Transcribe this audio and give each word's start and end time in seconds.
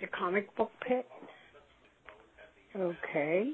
The 0.00 0.08
comic 0.08 0.54
book 0.56 0.72
pit? 0.86 1.06
Okay. 2.76 3.50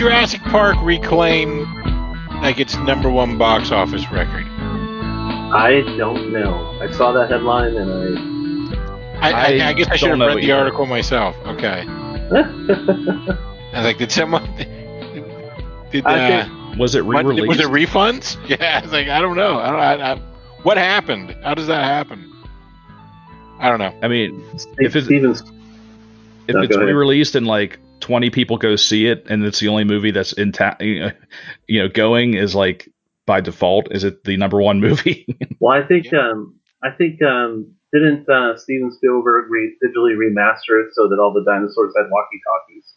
Jurassic 0.00 0.40
Park 0.44 0.78
reclaim 0.80 1.70
like 2.40 2.58
its 2.58 2.74
number 2.76 3.10
one 3.10 3.36
box 3.36 3.70
office 3.70 4.10
record? 4.10 4.46
I 5.52 5.82
don't 5.98 6.32
know. 6.32 6.54
I 6.80 6.90
saw 6.90 7.12
that 7.12 7.28
headline 7.30 7.76
and 7.76 8.74
I, 9.18 9.30
I, 9.30 9.32
I 9.32 9.68
I 9.68 9.72
guess 9.74 9.88
I 9.88 9.96
should 9.96 10.08
have 10.08 10.18
read 10.20 10.38
the 10.38 10.44
either. 10.44 10.54
article 10.54 10.86
myself. 10.86 11.36
Okay. 11.44 11.84
I. 11.86 12.30
I 12.32 13.76
was 13.76 13.84
like, 13.84 13.98
did 13.98 14.10
someone? 14.10 14.42
Did 15.92 16.06
I 16.06 16.40
uh, 16.40 16.76
Was 16.78 16.94
it 16.94 17.04
re-released? 17.04 17.48
was 17.48 17.60
it 17.60 17.66
refunds? 17.66 18.38
Yeah, 18.58 18.78
I 18.78 18.80
was 18.82 18.92
like, 18.92 19.08
I 19.08 19.20
don't 19.20 19.36
know. 19.36 19.58
I 19.58 19.66
don't. 19.70 20.00
I, 20.00 20.12
I, 20.12 20.16
what 20.62 20.78
happened? 20.78 21.36
How 21.42 21.52
does 21.52 21.66
that 21.66 21.84
happen? 21.84 22.32
I 23.58 23.68
don't 23.68 23.78
know. 23.78 23.94
I 24.02 24.08
mean, 24.08 24.42
if 24.78 24.96
it's 24.96 25.04
Stevens, 25.04 25.42
if 26.48 26.54
No, 26.54 26.62
it's 26.62 26.74
go 26.74 26.82
re-released 26.82 27.34
and 27.34 27.46
like 27.46 27.78
20 28.00 28.30
people 28.30 28.56
go 28.58 28.76
see 28.76 29.06
it 29.06 29.26
and 29.28 29.44
it's 29.44 29.60
the 29.60 29.68
only 29.68 29.84
movie 29.84 30.10
that's 30.10 30.32
in 30.32 30.52
ta- 30.52 30.76
you 30.80 31.10
know 31.68 31.88
going 31.88 32.34
is 32.34 32.54
like 32.54 32.88
by 33.26 33.40
default 33.40 33.88
is 33.92 34.04
it 34.04 34.24
the 34.24 34.36
number 34.36 34.60
one 34.60 34.80
movie 34.80 35.26
well, 35.60 35.76
I 35.80 35.86
think 35.86 36.12
um, 36.12 36.56
I 36.82 36.90
think 36.90 37.22
um, 37.22 37.74
didn't 37.92 38.28
uh, 38.28 38.56
Steven 38.56 38.92
Spielberg 38.92 39.50
re- 39.50 39.76
digitally 39.84 40.16
remaster 40.16 40.84
it 40.84 40.92
so 40.92 41.08
that 41.08 41.18
all 41.20 41.32
the 41.32 41.44
dinosaurs 41.44 41.92
had 41.96 42.10
walkie 42.10 42.40
talkies? 42.46 42.94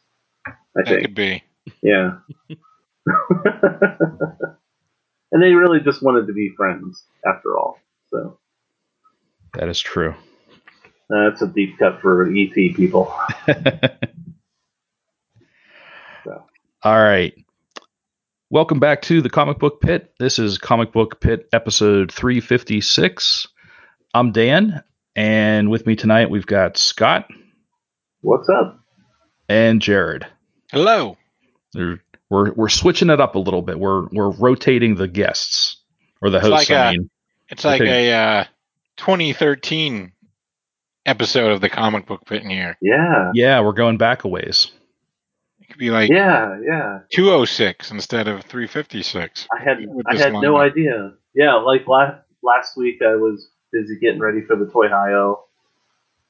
I 0.47 0.51
That 0.75 0.87
think. 0.87 1.01
could 1.01 1.15
be. 1.15 1.43
Yeah. 1.81 2.17
and 5.31 5.41
they 5.43 5.53
really 5.53 5.79
just 5.81 6.01
wanted 6.01 6.27
to 6.27 6.33
be 6.33 6.51
friends 6.55 7.03
after 7.25 7.57
all. 7.57 7.79
So 8.09 8.39
that 9.53 9.67
is 9.69 9.79
true 9.79 10.15
uh, 11.13 11.29
that's 11.29 11.41
a 11.41 11.47
deep 11.47 11.77
cut 11.77 12.01
for 12.01 12.29
ET 12.29 12.53
people. 12.53 13.13
So. 16.83 16.89
all 16.89 16.99
right 17.01 17.33
welcome 18.49 18.79
back 18.79 19.01
to 19.03 19.21
the 19.21 19.29
comic 19.29 19.59
book 19.59 19.81
pit 19.81 20.13
this 20.19 20.39
is 20.39 20.57
comic 20.57 20.91
book 20.91 21.19
pit 21.21 21.47
episode 21.53 22.11
356 22.11 23.47
i'm 24.13 24.31
dan 24.31 24.83
and 25.15 25.69
with 25.69 25.85
me 25.85 25.95
tonight 25.95 26.29
we've 26.29 26.45
got 26.45 26.77
scott 26.77 27.27
What's 28.21 28.47
up? 28.49 28.79
and 29.49 29.81
jared 29.81 30.27
Hello. 30.71 31.17
They're, 31.73 32.01
we're 32.31 32.51
we're 32.53 32.69
switching 32.69 33.09
it 33.11 33.21
up 33.21 33.35
a 33.35 33.39
little 33.39 33.61
bit 33.61 33.79
we're 33.79 34.07
we're 34.11 34.31
rotating 34.31 34.95
the 34.95 35.07
guests 35.07 35.77
or 36.21 36.29
the 36.29 36.37
It's 36.39 36.47
hosts 36.47 36.69
like 36.69 36.77
i 36.77 36.89
a- 36.89 36.91
mean 36.93 37.09
It's 37.49 37.63
like 37.65 37.81
Okay. 37.81 38.09
a 38.11 38.17
uh, 38.17 38.43
2013 38.97 40.11
episode 41.05 41.51
of 41.51 41.61
the 41.61 41.69
comic 41.69 42.05
book 42.05 42.25
pit 42.25 42.43
in 42.43 42.49
here. 42.49 42.77
Yeah. 42.81 43.31
yeah 43.33 43.59
we're 43.61 43.73
going 43.73 43.97
back 43.97 44.23
a 44.23 44.27
ways 44.27 44.71
It 44.75 44.82
could 45.73 45.79
be 45.79 45.89
like 45.89 46.09
Yeah, 46.09 46.59
yeah. 46.65 46.99
206 47.11 47.91
instead 47.91 48.27
of 48.27 48.43
356. 48.43 49.47
I 49.51 49.63
had 49.63 49.77
I 50.07 50.15
had 50.15 50.33
no 50.33 50.57
idea. 50.57 51.13
Yeah, 51.33 51.55
like 51.55 51.87
last 51.87 52.21
last 52.43 52.77
week 52.77 53.01
I 53.01 53.15
was 53.15 53.49
busy 53.71 53.97
getting 53.99 54.19
ready 54.19 54.41
for 54.45 54.55
the 54.55 54.69
Toy 54.71 54.87
Hio, 54.87 55.45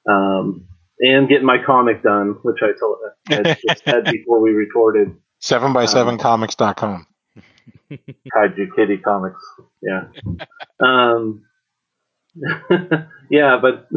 um, 0.10 0.66
and 1.00 1.28
getting 1.28 1.46
my 1.46 1.58
comic 1.64 2.02
done, 2.04 2.38
which 2.44 2.60
I 2.62 2.72
told 2.80 2.98
I 3.30 3.58
just 3.68 3.84
said 3.84 4.06
before 4.12 4.40
we 4.40 4.52
recorded. 4.52 5.16
7 5.40 5.74
by 5.74 5.86
7 5.86 6.18
comics.com. 6.18 7.06
Kaiju 7.92 8.76
Kitty 8.78 8.98
Comics. 8.98 9.44
Yeah. 9.82 10.06
Um, 10.80 11.44
yeah, 13.30 13.60
but 13.62 13.90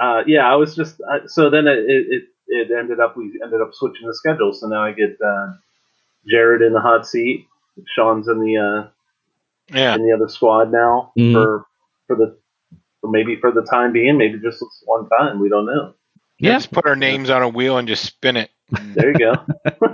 uh, 0.00 0.22
yeah, 0.28 0.48
I 0.48 0.54
was 0.54 0.76
just 0.76 1.00
uh, 1.00 1.26
so 1.26 1.50
then 1.50 1.66
it, 1.66 1.84
it 1.88 2.24
it 2.54 2.70
ended 2.70 3.00
up 3.00 3.16
we 3.16 3.38
ended 3.42 3.60
up 3.60 3.70
switching 3.72 4.06
the 4.06 4.14
schedule. 4.14 4.52
So 4.52 4.66
now 4.68 4.82
I 4.84 4.92
get 4.92 5.16
uh, 5.24 5.52
Jared 6.28 6.62
in 6.62 6.72
the 6.72 6.80
hot 6.80 7.06
seat. 7.06 7.46
Sean's 7.96 8.28
in 8.28 8.40
the 8.40 8.56
uh, 8.58 8.88
Yeah. 9.76 9.94
in 9.94 10.06
the 10.06 10.12
other 10.14 10.28
squad 10.28 10.70
now 10.70 11.12
Mhm. 11.18 11.32
for 11.32 11.64
for 12.06 12.16
the 12.16 12.36
for 13.00 13.10
maybe 13.10 13.36
for 13.40 13.50
the 13.52 13.62
time 13.62 13.92
being, 13.92 14.16
maybe 14.18 14.38
just 14.38 14.62
one 14.86 15.08
time. 15.08 15.40
We 15.40 15.48
don't 15.48 15.66
know. 15.66 15.94
Yeah. 16.38 16.52
Just 16.54 16.72
put 16.72 16.86
our 16.86 16.96
names 16.96 17.30
on 17.30 17.42
a 17.42 17.48
wheel 17.48 17.78
and 17.78 17.86
just 17.88 18.04
spin 18.04 18.36
it. 18.36 18.50
There 18.94 19.12
you 19.12 19.18
go. 19.18 19.34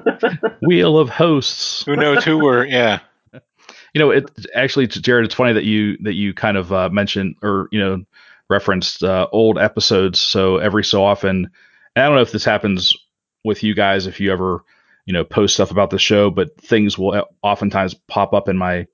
wheel 0.62 0.98
of 0.98 1.08
hosts 1.10 1.84
Who 1.84 1.96
knows 1.96 2.24
who 2.24 2.38
we're, 2.38 2.64
yeah. 2.66 3.00
you 3.94 3.98
know 3.98 4.10
it 4.10 4.30
actually 4.54 4.86
jared 4.86 5.24
it's 5.24 5.34
funny 5.34 5.52
that 5.52 5.64
you 5.64 5.96
that 6.02 6.14
you 6.14 6.32
kind 6.32 6.56
of 6.56 6.72
uh, 6.72 6.88
mentioned 6.90 7.34
or 7.42 7.68
you 7.72 7.80
know 7.80 8.04
referenced 8.48 9.02
uh, 9.02 9.26
old 9.32 9.58
episodes 9.58 10.20
so 10.20 10.58
every 10.58 10.84
so 10.84 11.04
often 11.04 11.50
and 11.96 12.04
i 12.04 12.06
don't 12.06 12.16
know 12.16 12.22
if 12.22 12.32
this 12.32 12.44
happens 12.44 12.96
with 13.44 13.62
you 13.62 13.74
guys 13.74 14.06
if 14.06 14.20
you 14.20 14.32
ever 14.32 14.64
you 15.06 15.12
know 15.12 15.24
post 15.24 15.54
stuff 15.54 15.70
about 15.70 15.90
the 15.90 15.98
show 15.98 16.30
but 16.30 16.56
things 16.60 16.98
will 16.98 17.24
oftentimes 17.42 17.94
pop 18.08 18.32
up 18.34 18.48
in 18.48 18.56
my 18.56 18.86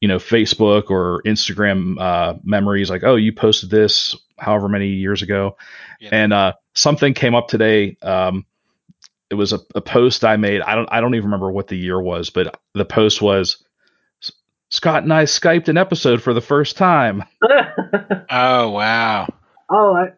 you 0.00 0.08
know 0.08 0.18
facebook 0.18 0.90
or 0.90 1.22
instagram 1.26 1.98
uh, 2.00 2.34
memories 2.44 2.90
like 2.90 3.02
oh 3.04 3.16
you 3.16 3.32
posted 3.32 3.70
this 3.70 4.14
however 4.38 4.68
many 4.68 4.88
years 4.88 5.22
ago 5.22 5.56
Yeah. 6.00 6.10
and 6.12 6.32
uh, 6.32 6.52
something 6.74 7.14
came 7.14 7.34
up 7.34 7.48
today 7.48 7.96
um, 8.02 8.44
it 9.30 9.34
was 9.34 9.52
a, 9.52 9.58
a 9.74 9.80
post 9.80 10.24
i 10.24 10.36
made 10.36 10.60
i 10.62 10.74
don't 10.74 10.88
i 10.92 11.00
don't 11.00 11.14
even 11.14 11.26
remember 11.26 11.50
what 11.50 11.68
the 11.68 11.76
year 11.76 12.00
was 12.00 12.30
but 12.30 12.60
the 12.74 12.84
post 12.84 13.20
was 13.22 13.62
Scott 14.68 15.04
and 15.04 15.14
I 15.14 15.24
Skyped 15.24 15.68
an 15.68 15.76
episode 15.78 16.20
for 16.20 16.34
the 16.34 16.40
first 16.40 16.76
time. 16.76 17.22
Oh, 18.28 18.70
wow. 18.70 19.28
oh, 19.70 19.94
I, 19.94 20.08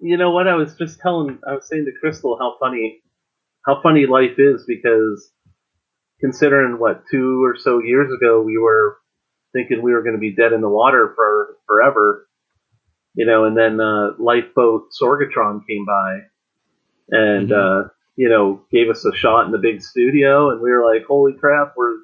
you 0.00 0.16
know 0.16 0.30
what? 0.30 0.48
I 0.48 0.54
was 0.54 0.74
just 0.74 1.00
telling, 1.00 1.38
I 1.46 1.54
was 1.54 1.68
saying 1.68 1.86
to 1.86 1.92
Crystal 2.00 2.36
how 2.38 2.56
funny, 2.60 3.02
how 3.66 3.80
funny 3.82 4.06
life 4.06 4.38
is 4.38 4.64
because 4.66 5.30
considering 6.20 6.78
what 6.78 7.02
two 7.10 7.44
or 7.44 7.56
so 7.56 7.80
years 7.80 8.10
ago 8.12 8.42
we 8.42 8.58
were 8.58 8.98
thinking 9.52 9.82
we 9.82 9.92
were 9.92 10.02
going 10.02 10.14
to 10.14 10.20
be 10.20 10.34
dead 10.34 10.52
in 10.52 10.60
the 10.60 10.68
water 10.68 11.12
for 11.14 11.56
forever, 11.66 12.28
you 13.14 13.26
know, 13.26 13.44
and 13.44 13.56
then 13.56 13.80
uh, 13.80 14.10
lifeboat 14.18 14.88
Sorgatron 15.00 15.60
came 15.68 15.84
by 15.84 16.20
and 17.10 17.52
uh, 17.52 17.84
you 18.16 18.28
know 18.28 18.62
gave 18.72 18.88
us 18.88 19.04
a 19.04 19.14
shot 19.14 19.46
in 19.46 19.52
the 19.52 19.58
big 19.58 19.82
studio, 19.82 20.50
and 20.50 20.60
we 20.60 20.70
were 20.70 20.84
like, 20.84 21.04
holy 21.06 21.32
crap, 21.34 21.74
we're 21.76 21.98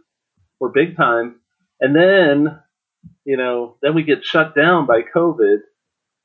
we're 0.60 0.68
big 0.68 0.96
time. 0.96 1.36
And 1.80 1.96
then, 1.96 2.60
you 3.24 3.36
know, 3.36 3.76
then 3.82 3.94
we 3.94 4.02
get 4.02 4.24
shut 4.24 4.54
down 4.54 4.86
by 4.86 5.00
COVID. 5.02 5.58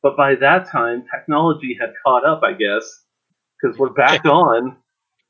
But 0.05 0.15
by 0.17 0.35
that 0.35 0.69
time, 0.69 1.03
technology 1.11 1.75
had 1.81 1.95
caught 2.05 2.23
up, 2.27 2.43
I 2.43 2.51
guess, 2.51 3.01
because 3.59 3.75
we're 3.79 3.89
back 3.89 4.23
on. 4.25 4.77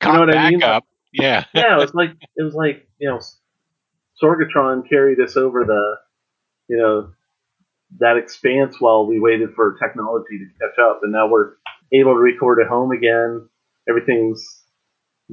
Come 0.02 0.16
know 0.16 0.20
what 0.26 0.36
I 0.36 0.50
mean? 0.50 0.64
up. 0.64 0.84
Yeah. 1.14 1.46
Yeah, 1.54 1.78
it 1.78 1.80
was 1.80 1.94
like 1.94 2.10
it 2.36 2.44
was 2.44 2.56
like 2.56 2.86
you 3.00 3.08
know, 3.08 3.22
Sorgatron 4.22 4.84
carried 4.90 5.22
us 5.22 5.38
over 5.38 5.64
the, 5.64 5.96
you 6.68 6.76
know, 6.76 7.14
that 8.00 8.18
expanse 8.18 8.76
while 8.82 9.08
we 9.08 9.18
waited 9.18 9.54
for 9.56 9.78
technology 9.82 10.40
to 10.40 10.46
catch 10.60 10.78
up, 10.78 11.00
and 11.04 11.14
now 11.14 11.26
we're 11.30 11.54
able 11.94 12.12
to 12.12 12.20
record 12.20 12.60
at 12.62 12.68
home 12.68 12.92
again. 12.92 13.48
Everything's 13.88 14.62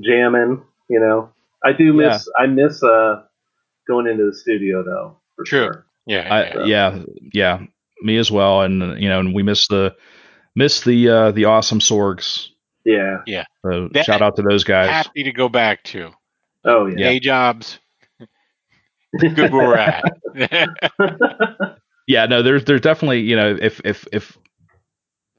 jamming. 0.04 0.62
You 0.88 1.00
know, 1.00 1.30
I 1.64 1.72
do 1.72 1.92
miss 1.92 2.28
I 2.38 2.46
miss 2.46 2.80
uh 2.80 3.24
going 3.88 4.06
into 4.06 4.24
the 4.30 4.36
studio 4.36 4.84
though. 4.84 5.16
For 5.34 5.44
True. 5.44 5.58
sure. 5.64 5.86
Yeah. 6.06 6.32
I, 6.32 6.64
yeah, 6.64 7.02
yeah, 7.32 7.60
me 8.04 8.16
as 8.18 8.30
well. 8.30 8.62
And 8.62 9.00
you 9.00 9.08
know, 9.08 9.20
and 9.20 9.34
we 9.34 9.42
miss 9.42 9.66
the 9.68 9.94
miss 10.54 10.80
the 10.82 11.08
uh, 11.08 11.30
the 11.32 11.46
awesome 11.46 11.78
Sorgs. 11.80 12.48
Yeah, 12.84 13.18
yeah. 13.26 13.44
So 13.64 13.88
That- 13.92 14.04
shout 14.04 14.22
out 14.22 14.36
to 14.36 14.42
those 14.42 14.64
guys. 14.64 14.90
Happy 14.90 15.22
to 15.24 15.32
go 15.32 15.48
back 15.48 15.82
to. 15.84 16.10
Oh 16.64 16.86
yeah. 16.86 16.96
Day 16.96 17.20
jobs. 17.20 17.78
Good 19.18 19.52
where 19.52 19.68
we're 19.68 19.76
at. 19.76 20.02
Yeah, 22.08 22.26
no, 22.26 22.42
there's 22.42 22.64
there's 22.64 22.80
definitely 22.80 23.20
you 23.20 23.36
know 23.36 23.56
if 23.60 23.80
if 23.84 24.06
if 24.12 24.36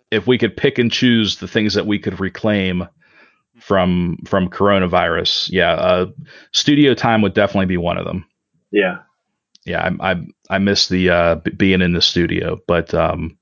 if 0.09 0.25
we 0.27 0.38
could 0.38 0.56
pick 0.56 0.80
and 0.80 0.89
choose 0.92 1.38
the 1.38 1.48
things 1.48 1.74
that 1.74 1.86
we 1.86 2.00
could 2.00 2.19
reclaim, 2.21 2.88
from 3.59 4.18
from 4.25 4.50
coronavirus. 4.50 5.50
Yeah, 5.51 5.74
uh, 5.74 6.06
studio 6.54 6.94
time 6.94 7.21
would 7.21 7.33
definitely 7.33 7.66
be 7.66 7.77
one 7.77 7.98
of 7.98 8.06
them. 8.06 8.25
Yeah. 8.71 9.00
Yeah, 9.65 9.81
I 10.01 10.12
I, 10.12 10.25
I 10.50 10.57
miss 10.60 10.88
the 10.88 11.10
uh, 11.10 11.36
being 11.57 11.81
in 11.81 11.94
the 11.94 12.01
studio, 12.01 12.60
but 12.68 12.94
um, 12.94 13.38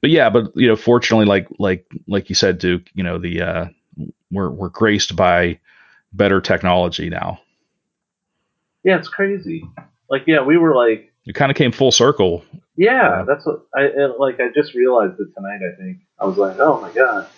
but 0.00 0.10
yeah, 0.10 0.30
but 0.30 0.52
you 0.54 0.68
know, 0.68 0.76
fortunately, 0.76 1.26
like 1.26 1.48
like 1.58 1.86
like 2.06 2.28
you 2.28 2.34
said, 2.34 2.58
Duke, 2.58 2.82
you 2.94 3.02
know, 3.02 3.18
the 3.18 3.42
uh, 3.42 3.64
we're 4.30 4.50
we're 4.50 4.68
graced 4.68 5.16
by 5.16 5.58
better 6.12 6.40
technology 6.40 7.08
now. 7.08 7.40
Yeah, 8.82 8.98
it's 8.98 9.08
crazy. 9.08 9.64
Like, 10.08 10.24
yeah, 10.26 10.42
we 10.42 10.56
were 10.56 10.74
like, 10.74 11.12
It 11.26 11.34
kind 11.34 11.50
of 11.50 11.56
came 11.56 11.70
full 11.72 11.92
circle. 11.92 12.44
yeah, 12.76 13.24
that's 13.26 13.44
what 13.46 13.66
I 13.74 13.88
like. 14.18 14.40
I 14.40 14.48
just 14.54 14.74
realized 14.74 15.20
it 15.20 15.28
tonight. 15.34 15.60
I 15.62 15.76
think 15.80 15.98
I 16.18 16.24
was 16.24 16.36
like, 16.38 16.56
oh 16.58 16.80
my 16.80 16.90
god, 16.92 17.28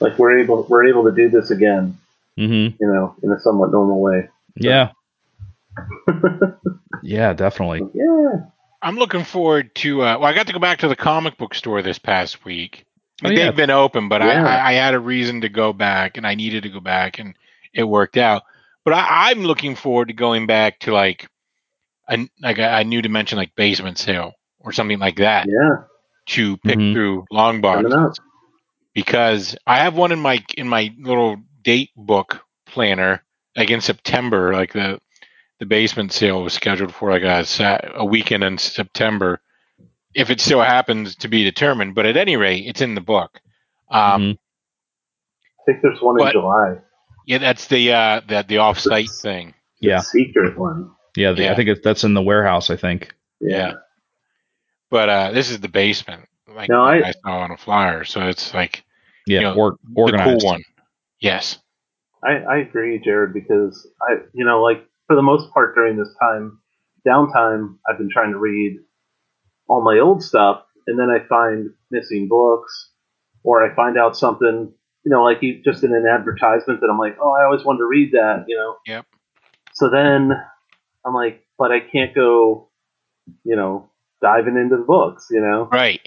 like 0.00 0.18
we're 0.18 0.38
able 0.38 0.66
we're 0.68 0.86
able 0.88 1.04
to 1.04 1.12
do 1.12 1.28
this 1.28 1.50
again. 1.50 1.98
hmm 2.36 2.68
You 2.80 2.86
know, 2.92 3.14
in 3.22 3.30
a 3.32 3.40
somewhat 3.40 3.70
normal 3.72 4.00
way. 4.00 4.28
Yeah. 4.56 4.92
Yeah, 7.02 7.32
definitely. 7.32 7.82
Yeah. 7.94 8.32
I'm 8.82 8.96
looking 8.96 9.24
forward 9.24 9.74
to. 9.76 10.02
Uh, 10.02 10.18
well, 10.18 10.24
I 10.24 10.34
got 10.34 10.46
to 10.48 10.52
go 10.52 10.58
back 10.58 10.78
to 10.80 10.88
the 10.88 10.96
comic 10.96 11.38
book 11.38 11.54
store 11.54 11.82
this 11.82 11.98
past 11.98 12.44
week. 12.44 12.84
Oh, 13.24 13.30
yeah. 13.30 13.46
They've 13.46 13.56
been 13.56 13.70
open, 13.70 14.08
but 14.08 14.20
Yeah. 14.20 14.44
I, 14.44 14.56
I, 14.56 14.68
I 14.70 14.72
had 14.72 14.94
a 14.94 15.00
reason 15.00 15.40
to 15.42 15.48
go 15.48 15.72
back, 15.72 16.16
and 16.16 16.26
I 16.26 16.34
needed 16.34 16.64
to 16.64 16.68
go 16.70 16.80
back, 16.80 17.18
and 17.18 17.34
it 17.72 17.84
worked 17.84 18.16
out. 18.16 18.42
But 18.84 18.94
I, 18.94 19.30
I'm 19.30 19.42
looking 19.44 19.74
forward 19.76 20.08
to 20.08 20.14
going 20.14 20.46
back 20.46 20.80
to 20.80 20.92
like 20.92 21.28
a 22.08 22.28
like 22.42 22.58
a, 22.58 22.76
a 22.78 22.84
new 22.84 23.00
dimension, 23.00 23.38
like 23.38 23.54
basement 23.54 23.98
sale 23.98 24.32
or 24.58 24.72
something 24.72 24.98
like 24.98 25.16
that, 25.16 25.46
Yeah. 25.48 25.84
to 26.26 26.56
pick 26.58 26.78
Mhm. 26.78 26.92
through 26.92 27.24
long 27.30 27.62
Coming 27.62 27.90
boxes. 27.90 28.20
Because 28.94 29.56
I 29.66 29.78
have 29.78 29.96
one 29.96 30.12
in 30.12 30.20
my 30.20 30.44
in 30.56 30.68
my 30.68 30.94
little 30.98 31.36
date 31.62 31.90
book 31.96 32.44
planner, 32.66 33.22
like 33.56 33.70
in 33.70 33.80
September, 33.80 34.52
like 34.52 34.72
the 34.72 35.00
the 35.64 35.68
basement 35.68 36.12
sale 36.12 36.42
was 36.42 36.52
scheduled 36.52 36.92
for 36.94 37.10
like 37.10 37.22
a 37.22 37.42
Sat- 37.44 37.90
a 37.94 38.04
weekend 38.04 38.44
in 38.44 38.58
September, 38.58 39.40
if 40.14 40.28
it 40.28 40.38
still 40.40 40.60
happens 40.60 41.16
to 41.16 41.28
be 41.28 41.42
determined. 41.42 41.94
But 41.94 42.04
at 42.04 42.18
any 42.18 42.36
rate, 42.36 42.64
it's 42.66 42.82
in 42.82 42.94
the 42.94 43.00
book. 43.00 43.40
Um, 43.90 44.22
Mhm. 44.22 44.38
I 45.60 45.62
think 45.66 45.78
there's 45.82 46.00
one 46.02 46.20
in 46.20 46.30
July. 46.32 46.76
Yeah, 47.26 47.38
that's 47.38 47.66
the 47.68 47.92
uh, 47.92 48.20
that 48.28 48.48
the 48.48 48.58
off-site 48.58 49.04
It's- 49.06 49.22
thing. 49.22 49.54
The 49.80 49.88
Yeah. 49.88 50.00
secret 50.00 50.58
one. 50.58 50.90
Yeah, 51.16 51.32
the, 51.32 51.50
I 51.50 51.54
think 51.54 51.68
it, 51.70 51.82
that's 51.82 52.04
in 52.04 52.12
the 52.12 52.22
warehouse. 52.22 52.68
I 52.68 52.76
think. 52.76 53.14
Yeah. 53.40 53.74
But 54.90 55.08
uh, 55.08 55.30
this 55.32 55.50
is 55.50 55.60
the 55.60 55.68
basement, 55.68 56.28
like 56.46 56.68
No, 56.68 56.82
I, 56.84 57.08
I- 57.08 57.12
saw 57.12 57.38
on 57.38 57.50
a 57.52 57.56
flyer. 57.56 58.04
So 58.04 58.28
it's 58.28 58.52
like 58.52 58.84
Yeah, 59.26 59.38
You 59.38 59.44
know, 59.46 59.54
or, 59.54 59.70
the 59.72 60.00
organized. 60.00 60.42
cool 60.42 60.50
one. 60.50 60.62
Yes. 61.20 61.58
I, 62.22 62.32
I 62.36 62.56
agree, 62.58 62.98
Jared, 63.02 63.32
because 63.32 63.86
I, 64.02 64.16
you 64.34 64.44
know, 64.44 64.62
like 64.62 64.86
for 65.06 65.16
the 65.16 65.22
most 65.22 65.52
part 65.52 65.74
during 65.74 65.96
this 65.96 66.14
time, 66.20 66.60
downtime, 67.06 67.76
I've 67.88 67.98
been 67.98 68.10
trying 68.10 68.32
to 68.32 68.38
read 68.38 68.78
all 69.68 69.82
my 69.82 69.98
old 69.98 70.22
stuff, 70.22 70.62
and 70.86 70.98
then 70.98 71.08
I 71.10 71.26
find 71.26 71.70
missing 71.90 72.28
books, 72.28 72.90
or 73.42 73.62
I 73.62 73.74
find 73.74 73.98
out 73.98 74.16
something, 74.16 74.72
you 75.04 75.10
know, 75.10 75.22
like 75.22 75.38
you, 75.42 75.62
just 75.64 75.84
in 75.84 75.94
an 75.94 76.06
advertisement 76.06 76.80
that 76.80 76.88
I'm 76.90 76.98
like, 76.98 77.16
oh, 77.20 77.32
I 77.32 77.44
always 77.44 77.64
wanted 77.64 77.78
to 77.78 77.86
read 77.86 78.12
that, 78.12 78.44
you 78.48 78.56
know. 78.56 78.76
Yep. 78.86 79.06
So 79.74 79.90
then 79.90 80.32
I'm 81.04 81.14
like, 81.14 81.44
but 81.58 81.72
I 81.72 81.80
can't 81.80 82.14
go, 82.14 82.70
you 83.44 83.56
know, 83.56 83.90
diving 84.22 84.56
into 84.56 84.76
the 84.76 84.84
books, 84.84 85.28
you 85.30 85.40
know. 85.40 85.68
Right. 85.70 86.00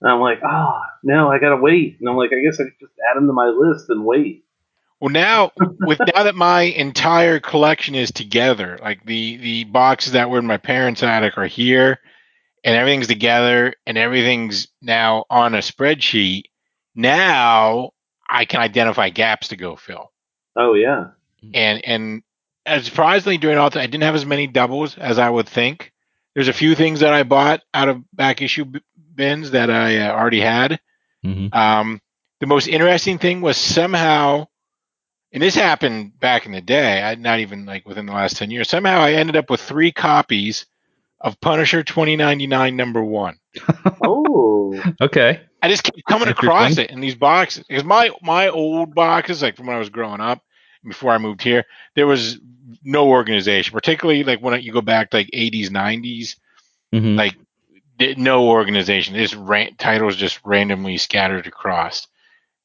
And 0.00 0.10
I'm 0.10 0.20
like, 0.20 0.40
ah, 0.44 0.82
no, 1.02 1.30
I 1.30 1.38
gotta 1.38 1.56
wait. 1.56 1.96
And 2.00 2.08
I'm 2.08 2.16
like, 2.16 2.30
I 2.32 2.40
guess 2.44 2.60
I 2.60 2.64
could 2.64 2.80
just 2.80 2.92
add 3.10 3.16
them 3.16 3.26
to 3.26 3.32
my 3.32 3.48
list 3.48 3.86
and 3.88 4.04
wait. 4.04 4.43
Well, 5.04 5.12
now 5.12 5.50
with 5.80 5.98
now 6.14 6.22
that 6.22 6.34
my 6.34 6.62
entire 6.62 7.38
collection 7.38 7.94
is 7.94 8.10
together, 8.10 8.78
like 8.80 9.04
the 9.04 9.36
the 9.36 9.64
boxes 9.64 10.12
that 10.12 10.30
were 10.30 10.38
in 10.38 10.46
my 10.46 10.56
parents' 10.56 11.02
attic 11.02 11.36
are 11.36 11.44
here, 11.44 11.98
and 12.64 12.74
everything's 12.74 13.06
together, 13.06 13.74
and 13.86 13.98
everything's 13.98 14.68
now 14.80 15.26
on 15.28 15.54
a 15.54 15.58
spreadsheet. 15.58 16.44
Now 16.94 17.90
I 18.30 18.46
can 18.46 18.62
identify 18.62 19.10
gaps 19.10 19.48
to 19.48 19.56
go 19.58 19.76
fill, 19.76 20.10
Oh 20.56 20.72
yeah. 20.72 21.08
and 21.52 21.84
and 21.84 22.22
as 22.64 22.86
surprisingly 22.86 23.36
during 23.36 23.58
all 23.58 23.68
time, 23.68 23.82
I 23.82 23.86
didn't 23.86 24.04
have 24.04 24.14
as 24.14 24.24
many 24.24 24.46
doubles 24.46 24.96
as 24.96 25.18
I 25.18 25.28
would 25.28 25.46
think. 25.50 25.92
There's 26.34 26.48
a 26.48 26.54
few 26.54 26.74
things 26.74 27.00
that 27.00 27.12
I 27.12 27.24
bought 27.24 27.60
out 27.74 27.90
of 27.90 28.02
back 28.14 28.40
issue 28.40 28.64
b- 28.64 28.80
bins 29.14 29.50
that 29.50 29.68
I 29.68 29.98
uh, 29.98 30.12
already 30.12 30.40
had. 30.40 30.80
hmm 31.22 31.48
Um, 31.52 32.00
the 32.40 32.46
most 32.46 32.68
interesting 32.68 33.18
thing 33.18 33.42
was 33.42 33.58
somehow, 33.58 34.46
and 35.34 35.42
this 35.42 35.56
happened 35.56 36.18
back 36.20 36.46
in 36.46 36.52
the 36.52 36.60
day, 36.60 37.02
I, 37.02 37.16
not 37.16 37.40
even 37.40 37.66
like 37.66 37.84
within 37.84 38.06
the 38.06 38.12
last 38.12 38.36
10 38.36 38.52
years, 38.52 38.70
somehow 38.70 39.00
I 39.00 39.14
ended 39.14 39.34
up 39.34 39.50
with 39.50 39.60
three 39.60 39.90
copies 39.90 40.64
of 41.20 41.40
Punisher 41.40 41.82
2099 41.82 42.76
number 42.76 43.04
one. 43.04 43.36
Oh. 44.00 44.82
Okay. 45.00 45.40
I 45.62 45.68
just 45.68 45.84
kept 45.84 46.04
coming 46.08 46.28
across 46.28 46.78
it 46.78 46.90
in 46.90 47.00
these 47.00 47.14
boxes 47.14 47.64
because 47.68 47.84
my, 47.84 48.10
my 48.22 48.48
old 48.48 48.94
boxes, 48.94 49.40
like 49.40 49.56
from 49.56 49.66
when 49.66 49.76
I 49.76 49.78
was 49.78 49.88
growing 49.88 50.20
up, 50.20 50.42
before 50.82 51.12
I 51.12 51.18
moved 51.18 51.42
here, 51.42 51.64
there 51.94 52.06
was 52.06 52.38
no 52.82 53.08
organization, 53.08 53.72
particularly 53.72 54.24
like 54.24 54.40
when 54.40 54.60
you 54.62 54.72
go 54.72 54.80
back 54.80 55.10
to 55.10 55.18
like 55.18 55.30
80s, 55.32 55.68
90s, 55.68 56.36
hmm 56.92 57.16
like 57.16 57.36
no 58.16 58.48
organization. 58.48 59.14
This 59.14 59.34
ran- 59.34 59.76
titles 59.76 60.16
just 60.16 60.40
randomly 60.44 60.96
scattered 60.96 61.46
across. 61.46 62.08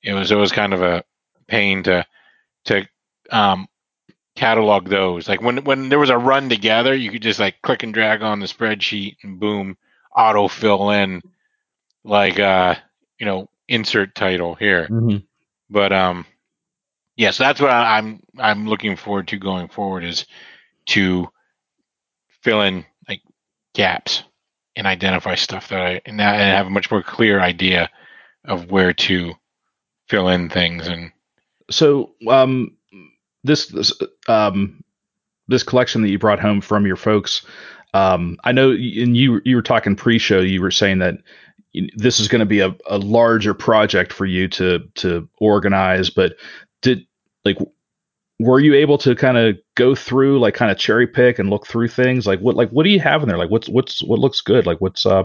It 0.02 0.14
was 0.14 0.32
it 0.32 0.36
was 0.36 0.52
kind 0.52 0.74
of 0.74 0.82
a 0.82 1.04
pain 1.48 1.84
to 1.84 2.06
to 2.66 2.88
um, 3.32 3.68
catalog 4.36 4.88
those. 4.90 5.28
Like 5.28 5.42
when 5.42 5.64
when 5.66 5.90
there 5.90 6.00
was 6.00 6.10
a 6.10 6.18
run 6.18 6.50
together, 6.50 6.96
you 6.96 7.12
could 7.12 7.22
just 7.22 7.40
like 7.40 7.62
click 7.62 7.84
and 7.84 7.94
drag 7.94 8.22
on 8.22 8.40
the 8.40 8.46
spreadsheet 8.48 9.18
and 9.24 9.40
boom, 9.40 9.78
auto 10.16 10.48
fill 10.48 10.92
in 10.92 11.22
like 12.04 12.40
uh 12.40 12.76
you 13.20 13.26
know 13.26 13.50
insert 13.68 14.16
title 14.16 14.56
here. 14.56 14.88
hmm 14.88 15.18
But 15.70 15.92
um 15.92 16.26
yes, 17.18 17.38
that's 17.38 17.62
what 17.62 17.72
I, 17.72 17.98
I'm 17.98 18.22
I'm 18.38 18.68
looking 18.68 18.96
forward 18.96 19.28
to 19.30 19.38
going 19.38 19.68
forward 19.68 20.04
is 20.06 20.26
to 20.88 21.28
fill 22.42 22.62
in 22.62 22.86
like 23.10 23.22
gaps 23.76 24.24
and 24.76 24.88
identify 24.88 25.36
stuff 25.36 25.70
that 25.70 25.82
I 25.82 26.02
and, 26.06 26.20
that, 26.20 26.36
and 26.36 26.56
have 26.58 26.68
a 26.68 26.72
much 26.72 26.90
more 26.90 27.04
clear 27.04 27.40
idea 27.42 27.90
of 28.46 28.72
where 28.72 28.94
to 28.94 29.34
fill 30.08 30.30
in 30.30 30.50
things 30.50 30.88
and 30.88 31.12
So, 31.70 32.12
um, 32.28 32.76
this 33.44 33.68
this 33.68 33.94
um 34.28 34.84
this 35.48 35.64
collection 35.64 36.02
that 36.02 36.10
you 36.10 36.20
brought 36.20 36.40
home 36.40 36.62
from 36.62 36.86
your 36.86 36.96
folks, 36.96 37.46
um, 37.94 38.38
I 38.44 38.52
know, 38.52 38.72
and 38.72 39.18
you 39.18 39.42
you 39.46 39.56
were 39.56 39.62
talking 39.62 39.96
pre-show. 39.96 40.40
You 40.40 40.62
were 40.62 40.72
saying 40.72 41.00
that 41.00 41.16
this 41.96 42.20
is 42.20 42.28
going 42.28 42.40
to 42.40 42.46
be 42.46 42.60
a, 42.62 42.76
a 42.88 42.98
larger 42.98 43.54
project 43.54 44.14
for 44.14 44.26
you 44.26 44.48
to 44.50 44.80
to 44.96 45.28
organize. 45.40 46.10
But 46.10 46.36
did 46.82 47.06
like 47.46 47.58
were 48.40 48.60
you 48.60 48.74
able 48.74 48.98
to 48.98 49.16
kind 49.16 49.38
of 49.38 49.58
go 49.76 49.94
through 49.94 50.40
like 50.40 50.54
kind 50.54 50.72
of 50.72 50.78
cherry 50.78 51.08
pick 51.08 51.40
and 51.40 51.50
look 51.50 51.68
through 51.68 51.90
things 51.90 52.26
like 52.26 52.40
what 52.40 52.56
like 52.56 52.70
what 52.70 52.84
do 52.84 52.90
you 52.90 53.00
have 53.00 53.22
in 53.22 53.28
there 53.28 53.38
like 53.38 53.50
what's 53.50 53.68
what's 53.68 54.02
what 54.04 54.20
looks 54.20 54.42
good 54.42 54.66
like 54.66 54.80
what's 54.80 55.06
uh 55.06 55.24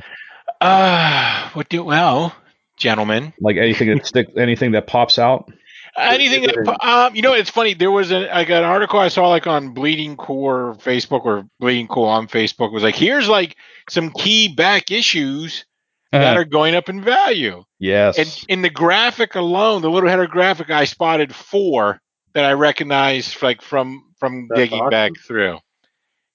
uh 0.60 1.48
what 1.50 1.68
do 1.68 1.84
well 1.84 2.34
gentlemen 2.76 3.32
like 3.40 3.56
anything 3.56 3.88
that 3.88 4.04
stick 4.04 4.28
anything 4.36 4.72
that 4.72 4.86
pops 4.86 5.18
out 5.18 5.50
anything 5.96 6.42
that 6.42 6.84
um 6.84 7.14
you 7.14 7.22
know 7.22 7.32
it's 7.34 7.50
funny 7.50 7.74
there 7.74 7.90
was 7.90 8.10
a 8.10 8.26
like 8.28 8.48
an 8.50 8.64
article 8.64 8.98
i 8.98 9.08
saw 9.08 9.28
like 9.28 9.46
on 9.46 9.72
bleeding 9.72 10.16
cool 10.16 10.74
facebook 10.82 11.24
or 11.24 11.44
bleeding 11.60 11.86
cool 11.86 12.04
on 12.04 12.26
facebook 12.26 12.72
was 12.72 12.82
like 12.82 12.96
here's 12.96 13.28
like 13.28 13.56
some 13.88 14.10
key 14.10 14.48
back 14.52 14.90
issues 14.90 15.64
that 16.12 16.36
are 16.36 16.44
going 16.44 16.76
up 16.76 16.88
in 16.88 17.02
value. 17.02 17.64
Yes. 17.80 18.18
And 18.18 18.44
in 18.48 18.62
the 18.62 18.70
graphic 18.70 19.34
alone 19.34 19.82
the 19.82 19.90
little 19.90 20.08
header 20.08 20.26
graphic 20.26 20.70
i 20.70 20.84
spotted 20.84 21.34
four 21.34 22.00
that 22.34 22.44
i 22.44 22.52
recognized 22.52 23.42
like 23.42 23.62
from 23.62 24.04
from 24.18 24.46
That's 24.48 24.60
digging 24.60 24.80
awesome. 24.80 24.90
back 24.90 25.12
through. 25.26 25.58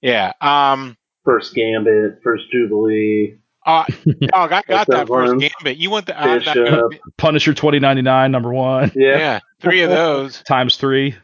Yeah 0.01 0.33
um 0.41 0.97
First 1.25 1.53
Gambit, 1.53 2.21
first 2.23 2.45
Jubilee. 2.51 3.37
Uh, 3.77 3.85
dog, 4.21 4.51
I 4.51 4.61
got 4.61 4.67
that 4.67 4.87
that 4.87 5.07
first 5.07 5.31
one. 5.33 5.37
gambit. 5.39 5.77
You 5.77 5.89
want 5.89 6.05
the 6.07 6.19
uh, 6.19 6.39
that- 6.39 6.55
Bishop. 6.55 7.01
punisher 7.17 7.53
2099 7.53 8.31
number 8.31 8.53
one 8.53 8.91
Yeah. 8.95 9.17
yeah, 9.17 9.39
three 9.59 9.81
of 9.81 9.89
those. 9.89 10.41
times 10.47 10.77
three 10.77 11.15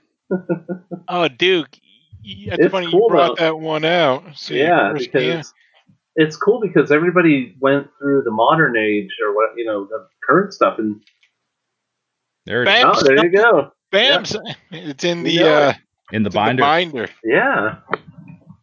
Oh, 1.07 1.27
Duke, 1.27 1.69
that's 2.47 2.59
It's 2.63 2.71
funny 2.71 2.89
cool, 2.89 3.01
you 3.03 3.07
brought 3.09 3.37
though. 3.37 3.43
that 3.45 3.59
one 3.59 3.85
out. 3.85 4.23
See, 4.35 4.59
Yeah, 4.59 4.91
first 4.93 5.11
because 5.11 5.23
gam- 5.51 5.53
it's 6.15 6.35
cool 6.37 6.59
because 6.61 6.91
everybody 6.91 7.55
went 7.59 7.87
through 7.99 8.23
the 8.23 8.31
modern 8.31 8.75
age 8.77 9.09
or 9.23 9.35
what 9.35 9.49
you 9.57 9.65
know 9.65 9.85
the 9.85 10.07
current 10.27 10.53
stuff 10.53 10.79
and 10.79 11.01
there 12.45 12.63
it 12.63 12.67
is 12.67 12.73
Bam. 12.73 12.91
oh 12.95 13.03
there 13.03 13.25
you 13.25 13.31
go 13.31 13.71
bam, 13.91 14.23
it's 14.71 15.03
in 15.03 15.23
the 15.23 15.31
You 15.31 15.39
know 15.41 15.53
uh, 15.53 15.73
in 16.11 16.23
the 16.23 16.29
binder 16.29 16.61
the 16.61 16.65
binder. 16.65 17.09
yeah 17.23 17.77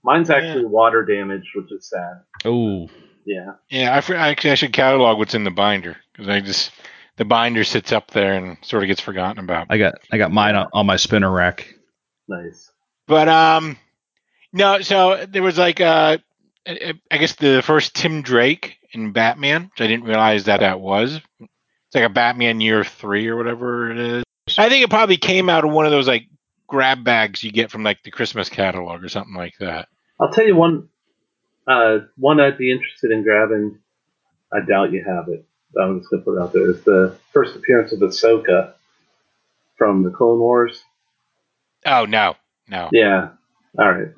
mine's 0.04 0.30
actually 0.30 0.64
water 0.64 1.04
damaged 1.04 1.48
which 1.54 1.70
is 1.72 1.88
sad 1.88 2.22
oh 2.44 2.88
yeah 3.24 3.52
Yeah, 3.70 3.96
I, 3.96 4.00
fr- 4.00 4.14
actually 4.14 4.50
I 4.50 4.56
should 4.56 4.72
catalog 4.72 5.18
what's 5.18 5.34
in 5.34 5.44
the 5.44 5.50
binder 5.50 5.96
because 6.12 6.28
I 6.28 6.40
just 6.40 6.72
the 7.16 7.24
binder 7.24 7.64
sits 7.64 7.92
up 7.92 8.10
there 8.10 8.34
and 8.34 8.56
sort 8.62 8.82
of 8.82 8.88
gets 8.88 9.00
forgotten 9.00 9.42
about. 9.42 9.66
I 9.70 9.78
got 9.78 9.94
I 10.10 10.18
got 10.18 10.32
mine 10.32 10.54
on, 10.54 10.68
on 10.72 10.86
my 10.86 10.96
spinner 10.96 11.30
rack. 11.30 11.74
Nice. 12.28 12.70
But 13.06 13.28
um, 13.28 13.76
no. 14.52 14.80
So 14.80 15.26
there 15.26 15.42
was 15.42 15.58
like 15.58 15.80
uh, 15.80 16.18
I 16.66 16.94
I 17.10 17.18
guess 17.18 17.34
the 17.36 17.62
first 17.64 17.94
Tim 17.94 18.22
Drake 18.22 18.78
in 18.92 19.12
Batman, 19.12 19.64
which 19.64 19.80
I 19.80 19.86
didn't 19.86 20.06
realize 20.06 20.44
that 20.44 20.60
that 20.60 20.80
was. 20.80 21.20
It's 21.40 21.94
like 21.94 22.04
a 22.04 22.08
Batman 22.08 22.60
Year 22.60 22.84
Three 22.84 23.28
or 23.28 23.36
whatever 23.36 23.90
it 23.90 23.98
is. 23.98 24.24
I 24.58 24.68
think 24.68 24.84
it 24.84 24.90
probably 24.90 25.16
came 25.18 25.48
out 25.48 25.64
of 25.64 25.72
one 25.72 25.86
of 25.86 25.92
those 25.92 26.08
like 26.08 26.26
grab 26.66 27.04
bags 27.04 27.44
you 27.44 27.52
get 27.52 27.70
from 27.70 27.82
like 27.82 28.02
the 28.02 28.10
Christmas 28.10 28.48
catalog 28.48 29.04
or 29.04 29.08
something 29.08 29.34
like 29.34 29.54
that. 29.60 29.88
I'll 30.18 30.30
tell 30.30 30.46
you 30.46 30.56
one. 30.56 30.88
Uh, 31.66 31.98
one 32.16 32.40
I'd 32.40 32.58
be 32.58 32.72
interested 32.72 33.10
in 33.10 33.22
grabbing. 33.22 33.78
I 34.52 34.60
doubt 34.60 34.92
you 34.92 35.04
have 35.06 35.28
it. 35.28 35.44
I'm 35.80 36.00
just 36.00 36.10
gonna 36.10 36.22
put 36.22 36.36
it 36.36 36.42
out 36.42 36.52
there. 36.52 36.70
Is 36.70 36.82
the 36.84 37.16
first 37.32 37.56
appearance 37.56 37.92
of 37.92 38.00
Ahsoka 38.00 38.72
from 39.76 40.02
the 40.02 40.10
Clone 40.10 40.38
Wars? 40.38 40.82
Oh 41.86 42.04
no, 42.04 42.36
no. 42.68 42.88
Yeah. 42.92 43.30
All 43.78 43.90
right. 43.92 44.08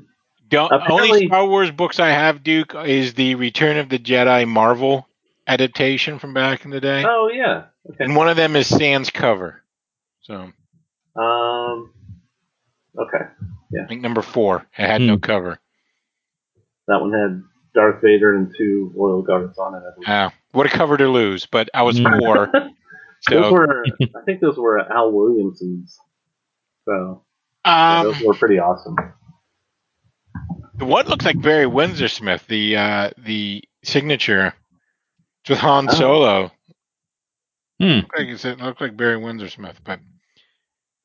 Don't, 0.49 0.71
Apparently- 0.73 1.09
only 1.11 1.27
Star 1.27 1.47
Wars 1.47 1.71
books 1.71 1.99
I 2.01 2.09
have, 2.11 2.43
Duke, 2.43 2.75
is 2.75 3.15
the 3.15 3.35
Return 3.37 3.77
of 3.79 3.89
the 3.89 3.99
Jedi 3.99 4.47
Marvel 4.47 5.09
adaptation 5.47 6.19
from 6.19 6.35
back 6.35 6.65
in 6.65 6.71
the 6.71 6.81
day, 6.81 7.05
Oh 7.07 7.29
yeah. 7.33 7.65
Okay. 7.89 8.05
and 8.05 8.17
one 8.17 8.29
of 8.29 8.37
them 8.37 8.57
is 8.57 8.67
Sans 8.67 9.11
cover. 9.11 9.63
So 10.23 10.51
Um. 11.17 11.93
Okay. 12.99 13.25
Yeah. 13.71 13.83
I 13.85 13.87
think 13.87 14.03
number 14.03 14.23
four, 14.23 14.67
it 14.79 14.87
had 14.87 15.01
no 15.01 15.15
Hmm. 15.15 15.21
cover. 15.21 15.59
That 16.89 17.01
one 17.01 17.13
had 17.13 17.43
Darth 17.75 18.03
Vader 18.03 18.37
and 18.37 18.55
two 18.57 18.93
royal 18.95 19.23
guards 19.23 19.59
on 19.59 19.75
it. 19.75 19.79
I 19.79 19.95
believe. 19.95 20.09
Uh, 20.09 20.31
what 20.53 20.67
a 20.67 20.69
cover 20.71 20.97
to 20.97 21.09
lose, 21.09 21.47
but 21.47 21.69
I 21.75 21.83
was 21.83 21.99
four, 21.99 22.51
those 23.31 23.53
were, 23.53 23.85
I 24.01 24.23
think 24.25 24.41
those 24.41 24.57
were 24.57 24.79
Al 24.81 25.11
Williamson's. 25.13 25.99
So 26.87 27.25
yeah, 27.67 28.01
um, 28.01 28.07
those 28.07 28.21
were 28.21 28.35
pretty 28.35 28.59
awesome. 28.59 28.95
the 30.77 30.85
one 30.85 31.07
looks 31.07 31.25
like 31.25 31.41
Barry 31.41 31.67
Windsor 31.67 32.09
Smith, 32.09 32.47
the 32.49 32.77
uh, 32.77 33.11
the 33.19 33.65
signature. 33.83 34.55
It's 35.43 35.51
with 35.51 35.59
Han 35.61 35.89
Oh. 35.91 35.95
Solo. 35.95 36.51
Hmm. 37.81 37.85
Looked 37.87 38.17
like 38.19 38.27
it's- 38.29 38.45
it 38.45 38.61
looked 38.61 38.81
like 38.81 38.97
Barry 38.97 39.17
Windsor 39.17 39.49
Smith, 39.49 39.81
but 39.85 39.99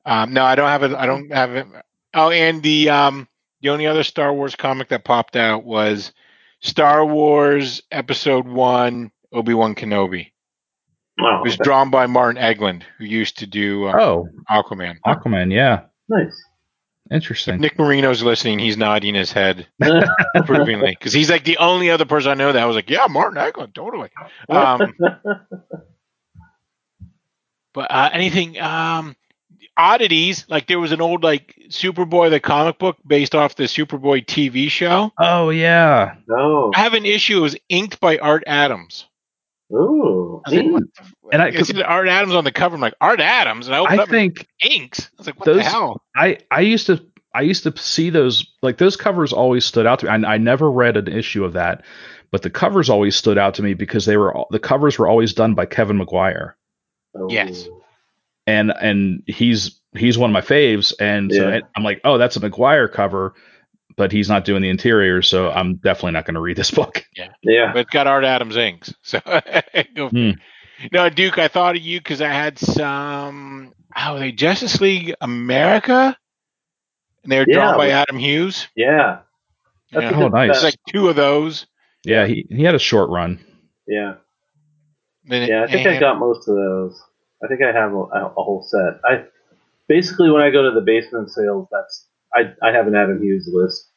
um, 0.06 0.32
no, 0.32 0.44
I 0.44 0.54
don't 0.54 0.68
have 0.68 0.82
it. 0.82 0.92
I 0.94 1.06
don't 1.06 1.30
have 1.32 1.54
it. 1.56 1.66
Oh, 2.14 2.30
and 2.30 2.62
the 2.62 2.90
um, 2.90 3.28
the 3.62 3.68
only 3.70 3.86
other 3.86 4.02
Star 4.02 4.32
Wars 4.32 4.56
comic 4.56 4.88
that 4.88 5.04
popped 5.04 5.36
out 5.36 5.64
was 5.64 6.12
Star 6.60 7.04
Wars 7.04 7.82
Episode 7.90 8.46
One, 8.46 9.10
Obi 9.32 9.54
Wan 9.54 9.74
Kenobi. 9.74 10.32
Wow. 11.18 11.40
It 11.40 11.44
was 11.44 11.54
okay. 11.54 11.64
drawn 11.64 11.90
by 11.90 12.06
Martin 12.06 12.42
Egeland, 12.42 12.82
who 12.98 13.04
used 13.04 13.38
to 13.38 13.46
do 13.46 13.86
uh, 13.86 13.92
Oh, 14.00 14.28
Aquaman. 14.50 14.96
Aquaman. 15.06 15.52
Yeah, 15.52 15.82
Nice. 16.08 16.42
interesting. 17.12 17.60
Nick 17.60 17.78
Marino's 17.78 18.22
listening. 18.22 18.58
He's 18.58 18.76
nodding 18.78 19.14
his 19.14 19.30
head 19.32 19.66
approvingly 20.34 20.96
because 20.98 21.12
he's 21.12 21.28
like 21.30 21.44
the 21.44 21.58
only 21.58 21.90
other 21.90 22.06
person 22.06 22.30
I 22.30 22.34
know 22.34 22.52
that 22.52 22.64
was 22.64 22.74
like, 22.76 22.88
yeah, 22.88 23.06
Martin 23.10 23.36
Egeland, 23.38 23.74
totally. 23.74 24.08
Um, 24.48 24.94
but 27.74 27.90
uh, 27.90 28.10
anything 28.12 28.58
um, 28.60 29.14
oddities 29.76 30.44
like 30.48 30.66
there 30.66 30.78
was 30.80 30.92
an 30.92 31.00
old 31.00 31.22
like 31.22 31.54
Superboy 31.68 32.30
the 32.30 32.40
comic 32.40 32.78
book 32.78 32.96
based 33.06 33.34
off 33.34 33.56
the 33.56 33.64
Superboy 33.64 34.26
TV 34.26 34.70
show. 34.70 35.12
Oh 35.18 35.50
yeah. 35.50 36.16
no. 36.26 36.70
I 36.74 36.80
have 36.80 36.94
an 36.94 37.06
issue. 37.06 37.38
It 37.38 37.42
was 37.42 37.56
inked 37.68 38.00
by 38.00 38.18
Art 38.18 38.44
Adams. 38.46 39.06
Ooh. 39.72 40.42
I 40.44 40.50
was 40.50 40.56
like, 40.56 40.64
neat. 40.66 40.72
what 40.72 40.82
the 40.96 41.02
f- 41.02 41.14
And 41.32 41.42
I- 41.42 41.46
I 41.46 41.62
see 41.62 41.82
Art 41.82 42.08
Adams 42.08 42.34
on 42.34 42.44
the 42.44 42.52
cover. 42.52 42.74
I'm 42.74 42.80
like 42.80 42.94
Art 43.00 43.20
Adams, 43.20 43.68
and 43.68 43.74
I 43.76 43.78
opened 43.78 44.00
I 44.00 44.02
up 44.02 44.08
think 44.08 44.46
and 44.62 44.72
inks. 44.72 45.00
I 45.00 45.08
was 45.18 45.26
like, 45.28 45.38
what 45.38 45.54
the 45.54 45.62
hell? 45.62 46.02
I 46.16 46.38
I 46.50 46.60
used 46.60 46.86
to 46.86 47.04
I 47.34 47.42
used 47.42 47.62
to 47.62 47.76
see 47.78 48.10
those 48.10 48.52
like 48.62 48.78
those 48.78 48.96
covers 48.96 49.32
always 49.32 49.64
stood 49.64 49.86
out 49.86 50.00
to 50.00 50.06
me. 50.06 50.26
I, 50.26 50.34
I 50.34 50.38
never 50.38 50.70
read 50.70 50.96
an 50.96 51.06
issue 51.08 51.44
of 51.44 51.52
that, 51.52 51.84
but 52.32 52.42
the 52.42 52.50
covers 52.50 52.90
always 52.90 53.14
stood 53.14 53.38
out 53.38 53.54
to 53.54 53.62
me 53.62 53.74
because 53.74 54.04
they 54.06 54.16
were 54.16 54.36
al- 54.36 54.48
the 54.50 54.58
covers 54.58 54.98
were 54.98 55.06
always 55.06 55.32
done 55.32 55.54
by 55.54 55.66
Kevin 55.66 55.96
Maguire, 55.98 56.56
Oh. 57.16 57.28
Yes. 57.30 57.68
And 58.50 58.72
and 58.80 59.22
he's 59.26 59.80
he's 59.96 60.18
one 60.18 60.30
of 60.30 60.34
my 60.34 60.40
faves, 60.40 60.92
and 60.98 61.32
so 61.32 61.48
Yeah. 61.48 61.60
I'm 61.76 61.84
like, 61.84 62.00
oh, 62.04 62.18
that's 62.18 62.36
a 62.36 62.40
Maguire 62.40 62.88
cover, 62.88 63.34
but 63.96 64.10
he's 64.12 64.28
not 64.28 64.44
doing 64.44 64.62
the 64.62 64.68
interior, 64.70 65.22
so 65.22 65.50
I'm 65.50 65.76
definitely 65.76 66.12
not 66.12 66.24
going 66.24 66.34
to 66.34 66.40
read 66.40 66.56
this 66.56 66.70
book. 66.80 67.04
Yeah. 67.16 67.28
Yeah, 67.42 67.72
but 67.72 67.80
it's 67.82 67.90
got 67.90 68.06
Art 68.06 68.24
Adams 68.24 68.56
inks. 68.56 68.92
So 69.02 69.20
go 69.94 70.08
Hmm. 70.08 70.30
No, 70.92 71.10
Duke, 71.10 71.38
I 71.38 71.48
thought 71.48 71.76
of 71.76 71.82
you 71.82 72.00
because 72.00 72.22
I 72.22 72.28
had 72.30 72.58
some. 72.58 73.74
Oh, 73.96 74.18
they 74.18 74.32
Justice 74.32 74.80
League 74.80 75.14
America, 75.20 76.16
and 77.22 77.30
they 77.32 77.38
were 77.38 77.44
Yeah, 77.46 77.54
drawn 77.54 77.76
by 77.76 77.86
we- 77.86 77.92
Adam 77.92 78.18
Hughes. 78.18 78.66
Yeah. 78.74 79.18
That's 79.92 80.04
Yeah. 80.04 80.16
Oh, 80.16 80.22
good 80.22 80.32
nice. 80.32 80.50
It's 80.56 80.64
like 80.64 80.76
two 80.88 81.08
of 81.08 81.16
those. 81.16 81.66
Yeah, 82.04 82.26
he 82.26 82.46
he 82.48 82.62
had 82.64 82.74
a 82.74 82.78
short 82.78 83.10
run. 83.10 83.38
Yeah. 83.86 84.14
Then 85.24 85.48
Yeah, 85.48 85.64
I 85.64 85.66
think 85.70 85.86
I 85.86 86.00
got 86.00 86.18
most 86.18 86.48
of 86.48 86.54
those. 86.56 87.00
I 87.42 87.46
think 87.48 87.62
I 87.62 87.72
have 87.72 87.92
a, 87.92 87.96
a 87.96 88.42
whole 88.42 88.62
set. 88.62 89.00
I 89.04 89.24
basically 89.88 90.30
when 90.30 90.42
I 90.42 90.50
go 90.50 90.62
to 90.62 90.70
the 90.72 90.80
basement 90.80 91.30
sales, 91.30 91.68
that's 91.70 92.06
I 92.34 92.52
I 92.62 92.72
have 92.72 92.86
an 92.86 92.94
Adam 92.94 93.22
Hughes 93.22 93.48
list 93.52 93.88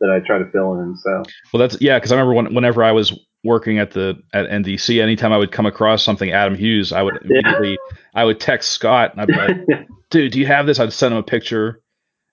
that 0.00 0.10
I 0.10 0.24
try 0.24 0.38
to 0.38 0.50
fill 0.50 0.80
in. 0.80 0.96
So 0.96 1.22
Well, 1.52 1.60
that's 1.60 1.80
yeah, 1.80 1.98
because 1.98 2.12
I 2.12 2.16
remember 2.16 2.34
when, 2.34 2.54
whenever 2.54 2.82
I 2.82 2.92
was 2.92 3.18
working 3.42 3.78
at 3.78 3.92
the 3.92 4.16
at 4.32 4.48
NDC, 4.48 5.02
anytime 5.02 5.32
I 5.32 5.38
would 5.38 5.52
come 5.52 5.66
across 5.66 6.02
something 6.02 6.30
Adam 6.30 6.54
Hughes, 6.54 6.92
I 6.92 7.02
would 7.02 7.14
Yeah. 7.14 7.30
immediately 7.30 7.78
I 8.14 8.24
would 8.24 8.40
text 8.40 8.70
Scott 8.72 9.12
and 9.12 9.20
I'd 9.20 9.28
be 9.28 9.34
like, 9.34 9.88
"Dude, 10.10 10.32
do 10.32 10.40
you 10.40 10.46
have 10.46 10.66
this?" 10.66 10.78
I'd 10.78 10.92
send 10.92 11.12
him 11.12 11.18
a 11.18 11.22
picture, 11.22 11.80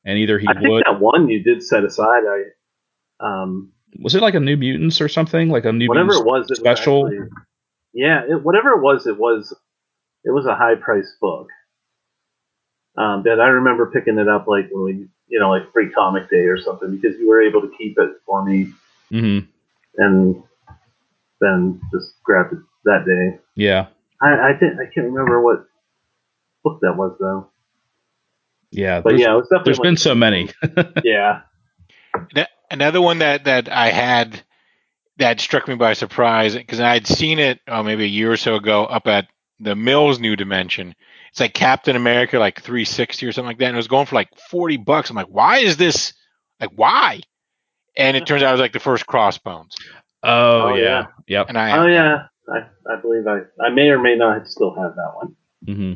and 0.06 0.18
either 0.18 0.38
he 0.40 0.48
I 0.48 0.54
think 0.54 0.84
that 0.86 1.00
one 1.00 1.30
you 1.30 1.44
did 1.44 1.64
set 1.64 1.84
aside. 1.84 2.24
I 2.28 2.44
um 3.20 3.72
Was 4.00 4.16
it 4.16 4.22
like 4.22 4.36
a 4.36 4.40
New 4.40 4.58
Mutants 4.58 5.02
or 5.02 5.08
something? 5.08 5.50
Like 5.50 5.66
a 5.66 5.72
New 5.72 5.88
whatever 5.88 6.14
it 6.14 6.24
Mutants 6.24 6.50
was, 6.50 6.52
it 6.52 6.58
special? 6.58 7.04
Was 7.04 7.14
actually, 7.14 7.30
yeah, 7.94 8.22
it, 8.30 8.44
whatever 8.44 8.72
it 8.72 8.82
was, 8.82 9.08
it 9.08 9.18
was 9.18 9.56
it 10.24 10.32
was 10.32 10.46
a 10.46 10.56
high 10.56 10.76
priced 10.76 11.20
book. 11.20 11.48
Um, 12.98 13.24
that 13.24 13.40
I 13.40 13.48
remember 13.48 13.90
picking 13.90 14.18
it 14.18 14.28
up 14.28 14.48
like 14.48 14.68
when 14.72 14.84
we, 14.84 15.08
you 15.28 15.40
know, 15.40 15.50
like 15.50 15.72
free 15.72 15.90
comic 15.92 16.30
day 16.30 16.46
or 16.48 16.62
something 16.62 16.96
because 16.96 17.18
you 17.18 17.30
were 17.30 17.42
able 17.42 17.62
to 17.62 17.72
keep 17.78 17.98
it 17.98 18.10
for 18.26 18.44
me 18.44 18.74
hmm 19.10 19.40
and 19.98 20.42
then 21.40 21.82
just 21.92 22.14
grabbed 22.24 22.54
it 22.54 22.60
that 22.86 23.06
day. 23.06 23.40
Yeah, 23.56 23.88
I 24.22 24.28
I, 24.28 24.52
did, 24.60 24.74
I 24.74 24.86
can't 24.94 25.08
remember 25.08 25.42
what 25.42 25.66
book 26.64 26.80
that 26.82 26.98
was 26.98 27.16
though, 27.20 27.50
yeah. 28.72 29.02
but 29.02 29.18
yeah, 29.18 29.34
it 29.34 29.36
was 29.38 29.48
definitely. 29.50 29.64
there's 29.66 29.80
like- 29.80 29.84
been 29.84 29.98
so 29.98 30.16
many. 30.16 30.50
yeah, 31.04 31.42
Another 32.70 33.02
one 33.02 33.20
that 33.20 33.44
that 33.46 33.70
I 33.70 33.90
had 33.90 34.42
that 35.18 35.42
struck 35.42 35.68
me 35.68 35.76
by 35.76 35.94
surprise 35.94 36.56
because 36.56 36.80
I 36.80 36.94
had 36.94 37.06
seen 37.06 37.38
it 37.38 37.60
oh, 37.68 37.84
maybe 37.84 38.06
a 38.06 38.08
year 38.08 38.32
or 38.32 38.38
so 38.38 38.56
ago 38.56 38.86
up 38.86 39.08
at 39.08 39.28
the 39.62 39.76
Mills 39.76 40.20
New 40.20 40.36
Dimension. 40.36 40.96
It's 41.30 41.40
like 41.40 41.54
Captain 41.54 41.96
America, 41.96 42.40
like 42.40 42.62
360 42.62 43.26
or 43.26 43.32
something 43.32 43.48
like 43.48 43.58
that, 43.60 43.66
and 43.68 43.76
it 43.76 43.78
was 43.78 43.88
going 43.88 44.06
for 44.06 44.16
like 44.16 44.30
40 44.50 44.78
bucks. 44.78 45.10
I'm 45.10 45.16
like, 45.16 45.28
why 45.30 45.60
is 45.60 45.78
this? 45.78 46.14
Like, 46.60 46.72
why? 46.76 47.22
And 47.98 48.18
it 48.18 48.26
turns 48.26 48.44
out 48.44 48.50
it 48.50 48.54
was 48.54 48.62
like 48.62 48.74
the 48.74 48.80
first 48.80 49.06
Crossbones, 49.06 49.76
oh, 50.24 50.62
Oh, 50.70 50.76
yeah. 50.76 50.84
yeah. 50.84 51.06
Yep. 51.28 51.46
and 51.50 51.58
I 51.58 51.78
oh 51.78 51.86
yeah, 51.88 52.24
I, 52.50 52.60
I 52.92 53.02
believe 53.02 53.28
I 53.28 53.40
I 53.64 53.70
may 53.70 53.90
or 53.90 54.00
may 54.00 54.16
not 54.16 54.48
still 54.48 54.74
have 54.76 54.96
that 54.96 55.12
one. 55.16 55.36
hmm 55.66 55.94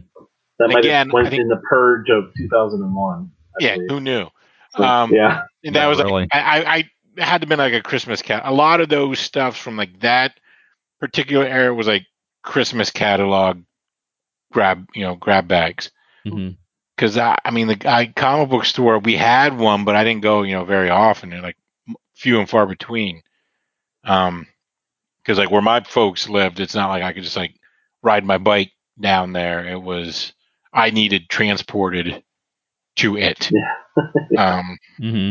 That 0.60 0.70
might 0.70 0.80
Again, 0.86 1.08
have 1.08 1.14
went 1.14 1.30
think- 1.30 1.42
in 1.42 1.48
the 1.48 1.62
purge 1.70 2.10
of 2.10 2.26
2001. 2.38 3.32
I 3.60 3.64
yeah, 3.64 3.76
believe. 3.76 3.90
who 3.90 4.00
knew? 4.02 4.28
So, 4.72 4.84
um, 4.84 5.12
yeah, 5.14 5.44
And 5.64 5.76
that 5.76 5.84
Yeah, 5.84 5.88
was 5.88 6.00
really. 6.00 6.12
like 6.24 6.30
I, 6.34 6.40
I, 6.64 6.90
I 7.18 7.24
had 7.24 7.42
to 7.42 7.48
been 7.48 7.60
like 7.60 7.74
a 7.74 7.82
Christmas 7.82 8.22
cat. 8.22 8.42
A 8.46 8.54
lot 8.54 8.82
of 8.82 8.90
those 8.90 9.20
stuffs 9.20 9.58
from 9.60 9.78
like 9.78 10.00
that 10.02 10.34
particular 11.00 11.46
era 11.46 11.74
was 11.74 11.88
like 11.88 12.04
Christmas 12.46 12.92
catalog 12.92 13.62
grab 14.54 14.88
you 14.96 15.04
know 15.04 15.16
grab 15.16 15.48
bags. 15.48 15.92
Because 16.96 17.18
I, 17.18 17.38
I 17.44 17.52
mean 17.52 17.68
the 17.68 17.82
I, 17.86 18.08
comic 18.08 18.50
book 18.50 18.66
store 18.66 19.00
we 19.00 19.16
had 19.16 19.58
one, 19.58 19.84
but 19.84 19.96
I 19.96 20.04
didn't 20.04 20.22
go 20.22 20.44
you 20.44 20.54
know 20.54 20.64
very 20.64 20.90
often. 20.90 21.30
They're 21.30 21.42
like 21.42 21.58
few 22.16 22.40
and 22.40 22.50
far 22.50 22.66
between. 22.66 23.22
Um, 24.06 24.48
because 25.22 25.40
like 25.40 25.50
where 25.52 25.62
my 25.62 25.82
folks 25.82 26.30
lived, 26.30 26.60
it's 26.60 26.76
not 26.76 26.90
like 26.90 27.02
I 27.04 27.12
could 27.12 27.24
just 27.24 27.36
like 27.36 27.56
ride 28.04 28.24
my 28.24 28.38
bike 28.38 28.72
down 29.00 29.34
there. 29.34 29.68
It 29.68 29.82
was 29.82 30.34
I 30.72 30.92
needed 30.92 31.30
transported 31.30 32.24
to 32.98 33.18
it. 33.18 33.52
Yeah. 33.52 34.38
um. 34.38 34.78
hmm 34.98 35.30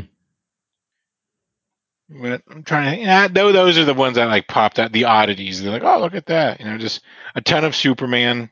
But 2.08 2.42
I'm 2.50 2.62
trying 2.62 2.98
to. 2.98 3.02
Yeah, 3.02 3.28
though 3.28 3.52
those 3.52 3.78
are 3.78 3.84
the 3.84 3.94
ones 3.94 4.16
that 4.16 4.26
like 4.26 4.46
popped 4.46 4.78
out. 4.78 4.92
The 4.92 5.04
oddities. 5.04 5.62
They're 5.62 5.72
like, 5.72 5.82
oh, 5.82 6.00
look 6.00 6.14
at 6.14 6.26
that. 6.26 6.60
You 6.60 6.66
know, 6.66 6.78
just 6.78 7.02
a 7.34 7.40
ton 7.40 7.64
of 7.64 7.74
Superman. 7.74 8.50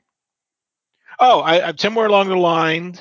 Oh, 1.21 1.41
I, 1.41 1.69
I 1.69 1.73
somewhere 1.77 2.07
along 2.07 2.29
the 2.29 2.37
line. 2.37 2.99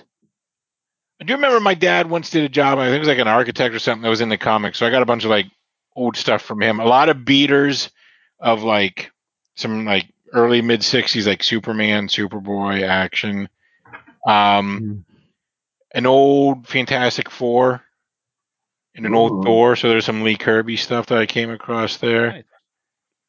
I 1.20 1.24
do 1.24 1.34
remember 1.34 1.60
my 1.60 1.74
dad 1.75 2.10
once 2.10 2.29
did 2.31 2.43
a 2.43 2.50
job. 2.50 2.79
I 2.79 2.86
think 2.88 2.98
it 2.98 3.00
was 3.00 3.08
like 3.08 3.20
an 3.20 3.27
architect 3.27 3.74
or 3.75 3.79
something 3.79 4.01
that 4.01 4.10
was 4.10 4.22
in 4.22 4.29
the 4.29 4.38
comics. 4.38 4.77
So 4.79 4.86
I 4.86 4.89
got 4.89 5.03
a 5.03 5.05
bunch 5.05 5.24
of 5.24 5.29
like 5.29 5.46
old 5.96 6.17
stuff 6.17 6.41
from 6.41 6.62
him. 6.62 6.79
A 6.79 6.86
lot 6.86 7.10
of 7.10 7.25
beaters 7.25 7.89
of 8.39 8.63
like 8.63 9.12
some 9.55 9.86
like 9.86 10.12
early 10.34 10.62
mid 10.62 10.81
'60s, 10.81 11.27
like 11.27 11.43
Superman, 11.43 12.08
Superboy 12.08 12.84
action. 12.84 13.48
Um, 14.27 14.81
Mm. 14.81 15.03
an 15.93 16.05
old 16.05 16.67
Fantastic 16.67 17.29
Four 17.29 17.81
and 18.95 19.05
an 19.05 19.13
Ooh. 19.13 19.17
old 19.17 19.43
Thor. 19.43 19.75
So 19.75 19.89
there's 19.89 20.05
some 20.05 20.24
Lee 20.24 20.38
Kirby 20.38 20.77
stuff 20.77 21.07
that 21.07 21.17
I 21.17 21.25
came 21.25 21.50
across 21.50 21.98
there. 21.98 22.31
Nice. 22.31 22.43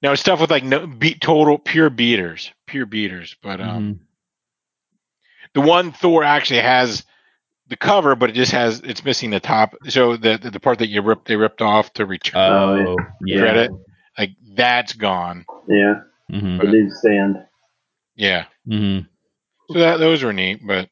Now 0.03 0.13
it's 0.13 0.21
stuff 0.21 0.41
with 0.41 0.51
like 0.51 0.65
no 0.65 0.87
beat 0.87 1.21
total 1.21 1.59
pure 1.59 1.91
beaters, 1.91 2.53
pure 2.67 2.87
beaters. 2.87 3.37
But 3.43 3.61
um, 3.61 3.95
Mhm. 3.95 3.99
the 5.55 5.61
one 5.61 5.93
Thor 5.93 6.25
actually 6.25 6.61
has 6.61 7.05
the 7.69 7.77
cover, 7.77 8.15
but 8.17 8.31
it 8.31 8.35
just 8.35 8.53
has 8.53 8.81
it's 8.81 9.05
missing 9.05 9.31
the 9.31 9.41
top. 9.41 9.75
So 9.89 10.17
the 10.17 10.39
the, 10.39 10.51
the 10.51 10.61
part 10.61 10.79
that 10.81 10.89
you 10.89 11.03
ripped 11.03 11.29
they 11.29 11.37
ripped 11.37 11.63
off 11.63 11.93
to 11.95 12.07
return 12.07 12.85
Oh, 12.85 12.97
yeah. 13.25 13.39
credit, 13.39 13.71
like 14.19 14.31
that's 14.55 14.93
gone. 14.95 15.47
Yeah, 15.69 16.01
hmm 16.29 16.59
the 16.59 16.67
new 16.67 16.91
stand. 16.91 17.37
Yeah. 18.17 18.47
hmm 18.67 19.01
So 19.71 19.79
that 19.79 19.99
those 19.99 20.23
were 20.23 20.33
neat, 20.33 20.61
but 20.67 20.89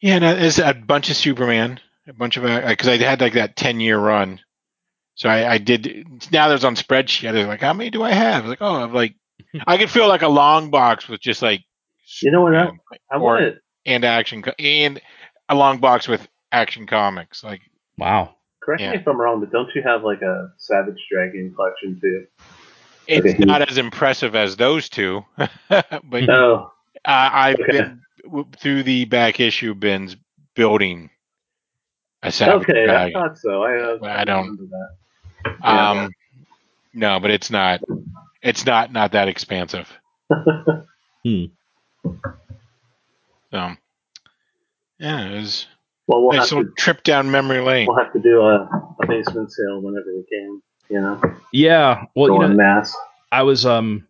yeah, 0.00 0.18
no, 0.18 0.34
it's 0.36 0.58
a 0.58 0.74
bunch 0.74 1.10
of 1.10 1.16
Superman, 1.16 1.80
a 2.08 2.12
bunch 2.12 2.36
of 2.36 2.42
because 2.44 2.88
I 2.88 2.96
had 2.98 3.20
like 3.20 3.34
that 3.34 3.56
ten 3.56 3.80
year 3.80 3.98
run. 3.98 4.40
So 5.14 5.28
I, 5.28 5.52
I 5.54 5.58
did. 5.58 6.06
Now 6.30 6.48
there's 6.48 6.64
on 6.64 6.76
spreadsheet. 6.76 7.28
I 7.28 7.32
was 7.32 7.46
like, 7.46 7.60
how 7.62 7.72
many 7.72 7.90
do 7.90 8.02
I 8.02 8.10
have? 8.12 8.44
I 8.44 8.48
like, 8.48 8.58
oh, 8.60 8.76
I'm 8.82 8.92
like, 8.92 9.14
I 9.66 9.78
could 9.78 9.90
feel 9.90 10.08
like 10.08 10.22
a 10.22 10.28
long 10.28 10.70
box 10.70 11.08
with 11.08 11.20
just 11.20 11.40
like, 11.42 11.62
You 12.22 12.30
know 12.30 12.42
what? 12.42 12.54
I, 12.54 12.64
Superman 12.66 12.80
I 13.10 13.16
or- 13.16 13.20
want 13.22 13.44
it. 13.44 13.58
and 13.86 14.04
action 14.04 14.44
and 14.58 15.00
a 15.48 15.54
long 15.54 15.78
box 15.78 16.06
with 16.06 16.26
action 16.52 16.86
comics. 16.86 17.42
Like, 17.42 17.62
Wow. 17.98 18.34
Correct 18.62 18.82
Yeah. 18.82 18.90
me 18.92 18.96
if 18.98 19.06
I'm 19.06 19.18
wrong, 19.18 19.40
but 19.40 19.50
don't 19.52 19.70
you 19.74 19.82
have 19.82 20.02
like 20.04 20.20
a 20.22 20.50
Savage 20.58 20.98
Dragon 21.10 21.54
collection 21.54 21.98
too? 22.00 22.26
it's 23.06 23.24
Okay. 23.34 23.44
not 23.44 23.62
as 23.70 23.78
impressive 23.78 24.34
as 24.34 24.56
those 24.56 24.88
two, 24.88 25.24
but 25.68 26.28
Oh, 26.28 26.72
Uh, 27.04 27.30
I've 27.32 27.60
Okay. 27.60 27.72
been 27.72 28.02
through 28.58 28.82
the 28.82 29.04
back 29.06 29.38
issue 29.40 29.74
bins 29.74 30.16
building 30.56 31.08
a 32.26 32.32
Savage 32.32 32.62
okay, 32.68 32.82
I 32.82 32.86
Dragon. 32.86 33.12
thought 33.12 33.38
so. 33.38 33.62
I, 33.62 33.76
uh, 33.76 33.98
I 34.02 34.24
don't- 34.24 34.42
remember 34.58 34.64
that. 35.44 35.56
yeah. 35.62 35.90
Um, 35.90 36.10
no, 36.94 37.20
but 37.20 37.30
it's 37.30 37.50
not. 37.50 37.80
It's 38.42 38.64
not 38.66 38.92
not 38.92 39.12
that 39.12 39.28
expansive. 39.28 39.88
Hmm. 41.24 41.46
So, 43.50 43.70
yeah, 44.98 45.28
it 45.28 45.40
was 45.40 45.66
Well, 46.06 46.22
we'll 46.22 46.30
a 46.30 46.34
have 46.40 46.42
nice 46.42 46.50
to 46.50 46.72
trip 46.76 47.02
down 47.02 47.30
memory 47.30 47.60
lane. 47.60 47.86
we'll 47.88 47.98
have 47.98 48.12
to 48.12 48.20
do 48.20 48.40
a, 48.42 48.62
a 49.00 49.06
basement 49.06 49.50
sale 49.52 49.80
whenever 49.80 50.06
we 50.14 50.24
can. 50.30 50.62
You 50.88 51.00
know, 51.00 51.20
Yeah. 51.52 52.04
Well, 52.14 52.28
go 52.28 52.42
you 52.42 52.48
know, 52.48 52.54
mass. 52.54 52.94
I 53.32 53.42
was 53.42 53.66
um, 53.66 54.06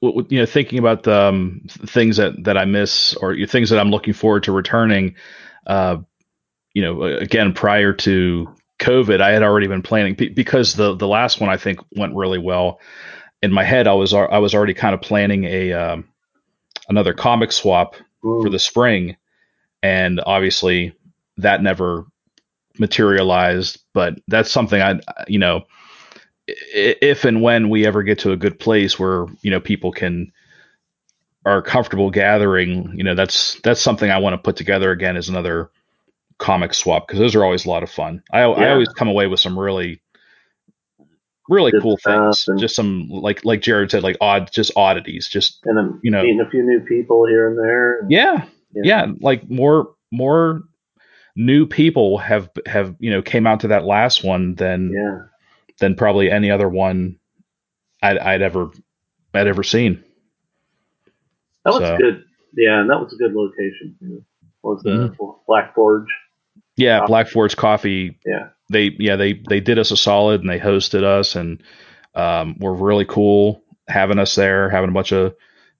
w- 0.00 0.22
w- 0.22 0.26
you 0.28 0.40
know, 0.40 0.46
thinking 0.46 0.80
about 0.80 1.04
the 1.04 1.16
um, 1.28 1.62
things 1.68 2.16
that 2.16 2.42
that 2.44 2.58
I 2.58 2.64
miss 2.64 3.14
or 3.14 3.36
things 3.46 3.70
that 3.70 3.78
I'm 3.78 3.90
looking 3.90 4.12
forward 4.14 4.42
to 4.44 4.52
returning. 4.52 5.14
Uh, 5.66 5.98
you 6.74 6.82
know, 6.82 7.02
again, 7.02 7.52
prior 7.52 7.92
to 7.92 8.48
COVID, 8.78 9.20
I 9.20 9.30
had 9.30 9.42
already 9.42 9.66
been 9.66 9.82
planning 9.82 10.14
because 10.14 10.74
the 10.74 10.94
the 10.94 11.08
last 11.08 11.40
one 11.40 11.50
I 11.50 11.56
think 11.56 11.80
went 11.96 12.14
really 12.14 12.38
well. 12.38 12.80
In 13.42 13.52
my 13.52 13.64
head, 13.64 13.86
I 13.86 13.94
was 13.94 14.14
I 14.14 14.38
was 14.38 14.54
already 14.54 14.74
kind 14.74 14.94
of 14.94 15.00
planning 15.00 15.44
a 15.44 15.72
um, 15.72 16.08
another 16.88 17.14
comic 17.14 17.52
swap 17.52 17.96
for 18.20 18.48
the 18.48 18.58
spring, 18.58 19.16
and 19.82 20.20
obviously 20.24 20.94
that 21.38 21.62
never 21.62 22.06
materialized. 22.78 23.78
But 23.92 24.18
that's 24.28 24.50
something 24.50 24.80
I, 24.80 25.00
you 25.28 25.38
know, 25.38 25.64
if 26.46 27.24
and 27.24 27.42
when 27.42 27.68
we 27.68 27.86
ever 27.86 28.02
get 28.02 28.20
to 28.20 28.32
a 28.32 28.36
good 28.36 28.58
place 28.58 28.98
where 28.98 29.26
you 29.42 29.50
know 29.50 29.60
people 29.60 29.92
can 29.92 30.32
are 31.44 31.62
comfortable 31.62 32.10
gathering, 32.10 32.92
you 32.96 33.04
know, 33.04 33.14
that's 33.14 33.60
that's 33.62 33.80
something 33.80 34.10
I 34.10 34.18
want 34.18 34.34
to 34.34 34.38
put 34.38 34.56
together 34.56 34.90
again 34.90 35.16
as 35.16 35.28
another 35.28 35.70
comic 36.42 36.74
swap 36.74 37.06
because 37.06 37.20
those 37.20 37.34
are 37.34 37.44
always 37.44 37.64
a 37.64 37.70
lot 37.70 37.82
of 37.82 37.90
fun. 37.90 38.22
I 38.32 38.40
I 38.40 38.70
always 38.72 38.88
come 38.88 39.08
away 39.08 39.26
with 39.28 39.40
some 39.40 39.58
really 39.58 40.00
really 41.48 41.70
Good 41.72 41.82
cool 41.82 41.96
things, 41.98 42.46
and- 42.48 42.58
just 42.58 42.74
some 42.76 43.08
like 43.08 43.44
like 43.44 43.60
Jared 43.62 43.90
said, 43.90 44.02
like 44.02 44.16
odd, 44.20 44.50
just 44.52 44.72
oddities, 44.76 45.28
just 45.28 45.60
and 45.64 45.78
I'm 45.78 46.00
you 46.02 46.10
know- 46.10 46.22
meeting 46.22 46.40
a 46.40 46.50
few 46.50 46.62
new 46.62 46.80
people 46.80 47.26
here 47.26 47.48
and 47.48 47.58
there. 47.58 48.00
and- 48.00 48.10
yeah, 48.10 48.44
you 48.74 48.82
know. 48.82 48.88
yeah 48.88 49.06
like 49.20 49.48
more 49.50 49.94
more 50.10 50.62
new 51.36 51.64
people 51.66 52.18
have 52.18 52.50
have 52.66 52.94
you 52.98 53.10
know 53.10 53.22
came 53.22 53.46
out 53.46 53.60
to 53.60 53.68
that 53.68 53.84
last 53.84 54.22
one 54.24 54.54
than 54.56 54.92
yeah. 54.92 55.18
than 55.78 55.94
probably 55.94 56.30
any 56.30 56.50
other 56.50 56.68
one 56.68 57.18
I'd, 58.02 58.18
I'd 58.18 58.42
ever 58.42 58.70
I'd 59.34 59.46
ever 59.46 59.62
seen. 59.62 60.02
That 61.64 61.70
was 61.74 61.82
So- 61.88 61.96
good. 61.96 62.24
Yeah, 62.54 62.80
and 62.80 62.90
that 62.90 63.00
was 63.00 63.12
a 63.14 63.16
good 63.16 63.32
location 63.32 63.96
too. 63.98 64.24
Was 64.62 64.82
the 64.82 64.90
Mm-hmm. 64.90 65.24
Black 65.46 65.74
Forge? 65.74 66.06
Yeah, 66.76 66.98
Coffee. 67.00 67.08
Black 67.08 67.28
Forge 67.28 67.56
Coffee. 67.56 68.18
Yeah. 68.26 68.48
They 68.70 68.90
yeah 68.98 69.16
they 69.16 69.34
they 69.48 69.60
did 69.60 69.78
us 69.78 69.90
a 69.90 69.96
solid 69.96 70.40
and 70.40 70.48
they 70.48 70.58
hosted 70.58 71.04
us 71.04 71.36
and 71.36 71.62
um, 72.14 72.56
were 72.58 72.74
really 72.74 73.04
cool 73.04 73.62
having 73.88 74.18
us 74.18 74.34
there, 74.34 74.70
having 74.70 74.90
a 74.90 74.94
bunch 74.94 75.12
of 75.12 75.34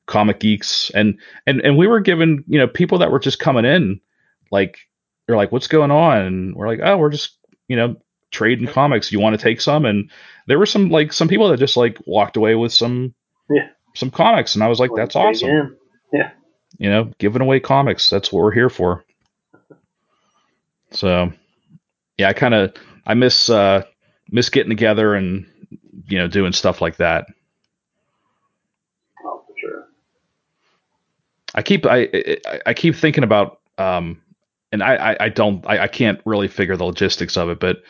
comic 0.07 0.41
geeks 0.41 0.91
and 0.95 1.19
and 1.47 1.61
and 1.61 1.79
we 1.79 1.87
were 1.87 2.01
given 2.01 2.45
you 2.49 2.59
know 2.59 2.67
people 2.67 2.99
that 2.99 3.11
were 3.13 3.21
just 3.21 3.39
coming 3.39 3.65
in 3.65 4.01
like 4.51 4.81
they're 5.27 5.37
like 5.37 5.53
what's 5.53 5.69
going 5.69 5.93
on 5.93 6.19
and 6.23 6.57
we're 6.57 6.67
like 6.67 6.81
oh 6.83 6.97
we're 6.99 7.09
just 7.09 7.39
you 7.69 7.77
know 7.77 7.95
trading 8.33 8.67
comics 8.67 9.13
you 9.13 9.21
want 9.21 9.39
to 9.39 9.43
take 9.43 9.61
some 9.61 9.85
and 9.85 10.11
there 10.49 10.59
were 10.59 10.67
some 10.67 10.91
like 10.91 11.13
some 11.13 11.29
people 11.29 11.49
that 11.49 11.57
just 11.59 11.77
like 11.77 11.97
walked 12.05 12.37
away 12.37 12.57
with 12.57 12.73
some 12.73 13.15
Yeah. 13.49 13.69
some 13.95 14.11
comics 14.11 14.55
and 14.57 14.65
I 14.65 14.69
was 14.69 14.81
like 14.81 14.91
that's 14.97 15.15
awesome 15.15 15.49
in. 15.49 15.77
you 16.79 16.91
know, 16.91 17.11
giving 17.19 17.41
away 17.41 17.61
comics. 17.61 18.11
That's 18.11 18.33
what 18.33 18.43
we're 18.43 18.53
here 18.53 18.69
for. 18.71 19.05
So, 20.93 21.33
yeah, 22.19 22.29
I 22.29 22.33
kind 22.33 22.55
of 22.55 22.75
I 23.07 23.15
miss 23.15 23.49
uh 23.49 23.83
miss 24.31 24.49
getting 24.49 24.71
together 24.71 25.15
and 25.15 25.47
you 26.07 26.19
know 26.19 26.29
doing 26.29 26.53
stuff 26.53 26.81
like 26.81 26.97
that. 26.97 27.27
Oh, 29.25 29.45
for 29.47 29.55
sure. 29.61 29.89
I 31.55 31.63
keep 31.63 31.87
I 31.87 32.09
I, 32.47 32.61
I 32.67 32.75
keep 32.75 32.95
thinking 32.95 33.25
about 33.25 33.61
um 33.79 34.21
and 34.71 34.83
I 34.83 35.13
I, 35.13 35.17
I 35.25 35.29
don't 35.29 35.67
I, 35.67 35.81
I 35.85 35.89
can't 35.89 36.21
really 36.25 36.49
figure 36.49 36.77
the 36.77 36.85
logistics 36.85 37.37
of 37.37 37.49
it, 37.49 37.61
but 37.61 37.83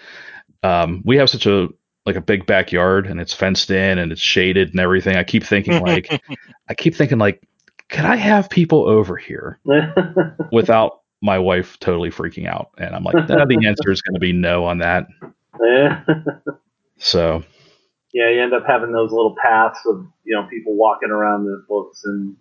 um 0.62 1.02
we 1.04 1.16
have 1.16 1.30
such 1.30 1.46
a 1.46 1.68
like 2.04 2.16
a 2.16 2.20
big 2.20 2.46
backyard 2.46 3.06
and 3.06 3.20
it's 3.20 3.32
fenced 3.32 3.70
in 3.70 3.98
and 3.98 4.10
it's 4.10 4.20
shaded 4.20 4.70
and 4.70 4.80
everything. 4.80 5.16
I 5.16 5.24
keep 5.24 5.44
thinking 5.44 5.80
like 5.80 6.10
I 6.68 6.74
keep 6.74 6.94
thinking 6.94 7.18
like 7.18 7.42
could 7.88 8.04
I 8.04 8.16
have 8.16 8.48
people 8.48 8.88
over 8.88 9.16
here 9.16 9.60
without 10.52 11.01
my 11.22 11.38
wife 11.38 11.78
totally 11.80 12.10
freaking 12.10 12.46
out? 12.46 12.70
And 12.78 12.94
I'm 12.94 13.04
like, 13.04 13.14
"Nah, 13.28 13.46
the 13.46 13.64
answer 13.66 13.90
is 13.90 14.02
going 14.02 14.14
to 14.14 14.20
be 14.20 14.32
no 14.32 14.64
on 14.64 14.78
that. 14.78 15.06
yeah, 15.62 16.02
So 16.98 17.42
Yeah, 18.12 18.28
you 18.30 18.42
end 18.42 18.52
up 18.52 18.64
having 18.66 18.92
those 18.92 19.12
little 19.12 19.34
paths 19.42 19.78
of 19.86 20.06
you 20.24 20.34
know 20.34 20.46
people 20.50 20.74
walking 20.76 21.10
around 21.10 21.44
the 21.44 21.64
books 21.68 22.02
and 22.04 22.36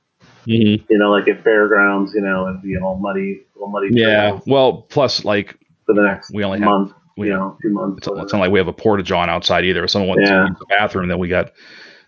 mhm. 0.46 0.84
you 0.90 0.98
know 0.98 1.12
like 1.12 1.28
at 1.28 1.44
fairgrounds, 1.44 2.14
you 2.14 2.22
know, 2.22 2.48
it'd 2.50 2.62
be 2.62 2.78
all 2.78 2.98
muddy, 2.98 3.42
little 3.56 3.70
muddy 3.70 3.90
yeah. 3.92 4.40
Well, 4.46 4.82
plus 4.90 5.24
like 5.24 5.58
for 5.86 5.94
the 5.96 6.02
next 6.02 6.32
we 6.34 6.44
only 6.44 6.60
have 6.60 6.66
month, 6.66 6.94
we 7.18 7.28
you 7.28 7.34
know, 7.34 7.58
two 7.62 7.70
months. 7.70 8.08
it's, 8.08 8.18
it's 8.20 8.34
not 8.34 8.40
like 8.40 8.52
we 8.52 8.60
have 8.60 8.68
a 8.68 8.74
porta 8.74 9.04
john 9.04 9.30
outside 9.30 9.64
either. 9.66 9.84
If 9.84 9.92
someone 9.92 10.10
wants 10.10 10.30
Yeah. 10.30 10.42
to 10.44 10.48
use 10.50 10.58
the 10.60 10.66
bathroom, 10.68 11.08
then 11.08 11.20
we 11.20 11.28
got 11.28 11.52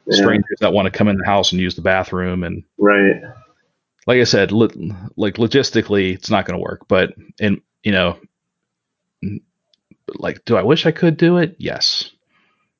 Yeah, 0.07 0.15
strangers 0.15 0.57
that 0.59 0.73
want 0.73 0.85
to 0.85 0.91
come 0.91 1.07
in 1.07 1.17
the 1.17 1.25
house 1.25 1.51
and 1.51 1.61
use 1.61 1.75
the 1.75 1.81
bathroom. 1.81 2.43
And 2.43 2.63
right. 2.77 3.21
Like 4.07 4.19
I 4.19 4.23
said, 4.25 4.51
lo- 4.51 4.69
like 5.17 5.35
logistically, 5.35 6.13
it's 6.13 6.29
not 6.29 6.45
going 6.45 6.57
to 6.57 6.63
work. 6.63 6.87
But 6.87 7.13
in 7.39 7.61
you 7.83 7.91
know, 7.91 8.19
like, 10.15 10.43
do 10.45 10.55
I 10.57 10.63
wish 10.63 10.85
I 10.85 10.91
could 10.91 11.17
do 11.17 11.37
it? 11.37 11.55
Yes. 11.59 12.11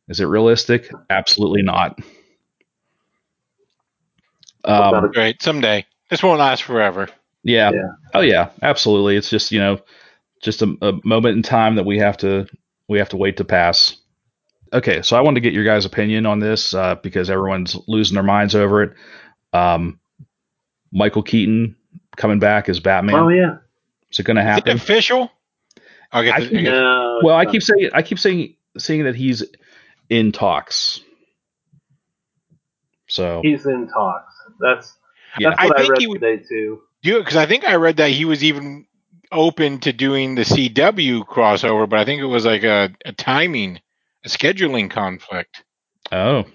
Is 0.09 0.19
it 0.19 0.25
realistic? 0.25 0.89
Absolutely 1.09 1.61
not. 1.61 1.97
Without 4.63 4.93
Um, 4.93 5.11
Right, 5.15 5.41
someday. 5.41 5.85
This 6.09 6.23
won't 6.23 6.39
last 6.39 6.63
forever. 6.63 7.07
yeah. 7.43 7.71
Yeah. 7.71 7.91
Oh 8.13 8.21
yeah, 8.21 8.49
absolutely. 8.61 9.15
It's 9.17 9.29
just 9.29 9.51
you 9.51 9.59
know, 9.59 9.79
just 10.41 10.61
a, 10.61 10.75
a 10.81 10.93
moment 11.03 11.37
in 11.37 11.43
time 11.43 11.75
that 11.75 11.85
we 11.85 11.99
have 11.99 12.17
to 12.17 12.47
we 12.87 12.99
have 12.99 13.09
to 13.09 13.17
wait 13.17 13.37
to 13.37 13.43
pass. 13.45 13.97
Okay, 14.71 15.01
so 15.01 15.15
I 15.17 15.21
wanted 15.21 15.35
to 15.35 15.41
get 15.41 15.53
your 15.53 15.63
guys' 15.63 15.85
opinion 15.85 16.25
on 16.25 16.39
this 16.39 16.73
uh, 16.73 16.95
because 16.95 17.29
everyone's 17.29 17.77
losing 17.87 18.15
their 18.15 18.23
minds 18.23 18.55
over 18.55 18.83
it. 18.83 18.93
Um, 19.53 19.99
Michael 20.93 21.23
Keaton 21.23 21.75
coming 22.15 22.39
back 22.39 22.69
as 22.69 22.79
Batman. 22.79 23.15
oh 23.15 23.29
yeah. 23.29 23.57
Is 24.11 24.19
it 24.19 24.23
going 24.23 24.35
to 24.37 24.43
Is 24.43 24.45
it 24.45 24.49
happen? 24.67 24.75
official? 24.77 25.31
I'll 26.11 26.23
get 26.23 26.35
I 26.35 26.39
the, 26.41 26.47
can- 26.49 26.57
I 26.57 26.61
get- 26.61 26.71
No, 26.71 27.19
Well, 27.23 27.35
I 27.35 27.45
keep 27.45 27.63
saying 27.63 27.89
I 27.93 28.01
keep 28.03 28.19
saying 28.19 28.55
saying 28.77 29.03
that 29.05 29.15
he's 29.15 29.43
in 30.09 30.31
talks. 30.31 31.01
So 33.07 33.41
he's 33.43 33.65
in 33.65 33.87
talks. 33.87 34.33
That's 34.59 34.93
Yeah. 35.39 35.49
that's 35.49 35.63
what 35.63 35.75
I, 35.75 35.81
think 35.81 35.89
read 35.91 36.01
he 36.01 36.07
would- 36.07 36.21
today 36.21 36.43
too. 36.47 36.81
do 37.01 37.17
it 37.17 37.21
because 37.21 37.35
I 37.37 37.45
think 37.45 37.65
I 37.65 37.75
read 37.75 37.97
that 37.97 38.11
he 38.11 38.25
was 38.25 38.43
even 38.43 38.85
open 39.31 39.79
to 39.79 39.91
doing 39.91 40.35
the 40.35 40.43
CW 40.43 41.25
crossover, 41.27 41.89
but 41.89 41.97
I 41.99 42.05
think 42.05 42.21
it 42.21 42.25
was 42.25 42.45
like 42.45 42.63
a, 42.63 42.91
a 43.03 43.11
timing, 43.13 43.79
a 44.23 44.29
scheduling 44.29 44.89
conflict. 44.91 45.63
oh 46.11 46.45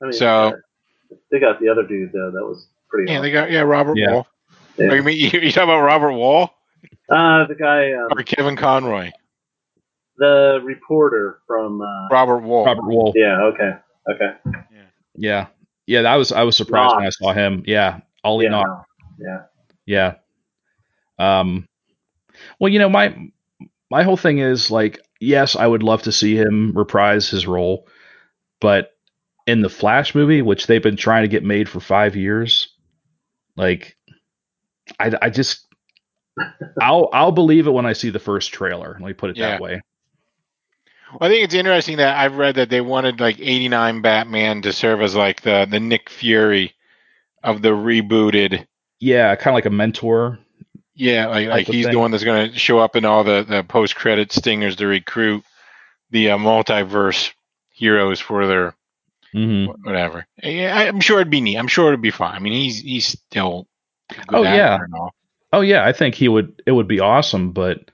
I 0.00 0.04
mean, 0.04 0.12
So- 0.12 0.26
uh, 0.28 0.52
they 1.30 1.40
got 1.40 1.60
the 1.60 1.68
other 1.68 1.82
dude 1.86 2.12
though. 2.12 2.30
That 2.32 2.44
was 2.44 2.68
pretty. 2.94 3.10
Yeah, 3.12 3.18
awesome. 3.18 3.22
they 3.22 3.30
got 3.32 3.50
yeah 3.50 3.60
Robert 3.60 3.96
Yeah. 3.96 4.12
Wall. 4.12 4.26
Yeah. 4.78 4.88
Oh, 4.90 4.94
you 4.94 5.02
mean 5.02 5.16
you, 5.32 5.40
you 5.40 5.52
talking 5.52 5.64
about 5.70 5.82
Robert 5.82 6.12
Wuhl 6.12 6.50
Uh, 7.08 7.46
the 7.46 7.54
guy, 7.58 7.92
um, 7.92 8.08
or 8.16 8.22
Kevin 8.22 8.56
Conroy? 8.56 9.10
the 10.16 10.60
reporter 10.62 11.40
from. 11.46 11.80
Uh, 11.82 12.08
Robert 12.10 12.42
Wuhl. 12.42 12.64
Robert 12.66 12.84
Wuhl. 12.84 13.12
yeah. 13.16 13.42
Okay. 13.42 13.70
Okay. 14.10 14.60
Yeah. 15.16 15.46
Yeah, 15.86 16.00
I 16.00 16.16
was 16.16 16.32
I 16.32 16.42
was 16.44 16.56
surprised 16.56 16.96
when 16.96 17.06
I 17.06 17.10
saw 17.10 17.32
him. 17.32 17.62
Yeah. 17.66 18.00
Ollie 18.22 18.44
yeah. 18.46 18.50
Knox. 18.50 18.88
Yeah. 19.18 19.42
Yeah. 19.86 20.14
Um 21.18 21.68
well, 22.58 22.72
you 22.72 22.78
know, 22.78 22.88
my 22.88 23.30
my 23.90 24.02
whole 24.02 24.16
thing 24.16 24.38
is 24.38 24.70
like, 24.70 24.98
yes, 25.20 25.56
I 25.56 25.66
would 25.66 25.82
love 25.82 26.02
to 26.02 26.12
see 26.12 26.36
him 26.36 26.72
reprise 26.74 27.28
his 27.28 27.46
role, 27.46 27.86
but 28.60 28.90
in 29.46 29.60
the 29.60 29.68
Flash 29.68 30.14
movie, 30.14 30.42
which 30.42 30.66
they've 30.66 30.82
been 30.82 30.96
trying 30.96 31.22
to 31.22 31.28
get 31.28 31.44
made 31.44 31.68
for 31.68 31.80
five 31.80 32.16
years, 32.16 32.73
like 33.56 33.96
I, 34.98 35.12
I 35.22 35.30
just 35.30 35.66
I'll 36.80 37.08
I'll 37.12 37.32
believe 37.32 37.66
it 37.66 37.72
when 37.72 37.86
I 37.86 37.92
see 37.92 38.10
the 38.10 38.18
first 38.18 38.52
trailer. 38.52 38.96
Let 39.00 39.06
me 39.06 39.12
put 39.12 39.30
it 39.30 39.36
Yeah. 39.36 39.50
that 39.50 39.60
way. 39.60 39.80
Well, 41.12 41.28
I 41.28 41.32
think 41.32 41.44
it's 41.44 41.54
interesting 41.54 41.98
that 41.98 42.16
I've 42.16 42.36
read 42.36 42.56
that 42.56 42.70
they 42.70 42.80
wanted 42.80 43.20
like 43.20 43.38
'89 43.38 44.02
Batman 44.02 44.62
to 44.62 44.72
serve 44.72 45.00
as 45.00 45.14
like 45.14 45.42
the 45.42 45.66
the 45.70 45.80
Nick 45.80 46.10
Fury 46.10 46.74
of 47.42 47.62
the 47.62 47.70
rebooted. 47.70 48.66
Yeah, 48.98 49.34
kind 49.36 49.48
of 49.48 49.54
like 49.54 49.66
a 49.66 49.70
mentor. 49.70 50.38
Yeah, 50.96 51.26
like 51.26 51.48
like 51.48 51.66
he's 51.66 51.86
the 51.86 51.98
one 51.98 52.10
that's 52.10 52.24
going 52.24 52.52
to 52.52 52.58
show 52.58 52.78
up 52.78 52.96
in 52.96 53.04
all 53.04 53.22
the 53.24 53.44
the 53.48 53.62
post 53.64 53.94
credit 53.96 54.32
stingers 54.32 54.76
to 54.76 54.86
recruit 54.86 55.44
the 56.10 56.30
uh, 56.30 56.38
multiverse 56.38 57.32
heroes 57.70 58.20
for 58.20 58.46
their 58.46 58.74
hmm 59.34 59.66
whatever. 59.82 60.26
Yeah, 60.42 60.74
I- 60.76 60.86
I'm 60.88 61.00
sure 61.00 61.20
it'd 61.20 61.30
be 61.30 61.40
neat. 61.42 61.56
I'm 61.58 61.68
sure 61.68 61.88
it'd 61.88 62.00
be 62.00 62.10
fine. 62.10 62.34
I 62.34 62.38
mean, 62.38 62.52
he's 62.54 62.78
he's 62.80 63.06
still. 63.06 63.66
Oh, 64.28 64.42
yeah. 64.42 64.78
Oh 65.52 65.60
yeah, 65.60 65.84
I 65.84 65.92
think 65.92 66.14
he 66.14 66.28
would. 66.28 66.62
It 66.66 66.72
would 66.72 66.88
be 66.88 67.00
awesome, 67.00 67.52
but 67.52 67.90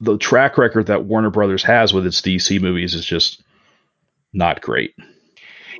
the 0.00 0.18
track 0.18 0.58
record 0.58 0.86
that 0.88 1.04
Warner 1.04 1.30
Brothers 1.30 1.62
has 1.64 1.92
with 1.94 2.06
its 2.06 2.20
DC 2.20 2.60
movies 2.60 2.94
is 2.94 3.04
just 3.06 3.42
not 4.32 4.60
great. 4.60 4.94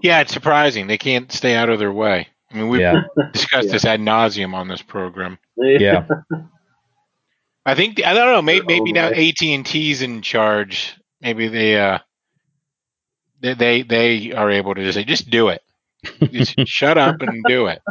Yeah, 0.02 0.20
it's 0.20 0.32
surprising 0.32 0.86
they 0.86 0.98
can't 0.98 1.30
stay 1.32 1.54
out 1.56 1.68
of 1.70 1.78
their 1.78 1.92
way. 1.92 2.28
I 2.50 2.56
mean, 2.56 2.68
we've 2.68 2.80
Yeah, 2.80 3.02
discussed 3.32 3.66
Yeah. 3.66 3.72
this 3.72 3.84
ad 3.84 4.00
nauseum 4.00 4.54
on 4.54 4.68
this 4.68 4.82
program. 4.82 5.38
yeah, 5.56 6.06
I 7.66 7.74
think 7.74 8.04
I 8.04 8.12
don't 8.14 8.32
know. 8.32 8.42
Maybe, 8.42 8.66
maybe 8.66 8.92
now. 8.92 9.08
AT 9.08 9.42
and 9.42 9.64
T's 9.64 10.02
in 10.02 10.20
charge. 10.22 10.94
Maybe 11.20 11.48
they 11.48 11.80
uh 11.80 11.98
they 13.44 13.54
they, 13.54 13.82
they 13.82 14.32
are 14.32 14.50
able 14.50 14.74
to 14.74 14.82
just 14.82 14.96
say, 14.96 15.04
just 15.04 15.28
do 15.30 15.48
it. 15.48 15.62
Just 16.30 16.54
shut 16.66 16.98
up 16.98 17.20
and 17.20 17.44
do 17.46 17.66
it. 17.66 17.82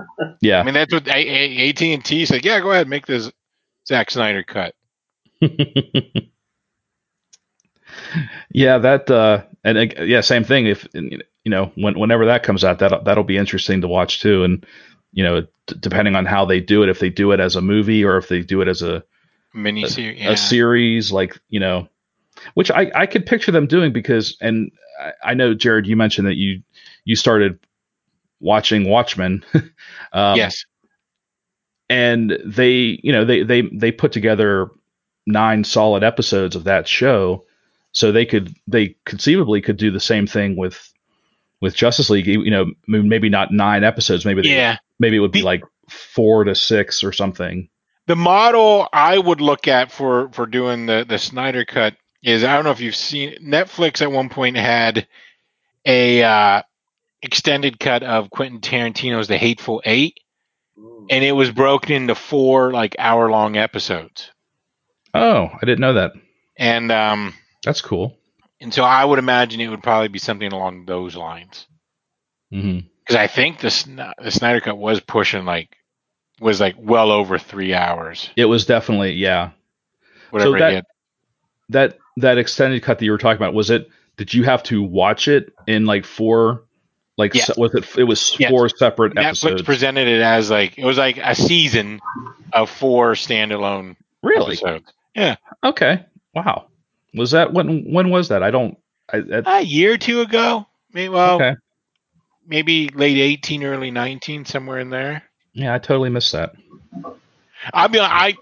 Yeah, 0.41 0.59
I 0.59 0.63
mean, 0.63 0.73
that's 0.73 0.91
what 0.93 1.07
AT 1.07 1.81
and 1.81 2.03
T 2.03 2.25
said. 2.25 2.43
Yeah, 2.43 2.59
go 2.59 2.71
ahead, 2.71 2.87
make 2.87 3.05
this 3.05 3.31
Zack 3.87 4.11
Snyder 4.11 4.43
cut. 4.43 4.75
yeah, 8.51 8.77
that 8.79 9.09
uh, 9.09 9.43
and 9.63 9.77
uh, 9.77 10.03
yeah, 10.03 10.21
same 10.21 10.43
thing. 10.43 10.67
If 10.67 10.87
you 10.93 11.21
know, 11.45 11.71
when, 11.75 11.99
whenever 11.99 12.25
that 12.27 12.43
comes 12.43 12.63
out, 12.63 12.79
that 12.79 13.05
that'll 13.05 13.23
be 13.23 13.37
interesting 13.37 13.81
to 13.81 13.87
watch 13.87 14.21
too. 14.21 14.43
And 14.43 14.65
you 15.11 15.23
know, 15.23 15.41
d- 15.41 15.75
depending 15.79 16.15
on 16.15 16.25
how 16.25 16.45
they 16.45 16.59
do 16.59 16.83
it, 16.83 16.89
if 16.89 16.99
they 16.99 17.09
do 17.09 17.31
it 17.31 17.39
as 17.39 17.55
a 17.55 17.61
movie 17.61 18.03
or 18.03 18.17
if 18.17 18.27
they 18.27 18.41
do 18.41 18.61
it 18.61 18.67
as 18.67 18.81
a 18.81 19.03
Mini 19.53 19.85
series. 19.85 20.19
Yeah. 20.19 20.31
a 20.31 20.37
series 20.37 21.11
like 21.11 21.39
you 21.49 21.59
know 21.59 21.87
which 22.53 22.71
i 22.71 22.91
i 22.95 23.05
could 23.05 23.25
picture 23.25 23.51
them 23.51 23.67
doing 23.67 23.91
because 23.93 24.37
and 24.41 24.71
I, 24.99 25.11
I 25.23 25.33
know 25.33 25.53
jared 25.53 25.87
you 25.87 25.95
mentioned 25.95 26.27
that 26.27 26.35
you 26.35 26.61
you 27.05 27.15
started 27.15 27.59
watching 28.39 28.87
watchmen 28.89 29.43
um, 30.13 30.37
yes. 30.37 30.65
and 31.89 32.37
they 32.45 32.99
you 33.03 33.11
know 33.11 33.25
they 33.25 33.43
they 33.43 33.61
they 33.73 33.91
put 33.91 34.11
together 34.11 34.69
nine 35.25 35.63
solid 35.63 36.03
episodes 36.03 36.55
of 36.55 36.65
that 36.65 36.87
show 36.87 37.43
so 37.91 38.11
they 38.11 38.25
could 38.25 38.53
they 38.67 38.95
conceivably 39.05 39.61
could 39.61 39.77
do 39.77 39.91
the 39.91 39.99
same 39.99 40.27
thing 40.27 40.55
with 40.55 40.91
with 41.61 41.75
justice 41.75 42.09
league 42.09 42.27
you 42.27 42.51
know 42.51 42.65
maybe 42.87 43.29
not 43.29 43.51
nine 43.51 43.83
episodes 43.83 44.25
maybe 44.25 44.41
they, 44.41 44.49
Yeah. 44.49 44.77
maybe 44.99 45.15
it 45.15 45.19
would 45.19 45.31
be 45.31 45.39
The- 45.39 45.45
like 45.45 45.63
four 45.89 46.43
to 46.43 46.55
six 46.55 47.03
or 47.03 47.11
something 47.13 47.69
The 48.07 48.15
model 48.15 48.89
I 48.91 49.17
would 49.17 49.39
look 49.41 49.67
at 49.67 49.91
for 49.91 50.29
for 50.33 50.45
doing 50.45 50.85
the 50.87 51.05
the 51.07 51.17
Snyder 51.17 51.63
cut 51.65 51.95
is 52.23 52.43
I 52.43 52.55
don't 52.55 52.63
know 52.63 52.71
if 52.71 52.79
you've 52.79 52.95
seen 52.95 53.35
Netflix 53.43 54.01
at 54.01 54.11
one 54.11 54.29
point 54.29 54.55
had 54.57 55.07
a 55.85 56.23
uh, 56.23 56.61
extended 57.21 57.79
cut 57.79 58.01
of 58.03 58.29
Quentin 58.29 58.61
Tarantino's 58.61 59.27
The 59.27 59.37
Hateful 59.37 59.81
Eight, 59.85 60.19
and 60.77 61.23
it 61.23 61.33
was 61.33 61.51
broken 61.51 61.91
into 61.93 62.15
four 62.15 62.71
like 62.71 62.95
hour 62.97 63.29
long 63.29 63.57
episodes. 63.57 64.31
oh 65.13 65.49
i 65.53 65.59
didn't 65.65 65.81
know 65.81 65.93
that 65.93 66.13
And 66.57 66.91
um 66.91 67.33
that's 67.63 67.81
cool 67.81 68.17
and 68.61 68.73
so 68.73 68.83
I 68.83 69.03
would 69.03 69.19
imagine 69.19 69.59
it 69.59 69.67
would 69.67 69.83
probably 69.83 70.07
be 70.07 70.19
something 70.19 70.51
along 70.53 70.85
those 70.85 71.15
lines 71.17 71.67
because 72.49 73.17
I 73.17 73.27
think 73.27 73.59
the 73.59 73.69
Sn- 73.69 74.13
the 74.23 74.31
Snyder 74.31 74.61
cut 74.61 74.77
was 74.77 75.01
pushing 75.01 75.43
like 75.43 75.75
was 76.39 76.61
like 76.61 76.75
well 76.77 77.11
over 77.11 77.37
three 77.37 77.73
hours. 77.73 78.29
It 78.37 78.45
was 78.45 78.65
definitely 78.65 79.13
yeah. 79.13 79.51
Whatever 80.31 80.59
that- 80.59 80.71
it 80.71 80.75
hit. 80.75 80.85
That 81.69 81.97
that 82.17 82.37
extended 82.37 82.81
cut 82.83 82.99
that 82.99 83.05
you 83.05 83.11
were 83.11 83.17
talking 83.17 83.37
about 83.37 83.53
was 83.53 83.69
it? 83.69 83.89
Did 84.17 84.33
you 84.33 84.43
have 84.43 84.61
to 84.63 84.83
watch 84.83 85.27
it 85.27 85.53
in 85.67 85.85
like 85.85 86.05
four? 86.05 86.63
Like 87.17 87.33
Yes. 87.35 87.47
se- 87.47 87.53
was 87.57 87.73
it? 87.75 87.85
It 87.97 88.03
was 88.05 88.35
Yes. 88.39 88.49
four 88.49 88.69
separate 88.69 89.17
episodes. 89.17 89.39
Netflix 89.39 89.47
episodes. 89.49 89.61
presented 89.63 90.07
it 90.07 90.21
as 90.21 90.49
like 90.49 90.77
it 90.77 90.85
was 90.85 90.97
like 90.97 91.17
a 91.17 91.35
season 91.35 91.99
of 92.53 92.69
four 92.69 93.13
standalone 93.13 93.95
really? 94.23 94.53
episodes. 94.57 94.91
Okay. 95.63 96.03
Wow. 96.33 96.65
Was 97.13 97.31
that 97.31 97.53
when? 97.53 97.91
When 97.91 98.09
was 98.09 98.29
that? 98.29 98.41
I 98.41 98.49
don't. 98.51 98.77
I, 99.11 99.19
that, 99.19 99.43
A 99.47 99.61
year 99.61 99.93
or 99.93 99.97
two 99.97 100.21
ago, 100.21 100.65
maybe 100.91 101.09
well, 101.09 101.35
okay. 101.35 101.55
maybe 102.47 102.89
late 102.89 103.17
eighteen, 103.17 103.63
early 103.63 103.91
nineteen, 103.91 104.43
somewhere 104.45 104.79
in 104.79 104.89
there. 104.89 105.21
Yeah, 105.53 105.75
I 105.75 105.77
totally 105.77 106.09
missed 106.09 106.31
that. 106.31 106.55
I 107.73 107.87
mean, 107.87 108.01
I 108.01 108.35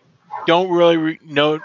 don't 0.48 0.70
really 0.72 0.96
re- 0.98 1.20
know. 1.26 1.60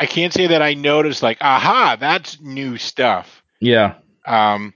I 0.00 0.06
can't 0.06 0.32
say 0.32 0.46
that 0.48 0.62
I 0.62 0.72
noticed 0.72 1.22
like, 1.22 1.38
aha, 1.42 1.98
that's 2.00 2.40
new 2.40 2.78
stuff. 2.78 3.42
Yeah. 3.60 3.96
Um, 4.26 4.72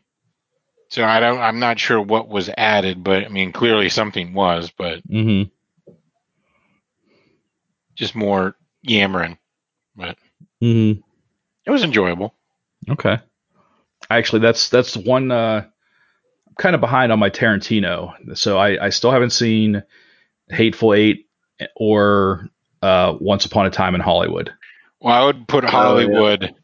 so 0.90 1.02
I 1.02 1.18
don't. 1.18 1.38
I'm 1.38 1.58
not 1.58 1.80
sure 1.80 2.00
what 2.00 2.28
was 2.28 2.50
added, 2.56 3.02
but 3.02 3.24
I 3.24 3.28
mean, 3.28 3.50
clearly 3.50 3.88
something 3.88 4.34
was, 4.34 4.70
but 4.70 5.06
mm-hmm. 5.08 5.50
just 7.94 8.14
more 8.14 8.54
yammering. 8.82 9.38
But 9.96 10.18
mm-hmm. 10.62 11.00
It 11.66 11.70
was 11.70 11.82
enjoyable. 11.82 12.34
Okay. 12.88 13.18
Actually, 14.10 14.40
that's 14.40 14.68
that's 14.68 14.94
one 14.94 15.30
uh, 15.30 15.64
I'm 16.46 16.54
kind 16.58 16.74
of 16.74 16.82
behind 16.82 17.12
on 17.12 17.18
my 17.18 17.30
Tarantino. 17.30 18.36
So 18.36 18.58
I, 18.58 18.86
I 18.86 18.90
still 18.90 19.10
haven't 19.10 19.30
seen 19.30 19.82
Hateful 20.50 20.92
Eight 20.92 21.26
or 21.74 22.50
uh, 22.82 23.16
Once 23.18 23.46
Upon 23.46 23.64
a 23.64 23.70
Time 23.70 23.94
in 23.94 24.02
Hollywood. 24.02 24.52
Well, 25.04 25.12
I 25.14 25.26
would 25.26 25.46
put 25.46 25.64
yeah. 25.64 25.70
Hollywood 25.70 26.54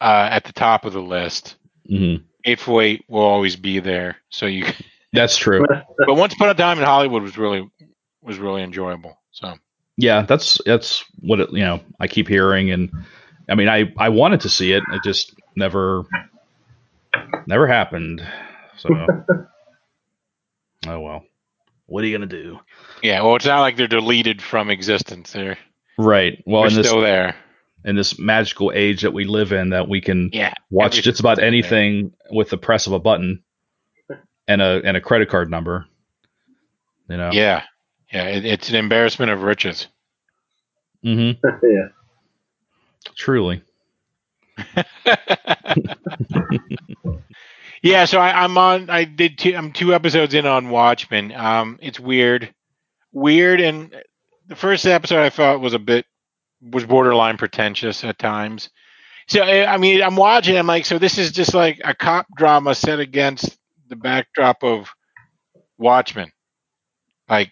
uh, 0.00 0.28
at 0.30 0.44
the 0.44 0.52
top 0.52 0.84
of 0.84 0.92
the 0.92 1.02
list. 1.02 1.56
hmm 1.86 2.16
Hateful 2.44 2.96
will 3.08 3.24
always 3.24 3.56
be 3.56 3.80
there. 3.80 4.16
So 4.30 4.46
you, 4.46 4.64
That's 5.12 5.36
true. 5.36 5.66
but 5.68 6.14
Once 6.14 6.32
Upon 6.34 6.48
a 6.48 6.54
Time 6.54 6.78
in 6.78 6.84
Hollywood 6.84 7.22
was 7.22 7.36
really 7.36 7.68
was 8.22 8.38
really 8.38 8.62
enjoyable. 8.62 9.18
So 9.32 9.54
yeah, 9.96 10.22
that's 10.22 10.60
that's 10.64 11.04
what 11.18 11.40
it, 11.40 11.50
you 11.50 11.64
know. 11.64 11.80
I 11.98 12.06
keep 12.06 12.28
hearing, 12.28 12.70
and 12.70 12.92
I 13.48 13.56
mean, 13.56 13.68
I 13.68 13.92
I 13.98 14.10
wanted 14.10 14.42
to 14.42 14.48
see 14.48 14.72
it. 14.72 14.84
It 14.92 15.02
just 15.02 15.34
never 15.56 16.04
never 17.46 17.66
happened. 17.66 18.24
So 18.76 18.90
oh 20.86 21.00
well. 21.00 21.24
What 21.86 22.04
are 22.04 22.06
you 22.06 22.16
gonna 22.16 22.26
do? 22.26 22.60
yeah, 23.02 23.22
well, 23.22 23.34
it's 23.34 23.46
not 23.46 23.60
like 23.60 23.76
they're 23.76 23.88
deleted 23.88 24.40
from 24.40 24.70
existence. 24.70 25.32
They're 25.32 25.58
Right. 25.98 26.40
Well, 26.46 26.62
they're 26.62 26.70
in 26.70 26.76
this 26.76 26.86
still 26.86 27.00
there. 27.00 27.34
In 27.84 27.96
this 27.96 28.18
magical 28.18 28.72
age 28.74 29.02
that 29.02 29.12
we 29.12 29.24
live 29.24 29.52
in, 29.52 29.70
that 29.70 29.88
we 29.88 30.00
can 30.00 30.30
Yeah, 30.32 30.52
watch 30.70 31.00
just 31.02 31.20
about 31.20 31.36
still 31.36 31.42
there. 31.42 31.46
anything 31.48 32.12
with 32.30 32.50
the 32.50 32.58
press 32.58 32.86
of 32.86 32.92
a 32.92 32.98
button 32.98 33.42
and 34.46 34.60
a 34.60 34.80
and 34.84 34.96
a 34.96 35.00
credit 35.00 35.28
card 35.28 35.50
number. 35.50 35.86
You 37.08 37.16
know. 37.16 37.30
Yeah, 37.32 37.62
yeah, 38.12 38.24
it, 38.24 38.44
it's 38.44 38.68
an 38.68 38.76
embarrassment 38.76 39.30
of 39.30 39.42
riches. 39.42 39.86
Mm 41.04 41.36
hmm 41.40 41.46
yeah. 41.66 41.88
Truly. 43.16 43.62
yeah, 47.82 48.04
so 48.04 48.18
I, 48.20 48.42
I'm 48.44 48.58
on. 48.58 48.90
I 48.90 49.04
did. 49.04 49.38
Two, 49.38 49.54
I'm 49.56 49.72
two 49.72 49.94
episodes 49.94 50.34
in 50.34 50.46
on 50.46 50.70
Watchmen. 50.70 51.32
Um, 51.32 51.78
it's 51.80 52.00
weird, 52.00 52.52
weird, 53.12 53.60
and 53.60 53.94
the 54.48 54.56
first 54.56 54.84
episode 54.86 55.20
I 55.24 55.30
thought 55.30 55.60
was 55.60 55.74
a 55.74 55.78
bit 55.78 56.06
was 56.60 56.84
borderline 56.86 57.36
pretentious 57.36 58.04
at 58.04 58.18
times. 58.18 58.70
So 59.28 59.42
I 59.42 59.76
mean, 59.76 60.02
I'm 60.02 60.16
watching. 60.16 60.56
I'm 60.56 60.66
like, 60.66 60.86
so 60.86 60.98
this 60.98 61.18
is 61.18 61.32
just 61.32 61.54
like 61.54 61.80
a 61.84 61.94
cop 61.94 62.26
drama 62.36 62.74
set 62.74 62.98
against 63.00 63.56
the 63.88 63.96
backdrop 63.96 64.62
of 64.64 64.88
Watchmen. 65.76 66.32
Like 67.28 67.50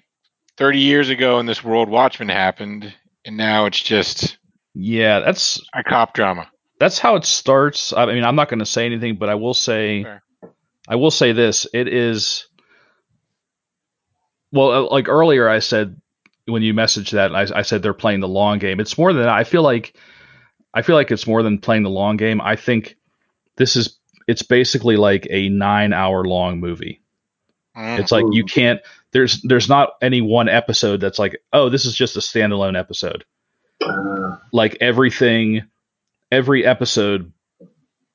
30 0.56 0.78
years 0.78 1.10
ago 1.10 1.38
in 1.38 1.44
this 1.46 1.62
world, 1.62 1.90
Watchmen 1.90 2.30
happened, 2.30 2.94
and 3.26 3.36
now 3.36 3.66
it's 3.66 3.82
just 3.82 4.38
Yeah, 4.74 5.20
that's 5.20 5.60
a 5.74 5.84
cop 5.84 6.14
drama. 6.14 6.48
that's 6.80 6.98
how 6.98 7.16
it 7.16 7.26
starts. 7.26 7.92
I 7.92 8.06
mean, 8.06 8.24
I'm 8.24 8.36
not 8.36 8.48
going 8.48 8.60
to 8.60 8.66
say 8.66 8.86
anything, 8.86 9.16
but 9.16 9.28
I 9.28 9.34
will 9.34 9.54
say, 9.54 10.02
Fair. 10.04 10.22
I 10.88 10.96
will 10.96 11.10
say 11.10 11.32
this: 11.32 11.66
it 11.74 11.88
is. 11.88 12.46
Well, 14.52 14.70
uh, 14.70 14.90
like 14.90 15.08
earlier, 15.08 15.48
I 15.48 15.58
said 15.58 16.00
when 16.46 16.62
you 16.62 16.74
messaged 16.74 17.12
that, 17.12 17.34
I, 17.34 17.58
I 17.58 17.62
said 17.62 17.82
they're 17.82 17.94
playing 17.94 18.20
the 18.20 18.28
long 18.28 18.58
game. 18.58 18.80
It's 18.80 18.96
more 18.96 19.12
than 19.12 19.22
that. 19.22 19.32
I 19.32 19.44
feel 19.44 19.62
like, 19.62 19.96
I 20.72 20.82
feel 20.82 20.96
like 20.96 21.10
it's 21.10 21.26
more 21.26 21.42
than 21.42 21.58
playing 21.58 21.82
the 21.82 21.90
long 21.90 22.16
game. 22.16 22.40
I 22.40 22.56
think 22.56 22.96
this 23.56 23.76
is. 23.76 23.98
It's 24.28 24.42
basically 24.42 24.96
like 24.96 25.28
a 25.30 25.48
nine-hour 25.50 26.24
long 26.24 26.58
movie. 26.58 27.00
Mm. 27.76 28.00
It's 28.00 28.10
like 28.10 28.24
you 28.32 28.44
can't. 28.44 28.80
There's 29.12 29.40
there's 29.42 29.68
not 29.68 29.90
any 30.02 30.20
one 30.20 30.48
episode 30.48 31.00
that's 31.00 31.18
like, 31.18 31.40
oh, 31.52 31.68
this 31.68 31.84
is 31.84 31.94
just 31.94 32.16
a 32.16 32.20
standalone 32.20 32.78
episode. 32.78 33.24
Uh, 33.80 34.36
like 34.52 34.78
everything 34.80 35.62
every 36.32 36.64
episode 36.64 37.32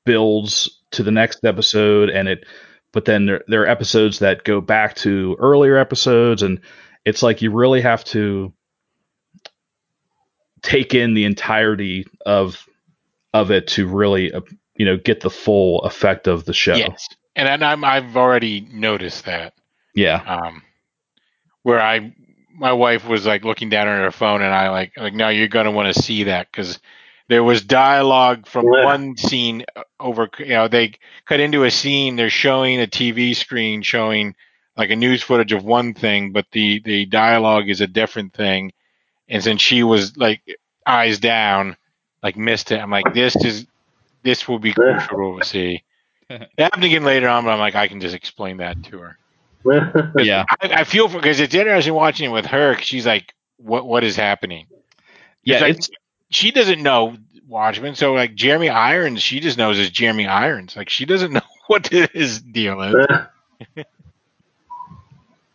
builds 0.04 0.82
to 0.90 1.02
the 1.02 1.10
next 1.10 1.44
episode 1.44 2.10
and 2.10 2.28
it 2.28 2.44
but 2.92 3.04
then 3.06 3.26
there, 3.26 3.42
there 3.48 3.62
are 3.62 3.68
episodes 3.68 4.18
that 4.18 4.44
go 4.44 4.60
back 4.60 4.94
to 4.96 5.36
earlier 5.38 5.78
episodes 5.78 6.42
and 6.42 6.60
it's 7.04 7.22
like 7.22 7.42
you 7.42 7.50
really 7.50 7.80
have 7.80 8.04
to 8.04 8.52
take 10.62 10.94
in 10.94 11.14
the 11.14 11.24
entirety 11.24 12.06
of 12.24 12.66
of 13.34 13.50
it 13.50 13.66
to 13.68 13.86
really 13.86 14.32
uh, 14.32 14.40
you 14.76 14.86
know 14.86 14.96
get 14.96 15.20
the 15.20 15.30
full 15.30 15.80
effect 15.82 16.26
of 16.26 16.44
the 16.44 16.52
show 16.54 16.76
Yes, 16.76 17.08
and 17.36 17.64
I'm 17.64 17.84
I've 17.84 18.16
already 18.16 18.60
noticed 18.72 19.24
that. 19.26 19.54
yeah 19.94 20.22
Um, 20.26 20.62
where 21.62 21.80
I 21.80 22.14
my 22.54 22.72
wife 22.72 23.06
was 23.06 23.26
like 23.26 23.44
looking 23.44 23.70
down 23.70 23.88
at 23.88 24.00
her 24.02 24.10
phone, 24.12 24.42
and 24.42 24.52
I 24.54 24.70
like 24.70 24.92
like 24.96 25.14
no, 25.14 25.28
you're 25.28 25.48
gonna 25.48 25.70
want 25.72 25.94
to 25.94 26.02
see 26.02 26.24
that 26.24 26.48
because 26.50 26.78
there 27.28 27.42
was 27.44 27.62
dialogue 27.62 28.46
from 28.46 28.64
Yeah. 28.64 28.82
one 28.82 29.16
scene 29.16 29.64
over. 30.00 30.28
You 30.38 30.46
know, 30.48 30.68
they 30.68 30.94
cut 31.26 31.40
into 31.40 31.64
a 31.64 31.70
scene. 31.70 32.16
They're 32.16 32.30
showing 32.30 32.80
a 32.80 32.86
TV 32.86 33.34
screen 33.34 33.82
showing 33.82 34.34
like 34.76 34.90
a 34.90 34.96
news 34.96 35.22
footage 35.22 35.52
of 35.52 35.64
one 35.64 35.94
thing, 35.94 36.32
but 36.32 36.46
the 36.52 36.80
the 36.80 37.06
dialogue 37.06 37.68
is 37.68 37.80
a 37.80 37.86
different 37.86 38.32
thing. 38.34 38.72
And 39.28 39.42
since 39.42 39.60
she 39.62 39.82
was 39.82 40.16
like 40.16 40.42
eyes 40.86 41.18
down, 41.18 41.76
like 42.22 42.36
missed 42.36 42.72
it, 42.72 42.80
I'm 42.80 42.90
like, 42.90 43.12
this 43.14 43.36
is 43.36 43.66
this 44.22 44.46
will 44.48 44.58
be 44.58 44.70
Yeah. 44.78 45.06
crucial 45.06 45.38
to 45.40 45.44
see. 45.46 45.82
It 46.30 46.48
happened 46.58 46.84
again 46.84 47.04
later 47.04 47.28
on, 47.28 47.44
but 47.44 47.50
I'm 47.50 47.58
like, 47.58 47.74
I 47.74 47.88
can 47.88 48.00
just 48.00 48.14
explain 48.14 48.56
that 48.58 48.82
to 48.84 48.98
her. 49.00 49.18
yeah 50.18 50.44
I, 50.62 50.80
I 50.80 50.84
feel 50.84 51.08
for 51.08 51.18
because 51.18 51.38
it's 51.40 51.54
interesting 51.54 51.92
watching 51.94 52.30
it 52.30 52.32
with 52.32 52.46
her. 52.46 52.74
'cause 52.74 52.84
she's 52.84 53.04
like, 53.06 53.34
"What 53.58 53.86
what 53.86 54.02
is 54.02 54.16
happening?" 54.16 54.66
yeah 55.44 55.60
like- 55.60 55.78
She 56.30 56.50
doesn't 56.50 56.82
know 56.82 57.16
Watchmen, 57.46 57.94
so 57.94 58.14
like 58.14 58.34
Jeremy 58.34 58.70
Irons, 58.70 59.20
she 59.22 59.40
just 59.40 59.58
knows 59.58 59.78
as 59.78 59.90
Jeremy 59.90 60.26
Irons. 60.26 60.74
Like 60.74 60.88
she 60.88 61.04
doesn't 61.04 61.32
know 61.38 61.42
what 61.66 61.86
his 61.88 62.40
deal 62.40 62.80
is. 62.80 63.86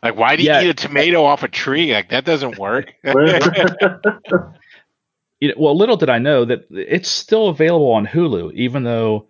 Like, 0.08 0.18
why 0.18 0.36
do 0.38 0.44
you 0.44 0.50
Yeah. 0.50 0.62
eat 0.62 0.70
a 0.70 0.74
tomato 0.74 1.26
off 1.26 1.44
a 1.44 1.50
tree? 1.50 1.92
Like 1.94 2.10
that 2.10 2.24
doesn't 2.24 2.58
work. 2.58 2.94
you 3.04 3.14
know, 5.50 5.54
well, 5.58 5.78
little 5.78 5.98
did 5.98 6.10
I 6.10 6.20
know 6.20 6.46
that 6.46 6.66
it's 6.72 7.10
still 7.10 7.50
available 7.50 7.92
on 7.92 8.08
Hulu, 8.08 8.54
even 8.54 8.84
though 8.84 9.28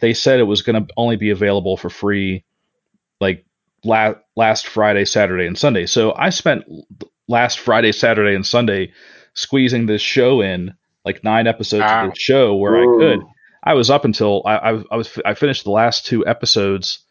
they 0.00 0.14
said 0.14 0.40
it 0.40 0.44
was 0.44 0.62
going 0.62 0.84
to 0.84 0.92
only 0.96 1.16
be 1.16 1.30
available 1.30 1.76
for 1.76 1.90
free, 1.90 2.44
like 3.20 3.46
la- 3.84 4.14
last 4.34 4.66
Friday, 4.66 5.04
Saturday, 5.04 5.46
and 5.46 5.56
Sunday. 5.56 5.86
So 5.86 6.12
I 6.16 6.30
spent 6.30 6.64
last 7.28 7.60
Friday, 7.60 7.92
Saturday, 7.92 8.34
and 8.34 8.44
Sunday 8.44 8.92
squeezing 9.34 9.86
this 9.86 10.02
show 10.02 10.40
in, 10.40 10.74
like 11.04 11.22
nine 11.22 11.46
episodes 11.46 11.82
Wow. 11.82 12.08
of 12.08 12.14
the 12.14 12.18
show 12.18 12.56
where 12.56 12.76
I 12.76 12.98
could. 12.98 13.20
I 13.62 13.74
was 13.74 13.90
up 13.90 14.04
until 14.04 14.42
I, 14.44 14.56
I, 14.56 14.82
I 14.90 14.96
was 14.96 15.18
I 15.24 15.34
finished 15.34 15.62
the 15.64 15.70
last 15.70 16.04
two 16.06 16.26
episodes 16.26 17.04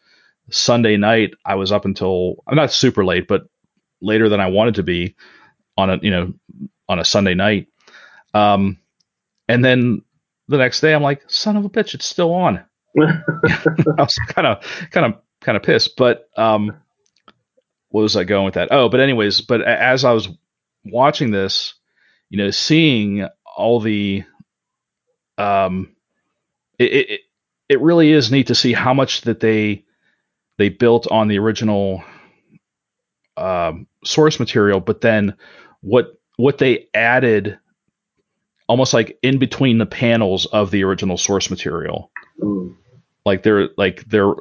Sunday 0.50 0.96
night. 0.96 1.34
I 1.44 1.56
was 1.56 1.72
up 1.72 1.84
until 1.84 2.42
I'm 2.46 2.56
not 2.56 2.72
super 2.72 3.04
late, 3.04 3.28
but 3.28 3.42
later 4.00 4.28
than 4.28 4.40
I 4.40 4.48
wanted 4.48 4.76
to 4.76 4.82
be 4.82 5.16
on 5.76 5.90
a 5.90 5.98
you 6.02 6.10
know 6.10 6.34
on 6.88 6.98
a 6.98 7.04
Sunday 7.04 7.34
night. 7.34 7.68
Um, 8.34 8.78
and 9.48 9.64
then 9.64 10.02
the 10.48 10.58
next 10.58 10.80
day, 10.80 10.94
I'm 10.94 11.02
like, 11.02 11.22
son 11.28 11.56
of 11.56 11.64
a 11.64 11.70
bitch, 11.70 11.94
it's 11.94 12.06
still 12.06 12.32
on. 12.34 12.64
I 12.98 13.22
was 13.98 14.14
kind 14.28 14.46
of, 14.46 14.64
kind 14.90 15.06
of, 15.06 15.20
kind 15.40 15.56
of 15.56 15.62
pissed. 15.62 15.96
But 15.96 16.28
um, 16.36 16.76
what 17.90 18.02
was 18.02 18.16
I 18.16 18.24
going 18.24 18.44
with 18.44 18.54
that? 18.54 18.68
Oh, 18.70 18.88
but 18.88 19.00
anyways, 19.00 19.40
but 19.42 19.62
as 19.62 20.04
I 20.04 20.12
was 20.12 20.28
watching 20.84 21.30
this, 21.30 21.74
you 22.30 22.38
know, 22.38 22.50
seeing 22.50 23.26
all 23.56 23.80
the, 23.80 24.24
um, 25.38 25.94
it 26.78 26.92
it, 26.92 27.20
it 27.68 27.80
really 27.80 28.12
is 28.12 28.30
neat 28.30 28.48
to 28.48 28.54
see 28.54 28.72
how 28.72 28.94
much 28.94 29.22
that 29.22 29.40
they 29.40 29.85
they 30.58 30.68
built 30.68 31.06
on 31.10 31.28
the 31.28 31.38
original 31.38 32.02
um, 33.36 33.86
source 34.04 34.38
material, 34.40 34.80
but 34.80 35.00
then 35.00 35.34
what 35.80 36.18
what 36.36 36.58
they 36.58 36.86
added 36.94 37.58
almost 38.68 38.92
like 38.94 39.18
in 39.22 39.38
between 39.38 39.78
the 39.78 39.86
panels 39.86 40.46
of 40.46 40.70
the 40.70 40.84
original 40.84 41.16
source 41.16 41.50
material 41.50 42.10
Mm. 42.42 42.76
like 43.24 43.42
there 43.42 43.70
like 43.78 44.04
there 44.04 44.34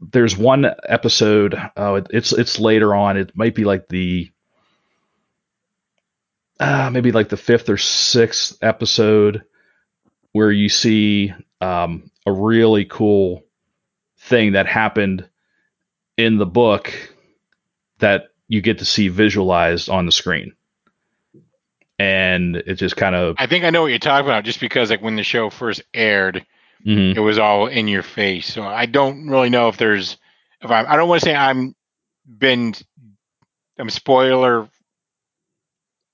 there's 0.00 0.38
one 0.38 0.64
episode 0.88 1.54
oh 1.76 1.96
it, 1.96 2.06
it's 2.08 2.32
it's 2.32 2.58
later 2.58 2.94
on 2.94 3.18
it 3.18 3.30
might 3.36 3.54
be 3.54 3.64
like 3.64 3.88
the 3.88 4.30
uh, 6.60 6.88
maybe 6.90 7.12
like 7.12 7.28
the 7.28 7.36
fifth 7.36 7.68
or 7.68 7.76
sixth 7.76 8.56
episode 8.62 9.42
where 10.32 10.50
you 10.50 10.68
see 10.70 11.34
um, 11.60 12.10
a 12.24 12.32
really 12.32 12.84
cool 12.84 13.42
thing 14.18 14.52
that 14.52 14.66
happened 14.66 15.28
in 16.22 16.38
the 16.38 16.46
book 16.46 16.92
that 17.98 18.24
you 18.48 18.60
get 18.60 18.78
to 18.78 18.84
see 18.84 19.08
visualized 19.08 19.88
on 19.88 20.06
the 20.06 20.12
screen 20.12 20.52
and 21.98 22.56
it 22.56 22.74
just 22.74 22.96
kind 22.96 23.14
of 23.14 23.36
I 23.38 23.46
think 23.46 23.64
I 23.64 23.70
know 23.70 23.82
what 23.82 23.88
you're 23.88 23.98
talking 23.98 24.26
about, 24.26 24.44
just 24.44 24.60
because 24.60 24.90
like 24.90 25.02
when 25.02 25.16
the 25.16 25.22
show 25.22 25.50
first 25.50 25.82
aired, 25.94 26.44
mhm. 26.86 27.14
it 27.16 27.20
was 27.20 27.38
all 27.38 27.66
in 27.66 27.88
your 27.88 28.02
face. 28.02 28.52
So 28.52 28.62
I 28.62 28.86
don't 28.86 29.28
really 29.28 29.50
know 29.50 29.68
if 29.68 29.76
there's 29.76 30.16
if 30.62 30.70
I 30.70 30.84
I 30.84 30.96
don't 30.96 31.08
want 31.08 31.20
to 31.22 31.26
say 31.26 31.34
I'm 31.34 31.74
been 32.26 32.74
I'm 33.78 33.90
spoiler 33.90 34.68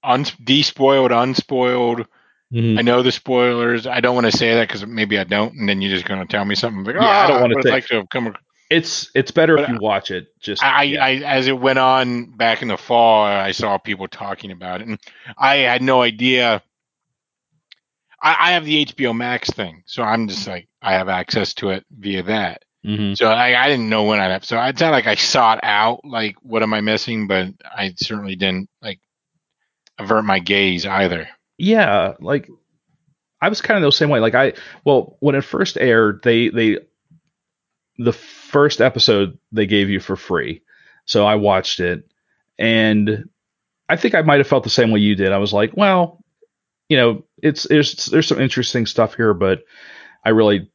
un 0.02 0.24
despoiled, 0.42 1.12
unspoiled. 1.12 2.06
Mhm. 2.52 2.78
I 2.78 2.82
know 2.82 3.02
the 3.02 3.12
spoilers. 3.12 3.86
I 3.86 4.00
don't 4.00 4.14
want 4.14 4.26
to 4.30 4.36
say 4.36 4.54
that 4.54 4.68
because 4.68 4.86
maybe 4.86 5.18
I 5.18 5.24
don't, 5.24 5.54
and 5.54 5.68
then 5.68 5.82
you're 5.82 5.94
just 5.94 6.06
going 6.06 6.20
to 6.20 6.26
tell 6.26 6.44
me 6.46 6.54
something 6.54 6.82
like, 6.84 6.94
Yeah, 6.94 7.02
I 7.06 7.24
"Oh, 7.26 7.38
don't 7.40 7.54
would 7.54 7.62
say- 7.64 7.70
like 7.70 7.86
to 7.88 7.96
have 7.96 8.08
come. 8.08 8.34
Ac-" 8.70 8.76
it's 8.76 9.10
it's 9.14 9.30
better 9.30 9.56
if 9.58 9.66
But 9.66 9.68
you 9.68 9.78
watch 9.80 10.10
it 10.10 10.28
just 10.40 10.62
I, 10.62 10.82
yeah. 10.84 11.04
I, 11.04 11.10
as 11.16 11.46
it 11.48 11.58
went 11.58 11.78
on 11.78 12.30
back 12.36 12.62
in 12.62 12.68
the 12.68 12.76
fall, 12.76 13.24
I 13.24 13.52
saw 13.52 13.78
people 13.78 14.08
talking 14.08 14.50
about 14.50 14.80
it, 14.80 14.88
and 14.88 14.98
I 15.36 15.56
had 15.56 15.82
no 15.82 16.02
idea. 16.02 16.62
I, 18.22 18.36
I 18.40 18.52
have 18.52 18.64
the 18.64 18.84
HBO 18.86 19.16
Max 19.16 19.50
thing, 19.50 19.82
so 19.86 20.02
I'm 20.02 20.28
just 20.28 20.46
like 20.46 20.68
I 20.82 20.92
have 20.94 21.08
access 21.08 21.54
to 21.54 21.70
it 21.70 21.84
via 21.90 22.22
that. 22.24 22.62
Mhm. 22.86 23.16
So 23.16 23.28
I, 23.28 23.60
I 23.64 23.68
didn't 23.68 23.88
know 23.88 24.04
when 24.04 24.20
I'd 24.20 24.30
have. 24.30 24.44
So 24.44 24.60
it's 24.62 24.80
not 24.80 24.92
like 24.92 25.06
I 25.06 25.14
sought 25.16 25.60
out 25.62 26.04
like 26.04 26.36
what 26.42 26.62
am 26.62 26.74
I 26.74 26.80
missing, 26.80 27.26
but 27.26 27.48
I 27.64 27.94
certainly 27.96 28.36
didn't 28.36 28.68
like 28.82 29.00
avert 29.98 30.24
my 30.24 30.38
gaze 30.38 30.86
either. 30.86 31.28
yeah 31.58 32.14
like 32.20 32.48
i 33.40 33.48
was 33.48 33.60
kind 33.60 33.76
of 33.76 33.82
the 33.86 33.92
same 33.92 34.08
way 34.10 34.20
like 34.20 34.34
i 34.34 34.52
well 34.84 35.16
when 35.20 35.34
it 35.34 35.42
first 35.44 35.76
aired 35.76 36.20
they 36.22 36.48
they 36.50 36.78
the 37.98 38.12
first 38.12 38.80
episode 38.80 39.38
they 39.52 39.66
gave 39.66 39.90
you 39.90 40.00
for 40.00 40.16
free. 40.16 40.62
So 41.04 41.26
i 41.26 41.34
watched 41.36 41.80
it 41.80 42.04
and 42.58 43.28
i 43.88 43.96
think 43.96 44.14
i 44.14 44.22
might 44.22 44.38
have 44.38 44.46
felt 44.46 44.64
the 44.64 44.70
same 44.70 44.90
way 44.90 45.00
you 45.00 45.14
did. 45.14 45.32
I 45.32 45.38
was 45.38 45.52
like 45.52 45.76
well 45.76 46.22
you 46.88 46.96
know 46.96 47.24
it's 47.42 47.64
there's 47.64 48.06
there's 48.06 48.26
some 48.26 48.40
interesting 48.40 48.86
stuff 48.86 49.14
here 49.14 49.34
but 49.34 49.60
i 50.24 50.30
really 50.30 50.70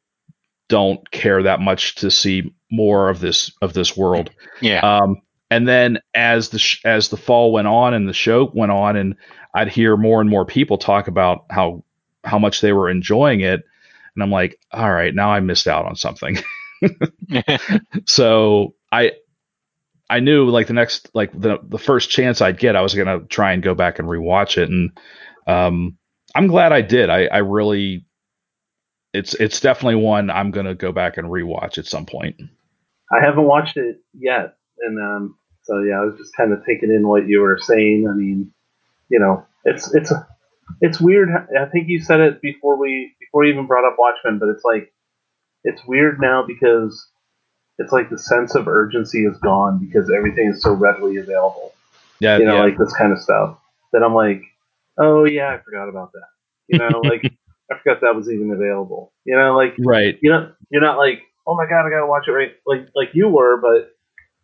don't 0.70 1.10
care 1.12 1.44
that 1.44 1.60
much 1.60 1.96
to 1.96 2.10
see 2.10 2.52
more 2.72 3.10
of 3.10 3.20
this 3.20 3.52
of 3.62 3.74
this 3.74 3.96
world. 3.96 4.32
Yeah, 4.62 4.80
um, 4.80 5.22
and 5.52 5.68
then 5.68 6.00
as 6.16 6.50
the 6.50 6.60
sh- 6.60 6.82
as 6.84 7.10
the 7.10 7.18
fall 7.18 7.52
went 7.52 7.68
on 7.68 7.94
and 7.94 8.10
the 8.10 8.14
show 8.14 8.50
went 8.54 8.72
on, 8.72 8.96
and 8.96 9.16
I'd 9.54 9.70
hear 9.70 9.96
more 9.96 10.20
and 10.20 10.30
more 10.30 10.46
people 10.46 10.78
talk 10.78 11.08
about 11.08 11.46
how 11.50 11.84
how 12.24 12.40
much 12.40 12.62
they 12.62 12.74
were 12.74 12.90
enjoying 12.90 13.42
it, 13.42 13.62
and 14.16 14.24
I'm 14.24 14.32
like, 14.32 14.60
all 14.72 14.92
right, 14.92 15.14
now 15.14 15.30
I 15.30 15.40
missed 15.42 15.68
out 15.68 15.86
on 15.86 15.96
something. 15.96 16.38
so 18.06 18.76
I 18.92 19.14
I 20.10 20.20
knew 20.20 20.50
like 20.50 20.68
the 20.68 20.74
next 20.74 21.10
like 21.14 21.32
the 21.40 21.58
the 21.64 21.80
first 21.80 22.10
chance 22.10 22.42
I'd 22.42 22.60
get, 22.60 22.76
I 22.76 22.82
was 22.82 22.94
gonna 22.94 23.22
try 23.22 23.54
and 23.54 23.64
go 23.64 23.74
back 23.74 24.00
and 24.00 24.08
rewatch 24.08 24.58
it, 24.58 24.70
and 24.70 24.92
um, 25.48 25.98
I'm 26.36 26.48
glad 26.48 26.72
I 26.72 26.82
did. 26.82 27.10
I 27.10 27.26
I 27.26 27.38
really 27.40 28.06
it's 29.14 29.34
it's 29.36 29.60
definitely 29.60 29.96
one 30.04 30.30
I'm 30.30 30.52
gonna 30.52 30.76
go 30.76 30.92
back 30.92 31.18
and 31.18 31.28
rewatch 31.28 31.78
at 31.78 31.88
some 31.88 32.06
point. 32.06 32.36
I 33.12 33.24
haven't 33.26 33.46
watched 33.46 33.78
it 33.78 33.98
yet, 34.14 34.56
and 34.82 35.00
um, 35.00 35.38
so 35.64 35.82
yeah, 35.82 36.00
I 36.00 36.06
was 36.06 36.16
just 36.18 36.36
kind 36.36 36.54
of 36.54 36.66
taking 36.66 36.92
in 36.92 37.08
what 37.08 37.28
you 37.28 37.40
were 37.40 37.58
saying. 37.60 38.08
I 38.08 38.14
mean, 38.14 38.52
you 39.10 39.20
know, 39.20 39.46
it's 39.66 39.94
it's 39.96 40.14
it's 40.82 41.02
weird. 41.02 41.30
I 41.60 41.66
think 41.66 41.88
you 41.88 42.02
said 42.02 42.20
it 42.20 42.42
before 42.42 42.78
we 42.78 43.16
before 43.20 43.46
you 43.46 43.54
even 43.54 43.66
brought 43.66 43.88
up 43.88 43.96
Watchmen, 43.98 44.38
but 44.38 44.50
it's 44.50 44.64
like 44.64 44.93
it's 45.64 45.84
weird 45.86 46.20
now 46.20 46.44
because 46.46 47.08
it's 47.80 47.92
like 47.92 48.10
the 48.10 48.18
sense 48.18 48.56
of 48.56 48.68
urgency 48.68 49.26
is 49.26 49.38
gone 49.38 49.80
because 49.80 50.12
everything 50.16 50.50
is 50.50 50.62
so 50.62 50.74
readily 50.74 51.18
available. 51.18 51.74
Yeah, 52.20 52.38
You 52.38 52.46
know, 52.46 52.58
yeah. 52.58 52.64
like 52.64 52.78
this 52.78 52.94
kind 52.94 53.12
of 53.12 53.20
stuff. 53.20 53.58
That 53.92 54.04
I'm 54.04 54.14
like, 54.14 54.42
oh 54.98 55.26
yeah, 55.26 55.50
I 55.50 55.60
forgot 55.60 55.90
about 55.90 56.12
that. 56.14 56.28
You 56.68 56.80
know, 56.80 57.00
like 57.04 57.24
I 57.72 57.78
forgot 57.78 58.02
that 58.02 58.16
was 58.16 58.30
even 58.30 58.52
available. 58.52 59.12
You 59.26 59.36
know, 59.36 59.56
like 59.56 59.76
right. 59.80 60.18
you 60.22 60.32
know, 60.32 60.52
you're 60.70 60.82
not 60.82 60.98
like, 60.98 61.22
oh 61.46 61.56
my 61.56 61.66
god, 61.66 61.86
I 61.86 61.90
gotta 61.90 62.08
watch 62.08 62.28
it 62.28 62.32
right, 62.32 62.52
like 62.66 62.88
like 62.96 63.10
you 63.14 63.30
were, 63.30 63.58
but 63.58 63.96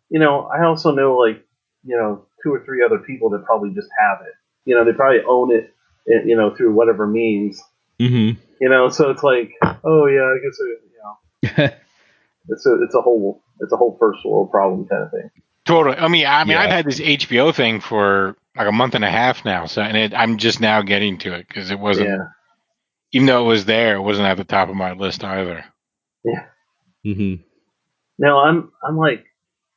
you 0.08 0.18
know, 0.18 0.42
I 0.46 0.64
also 0.64 0.92
know 0.92 1.16
like 1.16 1.44
you 1.84 1.96
know 1.96 2.26
two 2.42 2.52
or 2.52 2.64
three 2.64 2.84
other 2.84 2.98
people 2.98 3.30
that 3.30 3.44
probably 3.44 3.70
just 3.70 3.88
have 3.98 4.18
it. 4.26 4.34
You 4.64 4.74
know, 4.74 4.84
they 4.84 4.92
probably 4.92 5.22
own 5.26 5.52
it, 5.52 5.74
eh, 6.08 6.22
you 6.24 6.36
know, 6.36 6.54
through 6.54 6.74
whatever 6.74 7.06
means. 7.06 7.62
hmm 7.98 8.32
You 8.60 8.68
know, 8.68 8.88
so 8.88 9.10
it's 9.10 9.22
like, 9.22 9.52
oh 9.84 10.06
yeah, 10.06 10.24
I 10.24 10.38
guess 10.42 10.58
know, 10.60 10.76
it's 11.42 12.66
a 12.66 12.82
it's 12.82 12.94
a 12.94 13.00
whole 13.00 13.42
it's 13.60 13.72
a 13.72 13.76
whole 13.76 13.96
first 13.98 14.24
world 14.24 14.50
problem 14.50 14.86
kind 14.86 15.04
of 15.04 15.10
thing. 15.10 15.30
Totally. 15.64 15.96
I 15.96 16.08
mean, 16.08 16.26
I 16.26 16.44
mean, 16.44 16.52
Yeah. 16.52 16.62
I've 16.62 16.70
had 16.70 16.84
this 16.86 17.00
HBO 17.00 17.54
thing 17.54 17.80
for 17.80 18.36
like 18.56 18.68
a 18.68 18.72
month 18.72 18.94
and 18.94 19.04
a 19.04 19.10
half 19.10 19.44
now, 19.44 19.66
so 19.66 19.82
and 19.82 19.96
it, 19.96 20.14
I'm 20.14 20.38
just 20.38 20.60
now 20.60 20.82
getting 20.82 21.18
to 21.18 21.34
it 21.34 21.46
because 21.46 21.70
it 21.70 21.78
wasn't, 21.78 22.08
Yeah, 22.08 22.24
even 23.12 23.26
though 23.26 23.44
it 23.44 23.48
was 23.48 23.64
there, 23.66 23.96
it 23.96 24.00
wasn't 24.02 24.26
at 24.26 24.36
the 24.36 24.44
top 24.44 24.68
of 24.68 24.74
my 24.74 24.92
list 24.92 25.22
either. 25.24 25.64
Yeah. 26.24 26.44
hmm 27.04 27.34
no, 28.18 28.38
I'm 28.38 28.70
I'm 28.86 28.96
like 28.98 29.24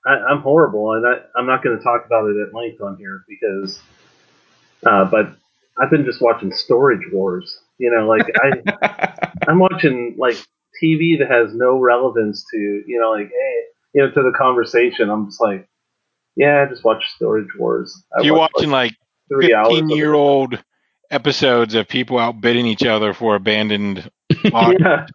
I, 0.05 0.11
I'm 0.15 0.41
horrible, 0.41 0.93
and 0.93 1.05
I 1.07 1.21
I'm 1.37 1.45
not 1.45 1.63
going 1.63 1.77
to 1.77 1.83
talk 1.83 2.05
about 2.05 2.27
it 2.29 2.35
at 2.47 2.53
length 2.53 2.81
on 2.81 2.97
here 2.97 3.23
because, 3.27 3.79
uh, 4.85 5.05
but 5.05 5.35
I've 5.81 5.89
been 5.89 6.05
just 6.05 6.21
watching 6.21 6.51
Storage 6.51 7.05
Wars. 7.11 7.59
You 7.77 7.91
know, 7.91 8.07
like 8.07 8.25
I 8.35 9.29
I'm 9.47 9.59
watching 9.59 10.15
like 10.17 10.37
TV 10.81 11.17
that 11.19 11.29
has 11.29 11.53
no 11.53 11.77
relevance 11.79 12.45
to 12.51 12.57
you 12.57 12.99
know 12.99 13.11
like 13.11 13.27
hey 13.27 13.61
you 13.93 14.01
know 14.01 14.09
to 14.11 14.21
the 14.21 14.33
conversation. 14.37 15.09
I'm 15.09 15.27
just 15.27 15.41
like 15.41 15.67
yeah, 16.35 16.63
I 16.63 16.69
just 16.69 16.83
watch 16.83 17.03
Storage 17.15 17.49
Wars. 17.59 18.03
I 18.17 18.21
If 18.21 18.25
you're 18.25 18.35
watched, 18.35 18.55
watching 18.55 18.71
like 18.71 18.95
three 19.29 19.47
15 19.47 19.91
it. 19.91 19.95
year 19.95 20.13
old 20.13 20.61
episodes 21.11 21.75
of 21.75 21.87
people 21.87 22.17
outbidding 22.17 22.65
each 22.65 22.83
other 22.85 23.13
for 23.13 23.35
abandoned. 23.35 24.09
Yeah, 24.51 25.05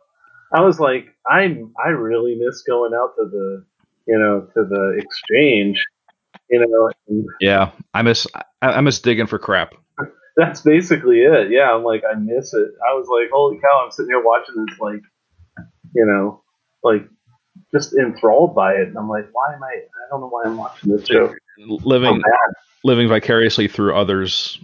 I 0.53 0.61
was 0.61 0.79
like 0.81 1.07
I'm 1.29 1.73
I 1.85 1.89
really 1.91 2.37
miss 2.37 2.63
going 2.63 2.93
out 2.95 3.15
to 3.17 3.25
the 3.29 3.65
you 4.07 4.19
know 4.19 4.49
to 4.55 4.65
the 4.69 5.01
exchange. 5.03 5.83
You 6.51 6.61
know, 6.67 6.91
and 7.09 7.27
Yeah, 7.41 7.73
I 7.93 8.03
miss 8.03 8.27
I, 8.35 8.45
I 8.63 8.81
miss 8.81 9.01
digging 9.01 9.27
for 9.27 9.39
crap. 9.39 9.75
that's 10.37 10.61
basically 10.63 11.19
it. 11.21 11.51
Yeah, 11.51 11.75
I'm 11.75 11.83
like 11.85 12.05
I 12.11 12.15
miss 12.19 12.55
it. 12.55 12.69
I 12.89 12.95
was 12.95 13.09
like 13.09 13.31
holy 13.33 13.59
cow! 13.59 13.83
I'm 13.85 13.91
sitting 13.91 14.11
here 14.11 14.23
watching 14.25 14.65
this 14.65 14.79
like 14.79 15.03
you 15.95 16.05
know 16.07 16.43
like 16.83 17.09
just 17.73 17.95
enthralled 17.95 18.55
by 18.55 18.73
it, 18.75 18.89
and 18.89 18.97
I'm 18.97 19.09
like 19.09 19.29
why 19.33 19.55
am 19.55 19.63
I? 19.63 19.67
I 19.67 20.09
don't 20.11 20.21
know 20.21 20.29
why 20.29 20.45
I'm 20.45 20.57
watching 20.57 20.91
this 20.91 21.07
show. 21.07 21.35
Living 21.59 22.21
bad. 22.21 22.55
living 22.85 23.09
vicariously 23.09 23.69
through 23.69 23.95
others. 23.95 24.59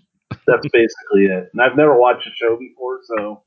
That's 0.47 0.67
basically 0.73 1.27
it. 1.27 1.51
And 1.53 1.63
I've 1.63 1.77
never 1.77 1.99
watched 1.99 2.27
a 2.27 2.31
show 2.35 2.57
before, 2.57 3.01
so 3.05 3.43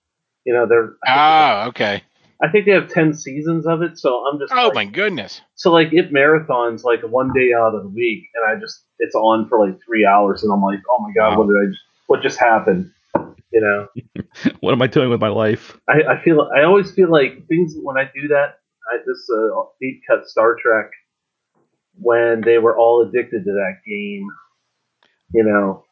you 0.46 0.54
know, 0.54 0.66
they're. 0.68 0.96
Oh, 1.08 1.68
okay. 1.70 2.04
I 2.42 2.50
think 2.50 2.66
they 2.66 2.72
have 2.72 2.90
ten 2.90 3.14
seasons 3.14 3.66
of 3.66 3.82
it, 3.82 3.98
so 3.98 4.26
I'm 4.28 4.40
just. 4.40 4.54
Oh 4.54 4.68
like, 4.68 4.74
my 4.76 4.86
goodness. 4.86 5.42
So 5.56 5.72
like 5.72 5.92
it 5.94 6.12
marathons 6.14 6.84
like 6.84 7.02
one 7.02 7.32
day 7.34 7.52
out 7.54 7.74
of 7.76 7.84
the 7.84 7.90
week, 7.90 8.24
and 8.36 8.50
I 8.50 8.60
just 8.60 8.84
it's 9.00 9.16
on 9.16 9.48
for 9.50 9.66
like 9.66 9.80
three 9.86 10.06
hours, 10.06 10.44
and 10.44 10.52
I'm 10.52 10.62
like, 10.62 10.80
oh 10.90 11.02
my 11.02 11.12
god, 11.14 11.32
Wow. 11.32 11.40
what 11.40 11.48
did 11.48 11.56
I? 11.58 11.66
Just, 11.72 11.82
what 12.08 12.22
just 12.22 12.40
happened? 12.40 12.92
You 13.52 13.62
know, 13.62 13.88
What 14.60 14.74
am 14.74 14.82
I 14.82 14.88
doing 14.88 15.10
with 15.10 15.22
my 15.22 15.30
life? 15.30 15.78
I, 15.90 16.02
I 16.16 16.24
feel 16.24 16.50
I 16.56 16.64
always 16.64 16.92
feel 16.92 17.10
like 17.12 17.48
things 17.48 17.76
when 17.82 17.98
I 17.98 18.04
do 18.14 18.28
that. 18.30 18.60
I 18.92 18.98
this 19.06 19.30
uh, 19.30 19.64
deep 19.82 20.02
cut 20.08 20.28
Star 20.28 20.56
Trek 20.62 20.90
when 22.00 22.42
they 22.42 22.58
were 22.58 22.78
all 22.78 23.08
addicted 23.08 23.44
to 23.46 23.52
that 23.52 23.78
game. 23.88 24.28
You 25.34 25.44
know, 25.44 25.84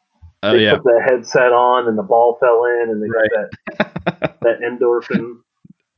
Oh 0.42 0.52
they 0.52 0.64
yeah, 0.64 0.74
put 0.74 0.84
the 0.84 1.02
headset 1.04 1.52
on 1.52 1.88
and 1.88 1.98
the 1.98 2.02
ball 2.02 2.36
fell 2.40 2.64
in, 2.64 2.90
and 2.90 3.02
they 3.02 3.08
Right. 3.08 3.30
got 3.30 3.50
that 4.12 4.38
that 4.42 4.60
endorphin. 4.60 5.38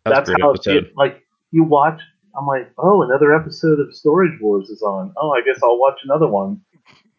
that 0.04 0.16
was 0.16 0.28
That's 0.28 0.30
how 0.40 0.50
episode. 0.52 0.84
it, 0.86 0.92
like 0.96 1.22
you 1.50 1.64
watch. 1.64 2.00
I'm 2.36 2.46
like, 2.46 2.70
oh, 2.78 3.02
another 3.02 3.34
episode 3.34 3.80
of 3.80 3.92
Storage 3.94 4.40
Wars 4.40 4.68
is 4.70 4.82
on. 4.82 5.12
Oh, 5.16 5.30
I 5.32 5.40
guess 5.42 5.60
I'll 5.62 5.78
watch 5.78 5.98
another 6.04 6.28
one. 6.28 6.60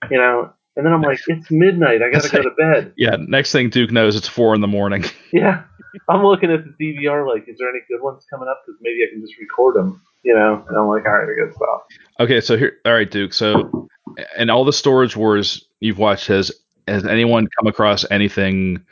You 0.09 0.17
know, 0.17 0.53
and 0.79 0.85
then 0.85 0.93
I'm 0.93 1.01
like, 1.01 1.19
it's 1.27 1.51
midnight. 1.51 2.01
I 2.01 2.09
gotta 2.09 2.29
go 2.29 2.41
to 2.41 2.51
bed. 2.57 2.93
Yeah, 2.97 3.17
next 3.19 3.51
thing 3.51 3.69
Duke 3.69 3.91
knows, 3.91 4.15
it's 4.15 4.27
four 4.29 4.55
in 4.55 4.61
the 4.61 4.67
morning. 4.67 5.03
Yeah, 5.33 5.63
I'm 6.07 6.23
looking 6.23 6.49
at 6.51 6.61
the 6.63 6.73
DVR. 6.83 7.27
Like, 7.27 7.47
is 7.49 7.57
there 7.59 7.69
any 7.69 7.79
good 7.89 8.01
ones 8.01 8.25
coming 8.29 8.47
up? 8.49 8.61
Because 8.65 8.79
maybe 8.81 9.03
I 9.03 9.11
can 9.13 9.21
just 9.21 9.37
record 9.39 9.75
them. 9.75 10.01
You 10.23 10.33
know, 10.35 10.63
and 10.67 10.77
I'm 10.77 10.87
like, 10.87 11.05
all 11.05 11.11
right, 11.11 11.27
I 11.29 11.39
gotta 11.39 11.53
stop. 11.53 11.87
Okay, 12.19 12.41
so 12.41 12.57
here, 12.57 12.77
all 12.85 12.93
right, 12.93 13.09
Duke. 13.09 13.33
So, 13.33 13.87
and 14.37 14.49
all 14.49 14.63
the 14.65 14.73
storage 14.73 15.15
wars 15.17 15.67
you've 15.81 15.97
watched, 15.99 16.27
has 16.27 16.51
has 16.87 17.05
anyone 17.05 17.47
come 17.59 17.67
across 17.67 18.05
anything 18.09 18.83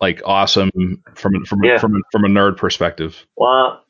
like 0.00 0.20
awesome 0.24 0.70
from 1.14 1.44
from 1.44 1.64
Yeah. 1.64 1.78
from 1.78 2.02
from 2.12 2.24
a 2.24 2.28
nerd 2.28 2.56
perspective? 2.56 3.24
Well, 3.36 3.82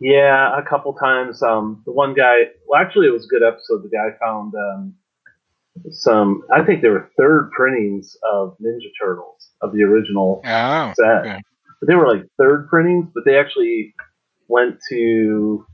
yeah, 0.00 0.58
a 0.58 0.62
couple 0.62 0.92
times. 0.94 1.42
Um, 1.42 1.82
the 1.86 1.92
one 1.92 2.12
guy. 2.14 2.50
Well, 2.66 2.80
actually, 2.80 3.06
it 3.06 3.12
was 3.12 3.24
a 3.24 3.28
good 3.28 3.42
episode. 3.42 3.82
The 3.82 3.88
guy 3.88 4.16
found 4.20 4.52
um, 4.54 4.94
some. 5.90 6.42
I 6.54 6.64
think 6.64 6.82
they 6.82 6.88
were 6.88 7.10
third 7.18 7.50
printings 7.56 8.16
of 8.32 8.56
Ninja 8.62 8.90
Turtles 9.00 9.50
of 9.62 9.72
the 9.72 9.82
original 9.82 10.42
Oh, 10.44 10.92
set. 10.94 11.20
okay. 11.26 11.40
But 11.80 11.88
they 11.88 11.94
were 11.94 12.08
like 12.08 12.24
third 12.38 12.68
printings, 12.68 13.08
but 13.14 13.24
they 13.24 13.38
actually 13.38 13.94
went 14.48 14.78
to 14.90 15.66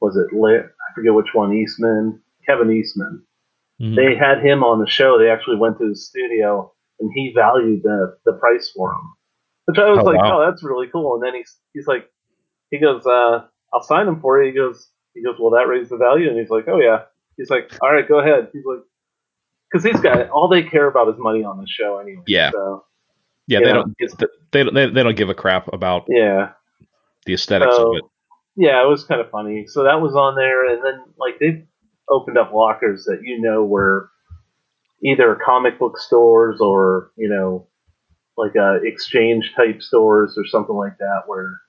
was 0.00 0.16
it 0.16 0.34
lit? 0.34 0.62
I 0.64 0.94
forget 0.94 1.12
which 1.14 1.34
one. 1.34 1.52
Eastman, 1.54 2.20
Kevin 2.46 2.72
Eastman. 2.72 3.22
Mhm. 3.80 3.96
They 3.96 4.14
had 4.14 4.42
him 4.42 4.62
on 4.64 4.78
the 4.78 4.86
show. 4.88 5.18
They 5.18 5.30
actually 5.30 5.56
went 5.56 5.78
to 5.78 5.88
his 5.88 6.06
studio, 6.08 6.72
and 7.00 7.10
he 7.14 7.32
valued 7.34 7.82
the 7.82 8.16
the 8.24 8.32
price 8.34 8.70
for 8.74 8.90
them. 8.90 9.12
Which 9.66 9.78
I 9.78 9.90
was 9.90 10.00
Oh, 10.00 10.04
like, 10.04 10.22
wow. 10.22 10.40
oh, 10.42 10.50
that's 10.50 10.62
really 10.64 10.88
cool. 10.88 11.14
And 11.14 11.22
then 11.22 11.34
he's 11.34 11.56
he's 11.74 11.86
like, 11.86 12.08
he 12.70 12.78
goes, 12.78 13.04
uh, 13.06 13.44
I'll 13.72 13.82
sign 13.82 14.06
them 14.06 14.20
for 14.20 14.42
you. 14.42 14.50
He 14.50 14.56
goes, 14.56 14.88
he 15.14 15.22
goes, 15.22 15.38
will 15.38 15.50
that 15.50 15.68
raise 15.68 15.88
the 15.90 15.96
value? 15.96 16.28
And 16.28 16.38
he's 16.38 16.50
like, 16.50 16.66
oh 16.68 16.80
yeah. 16.80 17.02
He's 17.36 17.50
like, 17.50 17.70
all 17.82 17.92
right, 17.92 18.06
go 18.06 18.18
ahead. 18.20 18.48
He's 18.52 18.64
like, 18.64 18.80
because 19.70 19.84
these 19.84 20.00
guys, 20.00 20.28
all 20.32 20.48
they 20.48 20.62
care 20.62 20.86
about 20.88 21.08
is 21.08 21.14
money 21.18 21.44
on 21.44 21.58
the 21.58 21.66
show 21.68 21.98
anyway. 21.98 22.22
Yeah. 22.26 22.50
So 22.50 22.84
yeah, 23.46 23.60
they 23.60 23.72
know, 23.72 23.84
don't 23.84 23.96
they 24.52 24.62
don't 24.64 24.74
they, 24.74 24.86
they 24.86 25.02
don't 25.02 25.16
give 25.16 25.28
a 25.28 25.34
crap 25.34 25.72
about 25.72 26.04
yeah. 26.08 26.50
the 27.26 27.34
aesthetics 27.34 27.74
So, 27.74 27.90
of 27.90 27.96
it. 27.98 28.04
yeah, 28.56 28.82
it 28.82 28.88
was 28.88 29.04
kind 29.04 29.20
of 29.20 29.30
funny. 29.30 29.66
So 29.66 29.84
that 29.84 30.00
was 30.00 30.14
on 30.14 30.36
there, 30.36 30.68
and 30.72 30.84
then 30.84 31.02
like 31.18 31.38
they've 31.40 31.66
opened 32.08 32.38
up 32.38 32.52
lockers 32.52 33.04
that 33.04 33.20
you 33.22 33.40
know 33.40 33.64
were 33.64 34.10
either 35.04 35.38
comic 35.44 35.78
book 35.78 35.98
stores 35.98 36.60
or 36.60 37.10
you 37.16 37.28
know 37.28 37.66
like 38.36 38.56
uh, 38.56 38.78
exchange 38.82 39.52
type 39.56 39.82
stores 39.82 40.34
or 40.38 40.46
something 40.46 40.76
like 40.76 40.96
that, 40.98 41.22
where 41.26 41.60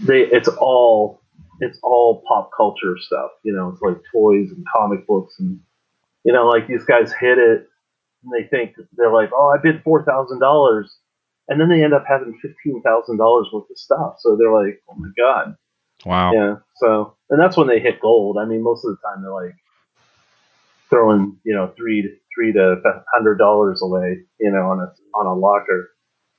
they 0.00 0.20
it's 0.22 0.48
all 0.48 1.20
it's 1.60 1.78
all 1.82 2.22
pop 2.26 2.50
culture 2.56 2.96
stuff. 2.98 3.30
You 3.44 3.52
know, 3.52 3.68
it's 3.68 3.82
like 3.82 3.96
toys 4.12 4.50
and 4.50 4.64
comic 4.74 5.06
books, 5.06 5.34
and 5.38 5.60
you 6.24 6.32
know, 6.32 6.46
like 6.46 6.66
these 6.66 6.84
guys 6.84 7.12
hit 7.12 7.38
it, 7.38 7.66
and 8.24 8.32
they 8.32 8.48
think 8.48 8.74
they're 8.96 9.12
like, 9.12 9.30
oh, 9.34 9.54
I 9.54 9.60
bid 9.62 9.82
four 9.82 10.04
thousand 10.04 10.40
dollars. 10.40 10.96
And 11.48 11.60
then 11.60 11.68
they 11.68 11.82
end 11.82 11.94
up 11.94 12.04
having 12.06 12.38
fifteen 12.40 12.80
thousand 12.82 13.16
dollars 13.18 13.48
worth 13.52 13.68
of 13.70 13.76
stuff. 13.76 14.16
So 14.20 14.36
they're 14.36 14.52
like, 14.52 14.80
"Oh 14.88 14.94
my 14.94 15.08
god!" 15.18 15.56
Wow. 16.06 16.32
Yeah. 16.32 16.54
So, 16.76 17.16
and 17.28 17.40
that's 17.40 17.56
when 17.56 17.66
they 17.66 17.80
hit 17.80 18.00
gold. 18.00 18.36
I 18.40 18.44
mean, 18.44 18.62
most 18.62 18.84
of 18.84 18.92
the 18.92 18.98
time 19.04 19.22
they're 19.22 19.32
like 19.32 19.56
throwing, 20.88 21.36
you 21.44 21.54
know, 21.54 21.72
three 21.76 22.02
to 22.02 22.08
three 22.34 22.52
to 22.52 22.76
hundred 23.12 23.38
dollars 23.38 23.82
away, 23.82 24.18
you 24.38 24.50
know, 24.50 24.70
on 24.70 24.80
a 24.80 24.92
on 25.14 25.26
a 25.26 25.34
locker, 25.34 25.90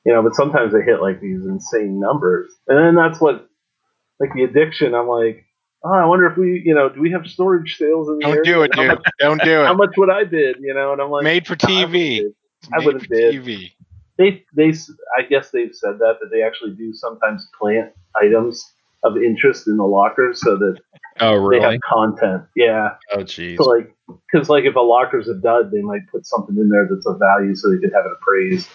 you 0.05 0.13
know. 0.13 0.21
But 0.21 0.35
sometimes 0.35 0.73
they 0.73 0.81
hit 0.81 1.01
like 1.01 1.19
these 1.19 1.45
insane 1.45 1.99
numbers, 1.99 2.51
and 2.67 2.77
then 2.77 2.95
that's 2.95 3.19
what, 3.19 3.49
like 4.19 4.33
the 4.33 4.43
addiction. 4.43 4.95
I'm 4.95 5.07
like, 5.07 5.45
oh, 5.83 5.93
I 5.93 6.05
wonder 6.05 6.27
if 6.27 6.37
we, 6.37 6.61
you 6.65 6.73
know, 6.75 6.89
do 6.89 7.01
we 7.01 7.11
have 7.11 7.25
storage 7.27 7.75
sales 7.77 8.07
in 8.09 8.17
the 8.19 8.21
Don't 8.25 8.31
area? 8.37 8.43
do 8.43 8.61
it, 8.63 8.71
dude. 8.73 8.87
much, 8.87 9.03
Don't 9.19 9.41
do 9.43 9.61
it. 9.61 9.65
how 9.65 9.73
much 9.73 9.91
would 9.97 10.09
I 10.09 10.23
bid? 10.23 10.57
You 10.59 10.73
know, 10.73 10.93
and 10.93 11.01
I'm 11.01 11.09
like, 11.09 11.23
Made 11.23 11.47
for 11.47 11.55
"No, 11.67 11.73
I 11.75 11.85
wouldn't 11.85 11.91
TV. 11.93 12.21
bid." 12.21 12.33
I 12.73 12.85
wouldn't 12.85 13.09
bid. 13.09 13.35
TV. 13.35 13.71
They 14.17 14.45
they 14.55 14.69
s- 14.69 14.91
I 15.17 15.23
guess 15.23 15.49
they've 15.51 15.73
said 15.73 15.97
that 15.99 16.17
that 16.21 16.29
they 16.31 16.43
actually 16.43 16.71
do 16.71 16.93
sometimes 16.93 17.47
plant 17.59 17.91
items 18.15 18.63
of 19.03 19.17
interest 19.17 19.67
in 19.67 19.77
the 19.77 19.83
lockers 19.83 20.41
so 20.41 20.57
that 20.57 20.77
Oh 21.19 21.35
really 21.35 21.59
they 21.65 21.71
have 21.71 21.79
content. 21.81 22.43
Yeah. 22.55 22.91
Oh 23.11 23.19
jeez. 23.23 23.57
So 23.57 23.63
like, 23.63 23.95
because 24.31 24.47
like 24.49 24.65
if 24.65 24.75
a 24.75 24.79
locker's 24.79 25.27
a 25.27 25.33
dud, 25.33 25.71
they 25.71 25.81
might 25.81 26.01
put 26.11 26.25
something 26.27 26.55
in 26.55 26.69
there 26.69 26.87
that's 26.89 27.07
of 27.07 27.17
value 27.19 27.55
so 27.55 27.71
they 27.71 27.77
could 27.79 27.91
have 27.93 28.05
it 28.05 28.11
appraised. 28.21 28.67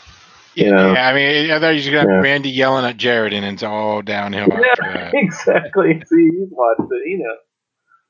You 0.56 0.70
know? 0.70 0.92
Yeah, 0.92 1.08
I 1.08 1.14
mean, 1.14 1.50
I 1.50 1.60
thought 1.60 1.70
you 1.70 1.90
were 1.90 1.98
gonna 1.98 2.08
Yeah. 2.10 2.14
have 2.16 2.24
Randy 2.24 2.50
yelling 2.50 2.84
at 2.86 2.96
Jared, 2.96 3.32
and 3.34 3.44
it's 3.44 3.62
all 3.62 4.02
downhill 4.02 4.48
Yeah, 4.50 5.10
exactly. 5.14 6.02
See, 6.06 6.30
he's 6.30 6.48
watched 6.50 6.90
it. 6.90 7.02
He 7.06 7.16
knows. 7.16 7.36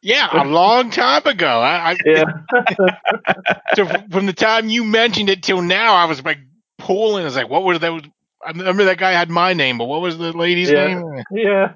Yeah, 0.03 0.29
a 0.33 0.45
long 0.47 0.91
time 0.91 1.27
ago. 1.27 1.47
I, 1.61 1.93
I 1.93 1.97
Yeah. 2.07 2.25
so 3.75 3.87
from 4.11 4.27
the 4.27 4.33
time 4.33 4.69
you 4.69 4.85
mentioned 4.85 5.29
it 5.29 5.43
till 5.43 5.61
now, 5.63 5.95
I 5.95 6.05
was 6.05 6.25
like 6.25 6.39
pulling. 6.79 7.23
I 7.23 7.27
was 7.27 7.37
like, 7.37 7.49
what 7.51 7.65
was 7.65 7.81
that? 7.81 8.11
I 8.47 8.51
remember 8.51 8.85
that 8.85 8.99
guy 8.99 9.11
had 9.13 9.29
my 9.31 9.53
name, 9.53 9.79
but 9.79 9.87
what 9.87 10.01
was 10.01 10.17
the 10.19 10.33
lady's 10.33 10.71
Yeah. 10.71 11.03
name? 11.03 11.25
yeah. 11.33 11.73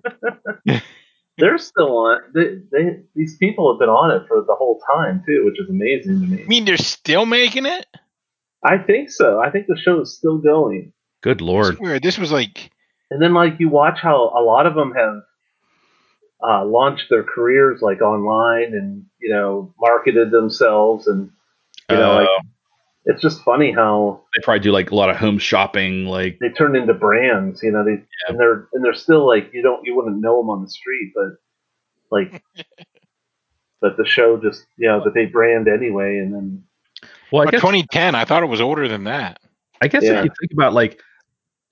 They're 1.38 1.58
still 1.58 1.96
on. 1.96 2.20
They, 2.34 2.58
they 2.70 3.00
these 3.16 3.36
people 3.38 3.72
have 3.72 3.80
been 3.80 3.88
on 3.88 4.10
it 4.14 4.28
for 4.28 4.42
the 4.46 4.54
whole 4.54 4.78
time 4.86 5.22
too, 5.26 5.42
which 5.46 5.58
is 5.58 5.68
amazing 5.70 6.20
to 6.20 6.26
me. 6.26 6.42
I 6.44 6.46
mean, 6.46 6.64
they're 6.66 6.76
still 6.76 7.24
making 7.26 7.66
it. 7.66 7.86
I 8.64 8.78
think 8.78 9.10
so. 9.10 9.40
I 9.40 9.50
think 9.50 9.66
the 9.66 9.78
show 9.78 10.00
is 10.00 10.14
still 10.14 10.38
going. 10.38 10.92
Good 11.22 11.40
lord. 11.40 11.74
It's 11.74 11.80
weird. 11.80 12.02
This 12.02 12.18
was 12.18 12.32
like, 12.32 12.70
And 13.10 13.22
then 13.22 13.34
like 13.34 13.54
you 13.58 13.68
watch 13.68 14.00
how 14.00 14.30
a 14.36 14.42
lot 14.42 14.66
of 14.66 14.74
them 14.74 14.92
have 14.94 15.22
uh, 16.42 16.64
launched 16.64 17.06
their 17.10 17.22
careers 17.22 17.82
like 17.82 18.00
online 18.00 18.72
and 18.72 19.04
you 19.20 19.30
know 19.30 19.74
marketed 19.78 20.30
themselves 20.30 21.06
and 21.06 21.30
you 21.90 21.96
know 21.96 22.12
Uh, 22.12 22.20
like 22.20 22.28
it's 23.06 23.22
just 23.22 23.42
funny 23.42 23.72
how 23.72 24.22
they 24.36 24.42
probably 24.42 24.60
do 24.60 24.72
like 24.72 24.90
a 24.90 24.94
lot 24.94 25.10
of 25.10 25.16
home 25.16 25.38
shopping, 25.38 26.04
like 26.04 26.38
they 26.38 26.50
turn 26.50 26.76
into 26.76 26.94
brands. 26.94 27.62
You 27.62 27.72
know 27.72 27.84
they 27.84 28.02
and 28.28 28.38
they're 28.38 28.68
and 28.72 28.84
they're 28.84 28.94
still 28.94 29.26
like 29.26 29.50
you 29.52 29.62
don't 29.62 29.84
you 29.84 29.96
wouldn't 29.96 30.20
know 30.20 30.40
them 30.40 30.50
on 30.50 30.62
the 30.62 30.70
street, 30.70 31.12
but 31.14 31.36
like 32.10 32.42
but 33.80 33.96
the 33.96 34.06
show 34.06 34.36
just 34.36 34.66
you 34.76 34.88
know 34.88 35.02
that 35.04 35.14
they 35.14 35.26
brand 35.26 35.66
anyway 35.68 36.18
and 36.18 36.34
then 36.34 36.64
well, 37.32 37.46
I 37.46 37.50
guess 37.50 37.60
2010. 37.60 38.14
I 38.14 38.24
thought 38.24 38.42
it 38.42 38.46
was 38.46 38.60
older 38.60 38.88
than 38.88 39.04
that. 39.04 39.38
I 39.82 39.88
guess 39.88 40.04
Yeah. 40.04 40.18
if 40.20 40.24
you 40.26 40.30
think 40.40 40.52
about 40.52 40.72
like 40.72 41.00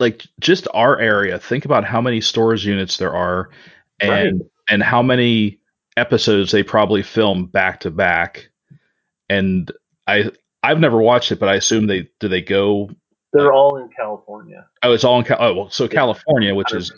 like 0.01 0.25
just 0.41 0.69
our 0.73 0.99
area, 0.99 1.39
think 1.39 1.65
about 1.65 1.85
how 1.85 2.01
many 2.01 2.21
storage 2.21 2.65
units 2.67 2.97
there 2.99 3.13
are 3.15 3.51
and 4.01 4.41
right. 4.41 4.51
and 4.71 4.83
how 4.83 5.03
many 5.03 5.59
episodes 5.97 6.53
they 6.53 6.63
probably 6.63 7.03
film 7.03 7.47
back 7.47 7.81
to 7.81 7.91
back. 7.91 8.49
And 9.29 9.71
I 10.07 10.31
I've 10.63 10.79
never 10.81 11.01
watched 11.01 11.33
it, 11.33 11.39
but 11.41 11.49
I 11.49 11.55
assume 11.57 11.87
they 11.87 12.09
do 12.21 12.29
they 12.29 12.43
go 12.43 12.91
they're 13.33 13.53
all 13.53 13.77
in 13.77 13.91
California. 13.91 14.67
oh 14.83 14.93
it's 14.95 15.05
all 15.05 15.19
in 15.19 15.25
Cal- 15.25 15.37
oh 15.41 15.55
well 15.55 15.71
so 15.71 15.87
California, 15.89 16.55
which 16.55 16.73
is 16.73 16.93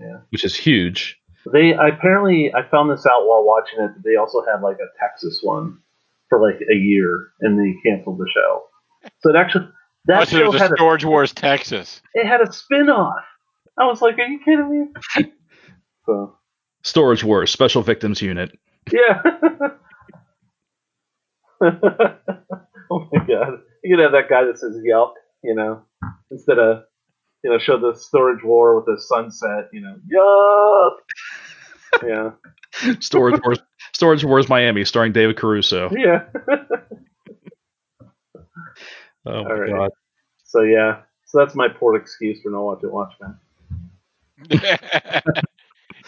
yeah. 0.00 0.18
which 0.30 0.44
is 0.44 0.56
huge. 0.56 1.20
They 1.52 1.74
apparently 1.74 2.52
I 2.52 2.68
found 2.68 2.90
this 2.90 3.06
out 3.06 3.26
while 3.26 3.44
watching 3.44 3.78
it. 3.80 3.94
that 3.94 4.02
They 4.02 4.16
also 4.16 4.42
had 4.44 4.62
like 4.62 4.78
a 4.78 4.88
Texas 4.98 5.40
one 5.42 5.78
for 6.28 6.40
like 6.40 6.60
a 6.70 6.74
year, 6.74 7.28
and 7.40 7.58
they 7.58 7.74
canceled 7.88 8.18
the 8.18 8.28
show. 8.32 8.62
So 9.20 9.30
it 9.30 9.36
actually 9.36 9.68
that 10.06 10.22
Oh, 10.22 10.24
so 10.24 10.36
show 10.38 10.44
it 10.44 10.52
was 10.52 10.60
had 10.60 10.70
a 10.70 10.74
a, 10.74 10.76
Storage 10.76 11.04
Wars 11.04 11.32
Texas. 11.32 12.00
it 12.14 12.26
had 12.26 12.40
a 12.40 12.52
spin 12.52 12.88
off. 12.88 13.24
I 13.78 13.86
was 13.86 14.00
like, 14.00 14.18
are 14.18 14.26
you 14.26 14.40
kidding 14.44 14.70
me? 15.16 15.26
so 16.06 16.36
Storage 16.82 17.24
Wars, 17.24 17.50
Special 17.50 17.82
Victims 17.82 18.22
Unit. 18.22 18.56
yeah. 18.92 19.22
oh 21.62 23.08
my 23.12 23.24
god! 23.26 23.60
You 23.82 23.96
could 23.96 24.02
have 24.02 24.12
that 24.12 24.28
guy 24.28 24.44
that 24.44 24.58
says 24.58 24.76
"Yelp," 24.84 25.14
you 25.42 25.54
know, 25.54 25.82
instead 26.30 26.58
of 26.58 26.82
you 27.42 27.50
know 27.50 27.58
show 27.58 27.78
the 27.78 27.98
storage 27.98 28.44
war 28.44 28.76
with 28.76 28.84
the 28.86 29.00
sunset, 29.00 29.70
you 29.72 29.80
know, 29.80 29.96
Yup. 30.08 30.98
Yeah. 32.04 32.30
Storage 33.00 33.40
Wars 33.44 33.58
Storage 33.92 34.24
Wars 34.24 34.48
Miami, 34.48 34.84
starring 34.84 35.12
David 35.12 35.36
Caruso. 35.36 35.90
Yeah. 35.96 36.24
Oh 39.28 39.42
my 39.42 39.50
All 39.50 39.56
right. 39.58 39.72
god. 39.72 39.90
so 40.44 40.62
yeah. 40.62 40.98
So 41.24 41.38
that's 41.38 41.54
my 41.56 41.66
poor 41.68 41.96
excuse 41.96 42.40
for 42.42 42.50
not 42.50 42.62
watching 42.62 42.92
Watchmen. 42.92 43.38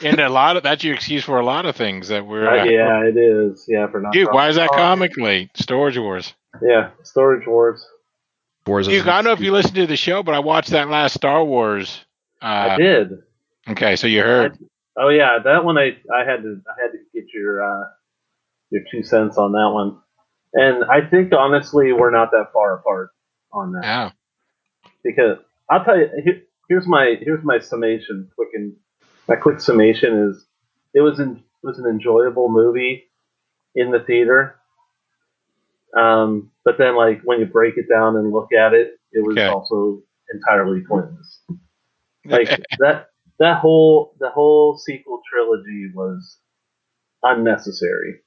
and 0.05 0.21
a 0.21 0.29
lot 0.29 0.57
of 0.57 0.63
that's 0.63 0.85
your 0.85 0.95
excuse 0.95 1.25
for 1.25 1.41
a 1.41 1.45
lot 1.45 1.67
of 1.67 1.75
things 1.75 2.09
that 2.09 2.25
we're. 2.27 2.47
Uh, 2.49 2.61
Uh, 2.61 2.65
yeah, 2.65 3.03
it 3.05 3.17
is. 3.17 3.65
Yeah, 3.67 3.89
for 3.89 4.01
not. 4.01 4.13
Dude, 4.13 4.29
why 4.31 4.49
is 4.49 4.57
that 4.57 4.71
comic 4.71 5.17
late? 5.17 5.51
Storage 5.57 5.99
Wars. 5.99 6.35
Yeah, 6.63 6.91
Storage 7.03 7.47
Wars. 7.47 7.85
Wars 8.67 8.87
is- 8.87 8.95
Dude, 9.03 9.09
I 9.09 9.17
don't 9.17 9.25
know 9.25 9.33
if 9.33 9.41
you 9.41 9.51
listened 9.53 9.75
to 9.77 9.87
the 9.89 9.97
show, 9.97 10.23
but 10.23 10.35
I 10.37 10.39
watched 10.39 10.71
that 10.71 10.89
last 10.89 11.15
Star 11.15 11.45
Wars. 11.45 12.05
I 12.41 12.69
Uh, 12.69 12.77
did. 12.77 13.23
okay, 13.71 13.97
so 13.97 14.07
you 14.07 14.23
heard. 14.23 14.57
Oh 14.99 15.09
yeah, 15.11 15.39
that 15.45 15.65
one 15.65 15.79
I 15.79 15.99
I 16.15 16.25
had 16.25 16.43
to 16.43 16.61
I 16.69 16.83
had 16.83 16.93
to 16.93 16.99
get 17.15 17.27
your 17.35 17.63
uh, 17.63 17.85
your 18.71 18.83
two 18.91 19.03
cents 19.03 19.39
on 19.39 19.53
that 19.53 19.71
one, 19.73 19.99
and 20.55 20.85
I 20.85 21.09
think 21.09 21.33
honestly 21.33 21.93
we're 21.93 22.11
not 22.11 22.33
that 22.33 22.53
far 22.53 22.75
apart 22.79 23.11
on 23.53 23.73
that 23.73 23.85
Yeah. 23.85 24.11
because 25.05 25.39
I'll 25.71 25.85
tell 25.85 25.99
you 25.99 26.09
here, 26.25 26.43
here's 26.69 26.87
my 26.87 27.17
here's 27.21 27.45
my 27.45 27.59
summation 27.61 28.31
quick 28.35 28.49
and 28.55 28.75
my 29.29 29.37
quick 29.37 29.61
summation 29.61 30.31
is 30.31 30.47
it 30.95 31.01
was 31.01 31.21
in, 31.21 31.37
it 31.37 31.67
was 31.67 31.79
an 31.79 31.87
enjoyable 31.87 32.49
movie 32.51 33.05
in 33.75 33.91
the 33.93 34.01
theater, 34.01 34.57
um, 35.97 36.51
but 36.65 36.77
then 36.79 36.97
like 36.97 37.21
when 37.25 37.41
you 37.41 37.47
break 37.47 37.75
it 37.77 37.89
down 37.89 38.17
and 38.17 38.33
look 38.33 38.53
at 38.53 38.75
it, 38.75 38.99
it 39.13 39.25
was 39.25 39.37
Okay. 39.39 39.49
also 39.49 40.03
entirely 40.33 40.83
pointless 40.89 41.43
like 42.25 42.49
that 42.79 43.08
that 43.39 43.59
whole 43.61 44.15
the 44.21 44.31
whole 44.31 44.77
sequel 44.79 45.21
trilogy 45.33 45.91
was 45.95 46.39
unnecessary. 47.23 48.21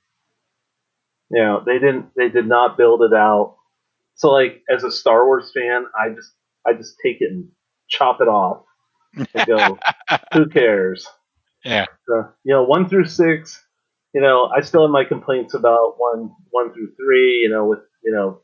You 1.31 1.41
know, 1.43 1.63
they 1.65 1.79
didn't 1.79 2.11
they 2.15 2.29
did 2.29 2.47
not 2.47 2.77
build 2.77 3.01
it 3.03 3.13
out. 3.13 3.57
So 4.15 4.31
like 4.31 4.63
as 4.73 4.83
a 4.83 4.91
Star 4.91 5.25
Wars 5.25 5.51
fan, 5.55 5.85
I 5.99 6.09
just 6.13 6.31
I 6.67 6.73
just 6.73 6.95
take 7.03 7.17
it 7.21 7.31
and 7.31 7.49
chop 7.89 8.21
it 8.21 8.27
off 8.27 8.63
and 9.33 9.45
go, 9.45 9.79
who 10.33 10.47
cares? 10.49 11.07
Yeah. 11.63 11.85
So, 12.07 12.29
you 12.43 12.53
know, 12.53 12.63
one 12.63 12.87
through 12.89 13.05
six, 13.05 13.63
you 14.13 14.21
know, 14.21 14.49
I 14.55 14.61
still 14.61 14.83
have 14.83 14.91
my 14.91 15.05
complaints 15.05 15.53
about 15.53 15.95
one 15.97 16.31
one 16.51 16.73
through 16.73 16.93
three, 16.95 17.39
you 17.43 17.49
know, 17.49 17.65
with 17.65 17.79
you 18.03 18.11
know 18.11 18.41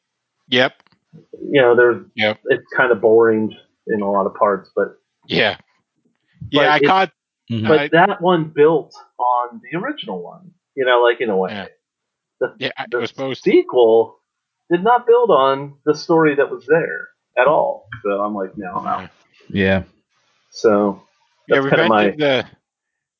Yep. 0.49 0.73
you 1.41 1.61
know, 1.61 1.75
there's 1.75 2.05
Yep. 2.15 2.39
it's 2.45 2.65
kind 2.75 2.91
of 2.91 3.01
boring 3.01 3.55
in 3.87 4.01
a 4.01 4.11
lot 4.11 4.25
of 4.25 4.33
parts, 4.35 4.69
but 4.75 4.97
Yeah. 5.27 5.57
Yeah, 6.51 6.73
I 6.73 6.77
it- 6.77 6.85
caught. 6.85 7.11
Mhm. 7.51 7.67
but 7.67 7.77
Right. 7.77 7.91
that 7.91 8.21
one 8.21 8.51
built 8.53 8.93
on 9.19 9.61
the 9.71 9.77
original 9.77 10.21
one. 10.21 10.51
You 10.75 10.85
know, 10.85 11.01
like 11.01 11.21
in 11.21 11.29
a 11.29 11.37
way. 11.37 11.51
Yeah. 11.51 11.67
The, 12.39 12.55
Yeah, 12.59 12.71
it 12.79 12.91
the 12.91 12.97
was 12.99 13.09
supposed 13.09 13.43
to. 13.45 13.49
sequel 13.51 14.19
did 14.69 14.83
not 14.83 15.07
build 15.07 15.31
on 15.31 15.75
the 15.85 15.95
story 15.95 16.35
that 16.35 16.51
was 16.51 16.65
there 16.67 17.07
at 17.37 17.47
all. 17.47 17.87
So 18.03 18.21
I'm 18.21 18.35
like, 18.35 18.57
no, 18.57 18.81
no. 18.81 19.07
yeah. 19.49 19.83
So 20.51 21.01
Yeah, 21.47 21.61
that's 21.61 21.69
kind 21.69 21.81
of 21.81 21.89
Revenge 21.89 21.89
my 21.89 22.03
of 22.03 22.17
the 22.17 22.45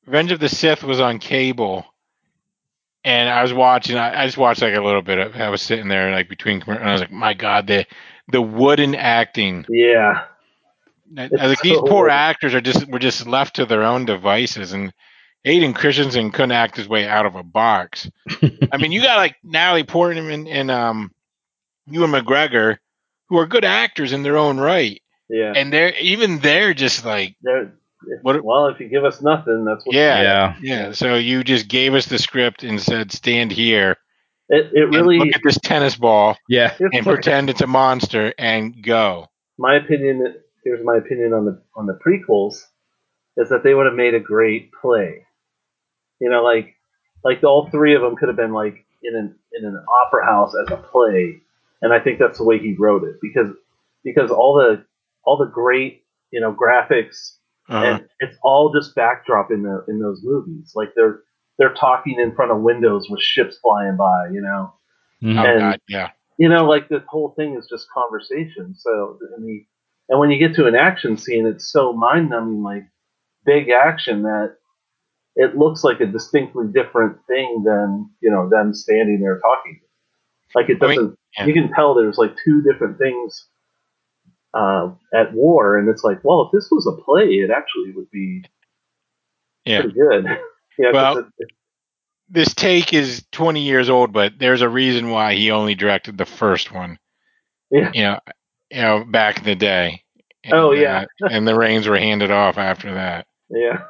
Revenge 0.06 0.32
of 0.32 0.40
the 0.40 0.48
Sith 0.48 0.84
was 0.84 1.00
on 1.00 1.18
cable, 1.18 1.84
and 3.04 3.28
I 3.30 3.42
was 3.42 3.52
watching. 3.52 3.96
I, 3.96 4.22
I 4.22 4.26
just 4.26 4.38
watched 4.38 4.62
like 4.62 4.74
a 4.76 4.80
little 4.82 5.02
bit 5.02 5.18
of. 5.18 5.36
I 5.36 5.48
was 5.50 5.62
sitting 5.62 5.88
there 5.88 6.10
like 6.12 6.28
between, 6.28 6.62
and 6.66 6.78
I 6.78 6.92
was 6.92 7.00
like, 7.00 7.10
my 7.12 7.34
God, 7.34 7.66
the 7.66 7.86
the 8.28 8.42
wooden 8.42 8.94
acting. 8.94 9.64
yeah, 9.68 10.24
I 11.16 11.22
It's 11.24 11.32
was 11.32 11.40
like 11.50 11.60
these 11.62 11.74
so 11.76 11.82
poor 11.82 12.02
wooden. 12.04 12.16
actors 12.16 12.54
are 12.54 12.60
just 12.60 12.86
were 12.88 12.98
just 12.98 13.26
left 13.26 13.56
to 13.56 13.66
their 13.66 13.82
own 13.82 14.04
devices, 14.04 14.72
and 14.72 14.92
Hayden 15.44 15.72
Christensen 15.72 16.30
couldn't 16.30 16.52
act 16.52 16.76
his 16.76 16.88
way 16.88 17.06
out 17.06 17.26
of 17.26 17.34
a 17.36 17.42
box. 17.42 18.10
I 18.72 18.76
mean, 18.78 18.92
you 18.92 19.00
got 19.00 19.16
like 19.16 19.36
Natalie 19.44 19.84
Portman 19.84 20.30
and, 20.30 20.48
and 20.48 20.70
um, 20.70 21.12
Ewan 21.86 22.10
McGregor, 22.10 22.78
who 23.28 23.38
are 23.38 23.46
good 23.46 23.64
actors 23.64 24.12
in 24.12 24.22
their 24.22 24.36
own 24.36 24.58
right, 24.58 25.00
yeah. 25.30 25.52
and 25.56 25.72
they're 25.72 25.94
even 25.98 26.40
they're 26.40 26.74
just 26.74 27.04
like, 27.04 27.36
There- 27.42 27.72
What- 28.22 28.44
well, 28.44 28.66
if 28.68 28.78
you 28.80 28.88
give 28.88 29.04
us 29.04 29.22
nothing, 29.22 29.64
that's 29.64 29.86
what. 29.86 29.94
Yeah. 29.96 30.22
Yeah. 30.22 30.54
yeah. 30.60 30.92
So 30.92 31.14
you 31.14 31.42
just 31.44 31.68
gave 31.68 31.94
us 31.94 32.06
the 32.06 32.18
script 32.18 32.62
and 32.64 32.80
said, 32.80 33.10
stand 33.12 33.50
here, 33.52 33.96
It, 34.48 34.70
it 34.72 34.88
really. 34.90 35.18
look 35.18 35.34
at 35.34 35.40
this 35.44 35.58
tennis 35.58 35.96
ball, 35.96 36.36
Yeah. 36.48 36.74
and 36.80 37.04
pretend 37.06 37.48
it's 37.50 37.60
a 37.62 37.66
monster, 37.66 38.34
and 38.38 38.82
go. 38.82 39.26
my 39.58 39.76
opinion. 39.76 40.34
Here's 40.68 40.84
my 40.84 40.96
opinion 40.96 41.32
on 41.32 41.46
the 41.46 41.62
on 41.74 41.86
the 41.86 41.98
prequels, 42.04 42.62
is 43.38 43.48
that 43.48 43.62
they 43.64 43.72
would 43.74 43.86
have 43.86 43.94
made 43.94 44.14
a 44.14 44.20
great 44.20 44.70
play. 44.72 45.24
You 46.20 46.28
know, 46.28 46.42
like 46.42 46.74
like 47.24 47.42
all 47.42 47.68
three 47.70 47.94
of 47.94 48.02
them 48.02 48.16
could 48.16 48.28
have 48.28 48.36
been 48.36 48.52
like 48.52 48.84
in 49.02 49.16
an 49.16 49.34
in 49.52 49.64
an 49.64 49.82
opera 50.04 50.26
house 50.26 50.54
as 50.62 50.70
a 50.70 50.76
play, 50.76 51.40
and 51.80 51.92
I 51.92 52.00
think 52.00 52.18
that's 52.18 52.38
the 52.38 52.44
way 52.44 52.58
he 52.58 52.74
wrote 52.78 53.04
it 53.04 53.16
because 53.22 53.50
because 54.04 54.30
all 54.30 54.54
the 54.54 54.84
all 55.24 55.38
the 55.38 55.46
great 55.50 56.04
you 56.30 56.40
know 56.40 56.52
graphics 56.52 57.36
Uh, 57.70 57.82
and 57.84 58.08
it's 58.20 58.36
all 58.42 58.72
just 58.72 58.94
backdrop 58.94 59.50
in 59.50 59.62
the 59.62 59.84
in 59.88 60.00
those 60.00 60.20
movies. 60.22 60.72
Like 60.74 60.90
they're 60.94 61.20
they're 61.58 61.74
talking 61.74 62.18
in 62.20 62.34
front 62.34 62.52
of 62.52 62.60
windows 62.60 63.08
with 63.10 63.20
ships 63.20 63.58
flying 63.58 63.96
by, 63.96 64.28
you 64.32 64.40
know. 64.40 64.72
Mhm. 65.22 65.38
oh 65.38 65.46
and- 65.46 65.60
God, 65.60 65.80
yeah. 65.88 66.10
You 66.38 66.48
know, 66.48 66.64
like 66.68 66.88
the 66.88 67.02
whole 67.08 67.30
thing 67.36 67.56
is 67.58 67.66
just 67.68 67.90
conversation. 67.90 68.74
So 68.76 69.18
and 69.36 69.44
the 69.44 69.66
and 70.08 70.18
when 70.20 70.30
you 70.30 70.38
get 70.38 70.54
to 70.56 70.66
an 70.66 70.74
action 70.74 71.16
scene, 71.16 71.46
it's 71.46 71.70
so 71.70 71.92
mind 71.92 72.30
numbing, 72.30 72.62
like 72.62 72.84
big 73.44 73.70
action 73.70 74.22
that 74.22 74.56
it 75.36 75.56
looks 75.56 75.84
like 75.84 76.00
a 76.00 76.06
distinctly 76.06 76.66
different 76.72 77.18
thing 77.26 77.62
than 77.64 78.10
you 78.20 78.30
know 78.30 78.48
them 78.48 78.74
standing 78.74 79.20
there 79.20 79.38
talking. 79.40 79.80
Like 80.54 80.68
it 80.70 80.78
I 80.82 80.86
mean, 80.88 80.96
doesn't. 80.96 81.18
yeah. 81.38 81.46
You 81.46 81.52
can 81.54 81.72
tell 81.72 81.94
there's 81.94 82.18
like 82.18 82.34
two 82.44 82.62
different 82.62 82.98
things 82.98 83.46
uh, 84.54 84.90
at 85.14 85.32
war, 85.34 85.76
and 85.78 85.88
it's 85.88 86.02
like, 86.04 86.24
well, 86.24 86.42
if 86.46 86.52
this 86.52 86.68
was 86.70 86.86
a 86.86 87.02
play, 87.02 87.24
it 87.26 87.50
actually 87.50 87.92
would 87.92 88.10
be 88.10 88.44
Yeah. 89.64 89.82
pretty 89.82 89.94
good. 89.98 90.24
yeah, 90.78 90.92
Well, 90.92 91.18
it- 91.18 91.26
it- 91.38 91.48
this 92.30 92.54
take 92.54 92.92
is 92.92 93.24
20 93.32 93.62
years 93.62 93.88
old, 93.88 94.12
but 94.12 94.38
there's 94.38 94.60
a 94.60 94.68
reason 94.68 95.08
why 95.10 95.34
he 95.34 95.50
only 95.50 95.74
directed 95.74 96.18
the 96.18 96.26
first 96.26 96.70
one. 96.72 96.98
Yeah. 97.70 97.90
You 97.94 98.02
know, 98.02 98.18
you 98.70 98.80
know, 98.80 99.04
back 99.04 99.38
in 99.38 99.44
the 99.44 99.54
day. 99.54 100.02
Oh, 100.50 100.72
yeah. 100.72 101.04
uh, 101.22 101.28
and 101.30 101.46
the 101.46 101.54
reins 101.54 101.86
were 101.86 101.98
handed 101.98 102.30
off 102.30 102.58
after 102.58 102.94
that. 102.94 103.26
Yeah. 103.50 103.84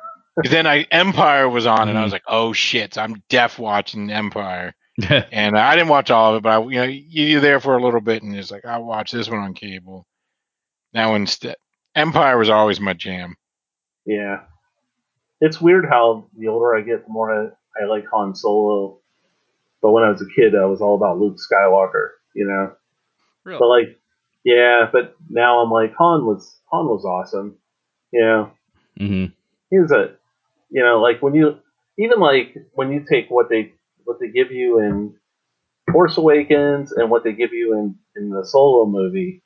then 0.48 0.68
I 0.68 0.86
Empire 0.92 1.48
was 1.48 1.66
on, 1.66 1.88
and 1.88 1.98
I 1.98 2.04
was 2.04 2.12
like, 2.12 2.22
"Oh 2.28 2.52
shit!" 2.52 2.96
I'm 2.96 3.24
deaf 3.28 3.58
watching 3.58 4.08
Empire, 4.08 4.72
and 5.32 5.58
I 5.58 5.74
didn't 5.74 5.88
watch 5.88 6.12
all 6.12 6.30
of 6.30 6.36
it, 6.36 6.42
but 6.44 6.50
I, 6.50 6.62
you 6.62 6.74
know, 6.76 6.84
you're 6.84 7.40
there 7.40 7.58
for 7.58 7.76
a 7.76 7.82
little 7.82 8.00
bit, 8.00 8.22
and 8.22 8.36
it's 8.36 8.52
like 8.52 8.64
I'll 8.64 8.84
watch 8.84 9.10
this 9.10 9.28
one 9.28 9.40
on 9.40 9.54
cable. 9.54 10.06
Now 10.94 11.16
instead, 11.16 11.56
Empire 11.96 12.38
was 12.38 12.48
always 12.50 12.78
my 12.78 12.92
jam. 12.92 13.34
Yeah. 14.06 14.40
It's 15.40 15.60
weird 15.60 15.86
how 15.88 16.28
the 16.36 16.48
older 16.48 16.76
I 16.76 16.80
get, 16.80 17.04
the 17.04 17.12
more 17.12 17.32
I, 17.32 17.82
I 17.82 17.86
like 17.86 18.04
Han 18.12 18.34
Solo. 18.34 18.98
But 19.82 19.92
when 19.92 20.02
I 20.02 20.10
was 20.10 20.22
a 20.22 20.34
kid, 20.34 20.54
I 20.56 20.64
was 20.64 20.80
all 20.80 20.96
about 20.96 21.18
Luke 21.18 21.36
Skywalker, 21.36 22.10
you 22.34 22.46
know? 22.46 22.72
Really? 23.44 23.58
But 23.58 23.68
like, 23.68 23.98
yeah, 24.44 24.88
but 24.92 25.16
now 25.28 25.60
I'm 25.60 25.70
like, 25.70 25.94
Han 25.98 26.24
was, 26.24 26.58
Han 26.70 26.86
was 26.86 27.04
awesome. 27.04 27.56
You 28.12 28.20
know, 28.20 28.50
hmm 28.98 29.26
he 29.70 29.78
was 29.78 29.92
a, 29.92 30.16
you 30.70 30.82
know, 30.82 31.00
like 31.00 31.20
when 31.20 31.34
you, 31.34 31.58
even 31.98 32.20
like 32.20 32.56
when 32.72 32.90
you 32.90 33.04
take 33.08 33.30
what 33.30 33.48
they, 33.50 33.72
what 34.04 34.18
they 34.18 34.28
give 34.28 34.50
you 34.50 34.78
in 34.78 35.14
Force 35.92 36.16
Awakens 36.16 36.92
and 36.92 37.10
what 37.10 37.22
they 37.24 37.32
give 37.32 37.52
you 37.52 37.74
in, 37.74 37.96
in 38.16 38.30
the 38.30 38.46
Solo 38.46 38.86
movie, 38.86 39.42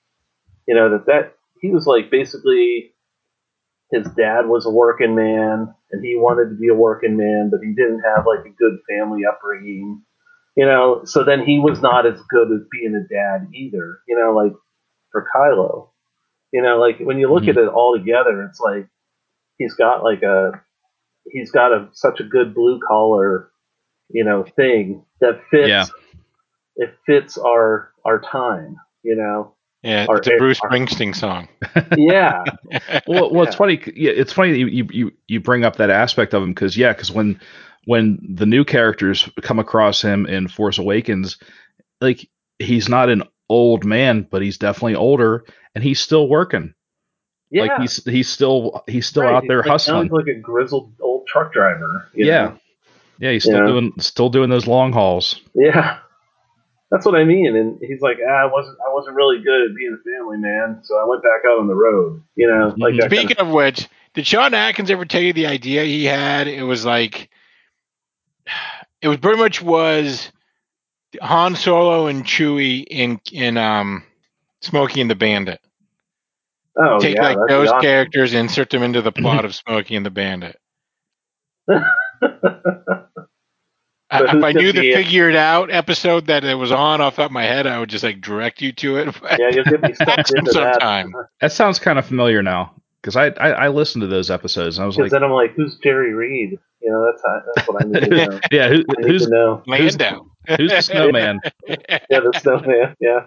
you 0.69 0.75
know, 0.75 0.91
that 0.91 1.07
that, 1.07 1.35
he 1.61 1.71
was 1.71 1.87
like 1.87 2.11
basically 2.11 2.93
his 3.93 4.07
dad 4.17 4.47
was 4.47 4.67
a 4.67 4.71
working 4.71 5.15
man 5.15 5.73
and 5.91 6.05
he 6.05 6.17
wanted 6.17 6.51
to 6.51 6.57
be 6.57 6.69
a 6.69 6.75
working 6.75 7.17
man, 7.17 7.51
but 7.51 7.61
he 7.63 7.73
didn't 7.73 8.01
have 8.01 8.27
like 8.27 8.45
a 8.47 8.57
good 8.57 8.79
family 8.89 9.23
upbringing. 9.31 10.03
You 10.57 10.67
know, 10.67 11.03
so 11.05 11.25
then 11.25 11.45
he 11.45 11.59
was 11.59 11.81
not 11.81 12.05
as 12.05 12.21
good 12.29 12.53
as 12.53 12.67
being 12.71 12.95
a 12.95 13.09
dad 13.09 13.49
either, 13.55 14.01
you 14.07 14.17
know, 14.19 14.35
like 14.35 14.53
for 15.13 15.27
Kylo. 15.35 15.89
You 16.53 16.63
know, 16.63 16.79
like 16.79 16.99
when 16.99 17.19
you 17.19 17.33
look 17.33 17.45
Mhm. 17.45 17.51
at 17.51 17.57
it 17.59 17.69
all 17.69 17.97
together, 17.97 18.43
it's 18.45 18.61
like 18.61 18.87
he's 19.59 19.75
got 19.75 20.03
like 20.03 20.23
a 20.23 20.61
he's 21.31 21.51
got 21.53 21.73
a 21.73 21.89
such 21.93 22.21
a 22.21 22.25
good 22.25 22.55
blue 22.55 22.81
collar, 22.87 23.51
you 24.11 24.25
know, 24.25 24.43
thing 24.57 25.05
that 25.21 25.41
fits 25.51 25.69
Yeah. 25.69 25.85
it 26.77 26.95
fits 27.07 27.39
our 27.39 27.93
our 28.05 28.21
time, 28.21 28.77
you 29.03 29.15
know. 29.17 29.55
Yeah, 29.83 30.07
Or- 30.09 30.19
it's 30.19 30.29
a 30.29 30.37
Bruce 30.39 30.61
or- 30.63 30.71
Springsteen 30.71 31.15
song. 31.15 31.49
Yeah. 31.97 32.45
well, 33.07 33.33
well, 33.33 33.43
it's 33.45 33.57
funny. 33.57 33.81
Yeah, 33.97 34.13
it's 34.13 34.33
funny 34.33 34.53
that 34.53 34.59
you 34.59 34.67
you 34.67 34.87
you, 34.91 35.13
you 35.29 35.41
bring 35.41 35.65
up 35.65 35.77
that 35.77 35.91
aspect 35.91 36.35
of 36.35 36.43
him 36.43 36.51
because 36.51 36.77
yeah, 36.77 36.93
because 36.93 37.11
when 37.11 37.41
when 37.87 38.19
the 38.37 38.47
new 38.47 38.65
characters 38.65 39.29
come 39.43 39.59
across 39.59 40.01
him 40.03 40.27
in 40.27 40.47
Force 40.49 40.79
Awakens, 40.79 41.39
like 42.01 42.29
he's 42.61 42.89
not 42.89 43.09
an 43.09 43.23
old 43.49 43.85
man, 43.85 44.27
but 44.31 44.43
he's 44.43 44.59
definitely 44.59 44.95
older, 44.97 45.45
and 45.75 45.83
he's 45.85 46.01
still 46.01 46.29
working. 46.29 46.75
Yeah. 47.51 47.63
Like 47.65 47.81
he's 47.83 48.03
he's 48.05 48.29
still 48.29 48.83
he's 48.89 49.07
still 49.07 49.25
Right, 49.25 49.35
out 49.35 49.45
there 49.47 49.59
like, 49.59 49.67
hustling. 49.69 50.05
He's 50.05 50.13
like 50.13 50.27
a 50.29 50.41
grizzled 50.41 50.95
old 51.01 51.27
truck 51.27 51.53
driver. 51.53 52.09
you 52.15 52.27
Yeah. 52.27 52.45
know? 52.45 52.59
Yeah, 53.19 53.31
he's 53.33 53.45
still 53.45 53.59
Yeah. 53.59 53.67
doing 53.67 53.93
still 53.99 54.31
doing 54.31 54.49
those 54.51 54.67
long 54.67 54.93
hauls. 54.93 55.41
Yeah. 55.55 55.99
That's 56.91 57.05
what 57.07 57.15
I 57.15 57.25
mean. 57.25 57.55
And 57.57 57.79
he's 57.81 58.01
like, 58.01 58.19
ah, 58.27 58.33
I 58.33 58.45
wasn't 58.47 58.79
I 58.87 58.93
wasn't 58.93 59.17
really 59.17 59.43
good 59.43 59.71
at 59.71 59.77
being 59.77 59.97
a 59.99 60.03
family 60.03 60.39
man, 60.39 60.81
so 60.83 60.97
I 60.97 61.07
went 61.07 61.23
back 61.23 61.41
out 61.47 61.59
on 61.59 61.67
the 61.67 61.75
road. 61.75 62.23
You 62.37 62.49
know, 62.49 62.75
like 62.79 62.95
Mhm. 62.95 63.01
that 63.03 63.11
kind 63.11 63.13
Speaking 63.29 63.39
of 63.39 63.49
which, 63.53 63.87
did 64.15 64.27
Sean 64.27 64.55
Atkins 64.55 64.91
ever 64.91 65.05
tell 65.05 65.21
you 65.23 65.33
the 65.35 65.47
idea 65.47 65.85
he 65.85 66.05
had? 66.07 66.49
It 66.49 66.63
was 66.63 66.85
like 66.87 67.29
it 69.03 69.09
was 69.09 69.19
pretty 69.19 69.39
much 69.39 69.61
was 69.63 70.31
Han 71.21 71.55
Solo 71.57 72.07
and 72.07 72.25
Chewie 72.25 72.85
in 72.89 73.21
in 73.33 73.57
um 73.59 74.05
Smokey 74.63 75.01
and 75.01 75.11
the 75.11 75.15
Bandit. 75.17 75.61
of, 76.77 76.85
oh 76.87 76.99
Take 77.01 77.17
yeah, 77.17 77.23
like 77.35 77.39
those 77.49 77.69
awesome. 77.69 77.81
characters, 77.83 78.33
insert 78.33 78.71
them 78.71 78.83
into 78.83 79.03
the 79.03 79.13
plot 79.13 79.45
of 79.45 79.55
Smokey 79.55 79.97
and 79.97 80.07
the 80.07 80.11
Bandit. 80.11 80.59
I- 84.11 84.25
if 84.37 84.45
I 84.45 84.53
knew 84.53 84.73
the 84.73 84.81
be- 84.83 84.95
figured 84.95 85.35
out 85.35 85.71
episode 85.71 86.27
that 86.27 86.45
it 86.45 86.55
was 86.55 86.71
on 86.71 87.01
off 87.01 87.17
the 87.17 87.23
top 87.23 87.31
of 87.31 87.33
my 87.33 87.45
head, 87.45 87.67
I 87.67 87.79
would 87.79 87.89
just 87.89 88.05
like 88.05 88.21
direct 88.21 88.61
you 88.61 88.73
to 88.73 88.99
it. 88.99 89.17
Yeah, 89.39 89.49
you'll 89.51 89.65
get 89.65 89.81
me 89.83 89.95
sucked 89.95 90.19
Ask 90.19 90.33
him 90.35 90.41
into 90.41 90.53
that. 90.53 90.75
sometime. 90.75 91.15
That 91.41 91.53
sounds 91.53 91.79
kind 91.79 91.99
of 91.99 92.05
familiar 92.07 92.43
now 92.43 92.75
because 93.03 93.17
I, 93.17 93.27
I 93.29 93.51
I 93.51 93.69
listened 93.69 94.03
to 94.03 94.07
those 94.09 94.31
episodes 94.31 94.79
and 94.79 94.85
I 94.85 94.87
was 94.87 94.97
like, 94.97 95.11
then 95.11 95.25
I'm 95.25 95.31
like, 95.33 95.53
who's 95.55 95.77
Jerry 95.83 96.15
Reed? 96.15 96.59
You 96.81 96.91
know, 96.91 97.05
that's 97.07 97.23
how, 97.25 97.43
that's 97.55 97.69
what 97.69 97.85
I 97.85 97.89
need 97.89 98.01
to 98.01 98.27
know. 98.31 98.41
yeah, 98.51 98.69
who, 98.69 98.85
I 98.89 99.03
need 99.03 99.11
who's 99.11 99.25
to 99.27 99.31
know. 99.31 99.63
Lando. 99.67 100.31
who's 100.57 100.71
the 100.71 100.81
snowman? 100.83 101.41
Yeah, 101.69 102.21
the 102.21 102.41
snowman. 102.41 102.97
Yeah. 103.01 103.25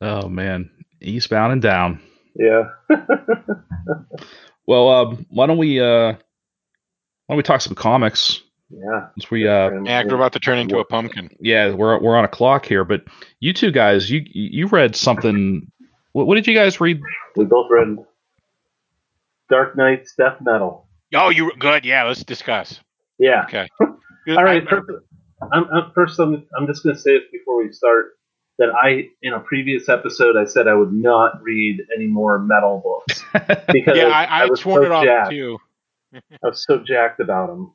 Oh 0.00 0.28
man, 0.28 0.70
eastbound 1.00 1.52
and 1.52 1.62
down. 1.62 2.00
Yeah. 2.36 2.70
Well, 4.66 4.88
um, 4.88 5.26
why 5.28 5.46
don't 5.46 5.58
we 5.58 5.78
uh, 5.78 6.12
why 6.14 6.16
don't 7.28 7.36
we 7.36 7.42
talk 7.42 7.60
some 7.60 7.74
comics? 7.74 8.40
Yeah. 8.70 9.08
Since 9.14 9.30
we 9.30 9.46
uh, 9.46 9.70
yeah, 9.82 10.02
we're 10.04 10.14
about 10.14 10.32
to 10.32 10.40
turn 10.40 10.58
into 10.58 10.78
a 10.78 10.84
pumpkin. 10.86 11.28
yeah, 11.38 11.74
we're 11.74 12.00
we're 12.00 12.16
on 12.16 12.24
a 12.24 12.28
clock 12.28 12.64
here, 12.64 12.82
but 12.82 13.02
you 13.40 13.52
two 13.52 13.70
guys, 13.70 14.10
you 14.10 14.22
you 14.24 14.66
read 14.68 14.96
something. 14.96 15.70
What, 16.14 16.28
what 16.28 16.36
did 16.36 16.46
you 16.46 16.54
guys 16.54 16.80
read? 16.80 17.02
we 17.36 17.44
both 17.44 17.66
read 17.70 17.98
Dark 19.50 19.76
Nights 19.76 20.14
Death 20.16 20.38
Metal. 20.40 20.86
Oh, 21.12 21.28
you 21.28 21.52
good? 21.58 21.84
Yeah, 21.84 22.04
let's 22.04 22.24
discuss. 22.24 22.80
Yeah. 23.18 23.44
Okay. 23.44 23.68
All 23.80 24.44
right. 24.44 24.66
First, 24.68 24.88
I'm, 25.52 25.64
I'm, 25.72 25.92
first, 25.92 26.18
I'm, 26.18 26.46
I'm 26.56 26.66
just 26.66 26.84
going 26.84 26.94
to 26.94 27.02
say 27.02 27.18
this 27.18 27.24
before 27.32 27.62
we 27.62 27.72
start 27.72 28.12
that 28.58 28.68
I, 28.70 29.08
in 29.22 29.32
a 29.32 29.40
previous 29.40 29.88
episode, 29.88 30.36
I 30.36 30.44
said 30.44 30.68
I 30.68 30.74
would 30.74 30.92
not 30.92 31.42
read 31.42 31.80
any 31.94 32.06
more 32.06 32.38
metal 32.38 32.80
books 32.84 33.24
because 33.72 33.96
yeah, 33.96 34.06
I, 34.06 34.42
I, 34.42 34.46
was 34.46 34.60
sworn 34.60 34.82
so 34.82 34.86
it 34.86 34.92
off 34.92 35.04
jacked. 35.04 35.30
too. 35.30 35.58
I 36.14 36.20
was 36.42 36.64
so 36.64 36.78
jacked 36.78 37.18
about 37.18 37.48
them. 37.48 37.74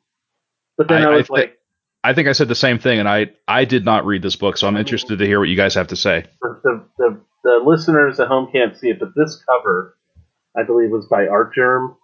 But 0.78 0.88
then 0.88 1.02
I- 1.02 1.10
I, 1.10 1.12
I 1.12 1.16
was 1.16 1.28
like, 1.28 1.58
I 2.02 2.14
think 2.14 2.28
I 2.28 2.32
said 2.32 2.48
the 2.48 2.54
same 2.54 2.78
thing, 2.78 2.98
and 2.98 3.08
I 3.08 3.30
I 3.46 3.64
did 3.64 3.84
not 3.84 4.06
read 4.06 4.22
this 4.22 4.36
book, 4.36 4.56
so 4.56 4.66
I'm 4.66 4.76
interested 4.76 5.18
to 5.18 5.26
hear 5.26 5.38
what 5.38 5.48
you 5.48 5.56
guys 5.56 5.74
have 5.74 5.88
to 5.88 5.96
say. 5.96 6.24
the, 6.40 6.60
the, 6.64 6.84
the, 6.98 7.20
the 7.44 7.60
listeners 7.64 8.18
at 8.20 8.28
home 8.28 8.48
can't 8.52 8.76
see 8.76 8.88
it, 8.88 8.98
but 8.98 9.10
this 9.14 9.42
cover, 9.44 9.96
I 10.56 10.62
believe, 10.62 10.90
was 10.90 11.06
by 11.08 11.26
Artgerm. 11.26 11.96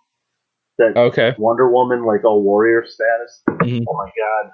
That 0.78 0.94
Okay. 0.96 1.34
Wonder 1.38 1.70
Woman, 1.70 2.04
like 2.04 2.24
all 2.24 2.42
warrior 2.42 2.84
status. 2.86 3.42
Mhm. 3.48 3.84
Oh 3.88 3.94
my 3.96 4.06
god. 4.08 4.52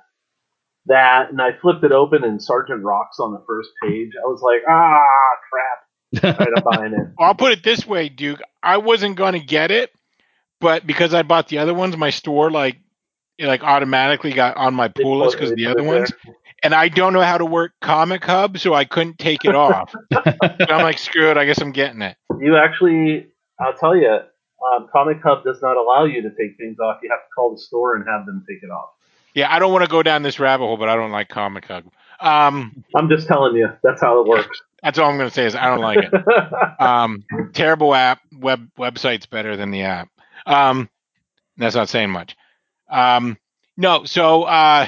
That, 0.87 1.31
and 1.31 1.41
I 1.41 1.51
flipped 1.61 1.85
it 1.85 1.93
open, 1.93 2.25
and 2.25 2.43
Sergeant 2.43 2.83
Rock's 2.85 3.19
on 3.21 3.33
the 3.33 3.43
first 3.47 3.71
page. 3.83 4.11
I 4.21 4.27
was 4.27 4.41
like, 4.43 4.63
ah, 4.69 5.03
crap. 5.51 6.39
All 6.39 6.45
right, 6.47 6.53
I'm 6.57 6.63
buying 6.65 6.93
it. 6.93 7.09
I'll 7.19 7.35
put 7.35 7.53
it 7.53 7.63
this 7.65 7.87
way, 7.87 8.09
Duke. 8.09 8.41
I 8.63 8.77
wasn't 8.79 9.17
going 9.17 9.33
to 9.35 9.41
get 9.41 9.71
it, 9.71 9.91
but 10.61 10.87
because 10.87 11.15
I 11.15 11.23
bought 11.23 11.49
the 11.49 11.59
other 11.59 11.75
ones, 11.75 11.97
my 11.97 12.11
store 12.11 12.51
like 12.51 12.77
it 13.39 13.47
like 13.47 13.63
automatically 13.63 14.33
got 14.33 14.57
on 14.57 14.75
my 14.75 14.89
They 14.89 15.03
pool 15.03 15.19
list 15.19 15.37
because 15.37 15.51
of 15.51 15.57
the 15.57 15.67
other 15.67 15.81
it 15.81 15.85
there. 15.85 15.99
ones, 16.01 16.13
and 16.63 16.75
I 16.75 16.89
don't 16.89 17.13
know 17.13 17.23
how 17.23 17.39
to 17.39 17.45
work 17.45 17.73
Comic 17.81 18.25
Hub, 18.25 18.59
so 18.59 18.75
I 18.75 18.85
couldn't 18.85 19.19
take 19.19 19.45
it 19.45 19.55
off. 19.55 19.93
so 20.13 20.21
I'm 20.69 20.83
like, 20.83 20.99
screw 20.99 21.31
it. 21.31 21.37
I 21.37 21.45
guess 21.45 21.61
I'm 21.61 21.73
getting 21.73 22.03
it. 22.03 22.17
You 22.41 22.57
actually, 22.57 23.27
I'll 23.61 23.75
tell 23.75 23.97
you, 23.97 24.09
um, 24.11 24.89
Comic 24.93 25.19
Hub 25.23 25.45
does 25.45 25.61
not 25.63 25.77
allow 25.77 26.05
you 26.05 26.23
to 26.23 26.31
take 26.31 26.57
things 26.57 26.79
off. 26.79 26.99
You 27.03 27.11
have 27.11 27.21
to 27.21 27.29
call 27.35 27.53
the 27.55 27.61
store 27.61 27.97
and 27.97 28.07
have 28.09 28.27
them 28.27 28.45
take 28.49 28.63
it 28.63 28.71
off. 28.71 28.91
Yeah, 29.35 29.53
I 29.53 29.59
don't 29.59 29.73
want 29.73 29.85
to 29.85 29.91
go 29.91 30.03
down 30.03 30.23
this 30.23 30.39
rabbit 30.39 30.65
hole, 30.65 30.77
but 30.77 30.89
I 30.89 30.95
don't 30.97 31.11
like 31.11 31.29
Comic 31.29 31.65
Hub. 31.67 31.85
Um, 32.21 32.85
I'm 32.95 33.09
just 33.09 33.27
telling 33.27 33.57
you, 33.57 33.69
that's 33.83 34.01
how 34.01 34.21
it 34.21 34.29
works. 34.29 34.61
that's 34.83 34.99
all 34.99 35.11
I'm 35.11 35.17
going 35.17 35.29
to 35.29 35.35
say 35.35 35.47
is 35.47 35.57
I 35.57 35.67
don't 35.67 35.81
like 35.81 35.99
it. 35.99 36.13
Um, 36.79 37.25
terrible 37.53 37.95
app. 37.95 38.21
Web 38.39 38.69
website's 38.79 39.27
better 39.27 39.57
than 39.57 39.71
the 39.71 39.83
app. 39.83 40.09
Um, 40.47 40.89
that's 41.57 41.75
not 41.75 41.89
saying 41.89 42.11
much. 42.11 42.37
Um, 42.93 43.39
no, 43.77 44.05
so 44.05 44.45
uh, 44.45 44.87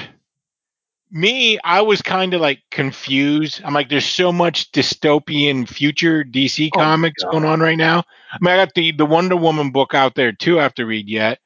me, 1.11 1.59
I 1.63 1.81
was 1.81 2.01
kind 2.01 2.33
of 2.33 2.41
like 2.41 2.61
confused. 2.71 3.61
I'm 3.65 3.73
like, 3.73 3.89
there's 3.89 4.05
so 4.05 4.31
much 4.31 4.71
dystopian 4.71 5.67
future 5.67 6.23
DC 6.23 6.69
Oh 6.73 6.79
comics 6.79 7.23
God. 7.23 7.31
going 7.31 7.45
on 7.45 7.59
right 7.59 7.77
now. 7.77 8.03
I 8.31 8.37
mean, 8.41 8.53
I 8.53 8.57
got 8.57 8.73
the 8.75 8.91
the 8.91 9.05
Wonder 9.05 9.35
Woman 9.35 9.71
book 9.71 9.93
out 9.93 10.15
there 10.15 10.31
too. 10.31 10.59
I 10.59 10.63
have 10.63 10.75
to 10.75 10.85
read 10.85 11.09
yet. 11.09 11.39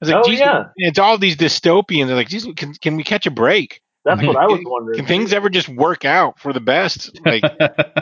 I 0.00 0.04
was 0.04 0.10
like, 0.10 0.24
oh 0.26 0.30
yeah, 0.30 0.64
it's 0.76 0.98
all 0.98 1.18
these 1.18 1.36
dystopians. 1.36 2.08
I'm 2.08 2.16
like, 2.16 2.28
geez, 2.28 2.46
can 2.56 2.74
can 2.74 2.96
we 2.96 3.04
catch 3.04 3.26
a 3.26 3.30
break? 3.30 3.80
that's 4.04 4.22
what 4.22 4.36
I 4.36 4.46
was 4.46 4.60
wondering. 4.64 4.98
Can 4.98 5.06
things 5.06 5.32
ever 5.32 5.48
just 5.48 5.68
work 5.68 6.04
out 6.04 6.38
for 6.38 6.52
the 6.52 6.60
best? 6.60 7.18
Like, 7.24 7.42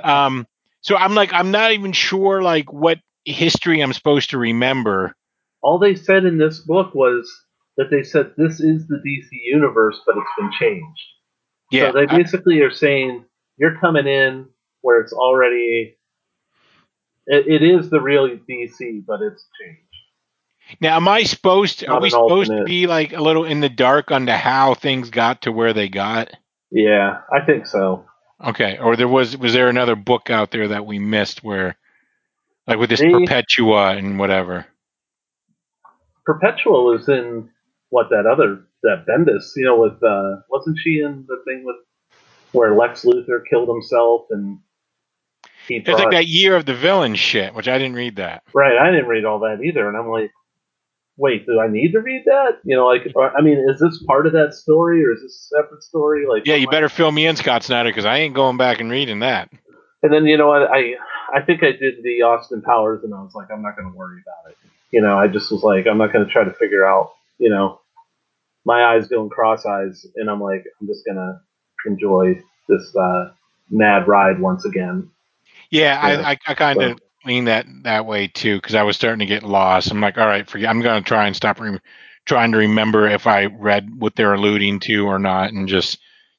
um, 0.05 0.47
so 0.81 0.97
I'm 0.97 1.15
like, 1.15 1.33
I'm 1.33 1.51
not 1.51 1.73
even 1.73 1.93
sure 1.93 2.43
like 2.43 2.73
what 2.73 2.99
history 3.25 3.81
I'm 3.81 3.93
supposed 3.93 4.31
to 4.31 4.39
remember. 4.39 5.15
All 5.63 5.79
they 5.79 5.95
said 5.95 6.25
in 6.25 6.39
this 6.39 6.59
book 6.59 6.95
was 6.95 7.31
that 7.77 7.91
they 7.91 8.03
said 8.03 8.33
this 8.37 8.61
is 8.61 8.87
the 8.89 8.97
DC 8.97 9.29
universe, 9.33 10.01
but 10.07 10.17
it's 10.17 10.31
been 10.39 10.51
changed. 10.59 11.01
Yeah, 11.71 11.91
so 11.91 11.93
they 11.99 12.07
I- 12.07 12.19
basically 12.19 12.61
are 12.61 12.71
saying 12.73 13.25
you're 13.57 13.79
coming 13.79 14.07
in 14.07 14.47
where 14.83 15.01
it's 15.01 15.13
already. 15.13 15.97
It, 17.27 17.47
it 17.47 17.63
is 17.63 17.89
the 17.89 18.01
real 18.01 18.29
DC, 18.29 19.05
but 19.07 19.21
it's 19.23 19.47
changed. 19.61 19.81
Now, 20.81 20.97
am 20.97 21.09
I 21.09 21.23
supposed? 21.25 21.81
To, 21.81 21.87
are 21.89 22.01
we 22.01 22.11
supposed 22.11 22.51
to 22.51 22.65
be 22.65 22.87
like 22.87 23.13
a 23.13 23.21
little 23.21 23.45
in 23.45 23.61
the 23.61 23.69
dark 23.69 24.11
on 24.11 24.27
to 24.27 24.37
how 24.37 24.75
things 24.75 25.11
got 25.11 25.43
to 25.43 25.53
where 25.53 25.73
they 25.73 25.89
got? 25.89 26.31
Yeah, 26.71 27.21
I 27.33 27.45
think 27.45 27.67
so. 27.67 28.07
Okay, 28.45 28.79
or 28.79 28.97
there 28.97 29.09
was 29.09 29.37
was 29.37 29.53
there 29.53 29.69
another 29.69 29.95
book 29.95 30.31
out 30.31 30.51
there 30.51 30.69
that 30.69 30.87
we 30.87 30.99
missed 30.99 31.45
where, 31.45 31.77
like 32.67 32.79
with 32.79 32.91
this 32.91 33.01
They- 33.01 33.13
Perpetua 33.13 33.97
and 33.97 34.19
whatever? 34.19 34.67
Perpetua 36.25 36.83
was 36.85 37.09
in 37.09 37.51
what 37.93 38.09
that 38.09 38.25
other 38.27 38.65
that 38.83 39.05
Bendis, 39.07 39.53
you 39.55 39.67
know, 39.67 39.79
with 39.79 40.03
uh 40.03 40.41
wasn't 40.49 40.79
she 40.83 41.01
in 41.01 41.27
the 41.29 41.37
thing 41.45 41.63
with 41.65 41.77
where 42.53 42.75
Lex 42.75 43.05
Luthor 43.05 43.43
killed 43.49 43.69
himself 43.69 44.23
and 44.31 44.59
he 45.69 45.77
It's 45.77 45.89
like 45.89 46.11
that 46.11 46.27
year 46.27 46.57
of 46.57 46.65
the 46.65 46.75
villain 46.75 47.15
shit, 47.15 47.55
which 47.55 47.69
I 47.69 47.77
didn't 47.77 47.95
read 47.95 48.17
that. 48.17 48.45
Right, 48.55 48.79
I 48.79 48.91
didn't 48.91 49.07
read 49.09 49.25
all 49.27 49.41
that 49.41 49.61
either, 49.63 49.87
and 49.87 49.97
I'm 49.97 50.09
like, 50.09 50.33
wait, 51.19 51.47
do 51.47 51.61
I 51.61 51.69
need 51.69 51.93
to 51.93 52.01
read 52.01 52.23
that? 52.25 52.61
You 52.65 52.77
know, 52.77 52.87
like, 52.87 53.13
or, 53.15 53.37
I 53.37 53.43
mean, 53.43 53.65
is 53.69 53.79
this 53.79 54.03
part 54.07 54.27
of 54.27 54.33
that 54.33 54.55
story 54.55 55.05
or 55.05 55.13
is 55.13 55.21
this 55.23 55.51
a 55.53 55.57
separate 55.57 55.83
story? 55.83 56.27
Like, 56.27 56.47
Yeah, 56.47 56.57
you 56.57 56.67
I- 56.69 56.71
better 56.71 56.89
fill 56.89 57.13
me 57.13 57.27
in, 57.27 57.37
Scott 57.37 57.63
Snyder, 57.63 57.91
because 57.91 58.07
I 58.07 58.19
ain't 58.19 58.35
going 58.35 58.57
back 58.57 58.81
and 58.81 58.91
reading 58.91 59.21
that. 59.21 59.51
And 60.03 60.13
then 60.13 60.25
you 60.25 60.37
know 60.37 60.49
what? 60.49 60.63
I 60.63 60.95
I 61.35 61.43
think 61.43 61.63
I 61.63 61.73
did 61.73 62.03
the 62.03 62.23
Austin 62.23 62.63
Powers, 62.63 63.05
and 63.05 63.15
I 63.15 63.21
was 63.21 63.35
like, 63.35 63.51
I'm 63.53 63.63
not 63.63 63.77
going 63.77 63.91
to 63.93 63.97
worry 63.97 64.21
about 64.27 64.51
it. 64.51 64.57
You 64.91 65.01
know, 65.01 65.17
I 65.17 65.29
just 65.29 65.53
was 65.53 65.63
like, 65.63 65.87
I'm 65.87 65.99
not 65.99 66.13
going 66.13 66.27
to 66.27 66.33
try 66.33 66.43
to 66.43 66.53
figure 66.55 66.85
out. 66.87 67.13
You 67.39 67.51
know, 67.51 67.81
my 68.65 68.85
eyes 68.85 69.09
going 69.09 69.31
cross 69.31 69.67
eyes, 69.67 70.07
and 70.17 70.31
I'm 70.31 70.41
like, 70.41 70.65
I'm 70.81 70.87
just 70.87 71.05
going 71.05 71.17
to 71.17 71.41
enjoy 71.87 72.41
this 72.69 72.95
uh, 72.97 73.31
mad 73.71 74.09
ride 74.09 74.41
once 74.41 74.65
again. 74.65 75.11
Yeah, 75.71 75.99
Yeah. 76.01 76.27
I 76.27 76.33
I, 76.33 76.39
I 76.47 76.55
kind 76.55 76.83
of 76.83 76.99
lean 77.25 77.47
that 77.47 77.67
that 77.85 78.07
way 78.07 78.29
too, 78.29 78.57
because 78.57 78.75
I 78.75 78.83
was 78.83 78.97
starting 78.97 79.21
to 79.21 79.27
get 79.27 79.43
lost. 79.43 79.91
I'm 79.91 80.01
like, 80.01 80.19
all 80.19 80.27
right, 80.27 80.49
forget. 80.49 80.71
I'm 80.71 80.81
going 80.83 81.03
to 81.03 81.09
try 81.09 81.27
and 81.27 81.37
stop 81.37 81.61
re- 81.61 81.81
trying 82.27 82.53
to 82.53 82.59
remember 82.59 83.09
if 83.09 83.27
I 83.27 83.47
read 83.47 83.91
what 83.99 84.17
they're 84.17 84.35
alluding 84.35 84.81
to 84.81 85.07
or 85.07 85.19
not, 85.19 85.53
and 85.53 85.69
just 85.69 85.99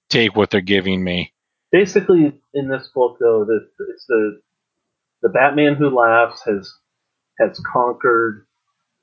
take 0.09 0.35
what 0.35 0.49
they're 0.49 0.61
giving 0.61 1.03
me. 1.03 1.33
Basically, 1.71 2.33
in 2.53 2.69
this 2.69 2.89
book, 2.93 3.17
though, 3.19 3.45
that 3.45 3.67
it's 3.89 4.05
the 4.07 4.41
the 5.23 5.29
Batman 5.29 5.75
who 5.75 5.89
laughs 5.89 6.43
has 6.45 6.73
has 7.39 7.59
conquered 7.71 8.45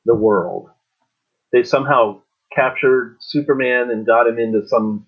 the 0.07 0.15
world. 0.15 0.71
They 1.53 1.65
somehow 1.65 2.23
captured 2.55 3.17
Superman 3.21 3.91
and 3.91 4.07
got 4.07 4.27
him 4.27 4.39
into 4.39 4.67
some 4.69 5.07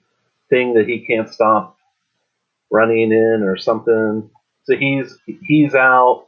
thing 0.50 0.74
that 0.74 0.86
he 0.86 1.00
can't 1.06 1.32
stop 1.32 1.76
running 2.70 3.12
in 3.12 3.42
or 3.42 3.56
something. 3.56 4.30
So 4.64 4.76
he's 4.76 5.16
he's 5.42 5.74
out. 5.74 6.26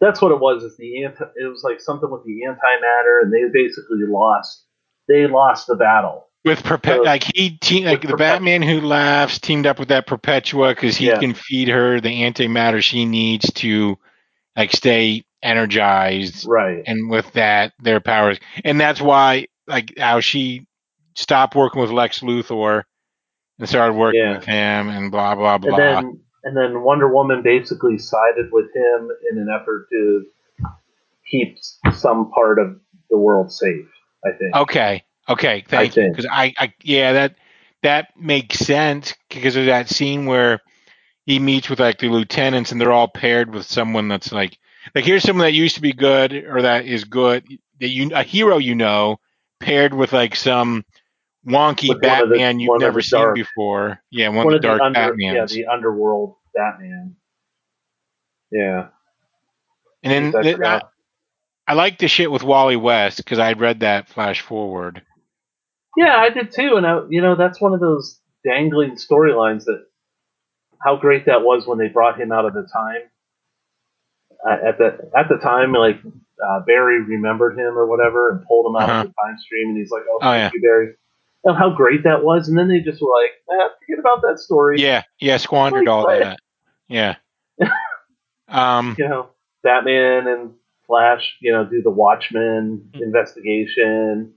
That's 0.00 0.20
what 0.20 0.32
it 0.32 0.40
was. 0.40 0.62
Is 0.62 0.76
the 0.76 1.04
anti, 1.04 1.24
it 1.36 1.46
was 1.48 1.62
like 1.64 1.80
something 1.80 2.10
with 2.10 2.24
the 2.24 2.42
antimatter, 2.46 3.22
and 3.22 3.32
they 3.32 3.44
basically 3.52 4.04
lost. 4.06 4.64
They 5.08 5.26
lost 5.26 5.66
the 5.66 5.76
battle. 5.76 6.26
With 6.44 6.62
Perpet, 6.62 6.96
So- 6.96 7.02
like 7.02 7.24
he 7.34 7.56
te- 7.58 7.86
like 7.86 8.02
the 8.02 8.16
Batman 8.16 8.60
who 8.62 8.80
laughs 8.80 9.38
teamed 9.38 9.66
up 9.66 9.78
with 9.78 9.88
that 9.88 10.06
Perpetua 10.06 10.70
because 10.74 10.96
he 10.96 11.06
Yeah. 11.06 11.18
can 11.18 11.32
feed 11.34 11.68
her 11.68 12.00
the 12.00 12.22
antimatter 12.22 12.82
she 12.82 13.06
needs 13.06 13.50
to 13.54 13.96
like 14.56 14.72
stay 14.72 15.24
energized, 15.42 16.46
Right. 16.46 16.82
and 16.86 17.08
with 17.10 17.30
that 17.32 17.72
their 17.82 18.00
powers, 18.00 18.38
and 18.64 18.78
that's 18.80 19.00
why 19.00 19.46
like 19.66 19.98
how 19.98 20.20
she 20.20 20.66
stopped 21.14 21.54
working 21.54 21.80
with 21.80 21.90
Lex 21.90 22.20
Luthor 22.20 22.84
and 23.58 23.68
started 23.68 23.94
working 23.94 24.20
Yeah. 24.20 24.36
with 24.36 24.44
him, 24.44 24.88
and 24.88 25.10
blah 25.10 25.34
blah 25.34 25.58
blah. 25.58 25.76
and 25.76 25.78
then 25.78 26.20
and 26.44 26.56
then 26.56 26.82
Wonder 26.82 27.12
Woman 27.12 27.42
basically 27.42 27.98
sided 27.98 28.50
with 28.52 28.66
him 28.74 29.10
in 29.30 29.38
an 29.38 29.48
effort 29.48 29.88
to 29.90 30.26
keep 31.30 31.58
some 31.92 32.30
part 32.30 32.58
of 32.58 32.78
the 33.10 33.16
world 33.16 33.52
safe. 33.52 33.86
I 34.24 34.32
think. 34.32 34.54
Okay. 34.54 35.04
Okay. 35.28 35.64
Thank 35.66 35.96
you. 35.96 36.08
Because 36.08 36.26
I, 36.30 36.52
I, 36.58 36.72
yeah, 36.82 37.12
that 37.12 37.36
that 37.82 38.08
makes 38.16 38.58
sense 38.58 39.14
because 39.28 39.56
of 39.56 39.66
that 39.66 39.88
scene 39.88 40.26
where 40.26 40.60
he 41.26 41.38
meets 41.38 41.70
with 41.70 41.80
like 41.80 41.98
the 41.98 42.08
lieutenants 42.08 42.72
and 42.72 42.80
they're 42.80 42.92
all 42.92 43.08
paired 43.08 43.54
with 43.54 43.66
someone 43.66 44.08
that's 44.08 44.32
like, 44.32 44.58
like 44.94 45.04
here's 45.04 45.22
someone 45.22 45.44
that 45.46 45.52
used 45.52 45.76
to 45.76 45.82
be 45.82 45.92
good 45.92 46.32
or 46.32 46.62
that 46.62 46.86
is 46.86 47.04
good 47.04 47.46
that 47.80 47.88
you 47.88 48.10
a 48.14 48.22
hero 48.22 48.58
you 48.58 48.74
know 48.74 49.18
paired 49.64 49.94
with 49.94 50.12
like 50.12 50.36
some 50.36 50.84
wonky 51.46 51.88
With 51.88 51.96
one 51.96 52.00
the- 52.00 52.06
Batman 52.36 52.60
you've 52.60 52.80
never 52.80 53.00
seen 53.02 53.20
dark- 53.20 53.34
before. 53.34 54.00
Yeah, 54.10 54.28
one, 54.28 54.44
One 54.46 54.54
of 54.54 54.62
the 54.62 54.68
dark 54.68 54.80
under, 54.80 55.00
Batmans. 55.00 55.34
yeah, 55.34 55.46
the 55.46 55.66
underworld 55.66 56.36
Batman. 56.54 57.16
Yeah. 58.50 58.88
and 60.02 60.32
then 60.34 60.36
I 60.36 60.42
th- 60.42 60.60
I. 60.60 60.82
I 61.66 61.72
like 61.72 61.98
the 61.98 62.08
shit 62.08 62.30
with 62.30 62.42
Wally 62.42 62.76
West 62.76 63.16
because 63.16 63.38
I'd 63.38 63.58
read 63.58 63.80
that 63.80 64.08
flash 64.10 64.42
forward. 64.42 65.00
Yeah, 65.96 66.14
I 66.14 66.28
did 66.28 66.52
too, 66.52 66.74
and 66.76 66.86
I, 66.86 67.00
you 67.08 67.22
know 67.22 67.36
that's 67.36 67.58
one 67.60 67.72
of 67.72 67.80
those 67.80 68.20
dangling 68.44 68.96
storylines 68.96 69.64
that 69.64 69.82
how 70.84 70.96
great 70.96 71.24
that 71.24 71.40
was 71.42 71.66
when 71.66 71.78
they 71.78 71.88
brought 71.88 72.20
him 72.20 72.32
out 72.32 72.44
of 72.44 72.52
the 72.52 72.68
time. 72.70 73.00
Uh, 74.46 74.68
at 74.68 74.76
the 74.76 75.10
at 75.16 75.28
the 75.30 75.38
time, 75.38 75.72
like 75.72 75.96
uh, 76.46 76.60
Barry 76.66 77.02
remembered 77.02 77.58
him 77.58 77.76
or 77.78 77.86
whatever 77.86 78.30
and 78.30 78.46
pulled 78.46 78.66
him 78.66 78.76
out 78.80 78.88
Uh-huh. 78.90 79.00
of 79.02 79.06
the 79.08 79.14
time 79.22 79.38
stream, 79.38 79.68
and 79.70 79.76
he's 79.78 79.90
like, 79.90 80.02
"Oh, 80.08 80.18
Oh, 80.22 80.30
thank 80.30 80.54
you, 80.54 80.60
Barry." 80.62 80.94
And 81.44 81.56
how 81.56 81.70
great 81.74 82.04
that 82.04 82.24
was, 82.24 82.48
and 82.48 82.56
then 82.56 82.68
they 82.68 82.80
just 82.80 83.02
were 83.02 83.12
like, 83.22 83.32
eh, 83.52 83.68
"Forget 83.80 83.98
about 83.98 84.22
that 84.22 84.38
story." 84.38 84.80
Yeah, 84.80 85.02
yeah, 85.20 85.36
squandered 85.36 85.86
all 85.88 86.04
what? 86.04 86.20
that. 86.20 86.38
Yeah. 86.88 87.16
um. 88.48 88.94
You 88.98 89.08
know, 89.08 89.28
Batman 89.62 90.26
and 90.28 90.54
Flash, 90.86 91.36
you 91.40 91.52
know, 91.52 91.64
do 91.64 91.82
the 91.82 91.90
Watchmen 91.90 92.90
Hmm. 92.94 93.02
investigation. 93.02 94.32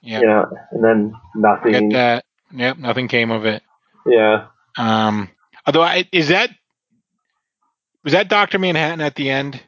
Yeah. 0.00 0.20
You 0.20 0.26
know, 0.26 0.50
and 0.70 0.84
then 0.84 1.12
Forget 1.32 1.82
nothing. 1.82 1.88
that. 1.90 2.24
Yep, 2.52 2.78
nothing 2.78 3.08
came 3.08 3.30
of 3.30 3.44
it. 3.46 3.62
Yeah. 4.06 4.46
Um, 4.78 5.28
although 5.66 5.82
I 5.82 6.08
is 6.12 6.28
that 6.28 6.50
was 8.04 8.12
that 8.12 8.28
Doctor 8.28 8.58
Manhattan 8.58 9.00
at 9.00 9.16
the 9.16 9.28
end 9.30 9.60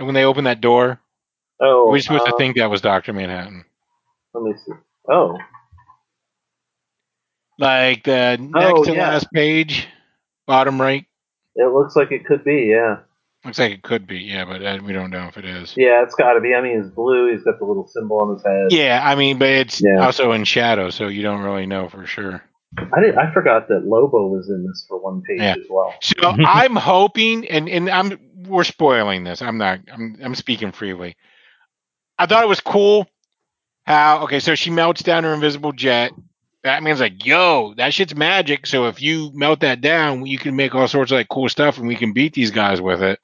when 0.00 0.14
they 0.14 0.24
opened 0.24 0.46
that 0.46 0.60
door? 0.60 1.00
Oh, 1.60 1.90
We're 1.90 2.00
supposed 2.00 2.26
uh, 2.26 2.32
to 2.32 2.36
think 2.38 2.56
that 2.56 2.70
was 2.70 2.80
Doctor 2.80 3.12
Manhattan, 3.12 3.64
Let 4.34 4.42
me 4.44 4.54
see. 4.64 4.72
Oh, 5.10 5.36
like 7.58 8.04
the 8.04 8.36
next 8.40 8.80
Oh, 8.80 8.84
to 8.84 8.92
yeah. 8.92 9.10
last 9.10 9.30
page, 9.32 9.86
bottom 10.46 10.80
right. 10.80 11.04
it 11.56 11.72
looks 11.72 11.96
like 11.96 12.12
it 12.12 12.24
could 12.24 12.44
be. 12.44 12.70
Yeah. 12.72 12.98
Looks 13.44 13.58
like 13.58 13.72
it 13.72 13.82
could 13.82 14.06
be, 14.06 14.18
yeah, 14.18 14.44
but 14.44 14.62
uh, 14.62 14.78
we 14.84 14.92
don't 14.92 15.10
know 15.10 15.26
if 15.28 15.38
it 15.38 15.46
is. 15.46 15.74
Yeah, 15.76 16.02
it's 16.02 16.14
got 16.14 16.34
to 16.34 16.40
be. 16.40 16.54
I 16.54 16.60
mean, 16.60 16.78
it's 16.80 16.90
blue. 16.90 17.32
He's 17.32 17.42
got 17.42 17.58
the 17.58 17.64
little 17.64 17.86
symbol 17.86 18.20
on 18.20 18.34
his 18.34 18.44
head. 18.44 18.66
Yeah, 18.70 19.00
I 19.02 19.14
mean, 19.14 19.38
but 19.38 19.48
it's 19.48 19.82
Yeah. 19.82 20.04
also 20.04 20.32
in 20.32 20.44
shadow, 20.44 20.90
so 20.90 21.08
you 21.08 21.22
don't 21.22 21.40
really 21.40 21.66
know 21.66 21.88
for 21.88 22.04
sure. 22.06 22.42
I 22.78 23.00
did. 23.00 23.16
I 23.16 23.32
forgot 23.32 23.68
that 23.68 23.84
Lobo 23.84 24.28
was 24.28 24.48
in 24.48 24.64
this 24.66 24.84
for 24.88 24.98
one 25.00 25.22
page 25.22 25.40
Yeah. 25.40 25.54
as 25.58 25.66
well. 25.68 25.94
So 26.00 26.14
I'm 26.22 26.76
hoping, 26.76 27.46
and 27.48 27.68
and 27.68 27.90
I'm 27.90 28.18
we're 28.46 28.64
spoiling 28.64 29.24
this. 29.24 29.42
I'm 29.42 29.58
not. 29.58 29.80
I'm 29.92 30.16
I'm 30.22 30.34
speaking 30.34 30.72
freely. 30.72 31.16
I 32.18 32.26
thought 32.26 32.44
it 32.44 32.48
was 32.48 32.60
cool 32.60 33.08
how 33.84 34.22
okay, 34.24 34.40
so 34.40 34.54
she 34.54 34.70
melts 34.70 35.02
down 35.02 35.24
her 35.24 35.34
invisible 35.34 35.72
jet. 35.72 36.12
Batman's 36.62 37.00
like, 37.00 37.24
"Yo, 37.26 37.74
that 37.76 37.92
shit's 37.94 38.14
magic. 38.14 38.66
So 38.66 38.86
if 38.86 39.02
you 39.02 39.30
melt 39.34 39.60
that 39.60 39.80
down, 39.80 40.26
you 40.26 40.38
can 40.38 40.54
make 40.54 40.74
all 40.74 40.86
sorts 40.88 41.10
of 41.10 41.16
like 41.16 41.28
cool 41.28 41.48
stuff, 41.48 41.78
and 41.78 41.88
we 41.88 41.96
can 41.96 42.12
beat 42.12 42.34
these 42.34 42.50
guys 42.50 42.80
with 42.80 43.02
it." 43.02 43.18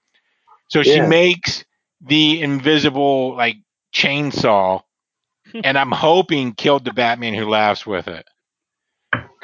So 0.68 0.82
she 0.82 1.01
makes 1.01 1.64
the 2.01 2.42
invisible 2.42 3.36
like 3.36 3.57
chainsaw, 3.94 4.82
and 5.64 5.78
I'm 5.78 5.92
hoping 5.92 6.55
killed 6.55 6.84
the 6.84 6.92
Batman 6.92 7.34
who 7.34 7.49
laughs 7.49 7.86
with 7.86 8.09
it. 8.09 8.26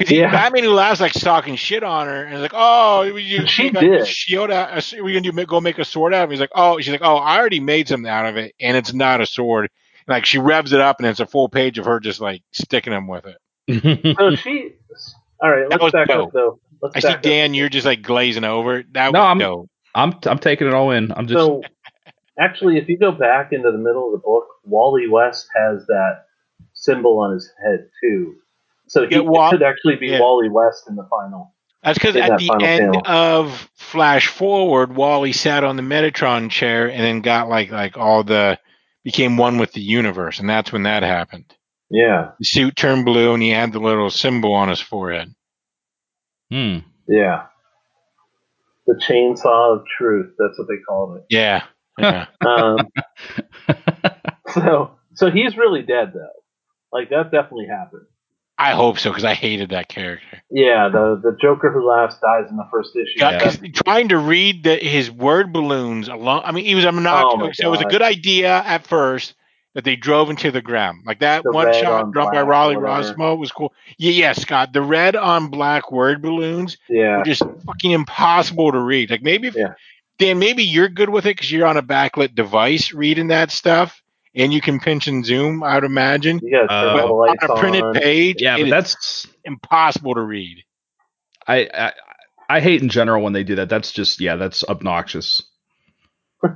Because 0.03 0.19
Yeah. 0.19 0.31
Batman 0.31 0.65
who 0.65 0.71
laughs 0.71 1.01
like 1.01 1.13
talking 1.13 1.57
shit 1.57 1.83
on 1.83 2.07
her, 2.07 2.25
and 2.25 2.35
is 2.35 2.41
like, 2.41 2.53
"Oh, 2.55 3.03
you 3.03 3.47
She 3.47 3.71
make 3.71 3.77
a 3.77 3.81
did. 3.81 4.07
shield 4.07 4.51
out. 4.51 4.93
a- 4.93 5.03
We 5.03 5.13
gonna 5.13 5.31
do, 5.33 5.47
go 5.47 5.61
make 5.61 5.79
a 5.79 5.85
sword 5.85 6.15
out 6.15 6.25
of 6.25 6.31
it?" 6.31 6.35
He's 6.35 6.41
like, 6.41 6.51
"Oh, 6.55 6.79
she's 6.81 6.93
like, 6.93 7.03
oh, 7.03 7.17
I 7.17 7.39
already 7.39 7.61
made 7.61 7.89
something 7.89 8.11
out 8.11 8.27
of 8.27 8.37
it, 8.37 8.55
and 8.61 8.77
it's 8.77 8.93
not 8.93 9.21
a 9.21 9.27
sword." 9.27 9.71
Like 10.09 10.27
she 10.27 10.39
revs 10.39 10.73
it 10.73 10.81
up, 10.81 10.99
and 10.99 11.07
it's 11.07 11.21
a 11.21 11.27
full 11.27 11.49
page 11.49 11.79
of 11.79 11.85
her 11.87 12.01
just 12.01 12.21
like 12.21 12.43
sticking 12.53 12.93
him 12.93 13.07
with 13.07 13.25
it. 13.27 13.37
So 14.19 14.35
she. 14.37 14.73
All 15.41 15.51
right, 15.51 15.69
That 15.69 15.81
let's 15.81 15.83
was 15.83 15.93
back 15.93 16.09
dope. 16.09 16.29
up 16.29 16.33
though. 16.33 16.59
Let's 16.81 16.97
I 16.97 17.01
see 17.01 17.09
back 17.09 17.17
up. 17.19 17.23
Dan, 17.23 17.55
you're 17.55 17.69
just 17.69 17.87
like 17.87 18.03
glazing 18.03 18.45
over. 18.45 18.83
That 18.93 19.13
No, 19.13 19.21
was 19.21 19.27
I'm- 19.27 19.39
dope. 19.39 19.69
I'm 19.95 20.13
I'm 20.27 20.39
taking 20.39 20.67
it 20.69 20.75
all 20.75 20.91
in. 20.91 21.13
I'm 21.13 21.27
just 21.27 21.39
So, 21.39 21.63
actually, 22.39 22.79
if 22.79 22.89
you 22.89 22.97
go 22.99 23.13
back 23.13 23.53
into 23.53 23.71
the 23.71 23.79
middle 23.79 24.07
of 24.07 24.13
the 24.13 24.19
book, 24.25 24.47
Wally 24.65 25.07
West 25.09 25.49
has 25.55 25.85
that 25.87 26.25
symbol 26.73 27.19
on 27.19 27.33
his 27.35 27.51
head 27.65 27.87
too. 28.03 28.37
So 28.93 29.09
he 29.09 29.15
Yeah, 29.15 29.23
Wa- 29.23 29.49
it 29.49 29.51
could 29.53 29.63
actually 29.63 29.97
be 29.97 30.09
yeah. 30.09 30.21
Wally 30.21 30.51
West 30.51 30.85
in 30.87 30.97
the 30.97 31.07
final. 31.09 31.55
That's 31.83 31.99
because 31.99 32.15
at 32.15 32.29
that 32.29 32.39
the 32.39 32.53
end 32.63 32.93
panel. 32.93 33.03
of 33.07 33.69
Flash 33.75 34.29
Forward, 34.29 34.95
Wally 34.95 35.33
sat 35.33 35.65
on 35.65 35.77
the 35.77 35.83
Metatron 35.83 36.51
chair 36.51 36.91
and 36.91 37.03
then 37.03 37.23
got 37.23 37.49
like 37.49 37.71
like 37.71 37.97
all 37.97 38.23
the 38.23 38.59
became 39.03 39.39
one 39.39 39.57
with 39.57 39.73
the 39.73 39.81
universe, 39.81 40.41
and 40.41 40.49
that's 40.49 40.71
when 40.73 40.83
that 40.83 41.03
happened. 41.03 41.47
Yeah, 41.91 42.33
The 42.39 42.45
suit 42.45 42.77
turned 42.77 43.07
blue, 43.07 43.33
and 43.33 43.43
he 43.43 43.49
had 43.49 43.73
the 43.73 43.81
little 43.81 44.11
symbol 44.11 44.53
on 44.53 44.69
his 44.69 44.81
forehead. 44.81 45.35
hmm. 46.51 46.79
yeah. 47.09 47.47
The 48.87 48.95
chainsaw 48.95 49.77
of 49.79 49.85
truth. 49.97 50.35
That's 50.39 50.59
what 50.59 50.69
they 50.69 50.83
called 50.87 51.17
it. 51.17 51.25
Yeah, 51.31 51.63
yeah. 51.99 52.27
Um, 52.47 52.77
So 54.49 54.99
so 55.15 55.31
he's 55.31 55.57
really 55.57 55.81
dead 55.83 56.13
though. 56.15 56.29
Like 56.93 57.09
that 57.09 57.31
definitely 57.31 57.69
happened. 57.69 58.07
I 58.59 58.73
hope 58.73 58.99
so 58.99 59.11
because 59.11 59.25
I 59.25 59.35
hated 59.35 59.71
that 59.71 59.89
character. 59.89 60.43
Yeah, 60.51 60.89
the 60.89 61.21
the 61.23 61.37
Joker 61.41 61.73
who 61.73 61.89
laughs 61.89 62.17
dies 62.21 62.51
in 62.51 62.57
the 62.57 62.69
first 62.71 62.95
issue. 62.95 63.19
Yeah, 63.19 63.51
trying 63.85 64.09
to 64.09 64.19
read 64.19 64.65
the, 64.65 64.77
his 64.77 65.11
word 65.11 65.53
balloons 65.53 66.09
along. 66.09 66.43
I 66.45 66.53
mean, 66.53 66.65
he 66.65 66.75
was 66.75 66.85
Oh 66.85 66.93
my 66.93 67.11
obnoxious. 67.11 67.59
so 67.59 67.69
it 67.69 67.71
was 67.71 67.81
a 67.81 67.85
good 67.87 68.03
idea 68.03 68.63
at 68.65 68.87
first 68.87 69.35
that 69.75 69.85
they 69.85 69.97
drove 69.97 70.29
into 70.29 70.51
the 70.51 70.61
ground. 70.61 71.03
Like 71.07 71.21
that 71.21 71.43
The 71.45 71.51
one 71.51 71.73
shot 71.73 72.05
on 72.05 72.11
drawn 72.13 72.33
by 72.33 72.43
Riley. 72.43 72.77
Rossmo 72.77 73.39
was 73.39 73.51
cool. 73.51 73.73
Yeah, 73.97 74.13
yeah, 74.13 74.33
Scott. 74.33 74.73
The 74.73 74.83
red 74.83 75.17
on 75.17 75.49
black 75.49 75.91
word 75.91 76.21
balloons 76.21 76.77
yeah. 76.89 77.19
were 77.19 77.25
just 77.25 77.43
fucking 77.67 77.91
impossible 77.91 78.73
to 78.73 78.81
read. 78.81 79.11
Like 79.11 79.23
maybe, 79.23 79.49
if, 79.49 79.57
Yeah. 79.57 79.75
Dan, 80.19 80.39
maybe 80.39 80.63
you're 80.63 80.89
good 80.89 81.09
with 81.09 81.25
it 81.25 81.37
because 81.37 81.51
you're 81.51 81.67
on 81.67 81.79
a 81.79 81.83
backlit 81.83 82.35
device 82.35 82.93
reading 82.93 83.29
that 83.29 83.51
stuff, 83.51 84.02
and 84.35 84.53
you 84.53 84.61
can 84.61 84.81
pinch 84.81 85.07
and 85.09 85.25
zoom. 85.25 85.63
I 85.63 85.75
would 85.75 85.85
imagine. 85.85 86.41
You 86.43 86.59
Uh, 86.69 87.05
all 87.07 87.29
On 87.29 87.37
a 87.41 87.57
printed 87.61 87.83
on. 87.83 87.95
page, 87.95 88.41
Yeah, 88.41 88.59
but 88.59 88.71
that's 88.71 89.27
impossible 89.45 90.15
to 90.15 90.23
read. 90.23 90.65
I, 91.47 91.69
I 91.75 91.93
I 92.49 92.61
hate 92.61 92.83
in 92.83 92.89
general 92.89 93.23
when 93.23 93.33
they 93.33 93.45
do 93.45 93.57
that. 93.57 93.69
That's 93.69 93.93
just 93.93 94.21
yeah, 94.21 94.37
that's 94.37 94.63
obnoxious. 94.65 95.43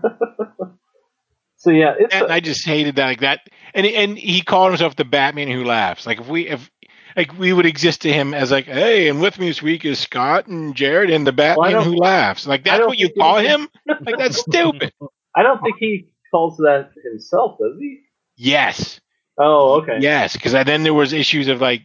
So 1.58 1.70
yeah, 1.70 1.94
it's 1.98 2.14
And 2.14 2.26
a- 2.26 2.32
I 2.32 2.40
just 2.40 2.66
hated 2.66 2.96
that 2.96 3.06
like 3.06 3.20
that. 3.20 3.40
And 3.74 3.86
and 3.86 4.18
he 4.18 4.42
called 4.42 4.70
himself 4.70 4.94
the 4.94 5.04
Batman 5.04 5.48
who 5.48 5.64
laughs. 5.64 6.06
Like 6.06 6.20
if 6.20 6.28
we 6.28 6.46
if 6.48 6.70
like 7.16 7.36
we 7.38 7.52
would 7.52 7.64
exist 7.66 8.02
to 8.02 8.12
him 8.12 8.34
as 8.34 8.50
like, 8.50 8.66
hey, 8.66 9.08
and 9.08 9.20
with 9.22 9.38
me 9.38 9.48
this 9.48 9.62
week 9.62 9.84
is 9.84 9.98
Scott 9.98 10.46
and 10.48 10.76
Jared 10.76 11.10
and 11.10 11.26
the 11.26 11.32
Batman 11.32 11.72
don't- 11.72 11.84
who 11.84 11.96
laughs. 11.96 12.46
Like 12.46 12.62
that's 12.62 12.86
what 12.86 12.98
you 12.98 13.10
call 13.12 13.38
him? 13.38 13.68
Like 14.04 14.18
that's 14.18 14.38
stupid. 14.38 14.92
I 15.34 15.42
don't 15.42 15.60
think 15.62 15.76
he 15.80 16.06
calls 16.30 16.56
that 16.58 16.90
himself, 17.10 17.58
does 17.58 17.78
he? 17.80 18.00
Yes, 18.36 19.00
Oh, 19.38 19.80
okay. 19.82 19.98
yes. 20.00 20.32
Because 20.34 20.52
then 20.52 20.82
there 20.82 20.94
was 20.94 21.12
issues 21.12 21.48
of 21.48 21.60
like 21.60 21.82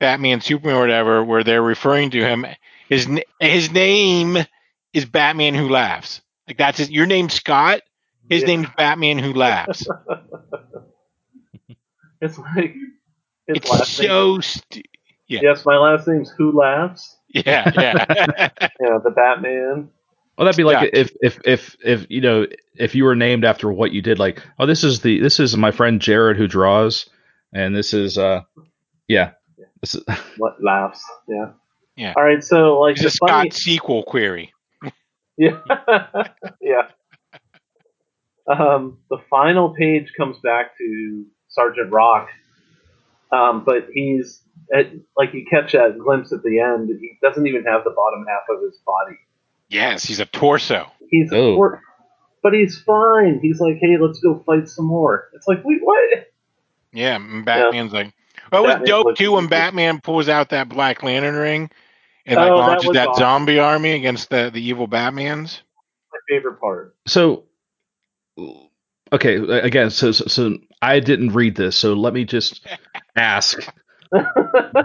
Batman, 0.00 0.40
Superman, 0.40 0.76
or 0.76 0.80
whatever, 0.80 1.24
where 1.24 1.42
they're 1.44 1.62
referring 1.62 2.10
to 2.10 2.20
him. 2.20 2.46
His 2.88 3.08
his 3.40 3.70
name 3.70 4.36
is 4.92 5.04
Batman 5.06 5.54
who 5.54 5.68
laughs. 5.68 6.20
Like 6.46 6.58
that's 6.58 6.78
his, 6.78 6.90
your 6.90 7.06
name's 7.06 7.34
Scott. 7.34 7.80
His 8.28 8.42
Yeah. 8.42 8.46
name's 8.48 8.68
Batman 8.76 9.18
who 9.18 9.32
laughs. 9.34 9.86
It's 12.20 12.38
like 12.38 12.74
it's 13.46 13.68
last 13.68 13.98
name. 13.98 14.08
so 14.08 14.40
stu- 14.40 14.82
Yes, 15.28 15.64
my 15.64 15.76
last 15.76 16.06
name's 16.06 16.30
Who 16.30 16.52
Laughs. 16.58 17.16
yeah, 17.28 17.70
yeah. 17.74 18.04
Yeah, 18.80 18.98
the 19.02 19.10
Batman. 19.14 19.90
Well, 20.36 20.46
that'd 20.46 20.56
be 20.56 20.64
like 20.64 20.92
Yeah. 20.92 21.00
if 21.00 21.12
if 21.22 21.38
if 21.44 21.76
if 21.84 22.06
you 22.08 22.20
know 22.20 22.46
if 22.76 22.94
you 22.94 23.04
were 23.04 23.14
named 23.14 23.44
after 23.44 23.70
what 23.72 23.92
you 23.92 24.02
did, 24.02 24.18
like 24.18 24.42
oh 24.58 24.66
this 24.66 24.82
is 24.82 25.00
the 25.00 25.20
this 25.20 25.38
is 25.38 25.56
my 25.56 25.70
friend 25.70 26.00
Jared 26.00 26.36
who 26.36 26.48
draws, 26.48 27.08
and 27.52 27.74
this 27.76 27.94
is 27.94 28.18
uh 28.18 28.42
yeah 29.08 29.32
this 29.80 29.94
is 29.94 30.04
What 30.38 30.62
laughs? 30.62 31.04
Yeah. 31.28 31.52
Yeah. 31.96 32.14
All 32.16 32.24
right. 32.24 32.42
So 32.42 32.80
like 32.80 32.96
It's 32.96 33.02
a 33.02 33.04
the 33.04 33.16
funny, 33.28 33.50
Scott 33.50 33.60
sequel 33.60 34.02
query. 34.04 34.52
Yeah. 35.36 35.58
yeah. 36.60 36.82
Um, 38.46 38.98
the 39.10 39.18
final 39.28 39.74
page 39.74 40.12
comes 40.16 40.36
back 40.44 40.76
to 40.78 41.24
Sergeant 41.48 41.90
Rock, 41.90 42.28
um, 43.32 43.64
but 43.64 43.88
he's 43.92 44.42
at, 44.72 44.92
like 45.16 45.34
you 45.34 45.44
catch 45.50 45.72
that 45.72 45.98
glimpse 45.98 46.32
at 46.32 46.42
the 46.44 46.60
end. 46.60 46.88
He 47.00 47.18
doesn't 47.22 47.46
even 47.46 47.64
have 47.64 47.82
the 47.84 47.90
bottom 47.90 48.24
half 48.28 48.42
of 48.48 48.62
his 48.62 48.78
body. 48.86 49.16
Yes, 49.68 50.04
he's 50.04 50.20
a 50.20 50.26
torso. 50.26 50.90
He's 51.10 51.32
a 51.32 51.36
Oh. 51.36 51.54
tor- 51.56 51.82
but 52.42 52.52
he's 52.52 52.78
fine. 52.82 53.38
He's 53.40 53.58
like, 53.60 53.76
hey, 53.80 53.96
let's 53.98 54.20
go 54.20 54.42
fight 54.44 54.68
some 54.68 54.84
more. 54.86 55.28
It's 55.34 55.48
like, 55.48 55.64
wait, 55.64 55.80
what? 55.82 56.28
Yeah, 56.92 57.16
and 57.16 57.44
Batman's 57.44 57.92
like, 57.92 58.12
well, 58.52 58.62
it 58.64 58.66
was 58.66 58.74
Batman 58.76 58.86
dope 58.88 59.16
too 59.16 59.32
when 59.32 59.46
Batman 59.46 60.00
pulls 60.00 60.28
out 60.28 60.50
that 60.50 60.68
Black 60.68 61.02
Lantern 61.02 61.34
ring 61.36 61.70
and 62.26 62.36
like 62.36 62.50
Oh, 62.52 62.56
launches 62.56 62.86
was 62.88 62.94
that, 62.96 63.08
awesome. 63.08 63.20
zombie 63.22 63.58
army 63.58 63.92
against 63.92 64.28
the 64.30 64.50
the 64.52 64.60
evil 64.62 64.86
Batmans. 64.86 65.60
My 66.12 66.18
favorite 66.28 66.60
part. 66.60 66.94
so 67.06 67.44
okay 69.12 69.36
again 69.36 69.90
so, 69.90 70.12
so 70.12 70.26
so 70.26 70.58
I 70.82 71.00
didn't 71.00 71.32
read 71.32 71.56
this 71.56 71.76
so 71.76 71.94
let 71.94 72.12
me 72.14 72.24
just 72.24 72.66
ask 73.16 73.58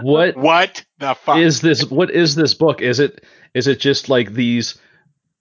what 0.02 0.36
What 0.36 0.84
the 0.98 1.14
fuck? 1.14 1.38
is 1.38 1.60
this 1.60 1.84
what 1.84 2.10
is 2.10 2.34
this 2.34 2.54
book 2.54 2.80
is 2.80 2.98
it 3.00 3.24
is 3.54 3.66
it 3.66 3.80
just 3.80 4.08
like 4.08 4.32
these 4.32 4.78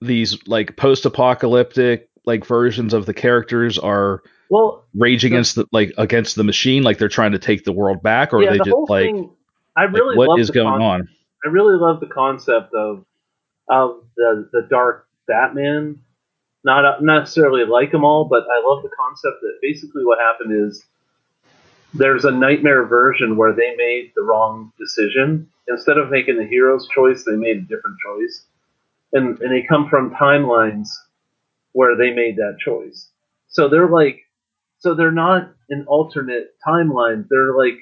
these 0.02 0.38
like 0.48 0.78
post-apocalyptic 0.78 2.10
like 2.26 2.46
versions 2.46 2.94
of 2.94 3.06
the 3.06 3.14
characters 3.14 3.78
are 3.78 4.22
well, 4.50 4.86
rage 4.96 5.26
against 5.26 5.56
the 5.56 5.66
like 5.72 5.94
against 5.98 6.36
the 6.36 6.44
machine 6.44 6.84
like 6.84 6.98
they're 6.98 7.08
trying 7.08 7.34
to 7.34 7.40
take 7.40 7.64
the 7.64 7.72
world 7.72 8.02
back 8.02 8.34
or 8.34 8.42
yeah, 8.42 8.50
are 8.50 8.52
they 8.54 8.58
the 8.60 8.64
just 8.66 8.90
like, 8.90 9.06
thing. 9.06 9.30
I 9.76 9.86
like, 9.86 9.94
really 9.94 10.18
what 10.18 10.30
love 10.30 10.40
is 10.40 10.50
going 10.50 10.82
on 10.82 11.08
I 11.46 11.50
really 11.50 11.78
love 11.78 12.00
the 12.00 12.08
concept 12.08 12.74
of 12.74 13.06
of 13.70 14.04
the 14.18 14.50
the 14.52 14.68
dark 14.70 15.08
Batman. 15.28 16.00
Not 16.64 16.84
uh, 16.84 16.98
not 17.00 17.22
necessarily 17.22 17.66
like 17.66 17.92
them 17.92 18.04
all, 18.04 18.26
but 18.26 18.44
I 18.44 18.62
love 18.66 18.84
the 18.84 18.90
concept 19.00 19.38
that 19.42 19.60
basically 19.62 20.04
what 20.04 20.20
happened 20.20 20.68
is 20.68 20.84
there's 21.94 22.26
a 22.26 22.32
nightmare 22.32 22.86
version 22.86 23.38
where 23.38 23.54
they 23.54 23.76
made 23.78 24.12
the 24.16 24.22
wrong 24.22 24.74
decision. 24.78 25.50
Instead 25.70 25.98
of 25.98 26.10
making 26.10 26.38
the 26.38 26.46
hero's 26.46 26.88
choice, 26.90 27.24
they 27.24 27.36
made 27.36 27.58
a 27.58 27.62
different 27.62 27.98
choice, 28.04 28.46
and 29.14 29.40
and 29.40 29.52
they 29.52 29.62
come 29.68 29.88
from 29.90 30.12
timelines 30.16 30.88
where 31.74 31.96
they 31.96 32.12
made 32.12 32.36
that 32.38 32.58
choice. 32.60 33.10
So 33.48 33.70
they're 33.70 33.88
like, 33.90 34.22
so 34.80 34.96
they're 34.96 35.12
not 35.12 35.52
an 35.70 35.86
alternate 35.88 36.56
timeline. 36.68 37.28
They're 37.30 37.56
like 37.56 37.78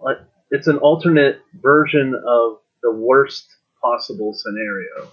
like 0.00 0.18
it's 0.50 0.66
an 0.66 0.78
alternate 0.78 1.40
version 1.62 2.14
of 2.26 2.58
the 2.82 2.90
worst 2.92 3.46
possible 3.82 4.32
scenario. 4.34 5.08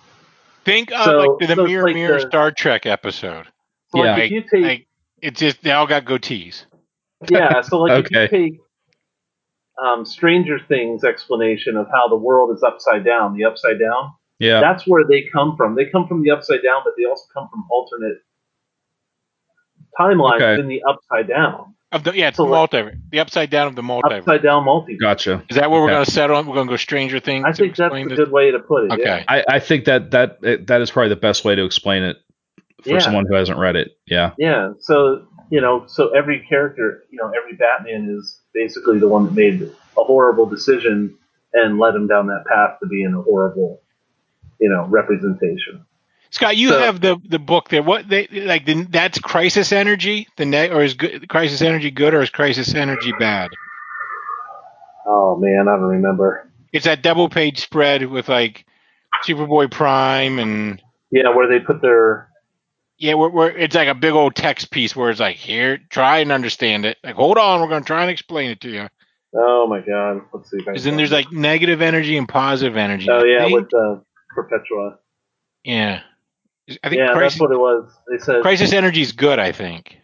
Think 0.65 0.91
of 0.91 1.03
So- 1.03 1.17
like 1.37 1.49
the 1.49 1.55
so 1.55 1.65
Mirror 1.65 1.83
like 1.87 1.95
Mirror 1.95 2.19
the- 2.21 2.27
Star 2.27 2.51
Trek 2.51 2.85
episode. 2.85 3.47
So 3.89 4.03
Yeah. 4.03 4.13
like 4.13 4.23
if 4.25 4.31
you 4.31 4.41
take 4.43 4.63
Like 4.63 4.87
it's 5.21 5.39
just 5.39 5.61
they 5.63 5.71
all 5.71 5.87
got 5.87 6.05
goatees. 6.05 6.65
yeah, 7.29 7.61
so 7.61 7.79
like 7.79 7.99
if 7.99 8.05
Okay. 8.07 8.21
you 8.23 8.27
take 8.51 8.59
um, 9.83 10.05
Stranger 10.05 10.59
Things 10.67 11.03
explanation 11.03 11.77
of 11.77 11.87
how 11.93 12.07
the 12.07 12.15
world 12.15 12.55
is 12.55 12.63
upside 12.63 13.03
down, 13.05 13.35
the 13.37 13.45
upside 13.45 13.79
down, 13.79 14.13
yeah 14.39 14.59
that's 14.61 14.85
where 14.87 15.03
they 15.07 15.23
come 15.31 15.55
from. 15.57 15.75
They 15.75 15.85
come 15.85 16.07
from 16.07 16.23
the 16.23 16.31
upside 16.31 16.63
down, 16.63 16.81
but 16.83 16.93
they 16.97 17.05
also 17.05 17.23
come 17.33 17.47
from 17.49 17.63
alternate 17.69 18.17
timelines 19.99 20.41
Okay. 20.41 20.59
in 20.61 20.67
the 20.67 20.81
upside 20.87 21.27
down, 21.27 21.75
Of 21.91 22.03
the 22.05 22.11
yeah, 22.15 22.29
it's 22.29 22.37
So, 22.37 22.45
the 22.45 22.51
multiverse. 22.51 22.95
The 23.11 23.19
upside 23.19 23.49
down 23.49 23.67
of 23.67 23.75
the 23.75 23.81
multiverse. 23.81 24.19
upside 24.19 24.41
down 24.43 24.63
multiverse. 24.65 24.99
gotcha 25.01 25.43
Is 25.49 25.57
that 25.57 25.69
what 25.69 25.81
we're 25.81 25.89
gonna 25.89 26.05
settle 26.05 26.37
on? 26.37 26.47
We're 26.47 26.55
gonna 26.55 26.69
go 26.69 26.77
Stranger 26.77 27.19
Things. 27.19 27.43
I 27.45 27.51
think 27.51 27.75
that's 27.75 27.87
explain 27.87 28.05
a 28.05 28.09
this? 28.09 28.17
good 28.19 28.31
way 28.31 28.51
to 28.51 28.59
put 28.59 28.85
it. 28.85 28.91
Okay. 28.93 29.03
Yeah. 29.03 29.23
I, 29.27 29.43
I 29.49 29.59
think 29.59 29.85
that 29.85 30.11
that 30.11 30.41
that 30.67 30.81
is 30.81 30.89
probably 30.91 31.09
the 31.09 31.15
best 31.17 31.43
way 31.43 31.55
to 31.55 31.63
explain 31.65 32.03
it 32.03 32.17
for 32.83 32.91
Yeah. 32.91 32.99
someone 32.99 33.25
who 33.27 33.35
hasn't 33.35 33.59
read 33.59 33.75
it 33.75 33.89
yeah 34.07 34.31
Yeah, 34.39 34.71
so 34.79 35.27
you 35.51 35.61
know, 35.61 35.85
so 35.87 36.09
every 36.15 36.45
character, 36.47 37.03
you 37.11 37.17
know, 37.19 37.27
every 37.27 37.55
Batman 37.57 38.15
is 38.17 38.39
basically 38.53 38.97
the 38.99 39.07
one 39.09 39.25
that 39.25 39.33
made 39.33 39.61
a 39.61 40.03
horrible 40.03 40.45
decision 40.47 41.17
and 41.53 41.77
led 41.77 41.93
him 41.93 42.07
down 42.07 42.27
that 42.27 42.45
path 42.47 42.79
to 42.81 42.87
being 42.87 43.13
a 43.13 43.21
horrible, 43.21 43.81
you 44.59 44.69
know, 44.69 44.85
representation. 44.87 45.85
Scott, 46.29 46.55
you 46.55 46.69
So- 46.69 46.79
have 46.79 47.01
the 47.01 47.17
the 47.27 47.39
book 47.39 47.67
there. 47.67 47.83
What 47.83 48.07
they 48.07 48.27
like? 48.31 48.65
The, 48.65 48.87
that's 48.89 49.19
Crisis 49.19 49.73
Energy. 49.73 50.27
The 50.37 50.45
net 50.45 50.71
or 50.71 50.81
is 50.81 50.93
good, 50.93 51.27
Crisis 51.27 51.61
Energy 51.61 51.91
good 51.91 52.13
or 52.13 52.21
is 52.21 52.29
Crisis 52.29 52.73
Energy 52.73 53.11
bad? 53.19 53.49
Oh 55.05 55.35
man, 55.37 55.67
I 55.67 55.75
don't 55.75 55.81
remember. 55.89 56.49
It's 56.71 56.85
that 56.85 57.01
double 57.01 57.27
page 57.27 57.59
spread 57.59 58.05
with 58.05 58.29
like 58.29 58.65
Superboy 59.25 59.69
Prime 59.71 60.39
and 60.39 60.81
Yeah, 61.11 61.35
where 61.35 61.49
they 61.49 61.59
put 61.59 61.81
their 61.81 62.29
yeah, 63.01 63.15
where, 63.15 63.29
where 63.29 63.57
it's 63.57 63.75
like 63.75 63.87
a 63.87 63.95
big 63.95 64.13
old 64.13 64.35
text 64.35 64.71
piece 64.71 64.95
where 64.95 65.09
it's 65.09 65.19
like 65.19 65.35
here, 65.37 65.79
try 65.89 66.19
and 66.19 66.31
understand 66.31 66.85
it. 66.85 66.97
Like 67.03 67.15
hold 67.15 67.37
on, 67.37 67.61
we're 67.61 67.67
gonna 67.69 67.83
try 67.85 68.03
and 68.03 68.11
explain 68.11 68.51
it 68.51 68.61
to 68.61 68.69
you. 68.69 68.87
oh 69.35 69.67
my 69.67 69.81
god, 69.81 70.21
let's 70.33 70.51
see 70.51 70.57
if 70.57 70.65
Because 70.65 70.83
then 70.83 70.97
there's 70.97 71.11
like 71.11 71.31
negative 71.31 71.81
energy 71.81 72.17
and 72.17 72.29
positive 72.29 72.77
energy. 72.77 73.07
oh 73.09 73.23
yeah, 73.23 73.45
with 73.51 73.69
the 73.71 74.03
Perpetua. 74.35 74.99
yeah. 75.63 76.01
I 76.83 76.89
think 76.89 76.99
Yeah, 76.99 77.13
Crisis, 77.13 77.33
that's 77.33 77.41
what 77.41 77.51
it 77.51 77.59
was. 77.59 77.91
They 78.09 78.17
said 78.19 78.41
Crisis 78.43 78.73
Energy 78.73 79.01
is 79.01 79.11
good. 79.11 79.39
I 79.39 79.51
think. 79.51 79.97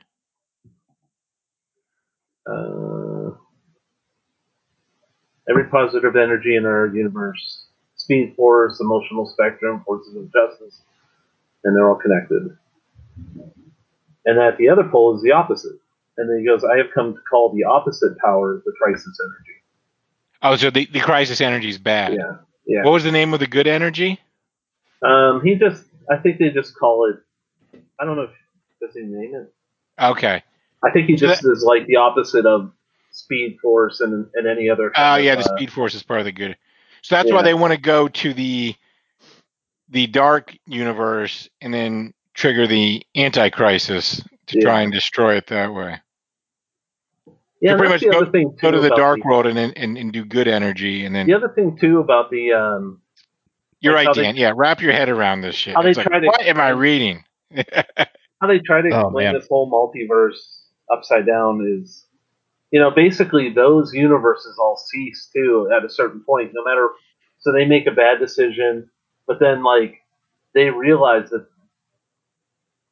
uh, 2.49 3.31
every 5.49 5.65
positive 5.69 6.15
energy 6.15 6.55
in 6.55 6.65
our 6.65 6.87
universe, 6.87 7.67
speed 7.95 8.33
force, 8.35 8.79
emotional 8.81 9.25
spectrum, 9.27 9.83
forces 9.85 10.15
of 10.15 10.31
justice, 10.33 10.81
and 11.63 11.75
they're 11.75 11.89
all 11.89 11.95
connected. 11.95 12.57
And 14.25 14.39
at 14.39 14.57
the 14.57 14.69
other 14.69 14.83
pole 14.83 15.15
is 15.15 15.23
the 15.23 15.31
opposite. 15.31 15.79
And 16.17 16.29
then 16.29 16.39
he 16.39 16.45
goes, 16.45 16.63
I 16.63 16.77
have 16.77 16.87
come 16.93 17.13
to 17.13 17.19
call 17.29 17.53
the 17.53 17.63
opposite 17.63 18.17
power 18.17 18.61
the 18.65 18.73
crisis 18.81 19.17
energy. 19.23 19.57
Oh, 20.41 20.55
so 20.55 20.69
the, 20.69 20.85
the 20.85 20.99
Crisis 20.99 21.41
Energy 21.41 21.69
is 21.69 21.77
bad. 21.77 22.13
Yeah. 22.13 22.37
Yeah. 22.65 22.83
What 22.83 22.91
was 22.91 23.03
the 23.03 23.11
name 23.11 23.33
of 23.33 23.39
the 23.39 23.47
good 23.47 23.67
energy? 23.67 24.19
Um, 25.01 25.41
he 25.43 25.55
just, 25.55 25.83
I 26.11 26.17
think 26.17 26.37
they 26.37 26.49
just 26.49 26.75
call 26.75 27.09
it, 27.09 27.79
I 27.99 28.05
don't 28.05 28.15
know 28.15 28.23
if, 28.23 28.31
does 28.81 28.93
he 28.93 29.01
name 29.01 29.33
it? 29.35 29.53
Okay. 29.99 30.43
I 30.83 30.91
think 30.91 31.07
he 31.07 31.17
So 31.17 31.27
just 31.27 31.45
is 31.45 31.63
like 31.63 31.87
the 31.87 31.95
opposite 31.95 32.45
of 32.45 32.71
Speed 33.11 33.57
Force 33.61 33.99
and 33.99 34.27
and 34.35 34.47
any 34.47 34.69
other. 34.69 34.91
Oh 34.95 35.15
yeah, 35.15 35.33
of, 35.33 35.43
the 35.43 35.51
uh, 35.51 35.55
Speed 35.55 35.71
Force 35.71 35.95
is 35.95 36.03
part 36.03 36.19
of 36.19 36.25
the 36.25 36.31
good. 36.31 36.55
So 37.01 37.15
that's 37.15 37.31
why 37.31 37.41
they 37.41 37.53
want 37.53 37.73
to 37.73 37.79
go 37.79 38.07
to 38.07 38.33
the 38.33 38.75
the 39.89 40.07
dark 40.07 40.55
universe 40.67 41.49
and 41.61 41.73
then 41.73 42.13
trigger 42.37 42.65
the 42.67 43.03
anti-crisis 43.15 44.21
to 44.47 44.57
Yeah. 44.57 44.63
try 44.63 44.81
and 44.83 44.93
destroy 44.93 45.35
it 45.35 45.47
that 45.47 45.73
way. 45.73 45.99
Yeah, 47.59 47.75
pretty 47.75 47.91
much 47.91 48.01
the 48.01 48.15
other 48.15 48.31
thing. 48.31 48.55
Go 48.61 48.69
to 48.71 48.79
the 48.79 48.89
dark 48.91 49.19
the, 49.21 49.27
world 49.27 49.47
and 49.47 49.57
and, 49.57 49.97
and 49.97 50.13
do 50.13 50.23
good 50.23 50.47
energy 50.47 51.05
and 51.05 51.13
then 51.15 51.25
The 51.25 51.33
other 51.33 51.49
thing 51.49 51.75
too 51.77 51.99
about 51.99 52.29
the 52.29 52.53
um, 52.53 53.01
you're 53.81 53.93
right, 53.95 54.05
how 54.05 54.13
they- 54.13 54.21
Dan. 54.23 54.35
yeah, 54.35 54.53
wrap 54.55 54.79
your 54.81 54.91
head 54.93 55.09
around 55.09 55.41
this 55.41 55.55
shit. 55.55 55.73
how 55.75 55.81
they 55.81 55.89
It's 55.89 55.97
like, 55.97 56.07
try 56.07 56.19
to 56.19 56.27
what 56.27 56.41
am 56.45 56.59
I 56.59 56.69
reading? 56.69 57.23
how 57.55 58.47
they 58.47 58.59
try 58.59 58.81
to 58.81 58.89
Oh, 58.91 59.01
explain 59.07 59.25
man. 59.25 59.33
this 59.33 59.47
whole 59.49 59.69
multiverse 59.71 60.37
upside 60.91 61.25
down 61.25 61.65
is, 61.81 62.05
you 62.71 62.79
know, 62.79 62.91
basically 62.91 63.49
those 63.51 63.93
universes 63.93 64.57
all 64.59 64.77
cease 64.77 65.29
too 65.35 65.69
at 65.75 65.83
a 65.83 65.89
certain 65.89 66.21
point. 66.23 66.51
No 66.53 66.63
matter, 66.63 66.89
so 67.39 67.51
they 67.51 67.65
make 67.65 67.87
a 67.87 67.91
bad 67.91 68.19
decision, 68.19 68.87
but 69.27 69.39
then 69.39 69.63
like 69.63 69.95
they 70.53 70.69
realize 70.69 71.29
that, 71.31 71.47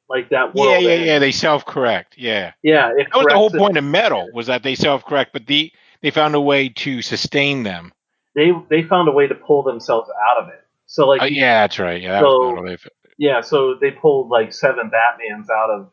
like 0.09 0.29
that 0.29 0.53
world. 0.55 0.81
yeah, 0.83 0.89
yeah, 0.89 1.03
yeah. 1.03 1.19
They 1.19 1.31
self-correct. 1.31 2.15
Yeah, 2.17 2.53
yeah. 2.61 2.91
It 2.95 3.07
that 3.11 3.17
was 3.17 3.27
the 3.27 3.33
whole 3.35 3.53
it. 3.53 3.57
point 3.57 3.77
of 3.77 3.83
metal 3.83 4.29
was 4.33 4.47
that 4.47 4.63
they 4.63 4.75
self-correct, 4.75 5.33
but 5.33 5.47
the 5.47 5.71
they 6.01 6.11
found 6.11 6.35
a 6.35 6.41
way 6.41 6.69
to 6.69 7.01
sustain 7.01 7.63
them. 7.63 7.91
They 8.35 8.51
they 8.69 8.83
found 8.83 9.07
a 9.09 9.11
way 9.11 9.27
to 9.27 9.35
pull 9.35 9.63
themselves 9.63 10.09
out 10.29 10.43
of 10.43 10.49
it. 10.49 10.61
So 10.85 11.07
like 11.07 11.21
Uh, 11.21 11.25
yeah, 11.25 11.61
that's 11.63 11.79
right. 11.79 12.01
Yeah, 12.01 12.13
that 12.13 12.21
So- 12.21 12.75
Yeah, 13.17 13.41
so 13.41 13.75
they 13.75 13.91
pulled 13.91 14.29
like 14.29 14.53
seven 14.53 14.91
Batmans 14.91 15.49
out 15.49 15.69
of 15.69 15.91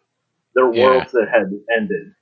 their 0.54 0.72
Yeah. 0.72 0.84
worlds 0.84 1.12
that 1.12 1.28
had 1.32 1.44
ended, 1.74 2.12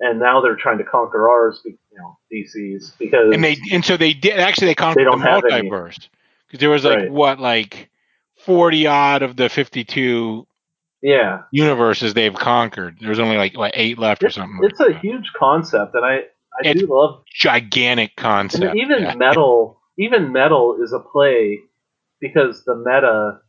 and 0.00 0.18
now 0.18 0.40
they're 0.40 0.56
trying 0.56 0.78
to 0.78 0.84
conquer 0.84 1.28
ours, 1.28 1.60
you 1.64 1.76
know, 1.98 2.16
DC's 2.32 2.94
because 2.98 3.34
and 3.34 3.44
they 3.44 3.56
and 3.72 3.84
so 3.84 3.96
they 3.98 4.14
did 4.14 4.38
actually 4.38 4.68
they 4.68 4.74
conquered 4.74 5.00
They 5.02 5.04
the 5.04 5.10
don't 5.10 5.20
have 5.20 5.42
multiverse 5.42 6.08
because 6.46 6.60
there 6.60 6.70
was 6.70 6.84
like 6.84 6.98
Right. 7.00 7.10
what 7.10 7.38
like 7.40 7.90
forty 8.36 8.86
odd 8.86 9.22
of 9.22 9.36
the 9.36 9.48
fifty 9.50 9.84
two 9.84 10.46
yeah, 11.02 11.42
universes 11.52 12.14
they've 12.14 12.34
conquered. 12.34 12.98
There's 13.00 13.18
only 13.20 13.36
like 13.36 13.56
what 13.56 13.72
eight 13.74 13.98
left 13.98 14.22
or 14.22 14.26
it's, 14.26 14.36
something. 14.36 14.58
it's 14.62 14.80
a 14.80 14.92
huge 14.98 15.32
concept, 15.36 15.94
and 15.94 16.04
I 16.04 16.14
I 16.16 16.22
It's 16.70 16.80
do 16.80 16.86
love 16.88 17.22
gigantic 17.32 18.12
and 18.16 18.22
concept. 18.24 18.76
even 18.76 19.02
yeah. 19.02 19.14
metal. 19.14 19.80
Even 19.98 20.32
metal 20.32 20.78
is 20.82 20.92
a 20.92 21.00
play 21.00 21.58
because 22.20 22.64
the 22.64 22.74
meta 22.76 23.40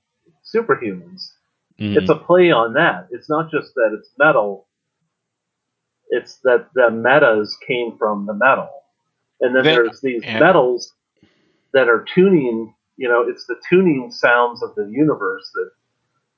superhumans. 0.55 1.31
Mhm. 1.79 1.95
It's 1.97 2.09
a 2.09 2.15
play 2.15 2.51
on 2.51 2.73
that. 2.73 3.07
It's 3.11 3.29
not 3.29 3.49
just 3.51 3.73
that 3.75 3.95
it's 3.97 4.09
metal. 4.17 4.67
It's 6.09 6.37
that 6.43 6.69
the 6.73 6.89
metas 6.91 7.55
came 7.67 7.95
from 7.97 8.25
the 8.25 8.33
metal, 8.33 8.69
and 9.41 9.55
then 9.55 9.63
Then- 9.63 9.75
there's 9.75 10.01
these 10.01 10.23
yeah. 10.23 10.39
metals 10.39 10.93
that 11.73 11.87
are 11.87 12.03
tuning. 12.13 12.73
You 12.97 13.07
know, 13.07 13.21
it's 13.21 13.45
the 13.45 13.55
tuning 13.69 14.11
sounds 14.11 14.61
of 14.61 14.75
the 14.75 14.85
universe 14.91 15.49
that, 15.53 15.71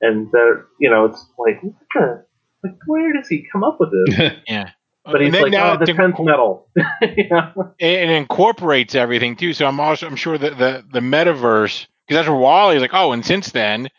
and 0.02 0.30
they're 0.32 0.66
you 0.80 0.90
know, 0.90 1.06
it's 1.06 1.26
like, 1.38 1.62
what 1.64 1.74
the- 1.94 2.26
like 2.64 2.78
where 2.86 3.14
does 3.14 3.28
he 3.28 3.48
come 3.52 3.64
up 3.64 3.80
with 3.80 3.90
this? 3.92 4.34
yeah. 4.48 4.72
But 5.04 5.22
he's 5.22 5.34
like, 5.34 5.52
now 5.52 5.74
oh, 5.74 5.78
the 5.78 5.86
tenth 5.88 6.16
inco- 6.16 6.26
metal. 6.26 6.68
yeah. 7.02 7.54
it 7.80 8.10
incorporates 8.10 8.94
everything 8.94 9.36
too. 9.36 9.54
So 9.54 9.66
I'm 9.66 9.80
also 9.80 10.06
I'm 10.06 10.16
sure 10.16 10.38
that 10.38 10.58
the 10.58 10.86
the 10.92 11.00
metaverse 11.00 11.88
because 12.08 12.20
that's 12.20 12.28
where 12.28 12.38
Wally's 12.38 12.82
like 12.82 12.94
oh 12.94 13.12
and 13.12 13.26
since 13.26 13.52
then 13.52 13.90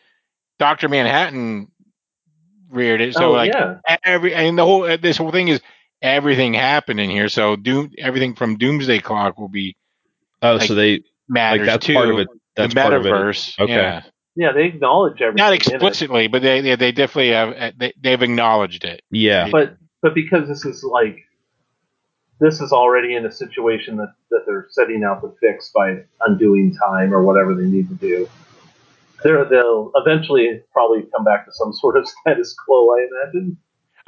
Doctor 0.59 0.89
Manhattan 0.89 1.73
reared 2.71 3.01
it. 3.01 3.15
So 3.15 3.31
oh 3.31 3.33
like 3.33 3.53
yeah. 3.53 3.79
every 4.05 4.33
and 4.33 4.57
the 4.57 4.65
whole 4.65 4.83
this 4.97 5.17
whole 5.17 5.33
thing 5.33 5.49
is 5.49 5.61
everything 6.01 6.55
happened 6.55 7.01
in 7.01 7.11
here. 7.11 7.29
So 7.29 7.57
doom 7.57 7.91
everything 7.99 8.37
from 8.37 8.57
Doomsday 8.57 9.01
Clock 9.01 9.39
will 9.41 9.49
be 9.49 9.77
oh, 10.41 10.55
like, 10.55 10.69
so 10.69 10.77
they 10.77 10.93
like 10.93 11.05
matters 11.29 11.67
that's 11.67 11.87
too. 11.87 11.95
part 11.95 12.11
of 12.11 12.19
it. 12.21 12.29
That's 12.55 12.75
the 12.75 12.81
part 12.81 12.93
of 12.93 13.07
it. 13.07 13.13
metaverse. 13.13 13.59
Okay. 13.59 13.73
Yeah. 13.73 14.03
Yeah, 14.35 14.53
they 14.53 14.65
acknowledge 14.65 15.21
everything. 15.21 15.45
Not 15.45 15.53
explicitly, 15.53 16.29
but 16.29 16.43
they 16.43 16.61
they, 16.61 16.77
they 16.77 16.93
definitely 16.93 17.33
have 17.33 17.49
uh, 17.51 17.73
they, 17.77 17.93
they've 18.01 18.23
acknowledged 18.23 18.85
it. 18.85 19.03
Yeah. 19.11 19.49
but 19.51 19.77
but 20.01 20.15
because 20.15 20.49
this 20.49 20.65
is 20.65 20.83
like 20.83 21.19
this 22.41 22.61
is 22.61 22.73
already 22.73 23.15
in 23.15 23.25
a 23.25 23.31
situation 23.31 23.97
that, 23.99 24.13
that 24.31 24.43
they're 24.47 24.67
setting 24.71 25.05
out 25.05 25.21
to 25.21 25.33
fix 25.41 25.71
by 25.73 25.99
undoing 26.27 26.75
time 26.75 27.15
or 27.15 27.23
whatever 27.23 27.55
they 27.55 27.67
need 27.67 27.89
to 27.89 27.95
do. 27.95 28.29
They're, 29.23 29.45
they'll 29.45 29.93
eventually 29.95 30.61
probably 30.73 31.05
come 31.15 31.25
back 31.25 31.45
to 31.45 31.53
some 31.53 31.73
sort 31.81 31.97
of 31.97 32.09
status 32.09 32.55
quo, 32.55 32.91
I 32.91 33.07
imagine. 33.11 33.57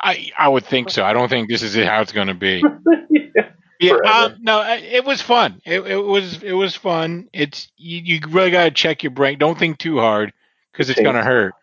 I 0.01 0.31
I 0.37 0.49
would 0.49 0.65
think 0.65 0.91
so. 0.91 1.05
I 1.05 1.13
don't 1.13 1.29
think 1.29 1.49
this 1.49 1.63
is 1.63 1.77
how 1.77 2.01
it's 2.01 2.11
going 2.11 2.27
to 2.27 2.35
be. 2.35 2.65
yeah. 3.11 3.51
Yeah, 3.85 4.11
um, 4.11 4.37
no, 4.41 4.63
it 4.63 5.05
was 5.05 5.21
fun. 5.21 5.61
It, 5.65 5.81
it 5.81 5.99
was 5.99 6.43
it 6.43 6.53
was 6.53 6.75
fun. 6.75 7.29
It's 7.33 7.71
you, 7.77 8.01
you 8.01 8.21
really 8.31 8.51
got 8.51 8.65
to 8.65 8.71
check 8.71 9.03
your 9.03 9.11
brain. 9.11 9.39
Don't 9.39 9.59
think 9.59 9.79
too 9.79 9.99
hard 9.99 10.33
because 10.73 10.91
it's 10.91 11.01
going 11.01 11.17
to 11.17 11.23
hurt. 11.23 11.55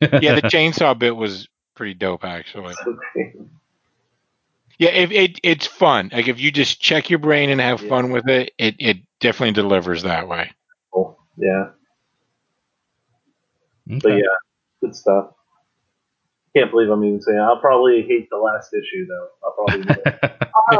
Yeah, 0.00 0.34
the 0.34 0.42
chainsaw 0.50 0.98
bit 0.98 1.16
was 1.16 1.48
pretty 1.74 1.94
dope 1.94 2.24
actually. 2.24 2.74
Yeah, 4.78 4.90
if 4.90 5.10
it 5.12 5.40
it's 5.42 5.66
fun. 5.66 6.10
Like 6.12 6.28
if 6.28 6.40
you 6.40 6.50
just 6.50 6.80
check 6.80 7.08
your 7.08 7.18
brain 7.18 7.50
and 7.50 7.60
have 7.60 7.82
Yeah. 7.82 7.88
fun 7.88 8.10
with 8.10 8.28
it, 8.28 8.52
it 8.58 8.76
it 8.78 8.96
definitely 9.20 9.52
delivers 9.52 10.02
that 10.02 10.28
way. 10.28 10.50
Cool. 10.92 11.18
Yeah. 11.36 11.70
But 13.86 14.08
yeah, 14.12 14.22
good 14.80 14.94
stuff. 14.94 15.30
Can't 16.54 16.70
believe 16.70 16.90
I'm 16.90 17.04
even 17.04 17.20
saying. 17.20 17.38
I'll 17.38 17.60
probably 17.60 18.02
hate 18.02 18.28
the 18.30 18.36
last 18.36 18.74
issue 18.74 19.06
though. 19.06 19.28
I'll 19.44 19.52
probably. 19.52 19.82
be 19.82 19.88
like, 19.88 20.20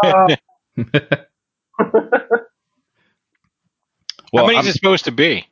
"Ah." 0.05 0.37
Well, 0.77 0.87
How 4.35 4.47
many 4.47 4.57
I'm- 4.57 4.65
is 4.67 4.69
it 4.69 4.73
supposed 4.79 5.05
to 5.07 5.13
be? 5.13 5.47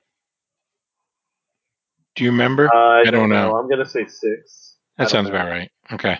Do 2.16 2.24
you 2.24 2.30
remember? 2.32 2.68
I, 2.74 3.04
don't 3.10 3.28
know. 3.30 3.56
I'm 3.56 3.68
gonna 3.68 3.86
say 3.88 4.04
six. 4.06 4.76
That 4.98 5.04
don't 5.04 5.08
sounds 5.10 5.28
know. 5.28 5.36
about 5.36 5.48
right. 5.48 5.70
Okay. 5.92 6.18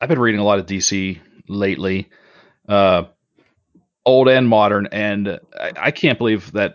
I've 0.00 0.08
been 0.08 0.18
reading 0.18 0.40
a 0.40 0.44
lot 0.44 0.58
of 0.58 0.66
DC 0.66 1.20
lately, 1.46 2.08
uh, 2.68 3.04
old 4.06 4.28
and 4.28 4.48
modern, 4.48 4.88
and 4.90 5.38
I, 5.54 5.72
I 5.76 5.90
can't 5.90 6.18
believe 6.18 6.50
that 6.52 6.74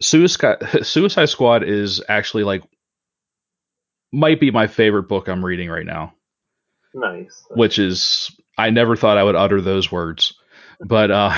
Suicide 0.00 0.58
Suicide 0.86 1.28
Squad 1.28 1.64
is 1.64 2.02
actually 2.08 2.44
like 2.44 2.62
might 4.12 4.38
be 4.40 4.50
my 4.50 4.68
favorite 4.68 5.04
book 5.08 5.28
I'm 5.28 5.44
reading 5.44 5.68
right 5.68 5.86
now. 5.86 6.14
Nice. 6.94 7.44
Which 7.50 7.78
is 7.78 8.30
I 8.58 8.70
never 8.70 8.96
thought 8.96 9.18
I 9.18 9.24
would 9.24 9.36
utter 9.36 9.60
those 9.60 9.90
words, 9.90 10.34
but 10.80 11.10
uh, 11.10 11.34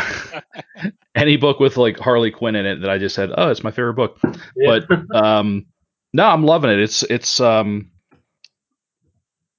any 1.14 1.36
book 1.36 1.60
with 1.60 1.76
like 1.76 1.98
Harley 1.98 2.30
Quinn 2.30 2.56
in 2.56 2.66
it 2.66 2.80
that 2.80 2.90
I 2.90 2.98
just 2.98 3.14
said, 3.14 3.30
oh, 3.36 3.50
it's 3.50 3.64
my 3.64 3.70
favorite 3.70 3.94
book. 3.94 4.18
Yeah. 4.56 4.80
but 4.88 5.14
um 5.14 5.66
no 6.14 6.24
i'm 6.24 6.44
loving 6.44 6.70
it 6.70 6.78
it's 6.78 7.02
it's 7.02 7.40
um 7.40 7.90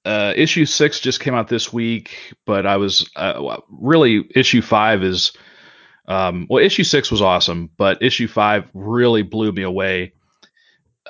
uh 0.04 0.32
issue 0.36 0.64
six 0.64 0.98
just 1.00 1.20
came 1.20 1.34
out 1.34 1.48
this 1.48 1.72
week 1.72 2.34
but 2.46 2.66
i 2.66 2.76
was 2.76 3.08
uh, 3.16 3.58
really 3.68 4.26
issue 4.34 4.62
five 4.62 5.02
is 5.02 5.32
um 6.08 6.46
well 6.48 6.64
issue 6.64 6.82
six 6.84 7.10
was 7.10 7.20
awesome 7.20 7.70
but 7.76 8.02
issue 8.02 8.26
five 8.26 8.68
really 8.72 9.22
blew 9.22 9.52
me 9.52 9.62
away 9.62 10.12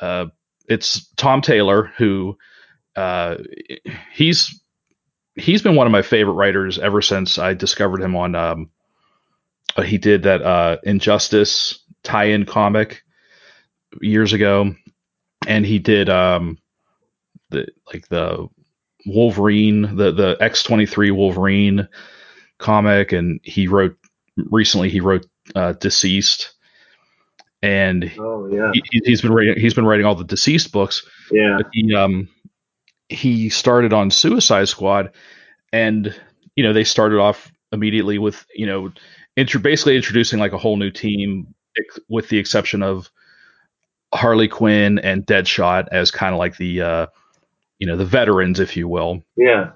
uh 0.01 0.27
it's 0.69 1.07
tom 1.15 1.41
taylor 1.41 1.93
who 1.97 2.37
uh 2.97 3.37
he's 4.13 4.61
he's 5.37 5.62
been 5.62 5.76
one 5.76 5.87
of 5.87 5.93
my 5.93 6.03
favorite 6.03 6.34
writers 6.34 6.78
ever 6.78 7.03
since 7.03 7.39
i 7.39 7.55
discovered 7.55 8.01
him 8.01 8.16
on 8.16 8.34
um 8.34 8.70
uh, 9.76 9.82
he 9.82 9.99
did 9.99 10.22
that 10.22 10.43
uh 10.43 10.76
injustice 10.84 11.80
tie-in 12.03 12.47
comic 12.47 13.03
years 14.01 14.32
ago, 14.32 14.74
and 15.47 15.66
he 15.66 15.78
did 15.78 16.09
um 16.09 16.59
the 17.51 17.66
like 17.93 18.09
the 18.09 18.49
Wolverine, 19.07 19.97
the 19.97 20.12
the 20.12 20.37
X 20.41 20.62
twenty 20.62 20.87
three 20.87 21.11
Wolverine 21.11 21.89
comic, 22.59 23.12
and 23.12 23.41
he 23.43 23.68
wrote 23.68 23.97
recently 24.37 24.89
he 24.89 25.01
wrote 25.01 25.26
uh, 25.55 25.74
DCeased, 25.74 26.49
and 27.62 28.11
oh 28.18 28.49
yeah. 28.49 28.70
he, 28.72 29.01
he's 29.05 29.22
been 29.22 29.32
writing 29.32 29.59
he's 29.59 29.74
been 29.74 29.87
writing 29.87 30.07
all 30.07 30.14
the 30.14 30.24
DCeased 30.24 30.72
books. 30.72 31.07
Yeah. 31.30 31.59
But 31.59 31.66
he 31.72 31.95
um 31.95 32.28
he 33.09 33.49
started 33.49 33.93
on 33.93 34.11
Suicide 34.11 34.69
Squad, 34.69 35.13
and 35.73 36.15
you 36.55 36.65
know 36.65 36.73
they 36.73 36.85
started 36.85 37.19
off 37.19 37.53
immediately 37.73 38.19
with 38.19 38.47
you 38.55 38.67
know 38.67 38.93
intro 39.37 39.61
basically 39.61 39.97
introducing 39.97 40.39
like 40.39 40.53
a 40.53 40.59
whole 40.59 40.77
new 40.77 40.91
team, 40.91 41.55
ex- 41.79 42.01
with 42.09 42.29
the 42.29 42.39
exception 42.39 42.83
of 42.83 43.11
Harley 44.15 44.49
Quinn 44.49 44.99
and 44.99 45.27
Deadshot 45.27 45.89
as 45.93 46.11
kind 46.11 46.35
of 46.35 46.39
like 46.39 46.57
the 46.57 46.81
uh, 46.81 47.07
you 47.79 47.87
know 47.87 47.97
the 47.97 48.05
veterans, 48.05 48.61
if 48.61 48.77
you 48.77 48.89
will. 48.89 49.23
Yeah. 49.37 49.73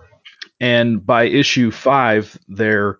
And 0.58 1.04
by 1.04 1.24
issue 1.24 1.70
five, 1.70 2.38
they're 2.48 2.98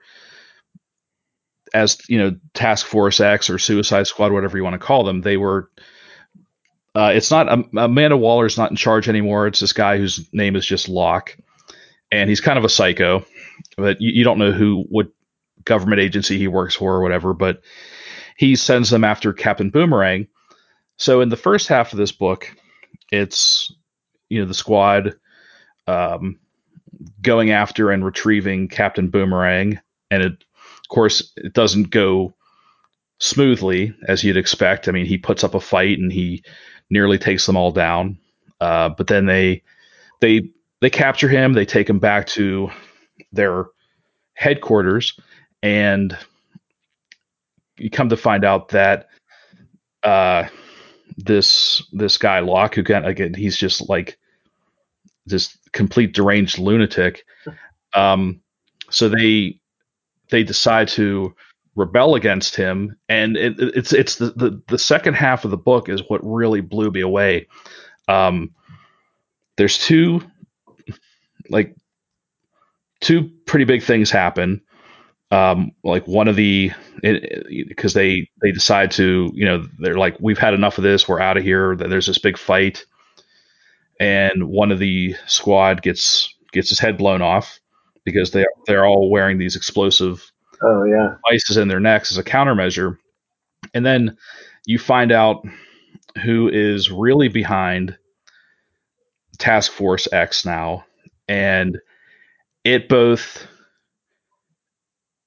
as 1.75 1.99
you 2.09 2.19
know 2.19 2.37
Task 2.55 2.87
Force 2.87 3.21
X 3.21 3.51
or 3.51 3.59
Suicide 3.59 4.07
Squad, 4.07 4.33
whatever 4.33 4.57
you 4.57 4.65
want 4.65 4.75
to 4.75 4.87
call 4.87 5.05
them, 5.05 5.23
they 5.23 5.37
were 5.37 5.71
uh, 6.95 7.13
it's 7.15 7.31
not 7.31 7.49
um, 7.49 7.71
Amanda 7.77 8.17
Waller's 8.17 8.59
not 8.59 8.71
in 8.71 8.77
charge 8.77 9.09
anymore. 9.09 9.47
It's 9.47 9.61
this 9.61 9.73
guy 9.73 9.97
whose 9.99 10.29
name 10.33 10.57
is 10.57 10.67
just 10.67 10.89
Lok, 10.89 11.37
and 12.11 12.29
he's 12.29 12.41
kind 12.41 12.59
of 12.59 12.65
a 12.65 12.69
psycho, 12.69 13.25
but 13.77 14.01
you, 14.01 14.11
you 14.13 14.25
don't 14.25 14.39
know 14.39 14.53
who 14.53 14.85
what 14.89 15.09
government 15.65 16.01
agency 16.01 16.39
he 16.39 16.49
works 16.49 16.75
for 16.75 16.95
or 16.95 17.03
whatever. 17.03 17.33
But 17.33 17.63
he 18.37 18.57
sends 18.57 18.91
them 18.91 19.05
after 19.05 19.33
Captain 19.33 19.71
Boomerang. 19.71 20.27
So 20.97 21.21
in 21.21 21.29
the 21.29 21.37
first 21.37 21.69
half 21.69 21.93
of 21.93 21.99
this 21.99 22.13
book, 22.13 22.55
it's 23.13 23.73
you 24.29 24.41
know 24.41 24.47
the 24.47 24.55
squad 24.55 25.15
um, 25.87 26.41
going 27.23 27.53
after 27.53 27.91
and 27.91 28.05
retrieving 28.05 28.67
Captain 28.67 29.11
Boomerang, 29.11 29.79
and 30.11 30.23
it, 30.25 30.33
of 30.33 30.89
course 30.89 31.33
it 31.37 31.53
doesn't 31.53 31.91
go 31.91 32.35
smoothly 33.21 33.95
as 34.09 34.25
you'd 34.25 34.37
expect. 34.37 34.89
I 34.89 34.93
mean, 34.93 35.07
he 35.07 35.19
puts 35.19 35.45
up 35.45 35.55
a 35.55 35.61
fight 35.61 35.99
and 35.99 36.13
he 36.13 36.43
nearly 36.91 37.19
takes 37.19 37.47
them 37.47 37.57
all 37.57 37.73
down, 37.73 38.19
uh, 38.61 38.91
but 38.91 39.07
then 39.07 39.27
they 39.27 39.63
they 40.21 40.51
they 40.81 40.91
capture 40.91 41.29
him. 41.29 41.53
They 41.53 41.65
take 41.65 41.89
him 41.89 41.99
back 41.99 42.27
to 42.29 42.71
their 43.33 43.67
headquarters, 44.35 45.19
and 45.63 46.17
you 47.79 47.91
come 47.91 48.09
to 48.11 48.17
find 48.17 48.45
out 48.45 48.69
that 48.71 49.09
uh, 50.03 50.45
this 51.17 51.83
this 51.93 52.19
guy 52.19 52.41
Lok, 52.41 52.75
who 52.75 52.83
can 52.83 53.05
again, 53.05 53.35
he's 53.35 53.57
just 53.57 53.89
like 53.89 54.19
this 55.27 55.57
complete 55.73 56.13
deranged 56.13 56.59
lunatic. 56.59 57.25
Um, 57.93 58.41
so 58.89 59.09
they 59.09 59.59
they 60.31 60.45
decide 60.45 60.87
to 60.91 61.35
rebel 61.77 62.15
against 62.15 62.57
him, 62.57 62.97
and 63.09 63.37
it, 63.37 63.55
it's 63.59 63.93
it's 63.93 64.17
the, 64.17 64.31
the 64.33 64.63
the 64.69 64.79
second 64.79 65.15
half 65.15 65.45
of 65.45 65.51
the 65.51 65.57
book 65.57 65.89
is 65.89 66.03
what 66.09 66.21
really 66.23 66.61
blew 66.61 66.91
me 66.91 67.01
away. 67.01 67.49
Um, 68.09 68.55
there's 69.57 69.79
two 69.79 70.23
like 71.49 71.77
two 73.01 73.31
pretty 73.47 73.65
big 73.65 73.83
things 73.83 74.11
happen. 74.11 74.63
Um, 75.33 75.73
like 75.85 76.09
one 76.09 76.27
of 76.27 76.35
the 76.35 76.73
because 77.03 77.95
they 77.95 78.29
they 78.43 78.51
decide 78.51 78.91
to 78.93 79.31
you 79.33 79.45
know 79.45 79.65
they're 79.79 79.97
like 79.99 80.17
we've 80.21 80.39
had 80.39 80.55
enough 80.55 80.77
of 80.77 80.83
this 80.83 81.09
we're 81.09 81.21
out 81.21 81.37
of 81.37 81.45
here 81.45 81.77
there's 81.77 82.09
this 82.09 82.19
big 82.19 82.37
fight 82.37 82.85
and 84.01 84.49
one 84.49 84.73
of 84.73 84.81
the 84.81 85.15
squad 85.27 85.83
gets 85.83 86.35
gets 86.53 86.71
his 86.71 86.81
head 86.81 86.99
blown 86.99 87.23
off 87.23 87.61
because 88.05 88.33
they 88.33 88.45
they're 88.67 88.87
all 88.87 89.09
wearing 89.09 89.39
these 89.39 89.55
explosive 89.55 90.33
Oh 90.63 90.85
yeah. 90.85 91.17
devices 91.25 91.57
in 91.57 91.69
their 91.69 91.81
necks 91.81 92.11
as 92.11 92.19
a 92.19 92.25
countermeasure. 92.25 92.97
And 93.75 93.85
then 93.85 94.17
you 94.67 94.79
find 94.79 95.13
out 95.13 95.45
who 96.23 96.49
is 96.49 96.91
really 96.91 97.29
behind 97.29 97.97
Task 99.39 99.73
Force 99.73 100.09
X 100.13 100.45
now. 100.45 100.85
And 101.29 101.79
it 102.65 102.89
both 102.89 103.47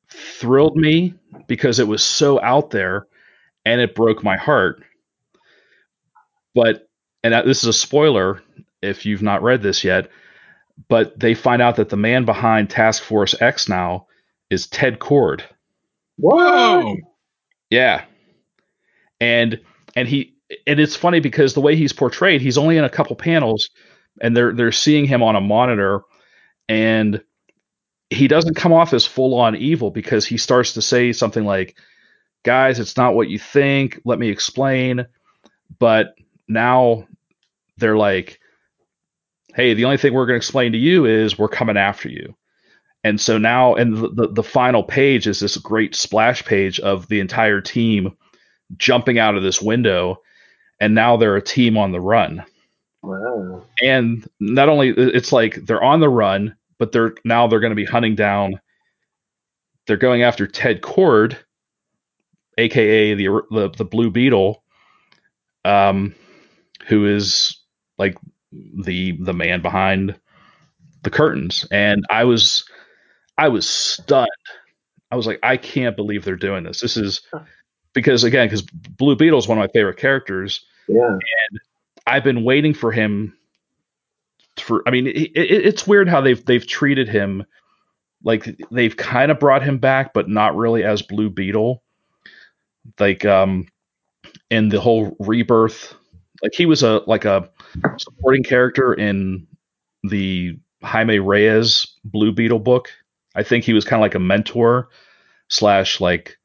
thrilled 0.09 0.75
me 0.77 1.15
because 1.47 1.79
it 1.79 1.88
was 1.88 2.03
so 2.03 2.41
out 2.41 2.69
there 2.69 3.07
and 3.65 3.81
it 3.81 3.95
broke 3.95 4.23
my 4.23 4.38
heart. 4.38 4.84
But, 6.53 6.88
and 7.23 7.34
this 7.47 7.63
is 7.63 7.69
a 7.69 7.73
spoiler 7.73 8.41
if 8.81 9.05
you've 9.05 9.23
not 9.23 9.41
read 9.41 9.61
this 9.61 9.84
yet, 9.84 10.09
but 10.89 11.19
they 11.19 11.34
find 11.34 11.61
out 11.61 11.77
that 11.77 11.89
the 11.89 11.97
man 11.97 12.25
behind 12.25 12.69
Task 12.69 13.01
Force 13.01 13.34
X 13.41 13.69
now 13.69 14.07
is 14.50 14.68
Ted 14.68 15.00
Kord. 15.00 15.41
Whoa. 16.18 16.96
Yeah. 17.70 18.06
And 19.20 19.60
and 19.96 20.08
he 20.08 20.36
and 20.68 20.80
it's 20.80 20.96
funny 20.96 21.20
because 21.20 21.54
the 21.54 21.62
way 21.62 21.76
he's 21.76 21.94
portrayed, 21.94 22.41
he's 22.41 22.58
only 22.58 22.78
in 22.78 22.84
a 22.84 22.89
couple 22.89 23.16
panels 23.16 23.70
and 24.22 24.36
they're 24.36 24.54
they're 24.54 24.72
seeing 24.72 25.06
him 25.06 25.24
on 25.24 25.36
a 25.36 25.41
monitor 25.41 26.02
and 26.70 27.22
he 28.10 28.28
doesn't 28.28 28.56
come 28.56 28.74
off 28.74 28.94
as 28.94 29.06
full 29.06 29.34
on 29.39 29.56
evil 29.56 29.91
because 29.91 30.26
he 30.26 30.38
starts 30.38 30.74
to 30.74 30.82
say 30.82 31.12
something 31.12 31.46
like 31.46 31.78
guys 32.44 32.80
it's 32.80 32.98
not 32.98 33.16
what 33.16 33.30
you 33.30 33.39
think 33.39 34.00
let 34.06 34.20
me 34.20 34.30
explain 34.30 35.06
but 35.80 36.16
now 36.48 37.08
they're 37.78 37.98
like 37.98 38.39
hey 39.56 39.74
the 39.74 39.86
only 39.86 39.98
thing 39.98 40.14
we're 40.14 40.26
going 40.26 40.36
to 40.36 40.44
explain 40.46 40.72
to 40.74 40.78
you 40.78 41.06
is 41.06 41.38
we're 41.38 41.48
coming 41.48 41.78
after 41.78 42.10
you 42.10 42.36
and 43.04 43.20
so 43.20 43.38
now, 43.38 43.76
and 43.76 43.97
the, 43.97 44.10
the, 44.10 44.28
the 44.30 44.43
final 44.43 44.84
page 44.84 45.28
is 45.28 45.39
this 45.39 45.58
great 45.58 45.95
splash 45.95 46.43
page 46.45 46.80
of 46.80 47.08
the 47.10 47.20
entire 47.20 47.62
team 47.62 48.16
jumping 48.78 49.20
out 49.20 49.36
of 49.36 49.43
this 49.43 49.62
window, 49.62 50.22
and 50.80 50.95
now 50.95 51.18
they're 51.18 51.36
a 51.36 51.41
team 51.41 51.78
on 51.78 51.91
the 51.91 51.99
run. 52.01 52.43
Wow. 53.01 53.64
And 53.82 54.28
not 54.39 54.70
only 54.70 54.89
it's 54.89 55.34
like 55.34 55.56
they're 55.66 55.84
on 55.84 55.99
the 55.99 56.10
run, 56.10 56.56
but 56.80 56.93
they're 56.93 57.16
now 57.26 57.47
they're 57.47 57.60
going 57.60 57.72
to 57.72 57.76
be 57.76 57.86
hunting 57.86 58.16
down. 58.16 58.60
They're 59.86 59.97
going 59.97 60.24
after 60.24 60.47
Ted 60.47 60.82
Kord, 60.82 61.36
aka 62.58 63.14
the 63.14 63.28
the, 63.51 63.70
the 63.78 63.86
Blue 63.86 64.10
Beetle, 64.10 64.64
um, 65.66 66.16
who 66.88 67.06
is 67.06 67.60
like 67.97 68.18
the 68.51 69.18
the 69.20 69.34
man 69.34 69.62
behind 69.62 70.18
the 71.04 71.10
curtains. 71.10 71.68
And 71.70 72.06
I 72.10 72.24
was 72.24 72.64
I 73.38 73.49
was 73.49 73.67
stunned. 73.67 74.29
I 75.11 75.15
was 75.15 75.27
like, 75.27 75.39
I 75.43 75.57
can't 75.57 75.95
believe 75.95 76.25
they're 76.25 76.36
doing 76.36 76.63
this. 76.63 76.81
This 76.81 76.97
is 76.97 77.21
because 77.93 78.23
again, 78.23 78.47
because 78.47 78.63
Blue 78.63 79.15
Beetle 79.15 79.39
is 79.39 79.47
one 79.47 79.57
of 79.57 79.61
my 79.61 79.71
favorite 79.71 79.97
characters. 79.97 80.65
Yeah. 80.88 81.07
And 81.07 81.59
I've 82.07 82.23
been 82.23 82.43
waiting 82.43 82.73
for 82.73 82.91
him. 82.91 83.38
For 84.59 84.84
I 84.88 84.91
mean, 84.91 85.07
it, 85.07 85.31
it, 85.36 85.65
it's 85.65 85.88
weird 85.88 86.07
how 86.07 86.21
they've 86.21 86.43
they've 86.45 86.65
treated 86.65 87.07
him. 87.09 87.45
Like 88.23 88.57
they've 88.71 88.95
kind 88.95 89.31
of 89.31 89.39
brought 89.39 89.63
him 89.63 89.77
back, 89.77 90.13
but 90.13 90.29
not 90.29 90.55
really 90.55 90.84
as 90.84 91.01
Blue 91.01 91.29
Beetle. 91.29 91.84
Like 92.99 93.25
um, 93.25 93.67
in 94.49 94.69
the 94.69 94.79
whole 94.79 95.15
rebirth, 95.19 95.93
like 96.41 96.53
he 96.53 96.65
was 96.65 96.84
a 96.84 97.01
like 97.07 97.25
a 97.25 97.49
supporting 97.97 98.43
character 98.43 98.93
in 98.93 99.47
the 100.03 100.57
Jaime 100.84 101.19
Reyes 101.19 101.88
Blue 102.03 102.31
Beetle 102.31 102.59
book 102.59 102.89
I 103.36 103.43
think 103.43 103.63
he 103.63 103.73
was 103.73 103.86
kind 103.86 103.99
of 103.99 104.03
like 104.03 104.15
a 104.15 104.19
mentor 104.19 104.89
slash 105.47 105.99
like 106.01 106.38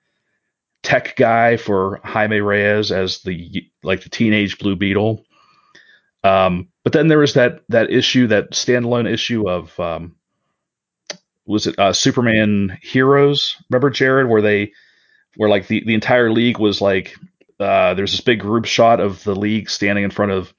tech 0.83 1.17
guy 1.17 1.57
for 1.57 2.01
Jaime 2.05 2.41
Reyes 2.41 2.93
as 2.93 3.23
the 3.23 3.67
like 3.83 4.03
the 4.03 4.09
teenage 4.09 4.59
Blue 4.59 4.77
Beetle. 4.77 5.25
Um, 6.25 6.69
but 6.85 6.93
then 6.93 7.09
there 7.09 7.19
was 7.19 7.35
that 7.35 7.63
that 7.69 7.91
issue, 7.91 8.27
that 8.29 8.51
standalone 8.53 9.11
issue 9.11 9.49
of 9.49 9.79
um, 9.79 10.17
was 11.47 11.67
it 11.67 11.79
uh, 11.79 11.93
Superman 11.93 12.79
Heroes? 12.83 13.57
Remember 13.71 13.91
Jared, 13.91 14.29
where 14.29 14.43
they 14.43 14.73
where 15.37 15.49
like 15.49 15.67
the 15.67 15.83
the 15.85 15.95
entire 15.95 16.31
league 16.31 16.59
was 16.59 16.81
like 16.81 17.17
uh, 17.61 17.95
there's 17.95 18.13
this 18.13 18.21
big 18.21 18.41
group 18.41 18.65
shot 18.65 19.01
of 19.01 19.23
the 19.25 19.35
league 19.35 19.69
standing 19.71 20.05
in 20.05 20.11
front 20.11 20.33
of 20.33 20.53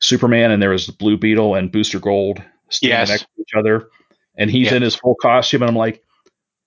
Superman, 0.00 0.50
and 0.50 0.62
there 0.62 0.70
was 0.70 0.88
Blue 0.88 1.16
Beetle 1.16 1.54
and 1.54 1.72
Booster 1.72 2.00
Gold 2.00 2.42
standing 2.68 2.98
Yes. 2.98 3.08
next 3.10 3.22
to 3.22 3.42
each 3.42 3.54
other 3.56 3.88
and 4.36 4.50
he's 4.50 4.70
Yeah. 4.70 4.76
in 4.76 4.82
his 4.82 4.94
full 4.94 5.14
costume, 5.20 5.62
and 5.62 5.70
I'm 5.70 5.76
like, 5.76 6.02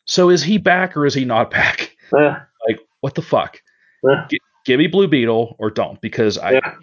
so 0.06 0.30
is 0.30 0.44
he 0.44 0.58
back 0.58 0.96
or 0.96 1.06
is 1.06 1.14
he 1.14 1.26
not 1.26 1.50
back? 1.52 1.96
Uh, 2.16 2.36
Like, 2.68 2.80
what 3.02 3.16
the 3.16 3.22
fuck? 3.22 3.62
uh, 4.10 4.28
Give 4.66 4.80
me 4.80 4.88
Blue 4.88 5.08
Beetle 5.08 5.56
or 5.60 5.70
don't, 5.70 6.00
because 6.02 6.38
I 6.38 6.52
yeah. 6.54 6.74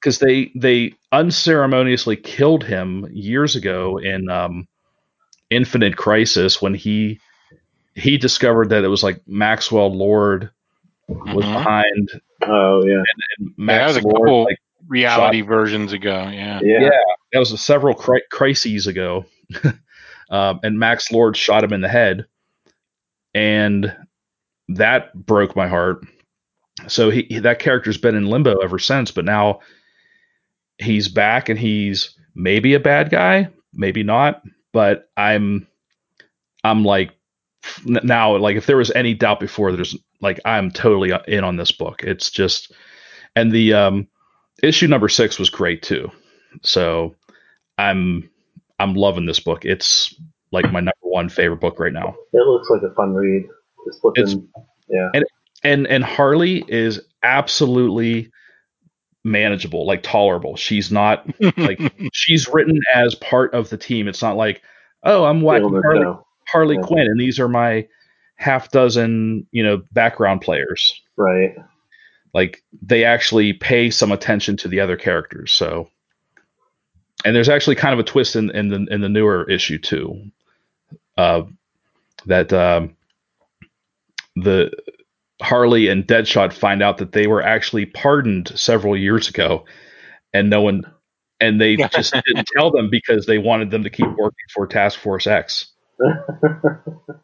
because 0.00 0.18
they 0.18 0.50
they 0.54 0.92
unceremoniously 1.12 2.16
killed 2.16 2.64
him 2.64 3.08
years 3.12 3.56
ago 3.56 3.98
in 3.98 4.28
um, 4.30 4.66
Infinite 5.50 5.96
Crisis 5.96 6.60
when 6.62 6.74
he 6.74 7.18
he 7.94 8.16
discovered 8.16 8.70
that 8.70 8.84
it 8.84 8.88
was 8.88 9.02
like 9.02 9.20
Maxwell 9.26 9.92
Lord 9.92 10.50
was 11.08 11.44
Mhm. 11.44 11.52
behind 11.52 12.10
Oh 12.42 12.84
yeah. 12.86 12.94
and 12.94 13.04
Yeah, 13.40 13.46
Max 13.56 13.78
that 13.80 13.86
was 13.86 13.96
a 14.04 14.08
Lord 14.08 14.16
couple 14.26 14.44
like 14.44 14.58
reality 14.88 15.40
versions 15.42 15.92
ago. 15.92 16.28
Yeah. 16.32 16.60
Yeah. 16.62 16.80
Yeah. 16.80 16.90
that 17.32 17.38
was 17.38 17.60
several 17.60 17.94
cri- 17.94 18.22
crises 18.30 18.86
ago, 18.86 19.24
um, 20.32 20.58
and 20.62 20.78
Max 20.78 21.12
Lord 21.12 21.36
shot 21.36 21.62
him 21.62 21.72
in 21.74 21.82
the 21.82 21.88
head, 21.88 22.26
and 23.34 23.94
that 24.68 25.14
broke 25.14 25.54
my 25.54 25.68
heart. 25.68 26.04
So 26.88 27.10
he 27.10 27.38
that 27.40 27.58
character's 27.58 27.98
been 27.98 28.16
in 28.16 28.26
limbo 28.26 28.58
ever 28.58 28.78
since, 28.78 29.10
but 29.10 29.26
now 29.26 29.60
he's 30.78 31.08
back 31.08 31.48
and 31.48 31.58
he's 31.58 32.18
maybe 32.34 32.74
a 32.74 32.80
bad 32.80 33.10
guy, 33.10 33.50
maybe 33.74 34.02
not, 34.02 34.42
but 34.72 35.10
I'm 35.16 35.68
I'm 36.64 36.82
like 36.82 37.12
now 37.84 38.36
like 38.36 38.56
if 38.56 38.66
there 38.66 38.78
was 38.78 38.90
any 38.92 39.12
doubt 39.12 39.38
before, 39.38 39.70
there's 39.70 39.96
like 40.22 40.40
I'm 40.46 40.70
totally 40.70 41.12
in 41.28 41.44
on 41.44 41.56
this 41.56 41.72
book. 41.72 42.02
It's 42.02 42.30
just 42.30 42.72
and 43.36 43.52
the 43.52 43.74
um 43.74 44.08
issue 44.62 44.86
number 44.86 45.10
six 45.10 45.38
was 45.38 45.50
great 45.50 45.82
too. 45.82 46.10
So 46.62 47.14
I'm 47.76 48.30
I'm 48.82 48.94
loving 48.94 49.26
this 49.26 49.40
book. 49.40 49.64
It's 49.64 50.14
like 50.50 50.70
my 50.72 50.80
number 50.80 50.92
one 51.02 51.28
favorite 51.28 51.60
book 51.60 51.78
right 51.78 51.92
now. 51.92 52.14
It 52.32 52.46
looks 52.46 52.68
like 52.70 52.82
a 52.82 52.94
fun 52.94 53.14
read. 53.14 53.44
Just 53.86 54.04
looking. 54.04 54.48
Yeah. 54.88 55.10
And 55.64 55.86
and 55.86 56.04
Harley 56.04 56.64
is 56.66 57.00
absolutely 57.22 58.30
manageable, 59.24 59.86
like 59.86 60.02
tolerable. 60.02 60.56
She's 60.56 60.90
not 60.90 61.26
like 61.56 61.80
she's 62.12 62.48
written 62.48 62.80
as 62.94 63.14
part 63.14 63.54
of 63.54 63.70
the 63.70 63.78
team. 63.78 64.08
It's 64.08 64.22
not 64.22 64.36
like, 64.36 64.62
oh, 65.04 65.24
I'm 65.24 65.40
whacking 65.40 65.80
Harley. 65.82 66.16
Harley 66.48 66.76
Yeah. 66.76 66.82
Quinn, 66.82 67.06
and 67.06 67.20
these 67.20 67.38
are 67.38 67.48
my 67.48 67.86
half 68.36 68.70
dozen, 68.70 69.46
you 69.52 69.62
know, 69.62 69.82
background 69.92 70.40
players. 70.40 71.00
Right. 71.16 71.54
Like 72.34 72.62
they 72.80 73.04
actually 73.04 73.52
pay 73.52 73.90
some 73.90 74.10
attention 74.10 74.56
to 74.58 74.68
the 74.68 74.80
other 74.80 74.96
characters. 74.96 75.52
So, 75.52 75.88
and 77.24 77.34
there's 77.34 77.48
actually 77.48 77.76
kind 77.76 77.94
of 77.94 78.00
a 78.00 78.04
twist 78.04 78.36
in, 78.36 78.50
in 78.50 78.68
the 78.68 78.86
in 78.90 79.00
the 79.00 79.08
newer 79.08 79.48
issue 79.48 79.78
too, 79.78 80.30
uh, 81.16 81.42
that 82.26 82.52
um, 82.52 82.96
the 84.36 84.70
Harley 85.40 85.88
and 85.88 86.06
Deadshot 86.06 86.52
find 86.52 86.82
out 86.82 86.98
that 86.98 87.12
they 87.12 87.26
were 87.26 87.42
actually 87.42 87.86
pardoned 87.86 88.52
several 88.58 88.96
years 88.96 89.28
ago, 89.28 89.64
and 90.32 90.50
no 90.50 90.62
one, 90.62 90.84
and 91.40 91.60
they 91.60 91.76
just 91.92 92.12
didn't 92.26 92.48
tell 92.56 92.70
them 92.70 92.90
because 92.90 93.26
they 93.26 93.38
wanted 93.38 93.70
them 93.70 93.84
to 93.84 93.90
keep 93.90 94.08
working 94.16 94.46
for 94.54 94.66
Task 94.66 94.98
Force 94.98 95.26
X. 95.26 95.72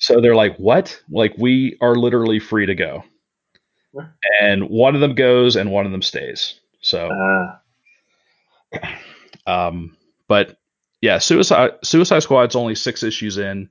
So 0.01 0.21
they're 0.21 0.37
like, 0.37 0.57
"What? 0.59 1.01
Like 1.11 1.35
we 1.39 1.77
are 1.81 1.97
literally 1.97 2.39
free 2.39 2.67
to 2.67 2.75
go." 2.75 3.05
And 4.41 4.69
one 4.69 4.95
of 4.95 5.01
them 5.01 5.15
goes, 5.15 5.57
and 5.57 5.73
one 5.73 5.87
of 5.87 5.93
them 5.93 6.03
stays. 6.03 6.61
So, 6.83 7.09
Uh, 7.11 7.57
um, 9.49 9.97
but 10.29 10.59
yeah, 11.01 11.19
Suicide 11.19 11.73
Suicide 11.83 12.21
Squad's 12.21 12.55
only 12.55 12.75
six 12.75 13.03
issues 13.03 13.39
in. 13.39 13.71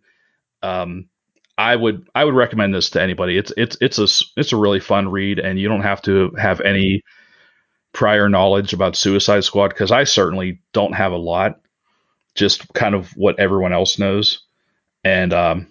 Um, 0.63 1.09
I 1.57 1.75
would 1.75 2.09
I 2.15 2.25
would 2.25 2.33
recommend 2.33 2.73
this 2.73 2.89
to 2.91 3.01
anybody. 3.01 3.37
It's 3.37 3.53
it's 3.55 3.77
it's 3.79 3.99
a 3.99 4.07
it's 4.39 4.53
a 4.53 4.57
really 4.57 4.79
fun 4.79 5.09
read, 5.09 5.39
and 5.39 5.59
you 5.59 5.67
don't 5.67 5.81
have 5.81 6.01
to 6.03 6.31
have 6.37 6.61
any 6.61 7.03
prior 7.93 8.27
knowledge 8.27 8.73
about 8.73 8.95
Suicide 8.95 9.43
Squad 9.43 9.69
because 9.69 9.91
I 9.91 10.03
certainly 10.03 10.61
don't 10.73 10.93
have 10.93 11.11
a 11.11 11.17
lot. 11.17 11.61
Just 12.35 12.71
kind 12.73 12.95
of 12.95 13.11
what 13.11 13.39
everyone 13.39 13.73
else 13.73 13.99
knows, 13.99 14.43
and 15.03 15.33
um, 15.33 15.67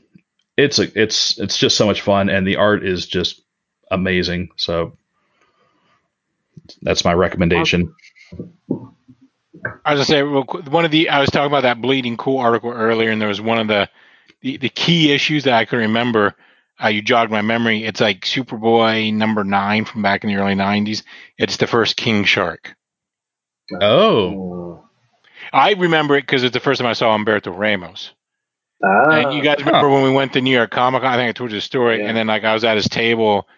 it's 0.57 0.79
a 0.79 1.01
it's 1.01 1.39
it's 1.39 1.59
just 1.59 1.77
so 1.77 1.87
much 1.87 2.01
fun, 2.01 2.29
and 2.29 2.47
the 2.47 2.57
art 2.57 2.85
is 2.85 3.07
just 3.07 3.43
amazing. 3.91 4.51
So 4.57 4.97
that's 6.83 7.05
my 7.05 7.13
recommendation. 7.13 7.95
I 9.85 9.95
was 9.95 9.99
gonna 10.01 10.05
say 10.05 10.23
real 10.23 10.45
quick, 10.45 10.71
one 10.71 10.85
of 10.85 10.91
the 10.91 11.09
I 11.09 11.21
was 11.21 11.31
talking 11.31 11.47
about 11.47 11.63
that 11.63 11.81
bleeding 11.81 12.17
cool 12.17 12.39
article 12.39 12.71
earlier, 12.71 13.11
and 13.11 13.21
there 13.21 13.29
was 13.29 13.41
one 13.41 13.59
of 13.59 13.69
the 13.69 13.89
the, 14.43 14.57
the 14.59 14.69
key 14.69 15.13
issues 15.13 15.45
that 15.45 15.55
I 15.55 15.65
could 15.65 15.79
remember. 15.79 16.35
Uh, 16.83 16.89
you 16.89 17.01
jogged 17.03 17.31
my 17.33 17.41
memory. 17.41 17.85
It's 17.85 18.01
like 18.01 18.21
Superboy 18.23 19.13
number 19.15 19.45
nine 19.45 19.85
from 19.87 20.03
back 20.03 20.25
in 20.25 20.29
the 20.31 20.37
early 20.37 20.55
'90s. 20.55 21.03
It's 21.39 21.57
the 21.57 21.67
first 21.67 21.97
King 21.97 22.25
Shark. 22.25 22.75
Oh, 23.81 24.83
uh, 24.83 24.87
I 25.53 25.73
remember 25.73 26.17
it 26.17 26.23
because 26.23 26.45
it's 26.45 26.55
the 26.55 26.61
first 26.61 26.81
time 26.81 26.89
I 26.89 26.93
saw 26.93 27.17
Humberto 27.17 27.57
Ramos. 27.57 28.13
ah, 28.85 29.11
And 29.11 29.33
you 29.35 29.43
guys 29.43 29.65
remember 29.65 29.89
when 29.89 30.03
we 30.03 30.11
went 30.11 30.33
to 30.35 30.41
New 30.41 30.51
York 30.55 30.71
Comic 30.71 31.03
Con? 31.03 31.13
I 31.13 31.17
think 31.17 31.29
I 31.31 31.33
told 31.33 31.51
you 31.51 31.57
the 31.57 31.63
story. 31.63 31.99
Yeah. 31.99 32.09
And 32.09 32.17
then 32.17 32.27
like 32.27 32.45
I 32.45 32.55
was 32.55 32.65
at 32.65 32.77
his 32.77 32.89
table 32.89 33.49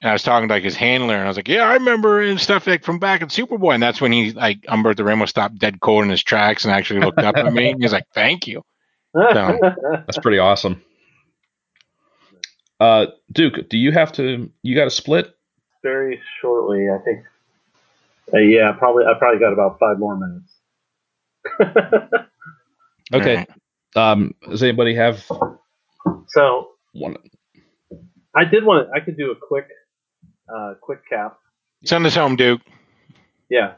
and 0.00 0.10
I 0.10 0.12
was 0.12 0.22
talking 0.22 0.48
to 0.48 0.54
like 0.54 0.64
his 0.64 0.76
handler 0.76 1.14
and 1.14 1.24
I 1.24 1.28
was 1.28 1.36
like, 1.36 1.48
Yeah, 1.48 1.62
I 1.62 1.74
remember 1.74 2.20
and 2.20 2.40
stuff 2.40 2.66
like 2.66 2.84
from 2.84 2.98
back 2.98 3.22
in 3.22 3.28
Superboy. 3.28 3.74
And 3.74 3.82
that's 3.82 4.00
when 4.00 4.12
he 4.12 4.32
like 4.32 4.62
Humberto 4.62 5.04
Ramos 5.04 5.30
stopped 5.30 5.58
dead 5.58 5.80
cold 5.80 6.04
in 6.04 6.10
his 6.10 6.22
tracks 6.22 6.64
and 6.64 6.72
actually 6.72 7.00
looked 7.00 7.18
up 7.18 7.36
at 7.36 7.52
me. 7.52 7.70
And 7.70 7.80
he 7.80 7.84
was 7.84 7.92
like, 7.92 8.06
Thank 8.14 8.46
you. 8.46 8.62
that's 9.14 10.18
pretty 10.18 10.38
awesome. 10.38 10.82
Uh, 12.80 13.06
Duke, 13.32 13.68
do 13.68 13.78
you 13.78 13.92
have 13.92 14.12
to? 14.12 14.50
You 14.62 14.74
got 14.74 14.84
to 14.84 14.90
split? 14.90 15.34
very 15.84 16.20
shortly, 16.40 16.88
I 16.90 16.98
think. 17.04 17.24
Uh, 18.32 18.38
yeah, 18.38 18.72
probably. 18.72 19.04
I 19.04 19.12
probably 19.16 19.38
got 19.38 19.52
about 19.52 19.78
five 19.78 19.98
more 20.00 20.16
minutes. 20.16 20.52
Okay. 23.12 23.46
Um, 23.94 24.34
does 24.48 24.62
anybody 24.62 24.94
have 24.94 25.22
so 26.28 26.70
one? 26.94 27.16
I 28.34 28.46
did 28.46 28.64
want. 28.64 28.88
to 28.88 28.94
I 28.94 29.00
could 29.04 29.18
do 29.18 29.30
a 29.30 29.36
quick, 29.36 29.68
uh, 30.48 30.74
quick 30.80 31.00
cap. 31.08 31.38
Send 31.84 32.06
us 32.06 32.14
home, 32.14 32.36
Duke. 32.36 32.60
Yeah. 33.50 33.74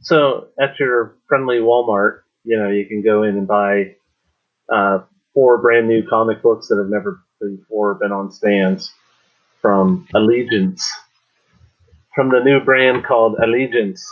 So 0.00 0.48
at 0.60 0.78
your 0.78 1.16
friendly 1.28 1.56
Walmart, 1.56 2.20
you 2.44 2.58
know, 2.58 2.70
you 2.70 2.86
can 2.86 3.02
go 3.02 3.22
in 3.22 3.36
and 3.36 3.46
buy 3.46 3.96
uh, 4.72 5.00
four 5.34 5.58
brand 5.58 5.88
new 5.88 6.06
comic 6.08 6.42
books 6.42 6.68
that 6.68 6.78
have 6.78 6.88
never 6.90 7.22
before 7.40 7.94
been 7.94 8.12
on 8.12 8.30
stands 8.30 8.92
from 9.60 10.06
Allegiance, 10.14 10.88
from 12.14 12.30
the 12.30 12.40
new 12.44 12.60
brand 12.60 13.04
called 13.04 13.36
Allegiance 13.42 14.04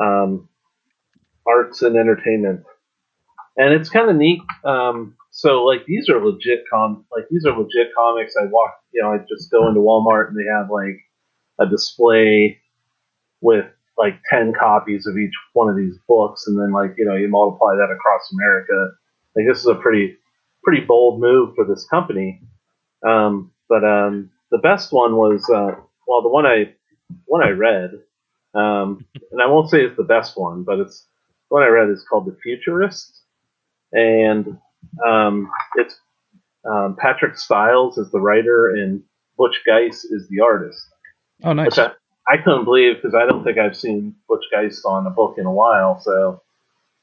um, 0.00 0.48
Arts 1.46 1.82
and 1.82 1.96
Entertainment, 1.96 2.64
and 3.56 3.74
it's 3.74 3.90
kind 3.90 4.10
of 4.10 4.16
neat. 4.16 4.40
Um, 4.64 5.16
so 5.36 5.64
like 5.64 5.84
these 5.84 6.08
are 6.08 6.24
legit 6.24 6.62
com, 6.72 7.04
like 7.10 7.24
these 7.28 7.44
are 7.44 7.58
legit 7.58 7.92
comics. 7.96 8.34
I 8.40 8.44
walk, 8.46 8.72
you 8.92 9.02
know, 9.02 9.12
I 9.12 9.18
just 9.28 9.50
go 9.50 9.66
into 9.68 9.80
Walmart 9.80 10.28
and 10.28 10.38
they 10.38 10.48
have 10.48 10.70
like 10.70 11.00
a 11.58 11.66
display 11.68 12.60
with 13.40 13.66
like 13.98 14.14
10 14.30 14.52
copies 14.58 15.08
of 15.08 15.18
each 15.18 15.34
one 15.52 15.68
of 15.68 15.76
these 15.76 15.96
books. 16.06 16.46
And 16.46 16.56
then 16.56 16.70
like 16.70 16.94
you 16.96 17.04
know 17.04 17.16
you 17.16 17.26
multiply 17.26 17.74
that 17.74 17.92
across 17.92 18.32
america. 18.32 18.92
Like 19.34 19.46
this 19.48 19.58
is 19.58 19.66
a 19.66 19.74
pretty 19.74 20.16
pretty 20.62 20.84
bold 20.86 21.20
move 21.20 21.56
for 21.56 21.64
this 21.64 21.84
company. 21.90 22.40
Um, 23.04 23.50
but 23.68 23.84
um, 23.84 24.30
the 24.52 24.58
best 24.58 24.92
one 24.92 25.16
was 25.16 25.44
uh, 25.50 25.74
well 26.06 26.22
the 26.22 26.28
one 26.28 26.46
i 26.46 26.72
one 27.24 27.42
i 27.42 27.50
read 27.50 27.90
um, 28.54 29.04
and 29.32 29.42
i 29.42 29.46
won't 29.46 29.68
say 29.68 29.80
it's 29.80 29.96
the 29.96 30.04
best 30.04 30.38
one 30.38 30.62
but 30.62 30.78
it's 30.78 31.08
the 31.50 31.54
one 31.54 31.64
i 31.64 31.66
read 31.66 31.90
is 31.90 32.06
called 32.08 32.26
the 32.26 32.36
futurist. 32.40 33.22
And 33.92 34.58
um, 35.06 35.50
it's 35.76 35.96
um, 36.64 36.96
patrick 36.98 37.36
stiles 37.36 37.98
is 37.98 38.10
the 38.10 38.20
writer 38.20 38.70
and 38.70 39.02
Butch 39.36 39.60
Guice 39.66 40.04
is 40.04 40.28
the 40.28 40.40
artist 40.40 40.86
Oh, 41.42 41.52
nice. 41.52 41.78
I, 41.78 41.90
I 42.28 42.36
couldn't 42.42 42.64
believe 42.64 42.96
because 42.96 43.14
I 43.14 43.26
don't 43.26 43.44
think 43.44 43.58
I've 43.58 43.76
seen 43.76 44.14
Butch 44.28 44.44
Guice 44.52 44.84
on 44.84 45.06
a 45.06 45.10
book 45.10 45.36
in 45.38 45.46
a 45.46 45.52
while. 45.52 46.00
So 46.00 46.42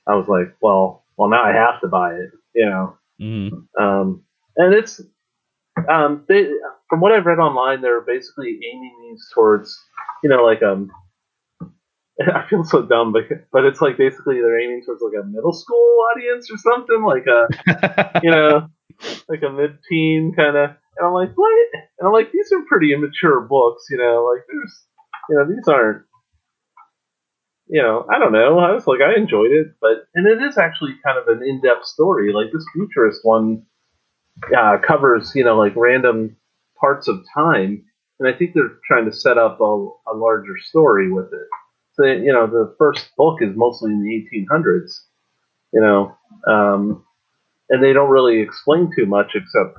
I 0.08 0.16
was 0.16 0.28
like, 0.28 0.56
well, 0.62 1.04
well 1.18 1.30
now 1.30 1.44
I 1.44 1.54
have 1.54 1.82
to 1.82 1.88
buy 1.88 2.16
it, 2.16 2.32
you 2.56 2.66
know. 2.66 2.98
Mhm. 3.20 3.68
Um, 3.80 4.24
and 4.58 4.74
it's 4.74 5.00
um, 5.88 6.26
they 6.28 6.48
from 6.90 7.02
what 7.02 7.12
I've 7.12 7.26
read 7.26 7.40
online, 7.40 7.82
they're 7.82 8.02
basically 8.02 8.60
aiming 8.66 8.96
these 9.10 9.30
towards, 9.34 9.78
you 10.24 10.30
know, 10.30 10.44
like 10.44 10.64
um. 10.64 10.92
I 12.22 12.48
feel 12.50 12.64
so 12.64 12.84
dumb, 12.84 13.12
but 13.14 13.24
but 13.52 13.66
it's 13.66 13.82
like 13.82 13.98
basically 13.98 14.36
they're 14.36 14.60
aiming 14.60 14.84
towards 14.86 15.02
like 15.02 15.22
a 15.22 15.26
middle 15.26 15.54
school 15.54 15.98
audience 16.12 16.50
or 16.52 16.58
something, 16.58 17.04
like 17.04 17.26
a 17.28 18.20
you 18.24 18.32
know, 18.32 18.68
like 19.30 19.42
a 19.44 19.50
mid-teen 19.50 20.34
kind 20.36 20.58
of. 20.58 20.72
And 20.98 21.08
I'm 21.08 21.14
like, 21.14 21.32
what? 21.36 21.70
And 22.00 22.08
I'm 22.08 22.14
like, 22.14 22.32
these 22.32 22.52
are 22.52 22.62
pretty 22.68 22.94
immature 22.94 23.42
books, 23.42 23.86
you 23.90 23.98
know. 23.98 24.30
Like, 24.30 24.46
there's, 24.48 24.86
you 25.30 25.38
know, 25.38 25.48
these 25.48 25.68
aren't, 25.68 26.04
you 27.68 27.82
know, 27.82 28.06
I 28.14 28.20
don't 28.20 28.34
know. 28.34 28.60
I 28.60 28.72
was 28.72 28.88
like, 28.88 29.00
I 29.02 29.18
enjoyed 29.18 29.52
it, 29.52 29.68
but 29.80 30.06
and 30.14 30.28
it 30.28 30.44
is 30.44 30.58
actually 30.58 30.96
kind 31.06 31.18
of 31.18 31.28
an 31.28 31.44
in-depth 31.48 31.86
story. 31.86 32.34
Like 32.34 32.52
this 32.52 32.66
futurist 32.74 33.22
one 33.24 33.64
uh, 34.56 34.78
covers, 34.86 35.32
you 35.34 35.44
know, 35.44 35.58
like 35.58 35.74
random 35.76 36.36
parts 36.80 37.08
of 37.08 37.24
time, 37.34 37.86
and 38.20 38.28
I 38.28 38.38
think 38.38 38.52
they're 38.54 38.78
trying 38.86 39.06
to 39.06 39.16
set 39.16 39.38
up 39.38 39.62
a, 39.62 39.90
a 40.08 40.14
larger 40.14 40.58
story 40.60 41.12
with 41.12 41.28
it. 41.28 41.48
You 42.00 42.34
know, 42.34 42.48
the 42.48 42.76
first 42.78 43.10
book 43.18 43.40
is 43.42 43.56
mostly 43.56 43.92
in 43.92 44.02
the 44.02 44.40
1800s, 44.40 44.92
you 45.74 45.82
know, 45.82 46.16
um, 46.48 47.04
and 47.70 47.84
they 47.84 47.94
don't 47.94 48.10
really 48.10 48.40
explain 48.42 48.92
too 48.96 49.06
much 49.06 49.32
except 49.36 49.78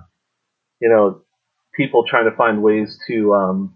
you 0.83 0.89
know, 0.89 1.23
people 1.77 2.05
trying 2.05 2.29
to 2.29 2.37
find 2.37 2.63
ways 2.63 2.99
to, 3.07 3.33
um, 3.33 3.75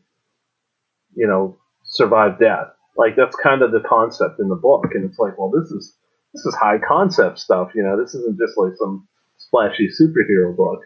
you 1.15 1.27
know, 1.27 1.57
survive 1.85 2.39
death. 2.39 2.67
Like 2.97 3.15
that's 3.17 3.37
kind 3.37 3.63
of 3.63 3.71
the 3.71 3.81
concept 3.89 4.41
in 4.41 4.49
the 4.49 4.57
book, 4.57 4.87
and 4.93 5.09
it's 5.09 5.19
like, 5.19 5.39
well, 5.39 5.51
this 5.51 5.71
is 5.71 5.95
this 6.35 6.45
is 6.45 6.55
high 6.55 6.79
concept 6.87 7.39
stuff. 7.39 7.71
You 7.75 7.83
know, 7.83 8.01
this 8.01 8.15
isn't 8.15 8.39
just 8.39 8.59
like 8.59 8.73
some 8.77 9.07
splashy 9.39 9.89
superhero 9.89 10.57
book. 10.57 10.81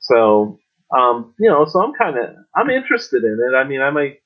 So, 0.00 0.58
um, 0.96 1.34
you 1.38 1.48
know, 1.48 1.64
so 1.66 1.82
I'm 1.82 1.92
kind 1.94 2.18
of 2.18 2.34
I'm 2.56 2.70
interested 2.70 3.22
in 3.22 3.38
it. 3.38 3.54
I 3.54 3.64
mean, 3.64 3.80
I 3.80 3.90
might 3.90 4.18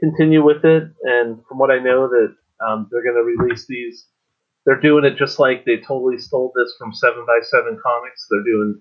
continue 0.00 0.44
with 0.44 0.64
it, 0.64 0.84
and 1.04 1.44
from 1.46 1.58
what 1.58 1.70
I 1.70 1.78
know, 1.78 2.08
that 2.08 2.34
um, 2.66 2.88
they're 2.90 3.02
going 3.02 3.16
to 3.16 3.44
release 3.44 3.66
these. 3.66 4.06
They're 4.66 4.80
doing 4.80 5.04
it 5.04 5.16
just 5.16 5.38
like 5.38 5.64
they 5.64 5.78
totally 5.78 6.18
stole 6.18 6.52
this 6.54 6.74
from 6.78 6.92
Seven 6.92 7.24
by 7.26 7.40
Seven 7.42 7.78
Comics. 7.82 8.26
They're 8.30 8.44
doing 8.44 8.80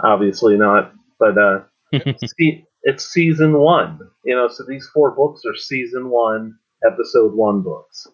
obviously 0.00 0.56
not, 0.56 0.92
but 1.18 1.38
uh, 1.38 1.60
see, 2.38 2.64
it's 2.82 3.04
season 3.04 3.58
one. 3.58 4.00
You 4.24 4.34
know, 4.34 4.48
so 4.48 4.64
these 4.68 4.88
four 4.92 5.12
books 5.12 5.42
are 5.46 5.56
season 5.56 6.10
one, 6.10 6.56
episode 6.86 7.34
one 7.34 7.62
books, 7.62 8.06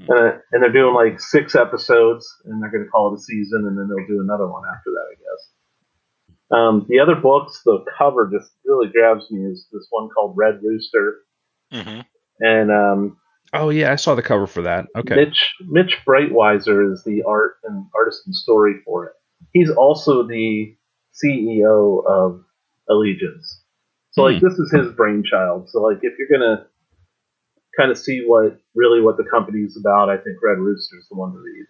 and, 0.00 0.10
uh, 0.10 0.38
and 0.52 0.62
they're 0.62 0.72
doing 0.72 0.94
like 0.94 1.20
six 1.20 1.54
episodes, 1.54 2.26
and 2.44 2.62
they're 2.62 2.70
going 2.70 2.84
to 2.84 2.90
call 2.90 3.12
it 3.12 3.18
a 3.18 3.22
season, 3.22 3.66
and 3.66 3.78
then 3.78 3.88
they'll 3.88 4.06
do 4.06 4.20
another 4.20 4.48
one 4.48 4.62
after 4.68 4.90
that, 4.90 5.06
I 5.10 5.14
guess. 5.14 5.48
Um, 6.50 6.86
the 6.88 6.98
other 6.98 7.14
books, 7.14 7.60
the 7.64 7.84
cover 7.96 8.30
just 8.32 8.50
really 8.64 8.88
grabs 8.88 9.30
me. 9.30 9.44
Is 9.50 9.66
this 9.72 9.86
one 9.90 10.08
called 10.08 10.34
Red 10.36 10.60
Rooster, 10.62 11.18
hmm 11.70 12.00
and 12.40 12.70
um, 12.70 13.16
Oh 13.52 13.70
yeah, 13.70 13.92
I 13.92 13.96
saw 13.96 14.14
the 14.14 14.22
cover 14.22 14.46
for 14.46 14.62
that. 14.62 14.86
Okay. 14.96 15.14
Mitch 15.14 15.54
Mitch 15.68 15.98
Breitweiser 16.06 16.92
is 16.92 17.02
the 17.04 17.22
art 17.26 17.56
and 17.64 17.86
artist 17.94 18.22
and 18.26 18.34
story 18.34 18.74
for 18.84 19.06
it. 19.06 19.12
He's 19.52 19.70
also 19.70 20.26
the 20.26 20.76
CEO 21.14 22.06
of 22.06 22.44
Allegiance. 22.88 23.62
So 24.12 24.24
like 24.24 24.40
this 24.40 24.54
is 24.54 24.72
his 24.72 24.92
brainchild. 24.94 25.70
So 25.70 25.80
like 25.80 25.98
if 26.02 26.14
you're 26.18 26.28
gonna 26.28 26.66
kind 27.78 27.90
of 27.90 27.98
see 27.98 28.24
what 28.26 28.58
really 28.74 29.00
what 29.00 29.16
the 29.16 29.24
company's 29.24 29.76
about, 29.78 30.10
I 30.10 30.16
think 30.16 30.38
Red 30.42 30.58
Rooster's 30.58 31.06
the 31.08 31.16
one 31.16 31.32
to 31.32 31.38
read. 31.38 31.66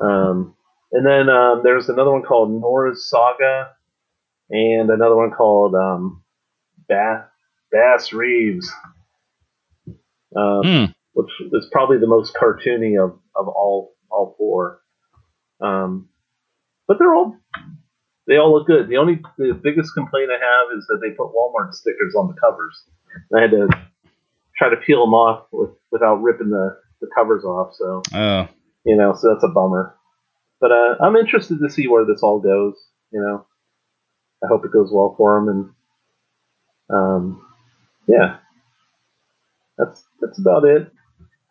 Um, 0.00 0.54
and 0.92 1.06
then 1.06 1.28
um, 1.28 1.62
there's 1.64 1.88
another 1.88 2.10
one 2.10 2.22
called 2.22 2.50
Nora's 2.50 3.08
Saga, 3.08 3.70
and 4.50 4.90
another 4.90 5.16
one 5.16 5.30
called 5.30 5.74
um, 5.74 6.22
Bass 6.88 7.24
Bass 7.72 8.12
Reeves, 8.12 8.70
um, 10.36 10.62
Hmm. 10.62 10.84
which 11.14 11.30
is 11.52 11.68
probably 11.72 11.98
the 11.98 12.06
most 12.06 12.34
cartoony 12.34 13.02
of, 13.02 13.18
of 13.34 13.48
all 13.48 13.94
all 14.10 14.34
four. 14.38 14.80
Um, 15.60 16.08
but 16.86 16.98
they're 16.98 17.14
all 17.14 17.36
they 18.26 18.36
all 18.36 18.52
look 18.52 18.66
good. 18.66 18.88
The 18.88 18.96
only 18.98 19.20
the 19.38 19.54
biggest 19.54 19.94
complaint 19.94 20.30
I 20.30 20.34
have 20.34 20.78
is 20.78 20.86
that 20.88 20.98
they 21.02 21.10
put 21.10 21.32
Walmart 21.34 21.72
stickers 21.74 22.14
on 22.14 22.28
the 22.28 22.34
covers. 22.40 22.84
I 23.36 23.40
had 23.40 23.50
to 23.50 23.68
try 24.56 24.68
to 24.70 24.76
peel 24.76 25.04
them 25.04 25.14
off 25.14 25.46
with, 25.52 25.70
without 25.90 26.16
ripping 26.22 26.50
the, 26.50 26.76
the 27.00 27.08
covers 27.14 27.44
off. 27.44 27.74
So 27.74 28.02
Oh. 28.14 28.48
you 28.84 28.96
know, 28.96 29.14
so 29.14 29.32
that's 29.32 29.44
a 29.44 29.48
bummer. 29.48 29.94
But 30.60 30.70
uh, 30.72 30.94
I'm 31.00 31.16
interested 31.16 31.58
to 31.60 31.70
see 31.70 31.88
where 31.88 32.04
this 32.04 32.22
all 32.22 32.38
goes. 32.38 32.74
You 33.10 33.20
know, 33.20 33.46
I 34.44 34.46
hope 34.46 34.64
it 34.64 34.72
goes 34.72 34.90
well 34.92 35.14
for 35.16 35.34
them, 35.40 35.48
and 35.48 36.96
um, 36.96 37.46
yeah, 38.06 38.38
that's 39.78 40.04
that's 40.20 40.38
about 40.38 40.64
it. 40.64 40.90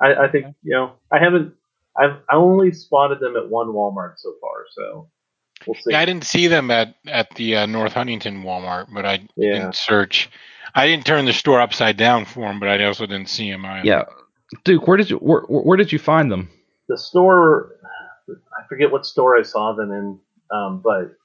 I, 0.01 0.25
I 0.25 0.27
think 0.31 0.47
you 0.63 0.71
know 0.71 0.93
I 1.11 1.19
haven't 1.19 1.53
I've 1.97 2.17
I 2.29 2.35
only 2.35 2.71
spotted 2.71 3.19
them 3.19 3.35
at 3.35 3.49
one 3.49 3.67
Walmart 3.67 4.13
so 4.17 4.33
far, 4.41 4.65
so 4.71 5.09
we'll 5.67 5.75
see. 5.75 5.91
Yeah, 5.91 5.99
I 5.99 6.05
didn't 6.05 6.25
see 6.25 6.47
them 6.47 6.71
at 6.71 6.95
at 7.07 7.33
the 7.35 7.57
uh, 7.57 7.65
North 7.65 7.93
Huntington 7.93 8.43
Walmart, 8.43 8.87
but 8.93 9.05
I 9.05 9.27
Yeah. 9.35 9.53
didn't 9.53 9.75
search. 9.75 10.29
I 10.73 10.87
didn't 10.87 11.05
turn 11.05 11.25
the 11.25 11.33
store 11.33 11.59
upside 11.59 11.97
down 11.97 12.25
for 12.25 12.47
them, 12.47 12.59
but 12.59 12.69
I 12.69 12.83
also 12.85 13.05
didn't 13.05 13.27
see 13.29 13.51
them 13.51 13.65
either. 13.65 13.87
Yeah. 13.87 14.03
Duke, 14.63 14.87
where 14.87 14.97
did 14.97 15.09
you 15.09 15.17
where, 15.17 15.41
where 15.41 15.77
did 15.77 15.91
you 15.91 15.99
find 15.99 16.31
them? 16.31 16.49
the 16.89 16.97
store 16.97 17.77
I 18.29 18.67
forget 18.67 18.91
what 18.91 19.05
store 19.05 19.37
I 19.37 19.43
saw 19.43 19.73
them 19.73 19.91
in, 19.91 20.19
um, 20.53 20.81
but 20.83 21.15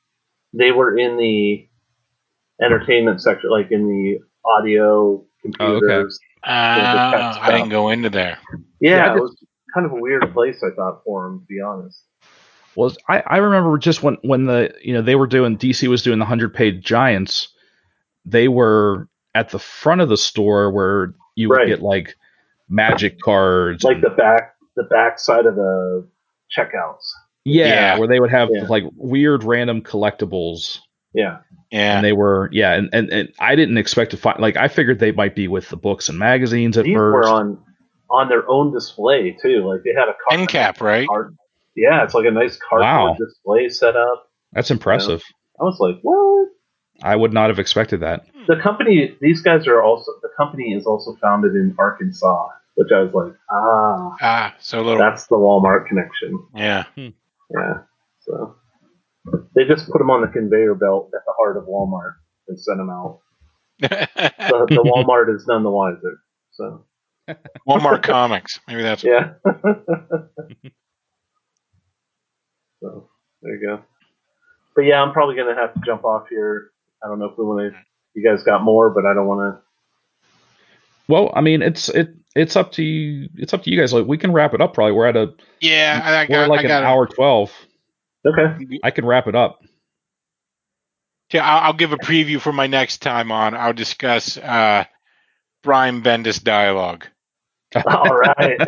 they 0.53 0.71
were 0.71 0.97
in 0.97 1.17
the 1.17 1.69
entertainment 2.63 3.21
section, 3.21 3.51
like 3.51 3.71
in 3.73 3.87
the 3.89 4.21
audio 4.47 5.25
computers. 5.43 6.19
Uh, 6.45 7.39
I 7.41 7.51
didn't 7.53 7.71
go 7.71 7.89
into 7.91 8.11
there. 8.11 8.39
Yeah, 8.81 8.91
Yeah, 8.91 9.11
it 9.11 9.15
did- 9.15 9.23
was 9.23 9.37
kind 9.75 9.87
of 9.87 9.93
a 9.93 9.97
weird 9.97 10.33
place 10.33 10.63
I 10.63 10.71
thought 10.75 11.03
for 11.05 11.25
them, 11.25 11.41
to 11.41 11.47
be 11.47 11.61
honest. 11.61 12.03
Well, 12.77 12.93
I, 13.09 13.23
I 13.27 13.37
remember 13.39 13.79
just 13.79 14.03
when 14.03 14.17
when 14.23 14.45
the 14.47 14.73
you 14.83 14.93
know 14.95 15.03
they 15.03 15.15
were 15.15 15.27
doing 15.27 15.57
DC 15.57 15.89
was 15.89 16.03
doing 16.03 16.19
the 16.19 16.25
hundred 16.27 16.53
page 16.55 16.85
giants, 16.85 17.49
they 18.25 18.49
were 18.49 19.09
at 19.35 19.49
the 19.51 19.59
front 19.59 20.01
of 20.03 20.09
the 20.09 20.17
store 20.17 20.71
where 20.71 21.15
you 21.37 21.49
would 21.49 21.57
Right. 21.59 21.69
get 21.69 21.83
like 21.83 22.15
magic 22.69 23.21
cards, 23.21 23.83
Like 23.85 23.97
and- 23.97 24.05
the 24.05 24.11
back, 24.11 24.55
the 24.77 24.83
back 24.85 25.19
side 25.19 25.47
of 25.47 25.57
the 25.57 26.07
checkouts. 26.57 27.11
yeah, 27.45 27.67
Yeah. 27.67 27.99
where 27.99 28.09
they 28.09 28.21
would 28.21 28.31
have 28.31 28.49
Yeah. 28.53 28.65
like 28.69 28.85
weird 28.97 29.43
random 29.45 29.81
collectibles, 29.83 30.81
Yeah, 31.17 31.39
Yeah, 31.73 31.97
and 31.97 32.05
they 32.05 32.13
were 32.13 32.49
yeah, 32.53 32.75
and, 32.75 32.91
and 32.93 33.11
and 33.11 33.33
I 33.41 33.57
didn't 33.57 33.79
expect 33.79 34.11
to 34.13 34.17
find 34.19 34.39
like 34.39 34.57
I 34.57 34.69
figured 34.69 34.99
they 34.99 35.13
might 35.13 35.35
be 35.35 35.49
with 35.49 35.69
the 35.71 35.77
books 35.77 36.09
and 36.11 36.19
magazines 36.19 36.77
at 36.77 36.85
these 36.85 36.95
first. 36.95 37.15
were 37.29 37.35
on 37.35 37.59
on 38.11 38.29
their 38.29 38.49
own 38.49 38.73
display 38.73 39.37
too. 39.43 39.67
Like 39.67 39.83
they 39.83 39.91
had 39.95 40.09
a 40.09 40.15
card, 40.29 40.41
end 40.41 40.49
cap, 40.49 40.81
right? 40.81 41.09
card- 41.09 41.35
Yeah, 41.75 42.05
it's 42.05 42.15
like 42.15 42.27
a 42.27 42.31
nice 42.31 42.57
cardboard 42.59 43.11
Wow. 43.11 43.17
display 43.19 43.69
set 43.71 43.97
up. 43.97 44.29
That's 44.53 44.71
impressive. 44.71 45.23
I 45.61 45.65
was 45.65 45.79
like, 45.81 45.97
what? 46.03 46.49
I 47.03 47.17
would 47.17 47.33
not 47.33 47.49
have 47.51 47.59
expected 47.59 48.01
that. 48.01 48.27
the 48.47 48.57
company 48.63 49.17
these 49.21 49.41
guys 49.43 49.67
are 49.67 49.83
also 49.83 50.13
the 50.23 50.29
company 50.37 50.75
is 50.75 50.87
also 50.87 51.17
founded 51.23 51.53
in 51.55 51.75
Arkansas, 51.79 52.49
which 52.75 52.89
I 52.95 53.01
was 53.03 53.13
like, 53.15 53.35
ah, 53.51 54.17
Ah, 54.21 54.55
so 54.61 54.83
little. 54.83 54.99
that's 54.99 55.27
the 55.29 55.37
Walmart 55.37 55.87
connection. 55.89 56.39
yeah. 56.55 56.85
Yeah. 56.97 57.79
So 58.21 58.55
they 59.55 59.65
just 59.65 59.89
put 59.91 59.99
them 59.99 60.11
on 60.11 60.21
the 60.23 60.29
conveyor 60.29 60.75
belt 60.75 61.11
at 61.15 61.23
the 61.27 61.33
heart 61.37 61.57
of 61.57 61.65
Walmart 61.65 62.15
and 62.49 62.59
sent 62.61 62.79
them 62.79 62.91
out. 62.91 63.21
The, 64.49 64.67
the 64.71 64.83
Walmart 64.83 65.35
is 65.35 65.47
none 65.47 65.63
the 65.65 65.71
wiser. 65.71 66.21
So 66.53 66.85
Walmart 67.69 68.03
Comics. 68.03 68.61
Maybe 68.69 68.83
that's. 68.83 69.03
yeah. 69.05 69.33
so 72.83 73.09
there 73.43 73.55
you 73.57 73.61
go. 73.67 73.83
But 74.75 74.83
yeah, 74.83 75.03
I'm 75.03 75.13
probably 75.13 75.37
gonna 75.37 75.55
have 75.55 75.75
to 75.75 75.81
jump 75.85 76.05
off 76.05 76.29
here. 76.31 76.71
I 77.05 77.09
don't 77.09 77.19
know 77.19 77.27
if 77.27 77.39
we 77.39 77.45
want 77.45 77.73
to. 77.73 77.79
You 78.15 78.23
guys 78.29 78.43
got 78.45 78.63
more, 78.63 78.91
but 78.91 79.05
I 79.07 79.15
don't 79.15 79.27
want 79.27 79.57
to. 79.57 79.63
Well, 81.09 81.33
I 81.35 81.41
mean, 81.41 81.63
it's 81.63 81.89
it 81.89 82.11
it's 82.35 82.57
up 82.57 82.73
to 82.73 82.83
you. 82.83 83.29
It's 83.37 83.53
up 83.55 83.63
to 83.65 83.71
you 83.71 83.79
guys. 83.79 83.93
Like 83.93 84.07
we 84.07 84.19
can 84.19 84.33
wrap 84.33 84.55
it 84.55 84.61
up. 84.61 84.75
Probably 84.75 84.93
we're 84.93 85.07
at 85.07 85.17
a 85.17 85.35
Yeah, 85.61 86.01
I, 86.05 86.23
I 86.23 86.27
we're 86.29 86.47
got. 86.47 86.51
like 86.51 86.61
I 86.61 86.63
an 86.65 86.69
got 86.69 86.85
hour 86.85 87.07
twelve. 87.07 87.53
To. 88.33 88.43
Okay. 88.43 88.79
I 88.83 88.91
can 88.91 89.05
wrap 89.07 89.27
it 89.27 89.35
up. 89.35 89.61
Yeah, 91.33 91.45
I'll, 91.45 91.65
I'll 91.69 91.73
give 91.73 91.93
a 91.93 91.97
preview 91.99 92.41
for 92.41 92.53
my 92.53 92.67
next 92.67 92.99
time 92.99 93.33
on. 93.33 93.55
I'll 93.55 93.73
discuss 93.73 94.37
uh, 94.39 94.85
Brian 95.63 96.03
Bendis 96.03 96.43
dialogue. 96.43 97.07
All 97.87 98.05
right. 98.17 98.59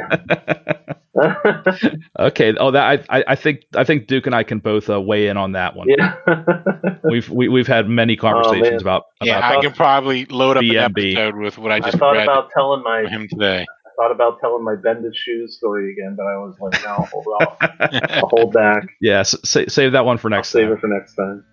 okay. 2.18 2.54
Oh, 2.58 2.70
that 2.72 3.04
I, 3.08 3.18
I 3.18 3.24
I 3.28 3.34
think 3.36 3.60
I 3.74 3.84
think 3.84 4.06
Duke 4.06 4.26
and 4.26 4.34
I 4.34 4.42
can 4.42 4.58
both 4.58 4.90
uh, 4.90 5.00
weigh 5.00 5.28
in 5.28 5.36
on 5.36 5.52
that 5.52 5.74
one. 5.76 5.86
yeah. 5.88 6.16
We've 7.04 7.28
we, 7.30 7.48
we've 7.48 7.66
had 7.66 7.88
many 7.88 8.16
conversations 8.16 8.66
Oh, 8.66 8.70
man. 8.70 8.80
about 8.80 9.02
Yeah, 9.22 9.48
I 9.48 9.60
can 9.62 9.72
probably 9.72 10.26
load 10.26 10.56
up 10.56 10.62
an 10.64 10.76
episode 10.76 11.36
with 11.36 11.56
what 11.58 11.72
I 11.72 11.76
I 11.76 11.80
just 11.80 11.96
thought 11.98 12.12
read 12.12 12.24
about 12.24 12.50
telling 12.50 12.82
my 12.82 13.06
him 13.08 13.28
today. 13.28 13.64
I 13.98 14.02
thought 14.02 14.12
about 14.12 14.40
telling 14.40 14.62
my 14.64 14.74
Bendis 14.76 15.14
shoes 15.14 15.56
story 15.56 15.92
again, 15.92 16.14
but 16.16 16.24
I 16.26 16.36
was 16.36 16.54
like, 16.60 16.80
no, 16.84 16.94
hold 17.10 17.26
off. 17.40 17.56
I'll 17.60 18.28
hold 18.28 18.52
back. 18.52 18.88
yeah. 19.00 19.20
s- 19.20 19.34
sa- 19.44 19.64
save 19.68 19.92
that 19.92 20.04
one 20.04 20.18
for 20.18 20.28
I'll 20.28 20.38
next 20.38 20.50
save 20.50 20.68
time. 20.68 20.72
it 20.76 20.80
for 20.80 20.86
next 20.86 21.14
time. 21.14 21.44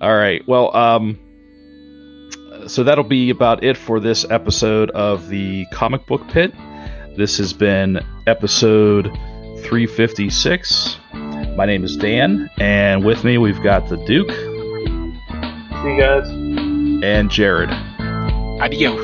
All 0.00 0.16
right. 0.16 0.42
Well, 0.48 0.74
um, 0.76 1.18
so 2.66 2.82
that'll 2.82 3.04
be 3.04 3.30
about 3.30 3.62
it 3.62 3.76
for 3.76 4.00
this 4.00 4.24
episode 4.28 4.90
of 4.90 5.28
the 5.28 5.66
Comic 5.72 6.04
Book 6.06 6.26
Pit. 6.28 6.52
This 7.16 7.38
has 7.38 7.52
been 7.52 8.00
episode 8.26 9.04
356. 9.62 10.98
My 11.56 11.64
name 11.64 11.84
is 11.84 11.96
Dan, 11.96 12.50
and 12.58 13.04
with 13.04 13.22
me 13.22 13.38
we've 13.38 13.62
got 13.62 13.88
the 13.88 13.96
Duke 14.04 14.30
See 14.30 15.90
you 15.90 16.00
guys. 16.00 16.28
and 16.28 17.30
Jared. 17.30 17.70
Adios. 18.60 19.03